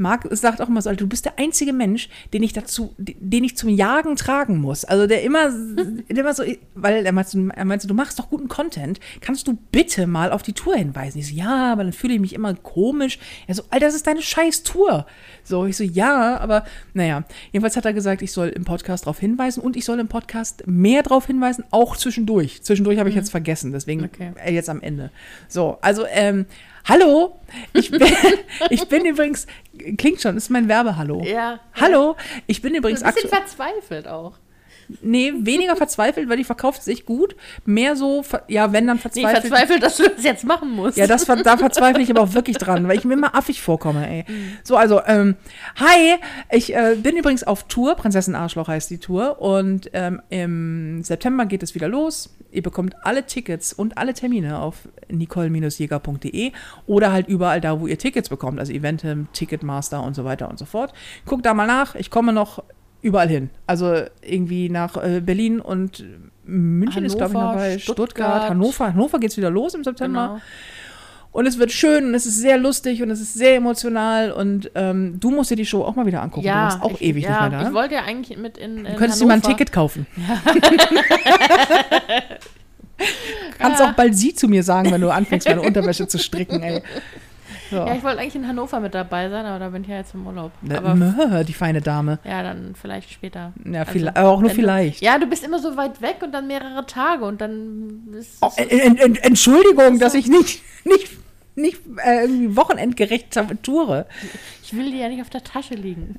Marc 0.00 0.26
sagt 0.30 0.60
auch 0.60 0.68
immer 0.68 0.82
so, 0.82 0.92
du 0.92 1.06
bist 1.06 1.26
der 1.26 1.38
einzige 1.38 1.72
Mensch, 1.72 2.08
den 2.32 2.42
ich 2.42 2.52
dazu, 2.52 2.94
den 2.98 3.44
ich 3.44 3.56
zum 3.56 3.68
Jagen 3.68 4.16
tragen 4.16 4.56
muss. 4.56 4.84
Also 4.84 5.06
der 5.06 5.22
immer, 5.22 5.50
der 6.08 6.18
immer 6.18 6.34
so, 6.34 6.42
weil 6.74 7.06
er 7.06 7.12
meinte, 7.12 7.48
er 7.54 7.64
meinte, 7.64 7.86
du 7.86 7.94
machst 7.94 8.18
doch 8.18 8.30
guten 8.30 8.48
Content, 8.48 8.98
kannst 9.20 9.46
du 9.46 9.58
bitte 9.70 10.06
mal 10.06 10.32
auf 10.32 10.42
die 10.42 10.52
Tour 10.54 10.74
hinweisen? 10.74 11.18
Ich 11.18 11.28
so, 11.28 11.34
ja, 11.34 11.72
aber 11.72 11.84
dann 11.84 11.92
fühle 11.92 12.14
ich 12.14 12.20
mich 12.20 12.34
immer 12.34 12.54
komisch. 12.54 13.18
Er 13.46 13.54
so, 13.54 13.62
Alter, 13.70 13.86
das 13.86 13.94
ist 13.94 14.06
deine 14.06 14.22
scheiß 14.22 14.62
Tour. 14.62 15.06
So, 15.44 15.66
ich 15.66 15.76
so, 15.76 15.84
ja, 15.84 16.38
aber 16.38 16.64
naja, 16.94 17.24
jedenfalls 17.52 17.76
hat 17.76 17.84
er 17.84 17.92
gesagt, 17.92 18.22
ich 18.22 18.32
soll 18.32 18.48
im 18.48 18.64
Podcast 18.64 19.04
darauf 19.04 19.18
hinweisen 19.18 19.60
und 19.60 19.76
ich 19.76 19.84
soll 19.84 20.00
im 20.00 20.08
Podcast 20.08 20.66
mehr 20.66 21.02
darauf 21.02 21.26
hinweisen, 21.26 21.64
auch 21.70 21.96
zwischendurch. 21.96 22.62
Zwischendurch 22.62 22.98
habe 22.98 23.08
ich 23.08 23.14
jetzt 23.14 23.30
vergessen, 23.30 23.72
deswegen 23.72 24.04
Okay. 24.04 24.32
jetzt 24.50 24.70
am 24.70 24.80
Ende. 24.80 25.10
So, 25.48 25.78
also, 25.82 26.06
ähm, 26.10 26.46
hallo, 26.84 27.40
ich 27.72 27.90
bin, 27.90 28.02
ich 28.70 28.88
bin 28.88 29.04
übrigens, 29.04 29.46
klingt 29.98 30.20
schon, 30.20 30.36
ist 30.36 30.50
mein 30.50 30.68
Werbehallo. 30.68 31.22
Ja. 31.24 31.60
Hallo, 31.74 32.16
ich 32.46 32.62
bin 32.62 32.74
übrigens 32.74 33.02
Ein 33.02 33.14
bisschen 33.14 33.32
aktuell, 33.32 33.42
verzweifelt 33.42 34.08
auch. 34.08 34.34
Nee, 35.02 35.32
weniger 35.40 35.76
verzweifelt, 35.76 36.28
weil 36.28 36.36
die 36.36 36.44
verkauft 36.44 36.82
sich 36.82 37.04
gut, 37.06 37.36
mehr 37.64 37.96
so, 37.96 38.24
ja, 38.48 38.72
wenn 38.72 38.86
dann 38.86 38.96
Nee, 38.96 39.02
verzweifelt. 39.02 39.40
verzweifelt, 39.42 39.82
dass 39.82 39.96
du 39.96 40.08
das 40.08 40.24
jetzt 40.24 40.44
machen 40.44 40.70
musst. 40.70 40.96
Ja, 40.96 41.06
das, 41.06 41.24
da 41.24 41.56
verzweifle 41.56 42.02
ich 42.02 42.10
aber 42.10 42.22
auch 42.22 42.34
wirklich 42.34 42.58
dran, 42.58 42.88
weil 42.88 42.98
ich 42.98 43.04
mir 43.04 43.14
immer 43.14 43.34
affig 43.34 43.62
vorkomme, 43.62 44.08
ey. 44.08 44.24
So, 44.62 44.76
also, 44.76 45.00
ähm, 45.06 45.36
hi, 45.76 46.16
ich 46.50 46.74
äh, 46.74 46.96
bin 46.96 47.16
übrigens 47.16 47.44
auf 47.44 47.64
Tour, 47.64 47.94
Prinzessin 47.94 48.34
Arschloch 48.34 48.68
heißt 48.68 48.90
die 48.90 48.98
Tour 48.98 49.40
und 49.40 49.90
ähm, 49.92 50.20
im 50.30 51.02
September 51.02 51.46
geht 51.46 51.62
es 51.62 51.74
wieder 51.74 51.88
los. 51.88 52.30
Ihr 52.52 52.62
bekommt 52.62 52.94
alle 53.04 53.26
Tickets 53.26 53.72
und 53.72 53.96
alle 53.96 54.12
Termine 54.12 54.58
auf 54.58 54.88
nicole-jäger.de 55.08 56.52
oder 56.86 57.12
halt 57.12 57.28
überall 57.28 57.60
da, 57.60 57.80
wo 57.80 57.86
ihr 57.86 57.98
Tickets 57.98 58.28
bekommt, 58.28 58.58
also 58.58 58.72
Eventim, 58.72 59.28
Ticketmaster 59.32 60.02
und 60.02 60.14
so 60.14 60.24
weiter 60.24 60.48
und 60.48 60.58
so 60.58 60.64
fort. 60.64 60.92
Guckt 61.26 61.46
da 61.46 61.54
mal 61.54 61.66
nach, 61.66 61.94
ich 61.94 62.10
komme 62.10 62.32
noch 62.32 62.62
überall 63.02 63.28
hin. 63.28 63.50
Also 63.66 64.02
irgendwie 64.22 64.68
nach 64.68 64.96
äh, 65.02 65.20
Berlin 65.20 65.60
und 65.60 66.04
München 66.44 67.04
ist, 67.04 67.16
glaube 67.16 67.30
ich, 67.30 67.34
noch 67.34 67.40
Hannover, 67.42 67.58
dabei, 67.58 67.78
Stuttgart, 67.78 68.10
Stuttgart. 68.10 68.50
Hannover. 68.50 68.86
Hannover 68.92 69.18
geht's 69.20 69.36
wieder 69.36 69.50
los 69.50 69.74
im 69.74 69.84
September. 69.84 70.26
Genau. 70.28 70.40
Und 71.32 71.46
es 71.46 71.58
wird 71.60 71.70
schön 71.70 72.06
und 72.06 72.14
es 72.14 72.26
ist 72.26 72.38
sehr 72.40 72.58
lustig 72.58 73.04
und 73.04 73.10
es 73.10 73.20
ist 73.20 73.34
sehr 73.34 73.54
emotional 73.54 74.32
und 74.32 74.68
ähm, 74.74 75.20
du 75.20 75.30
musst 75.30 75.48
dir 75.52 75.56
die 75.56 75.64
Show 75.64 75.84
auch 75.84 75.94
mal 75.94 76.04
wieder 76.04 76.22
angucken. 76.22 76.42
du 76.42 76.48
Ja, 76.48 76.64
warst 76.64 76.82
auch 76.82 76.94
ich, 76.94 77.02
ewig 77.02 77.22
ja, 77.22 77.30
nicht 77.30 77.50
mehr 77.52 77.60
da. 77.62 77.68
Ich 77.68 77.74
wollte 77.74 77.94
ja 77.94 78.02
eigentlich 78.02 78.36
mit 78.36 78.58
in, 78.58 78.78
in 78.78 78.84
du 78.84 78.94
könntest 78.96 79.20
dir 79.20 79.26
mal 79.26 79.34
ein 79.34 79.42
Hannover- 79.42 79.56
Ticket 79.56 79.70
kaufen. 79.72 80.06
Kannst 83.58 83.80
auch 83.82 83.92
bald 83.92 84.14
sie 84.16 84.34
zu 84.34 84.48
mir 84.48 84.62
sagen, 84.62 84.90
wenn 84.90 85.00
du 85.00 85.10
anfängst, 85.10 85.48
meine 85.48 85.62
Unterwäsche 85.62 86.06
zu 86.06 86.18
stricken, 86.18 86.62
ey. 86.62 86.82
So. 87.70 87.76
Ja, 87.76 87.94
ich 87.94 88.02
wollte 88.02 88.18
eigentlich 88.20 88.34
in 88.34 88.48
Hannover 88.48 88.80
mit 88.80 88.94
dabei 88.94 89.28
sein, 89.28 89.46
aber 89.46 89.58
da 89.58 89.68
bin 89.68 89.82
ich 89.82 89.88
ja 89.88 89.96
jetzt 89.98 90.14
im 90.14 90.26
Urlaub. 90.26 90.50
Ne, 90.62 90.76
Aber 90.78 90.94
mö, 90.94 91.44
die 91.44 91.52
feine 91.52 91.80
Dame. 91.80 92.18
ja, 92.24 92.42
dann 92.42 92.74
vielleicht 92.74 93.10
später. 93.12 93.52
Ja, 93.64 93.80
Also, 93.80 93.92
vielleicht, 93.92 94.16
aber 94.16 94.28
auch 94.28 94.40
nur 94.40 94.50
wenn 94.50 94.56
du- 94.56 94.62
vielleicht. 94.62 95.00
Ja, 95.02 95.18
du 95.18 95.26
bist 95.26 95.44
immer 95.44 95.58
so 95.60 95.76
weit 95.76 96.00
weg 96.02 96.16
und 96.22 96.32
dann 96.32 96.46
mehrere 96.48 96.84
Tage 96.86 97.24
und 97.24 97.40
dann 97.40 98.08
ist 98.18 98.38
Oh, 98.40 98.50
es- 98.56 98.66
en, 98.66 98.96
en, 98.98 99.14
Entschuldigung, 99.16 99.98
dass 99.98 100.14
ich 100.14 100.26
nicht, 100.26 100.62
nicht, 100.84 101.08
nicht 101.54 101.80
äh, 102.04 102.22
irgendwie 102.22 102.56
wochenendgerecht 102.56 103.36
toure. 103.62 104.06
ich 104.62 104.74
will 104.76 104.90
dir 104.90 104.98
ja 104.98 105.08
nicht 105.08 105.20
auf 105.22 105.30
der 105.30 105.44
Tasche 105.44 105.74
liegen. 105.74 106.16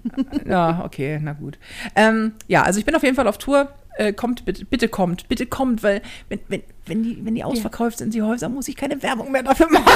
Ja, 0.47 0.83
okay, 0.85 1.19
na 1.21 1.33
gut. 1.33 1.57
Ähm, 1.95 2.33
ja, 2.47 2.63
also 2.63 2.79
ich 2.79 2.85
bin 2.85 2.95
auf 2.95 3.03
jeden 3.03 3.15
Fall 3.15 3.27
auf 3.27 3.37
Tour. 3.37 3.69
Äh, 3.97 4.13
kommt, 4.13 4.45
bitte, 4.45 4.63
bitte 4.63 4.87
kommt, 4.87 5.27
bitte 5.27 5.45
kommt, 5.45 5.83
weil 5.83 6.01
wenn, 6.29 6.39
wenn, 6.47 6.63
wenn, 6.91 7.03
die, 7.03 7.25
wenn 7.25 7.35
die 7.35 7.43
ausverkauft 7.43 7.99
sind, 7.99 8.13
die 8.13 8.21
Häuser, 8.21 8.49
muss 8.49 8.67
ich 8.67 8.75
keine 8.75 9.01
Werbung 9.01 9.31
mehr 9.31 9.43
dafür 9.43 9.69
machen. 9.71 9.87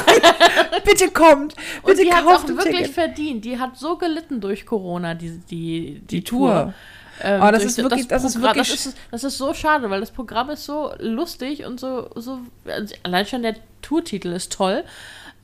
bitte 0.86 1.10
kommt, 1.12 1.54
Und 1.84 1.86
bitte 1.86 2.04
die 2.04 2.14
hat 2.14 2.24
kauft 2.26 2.46
auch 2.46 2.50
wirklich 2.50 2.78
Ticket. 2.78 2.92
verdient. 2.94 3.44
Die 3.46 3.60
hat 3.60 3.78
so 3.78 3.98
gelitten 3.98 4.40
durch 4.40 4.66
Corona, 4.66 5.14
die, 5.14 5.32
die, 5.50 6.00
die, 6.00 6.06
Die 6.08 6.24
Tour. 6.24 6.74
Ähm, 7.22 7.42
Aber 7.42 7.52
das 7.54 7.64
ist 7.66 7.78
wirklich- 7.78 8.08
das 8.08 8.24
ist 8.24 8.34
Programm. 8.34 8.56
wirklich- 8.56 8.72
Das 8.76 8.86
ist, 8.88 8.98
das 9.12 9.24
ist 9.24 9.38
so 9.38 9.54
schade, 9.54 9.90
weil 9.90 10.00
das 10.00 10.12
Programm 10.12 10.50
ist 10.50 10.66
so 10.66 10.92
lustig 11.00 11.66
und 11.66 11.80
so, 11.80 12.10
so 12.16 12.40
also 12.66 12.96
allein 13.04 13.26
schon 13.26 13.42
der 13.42 13.56
Tourtitel 13.82 14.30
ist 14.30 14.52
toll. 14.52 14.84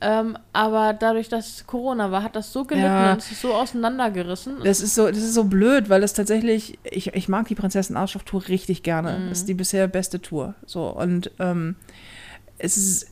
Ähm, 0.04 0.36
aber 0.52 0.94
dadurch, 0.94 1.28
dass 1.28 1.64
Corona 1.66 2.10
war, 2.10 2.24
hat 2.24 2.34
das 2.34 2.52
so 2.52 2.64
gelitten 2.64 2.86
Ja. 2.86 3.12
und 3.12 3.18
es 3.18 3.30
ist 3.30 3.40
so 3.40 3.54
auseinandergerissen. 3.54 4.56
Das 4.64 4.80
ist 4.80 4.96
so, 4.96 5.06
das 5.06 5.18
ist 5.18 5.34
so 5.34 5.44
blöd, 5.44 5.88
weil 5.88 6.00
das 6.00 6.12
tatsächlich, 6.12 6.78
ich, 6.82 7.14
ich 7.14 7.28
mag 7.28 7.46
die 7.46 7.54
Prinzessin 7.54 7.96
Arschloch 7.96 8.22
Tour 8.24 8.48
richtig 8.48 8.82
gerne. 8.82 9.18
Mhm. 9.18 9.28
Das 9.28 9.38
ist 9.38 9.48
die 9.48 9.54
bisher 9.54 9.86
beste 9.86 10.20
Tour. 10.20 10.56
So, 10.66 10.88
und 10.88 11.30
ähm, 11.38 11.76
es 12.58 12.76
ist, 12.76 13.06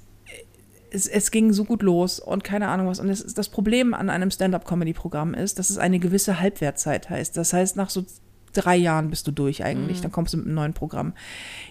es, 0.90 1.06
es 1.06 1.30
ging 1.30 1.52
so 1.52 1.64
gut 1.64 1.82
los 1.82 2.18
und 2.18 2.42
keine 2.42 2.66
Ahnung 2.66 2.88
was. 2.88 2.98
Und 2.98 3.06
das, 3.08 3.24
das 3.34 3.48
Problem 3.48 3.94
an 3.94 4.10
einem 4.10 4.30
Stand-up-Comedy-Programm 4.32 5.34
ist, 5.34 5.60
dass 5.60 5.70
es 5.70 5.78
eine 5.78 6.00
gewisse 6.00 6.40
Halbwertzeit 6.40 7.08
heißt. 7.08 7.36
Das 7.36 7.52
heißt, 7.52 7.76
nach 7.76 7.90
so 7.90 8.04
drei 8.52 8.74
Jahren 8.76 9.10
bist 9.10 9.28
du 9.28 9.30
durch 9.30 9.64
eigentlich. 9.64 9.98
Mhm. 9.98 10.02
Dann 10.02 10.12
kommst 10.12 10.34
du 10.34 10.38
mit 10.38 10.46
einem 10.46 10.56
neuen 10.56 10.74
Programm. 10.74 11.12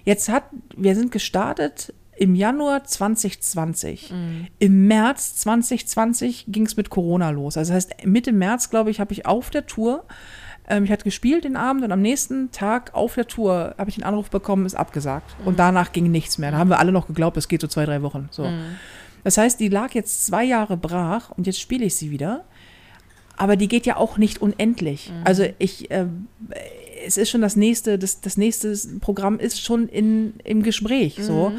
Jetzt 0.05 0.30
hat, 0.30 0.43
wir 0.78 0.95
sind 0.95 1.11
gestartet 1.11 1.93
im 2.20 2.36
Januar 2.36 2.84
2020. 2.84 4.11
Mhm. 4.11 4.47
Im 4.59 4.88
März 4.88 5.38
2020 5.38 6.45
ging 6.49 6.65
es 6.65 6.76
mit 6.76 6.89
Corona 6.89 7.30
los. 7.30 7.55
Also 7.55 7.74
das 7.74 7.86
heißt, 7.86 8.05
Mitte 8.05 8.34
März, 8.34 8.70
glaube 8.70 8.91
ich, 8.91 8.99
habe 8.99 9.13
ich 9.13 9.26
auf 9.26 9.49
der 9.49 9.65
Tour, 9.65 10.03
ähm, 10.67 10.84
ich 10.84 10.91
hatte 10.91 11.05
gespielt 11.05 11.45
den 11.45 11.55
Abend 11.55 11.86
und 11.86 11.93
am 11.93 12.01
nächsten 12.01 12.51
Tag 12.51 12.93
auf 12.93 13.15
der 13.15 13.26
Tour 13.26 13.74
habe 13.78 13.89
ich 13.89 13.95
einen 13.95 14.03
Anruf 14.03 14.30
bekommen, 14.30 14.65
ist 14.65 14.76
abgesagt. 14.76 15.34
Und 15.45 15.59
danach 15.59 15.93
ging 15.93 16.11
nichts 16.11 16.38
mehr. 16.38 16.51
Da 16.51 16.57
haben 16.57 16.70
wir 16.70 16.80
alle 16.80 16.91
noch 16.91 17.07
geglaubt, 17.07 17.38
es 17.38 17.47
geht 17.47 17.61
so 17.61 17.67
zwei, 17.67 17.86
drei 17.86 18.01
Wochen. 18.01 18.28
So. 18.32 18.51
Das 19.24 19.38
heißt, 19.38 19.57
die 19.61 19.70
lag 19.70 19.93
jetzt 19.93 20.26
zwei 20.26 20.43
Jahre 20.43 20.76
brach 20.76 21.32
und 21.32 21.47
jetzt 21.47 21.61
spiele 21.61 21.86
ich 21.86 21.95
sie 21.95 22.11
wieder. 22.11 22.43
Aber 23.38 23.55
die 23.55 23.70
geht 23.70 23.86
ja 23.86 23.95
auch 23.95 24.17
nicht 24.17 24.41
unendlich. 24.41 25.13
Also 25.24 25.45
ich, 25.57 25.89
äh, 25.89 26.07
es 27.05 27.15
ist 27.15 27.30
schon 27.30 27.39
das 27.39 27.55
nächste, 27.55 27.97
das, 27.97 28.20
das 28.20 28.36
nächste 28.36 28.76
Programm 28.99 29.39
ist 29.39 29.63
schon 29.63 29.88
in, 29.88 30.34
im 30.43 30.63
Gespräch. 30.63 31.17
So. 31.22 31.53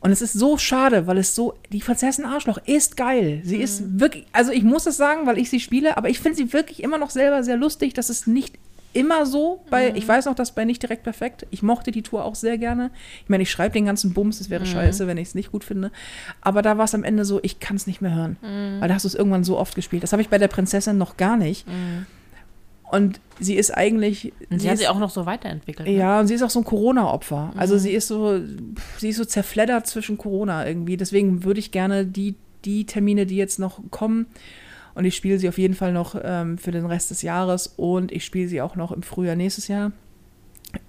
Und 0.00 0.12
es 0.12 0.22
ist 0.22 0.34
so 0.34 0.58
schade, 0.58 1.06
weil 1.06 1.18
es 1.18 1.34
so, 1.34 1.54
die 1.72 1.78
Prinzessin 1.78 2.24
Arschloch 2.24 2.58
ist 2.66 2.96
geil. 2.96 3.40
Sie 3.44 3.56
ist 3.56 4.00
wirklich, 4.00 4.26
also 4.32 4.52
ich 4.52 4.62
muss 4.62 4.86
es 4.86 4.96
sagen, 4.96 5.26
weil 5.26 5.38
ich 5.38 5.50
sie 5.50 5.60
spiele, 5.60 5.96
aber 5.96 6.08
ich 6.08 6.20
finde 6.20 6.36
sie 6.36 6.52
wirklich 6.52 6.82
immer 6.82 6.98
noch 6.98 7.10
selber 7.10 7.42
sehr 7.42 7.56
lustig. 7.56 7.94
Das 7.94 8.10
ist 8.10 8.26
nicht 8.26 8.58
immer 8.92 9.26
so 9.26 9.62
bei, 9.68 9.92
ich 9.94 10.08
weiß 10.08 10.24
noch, 10.24 10.34
dass 10.34 10.52
bei 10.52 10.64
nicht 10.64 10.82
direkt 10.82 11.02
perfekt. 11.02 11.46
Ich 11.50 11.62
mochte 11.62 11.90
die 11.90 12.02
Tour 12.02 12.24
auch 12.24 12.34
sehr 12.34 12.56
gerne. 12.56 12.90
Ich 13.22 13.28
meine, 13.28 13.42
ich 13.42 13.50
schreibe 13.50 13.74
den 13.74 13.84
ganzen 13.84 14.14
Bums, 14.14 14.40
es 14.40 14.48
wäre 14.48 14.64
scheiße, 14.64 15.06
wenn 15.06 15.18
ich 15.18 15.28
es 15.28 15.34
nicht 15.34 15.52
gut 15.52 15.64
finde. 15.64 15.90
Aber 16.40 16.62
da 16.62 16.78
war 16.78 16.86
es 16.86 16.94
am 16.94 17.04
Ende 17.04 17.26
so, 17.26 17.40
ich 17.42 17.60
kann 17.60 17.76
es 17.76 17.86
nicht 17.86 18.00
mehr 18.00 18.14
hören. 18.14 18.36
Weil 18.80 18.88
da 18.88 18.94
hast 18.94 19.04
du 19.04 19.08
es 19.08 19.14
irgendwann 19.14 19.44
so 19.44 19.58
oft 19.58 19.74
gespielt. 19.74 20.02
Das 20.02 20.12
habe 20.12 20.22
ich 20.22 20.28
bei 20.28 20.38
der 20.38 20.48
Prinzessin 20.48 20.96
noch 20.96 21.16
gar 21.18 21.36
nicht. 21.36 21.66
Und 22.90 23.20
sie 23.40 23.56
ist 23.56 23.70
eigentlich. 23.72 24.32
und 24.50 24.58
sie 24.58 24.64
sie 24.64 24.70
hat 24.70 24.78
sich 24.78 24.88
auch 24.88 24.98
noch 24.98 25.10
so 25.10 25.26
weiterentwickelt. 25.26 25.88
ne? 25.88 25.98
ja, 25.98 26.20
und 26.20 26.28
sie 26.28 26.34
ist 26.34 26.42
auch 26.42 26.50
so 26.50 26.60
ein 26.60 26.64
Corona-Opfer. 26.64 27.52
Also 27.56 27.78
sie 27.78 27.90
ist 27.90 28.08
so, 28.08 28.40
sie 28.98 29.08
ist 29.08 29.16
so 29.16 29.24
zerfleddert 29.24 29.86
zwischen 29.86 30.18
Corona 30.18 30.66
irgendwie. 30.66 30.96
Deswegen 30.96 31.44
würde 31.44 31.60
ich 31.60 31.72
gerne 31.72 32.06
die, 32.06 32.36
die 32.64 32.86
Termine, 32.86 33.26
die 33.26 33.36
jetzt 33.36 33.58
noch 33.58 33.80
kommen 33.90 34.26
Und 34.94 35.04
ich 35.04 35.14
spiele 35.16 35.38
sie 35.38 35.48
auf 35.48 35.58
jeden 35.58 35.74
Fall 35.74 35.92
noch 35.92 36.18
ähm, 36.22 36.58
für 36.58 36.70
den 36.70 36.86
Rest 36.86 37.10
des 37.10 37.22
Jahres 37.22 37.66
und 37.76 38.12
ich 38.12 38.24
spiele 38.24 38.48
sie 38.48 38.62
auch 38.62 38.76
noch 38.76 38.92
im 38.92 39.02
Frühjahr 39.02 39.36
nächstes 39.36 39.68
Jahr. 39.68 39.92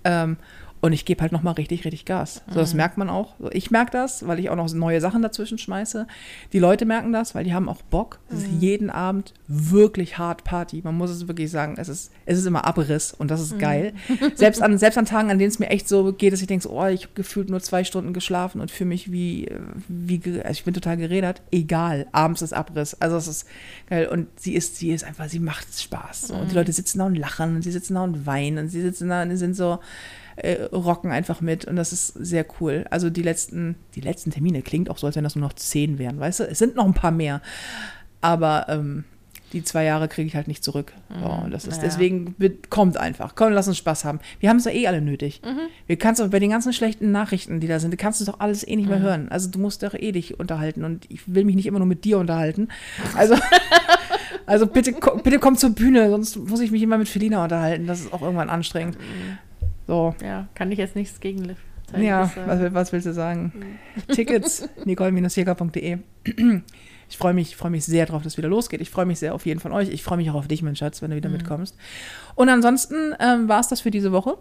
Ähm, 0.04 0.38
und 0.80 0.94
ich 0.94 1.06
gebe 1.06 1.22
halt 1.22 1.32
nochmal 1.32 1.54
richtig, 1.54 1.86
richtig 1.86 2.06
Gas. 2.06 2.44
So, 2.50 2.60
das 2.60 2.76
merkt 2.76 2.98
man 2.98 3.10
auch. 3.10 3.34
Ich 3.52 3.72
merke 3.72 3.92
das, 3.92 4.28
weil 4.28 4.38
ich 4.40 4.52
auch 4.52 4.56
noch 4.56 4.72
neue 4.74 5.02
Sachen 5.02 5.24
dazwischen 5.24 5.58
schmeiße. 5.58 6.06
Die 6.54 6.60
Leute 6.60 6.86
merken 6.86 7.12
das, 7.12 7.34
weil 7.34 7.44
die 7.44 7.54
haben 7.54 7.68
auch 7.68 7.82
Bock. 7.82 8.20
Es 8.30 8.44
ist 8.44 8.48
jeden 8.60 8.92
Abend 8.92 9.34
wirklich 9.48 10.20
hart 10.20 10.44
Party. 10.44 10.82
Man 10.84 10.96
muss 10.96 11.10
es 11.10 11.28
wirklich 11.28 11.50
sagen. 11.50 11.76
Es 11.78 11.90
ist, 11.90 12.12
es 12.28 12.38
ist 12.38 12.46
immer 12.46 12.66
Abriss 12.66 13.12
und 13.12 13.32
das 13.32 13.42
ist 13.42 13.58
geil. 13.58 13.94
Selbst, 14.36 14.62
an, 14.62 14.78
selbst 14.78 14.98
an 14.98 15.06
Tagen, 15.06 15.32
an 15.32 15.40
denen 15.40 15.50
es 15.50 15.58
mir 15.58 15.70
echt 15.70 15.90
so 15.90 16.14
geht, 16.14 16.32
dass 16.32 16.42
ich 16.42 16.48
denke, 16.48 16.72
oh, 16.72 16.86
ich 16.86 17.04
habe 17.04 17.14
gefühlt 17.16 17.50
nur 17.50 17.60
zwei 17.60 17.84
Stunden 17.84 18.14
geschlafen 18.14 18.62
und 18.62 18.70
fühle 18.70 18.90
mich 18.90 19.12
wie, 19.12 19.50
wie 19.88 20.22
also 20.44 20.52
ich 20.52 20.64
bin 20.64 20.76
total 20.76 20.98
gerädert. 20.98 21.42
Egal, 21.52 22.08
abends 22.12 22.44
ist 22.44 22.54
Abriss. 22.54 22.94
Also 23.02 23.18
es 23.18 23.28
ist 23.28 23.48
geil. 23.90 24.08
Und 24.08 24.28
sie 24.40 24.54
ist, 24.54 24.78
sie 24.78 24.92
ist 24.92 25.04
einfach, 25.04 25.28
sie 25.28 25.40
macht 25.40 25.68
Spaß. 25.80 26.28
So. 26.28 26.36
Und 26.36 26.52
die 26.52 26.56
Leute 26.56 26.72
sitzen 26.72 27.00
da 27.00 27.06
und 27.06 27.16
lachen 27.16 27.56
und 27.56 27.62
sie 27.64 27.72
sitzen 27.72 27.96
da 27.96 28.04
und 28.04 28.28
weinen 28.28 28.60
und 28.60 28.70
sie 28.70 28.82
sitzen 28.82 29.10
da 29.10 29.24
und 29.24 29.36
sind 29.38 29.56
so, 29.56 29.80
äh, 30.38 30.64
rocken 30.64 31.12
einfach 31.12 31.42
mit 31.42 31.66
und 31.66 31.76
das 31.76 31.92
ist 31.94 32.08
sehr 32.08 32.46
cool. 32.60 32.86
Also 32.90 33.10
die 33.10 33.24
letzten, 33.24 33.76
die 33.96 34.02
letzten 34.02 34.32
Termine 34.32 34.62
klingt 34.62 34.90
auch 34.90 34.98
so, 34.98 35.08
als 35.08 35.16
wenn 35.16 35.24
das 35.24 35.36
nur 35.36 35.48
noch 35.48 35.54
zehn 35.54 36.00
wären, 36.00 36.20
weißt 36.20 36.42
du? 36.42 36.44
Es 36.46 36.60
sind 36.60 36.76
noch 36.76 36.86
ein 36.86 36.94
paar 36.94 37.12
mehr, 37.12 37.42
aber 38.22 38.68
ähm, 38.70 39.04
die 39.54 39.64
zwei 39.64 39.86
Jahre 39.86 40.10
kriege 40.10 40.28
ich 40.28 40.36
halt 40.36 40.50
nicht 40.50 40.64
zurück. 40.64 40.92
Und 41.10 41.52
das 41.52 41.66
ist 41.66 41.78
ja. 41.78 41.84
deswegen 41.84 42.36
kommt 42.70 42.98
einfach, 42.98 43.34
komm, 43.34 43.54
lass 43.54 43.70
uns 43.70 43.78
Spaß 43.78 44.04
haben. 44.04 44.20
Wir 44.42 44.50
haben 44.50 44.58
es 44.58 44.66
ja 44.66 44.72
eh 44.72 44.88
alle 44.88 45.00
nötig. 45.00 45.42
Wir 45.86 45.98
kannst 45.98 46.20
doch 46.20 46.28
bei 46.30 46.40
den 46.40 46.50
ganzen 46.50 46.74
schlechten 46.74 47.12
Nachrichten, 47.12 47.62
die 47.62 47.68
da 47.68 47.80
sind, 47.80 47.92
du 47.92 47.98
kannst 47.98 48.20
es 48.20 48.28
doch 48.28 48.42
alles 48.42 48.68
eh 48.68 48.76
nicht 48.76 48.90
mehr 48.90 49.00
hören. 49.00 49.30
Also 49.30 49.50
du 49.50 49.60
musst 49.60 49.84
doch 49.84 49.94
eh 49.94 50.12
dich 50.12 50.38
unterhalten 50.38 50.84
und 50.84 51.10
ich 51.10 51.34
will 51.34 51.46
mich 51.46 51.56
nicht 51.56 51.66
immer 51.66 51.80
nur 51.80 51.88
mit 51.88 52.04
dir 52.04 52.18
unterhalten. 52.18 52.68
Also 53.16 53.36
Also 54.48 54.66
bitte, 54.66 54.96
bitte 55.24 55.40
komm 55.40 55.58
zur 55.58 55.72
Bühne, 55.72 56.10
sonst 56.10 56.38
muss 56.38 56.62
ich 56.62 56.72
mich 56.72 56.82
immer 56.82 56.98
mit 56.98 57.10
Felina 57.10 57.44
unterhalten. 57.44 57.86
Das 57.86 58.00
ist 58.00 58.14
auch 58.14 58.22
irgendwann 58.22 58.50
anstrengend. 58.50 58.98
So, 59.88 60.14
Ja, 60.22 60.48
kann 60.54 60.72
ich 60.72 60.78
jetzt 60.78 60.96
nichts 60.96 61.20
gegen 61.20 61.56
ja, 61.98 62.32
Das, 62.36 62.38
äh, 62.38 62.48
was, 62.48 62.74
was 62.74 62.94
willst 62.94 63.08
du 63.08 63.14
sagen? 63.14 63.54
Tickets, 64.10 64.68
nicole-jäger.de. 64.84 66.00
Ich 67.10 67.18
freue 67.18 67.34
mich, 67.34 67.56
freue 67.56 67.72
mich 67.72 67.86
sehr 67.86 68.06
drauf, 68.06 68.22
dass 68.22 68.34
es 68.34 68.38
wieder 68.38 68.50
losgeht. 68.50 68.82
Ich 68.82 68.90
freue 68.90 69.06
mich 69.06 69.20
sehr 69.20 69.34
auf 69.34 69.46
jeden 69.46 69.60
von 69.62 69.72
euch. 69.72 69.90
Ich 69.90 70.04
freue 70.04 70.18
mich 70.18 70.30
auch 70.30 70.36
auf 70.36 70.48
dich, 70.48 70.62
mein 70.62 70.76
Schatz, 70.76 71.02
wenn 71.02 71.12
du 71.12 71.16
wieder 71.16 71.30
mitkommst. 71.30 71.78
Und 72.36 72.50
ansonsten 72.50 73.16
ähm, 73.20 73.48
war 73.48 73.62
es 73.62 73.70
das 73.70 73.82
für 73.82 73.92
diese 73.92 74.12
Woche. 74.12 74.38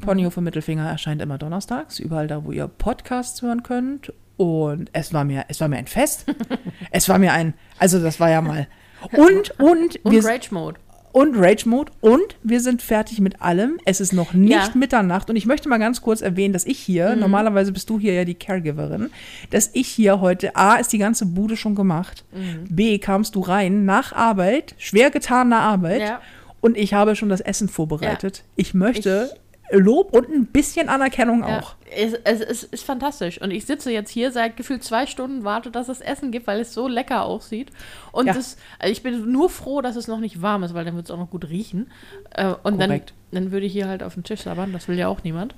Ponyhof 0.00 0.36
und 0.36 0.44
Mittelfinger 0.44 0.88
erscheint 0.88 1.22
immer 1.22 1.38
donnerstags, 1.38 1.98
überall 1.98 2.26
da, 2.26 2.44
wo 2.44 2.52
ihr 2.52 2.68
Podcasts 2.68 3.40
hören 3.40 3.62
könnt. 3.62 4.12
Und 4.36 4.90
es 4.92 5.14
war 5.14 5.24
mir, 5.24 5.44
es 5.48 5.60
war 5.60 5.68
mir 5.68 5.76
ein 5.76 5.86
Fest. 5.86 6.26
es 6.90 7.08
war 7.08 7.18
mir 7.18 7.32
ein, 7.32 7.54
also 7.78 8.02
das 8.02 8.20
war 8.20 8.28
ja 8.28 8.42
mal. 8.42 8.66
Und, 9.12 9.50
und, 9.58 10.04
und 10.04 10.12
wir, 10.12 10.24
Rage 10.24 10.52
Mode. 10.52 10.78
Und 11.12 11.36
Rage 11.36 11.68
Mode 11.68 11.92
und 12.00 12.36
wir 12.42 12.60
sind 12.60 12.80
fertig 12.82 13.20
mit 13.20 13.40
allem. 13.42 13.78
Es 13.84 14.00
ist 14.00 14.12
noch 14.12 14.32
nicht 14.32 14.50
Ja. 14.52 14.70
Mitternacht 14.74 15.28
und 15.30 15.36
ich 15.36 15.46
möchte 15.46 15.68
mal 15.68 15.78
ganz 15.78 16.00
kurz 16.00 16.20
erwähnen, 16.22 16.52
dass 16.52 16.64
ich 16.64 16.78
hier, 16.78 17.14
normalerweise 17.16 17.70
bist 17.72 17.88
du 17.90 18.00
hier 18.00 18.14
ja 18.14 18.24
die 18.24 18.34
Caregiverin, 18.34 19.10
dass 19.50 19.70
ich 19.74 19.88
hier 19.88 20.20
heute, 20.20 20.56
A, 20.56 20.76
ist 20.76 20.92
die 20.92 20.98
ganze 20.98 21.26
Bude 21.26 21.56
schon 21.56 21.74
gemacht, 21.74 22.24
B, 22.68 22.98
kamst 22.98 23.34
du 23.34 23.40
rein 23.40 23.84
nach 23.84 24.12
Arbeit, 24.12 24.74
schwer 24.78 25.10
getaner 25.10 25.60
Arbeit 25.60 26.00
Ja. 26.00 26.20
und 26.60 26.76
ich 26.76 26.94
habe 26.94 27.14
schon 27.14 27.28
das 27.28 27.40
Essen 27.40 27.68
vorbereitet. 27.68 28.44
Ich 28.56 28.72
möchte 28.74 29.34
Lob 29.72 30.14
und 30.14 30.28
ein 30.28 30.46
bisschen 30.46 30.88
Anerkennung 30.88 31.40
Ja, 31.40 31.58
auch. 31.60 31.74
es, 31.96 32.12
es, 32.24 32.40
es 32.40 32.62
ist 32.64 32.84
fantastisch. 32.84 33.40
Und 33.40 33.50
ich 33.50 33.64
sitze 33.64 33.90
jetzt 33.90 34.10
hier 34.10 34.30
seit 34.30 34.56
gefühlt 34.56 34.84
zwei 34.84 35.06
Stunden, 35.06 35.44
warte, 35.44 35.70
dass 35.70 35.88
es 35.88 36.00
Essen 36.00 36.30
gibt, 36.30 36.46
weil 36.46 36.60
es 36.60 36.74
so 36.74 36.88
lecker 36.88 37.24
aussieht. 37.24 37.70
Und 38.12 38.26
Ja. 38.26 38.34
das, 38.34 38.56
ich 38.86 39.02
bin 39.02 39.32
nur 39.32 39.48
froh, 39.50 39.80
dass 39.80 39.96
es 39.96 40.08
noch 40.08 40.20
nicht 40.20 40.42
warm 40.42 40.62
ist, 40.62 40.74
weil 40.74 40.84
dann 40.84 40.94
wird 40.94 41.06
es 41.06 41.10
auch 41.10 41.18
noch 41.18 41.30
gut 41.30 41.48
riechen. 41.48 41.90
Äh, 42.30 42.54
und 42.62 42.78
dann, 42.80 42.88
Korrekt. 42.90 43.14
dann 43.30 43.50
würde 43.50 43.66
ich 43.66 43.72
hier 43.72 43.88
halt 43.88 44.02
auf 44.02 44.14
den 44.14 44.24
Tisch 44.24 44.42
sabbern. 44.42 44.72
Das 44.72 44.88
will 44.88 44.98
ja 44.98 45.08
auch 45.08 45.24
niemand. 45.24 45.54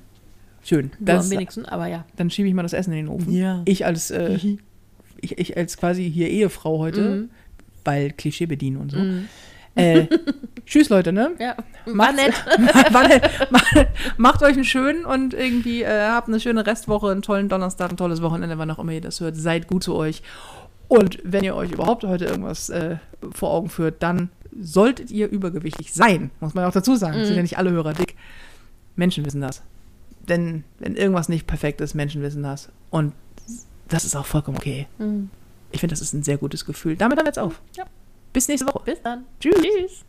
Schön. 0.63 0.93
Das, 1.01 1.27
am 1.27 1.31
wenigsten, 1.33 1.67
aber 1.67 1.89
ja. 1.89 2.05
dann 2.17 2.31
schiebe 2.31 2.49
ich 2.49 2.55
mal 2.55 2.63
das 2.63 2.73
Essen 2.73 2.93
in 2.93 3.07
den 3.07 3.09
Ofen. 3.09 3.33
Ja. 3.33 3.63
Ich 3.67 3.85
als, 3.85 4.11
äh, 4.11 4.39
ich, 5.21 5.39
ich 5.39 5.57
als 5.57 5.77
quasi 5.77 6.11
hier 6.11 6.31
Ehefrau 6.31 6.79
heute, 6.79 7.01
Mhm. 7.01 7.31
weil 7.85 8.11
Klischee 8.13 8.47
bedienen 8.47 8.77
und 8.79 8.91
so. 8.93 8.99
Äh, 9.75 10.07
tschüss 10.67 10.89
Leute, 10.89 11.13
ne? 11.13 11.33
Ja, 11.39 11.57
war 11.87 12.13
nett. 12.13 12.35
Warte, 12.93 13.21
macht, 13.51 13.87
macht 14.17 14.43
euch 14.43 14.55
einen 14.55 14.65
schönen 14.65 15.05
und 15.05 15.35
irgendwie 15.35 15.83
äh, 15.83 16.09
habt 16.09 16.29
eine 16.29 16.41
schöne 16.41 16.67
Restwoche, 16.67 17.11
einen 17.11 17.23
tollen 17.23 17.49
Donnerstag, 17.49 17.91
ein 17.91 17.97
tolles 17.97 18.23
Wochenende, 18.23 18.59
wann 18.59 18.71
auch 18.71 18.79
immer 18.79 18.93
ihr 18.93 19.01
das 19.01 19.21
hört. 19.21 19.37
Seid 19.37 19.67
gut 19.67 19.83
zu 19.83 19.95
euch. 19.95 20.23
Und 20.89 21.19
wenn 21.25 21.45
ihr 21.45 21.57
euch 21.57 21.73
überhaupt 21.73 22.05
heute 22.05 22.27
irgendwas 22.27 22.69
äh, 22.69 22.97
vor 23.33 23.51
Augen 23.51 23.69
führt, 23.69 24.03
dann 24.03 24.31
solltet 24.61 25.11
ihr 25.11 25.29
übergewichtig 25.29 25.93
sein, 25.93 26.31
muss 26.41 26.55
man 26.55 26.65
auch 26.65 26.73
dazu 26.73 26.95
sagen. 26.97 27.19
Es 27.19 27.27
Sind 27.27 27.37
ja 27.37 27.43
nicht 27.43 27.59
alle 27.59 27.71
Hörer 27.71 27.93
dick. 27.93 28.15
Menschen 28.97 29.25
wissen 29.25 29.41
das. 29.41 29.63
Denn 30.29 30.65
wenn 30.79 30.95
irgendwas 30.95 31.29
nicht 31.29 31.47
perfekt 31.47 31.81
ist, 31.81 31.95
Menschen 31.95 32.23
wissen 32.23 32.43
das. 32.43 32.69
Und 32.91 33.13
das 33.89 34.05
ist 34.05 34.15
auch 34.15 34.27
vollkommen 34.27 34.57
okay. 34.57 34.87
Mhm. 34.99 35.31
Ich 35.73 35.81
finde, 35.81 35.93
das 35.93 36.01
ist 36.01 36.13
ein 36.13 36.23
sehr 36.23 36.39
gutes 36.39 36.65
Gefühl. 36.65 36.97
Damit 36.97 37.19
haben 37.19 37.25
wir 37.25 37.29
jetzt 37.29 37.39
auf. 37.39 37.61
Ja. 37.77 37.85
Bis 38.35 38.49
nächste 38.49 38.67
Woche. 38.67 38.83
Bis 38.85 39.01
dann. 39.01 39.27
Tschüss. 39.41 39.55
Tschüss. 39.63 40.05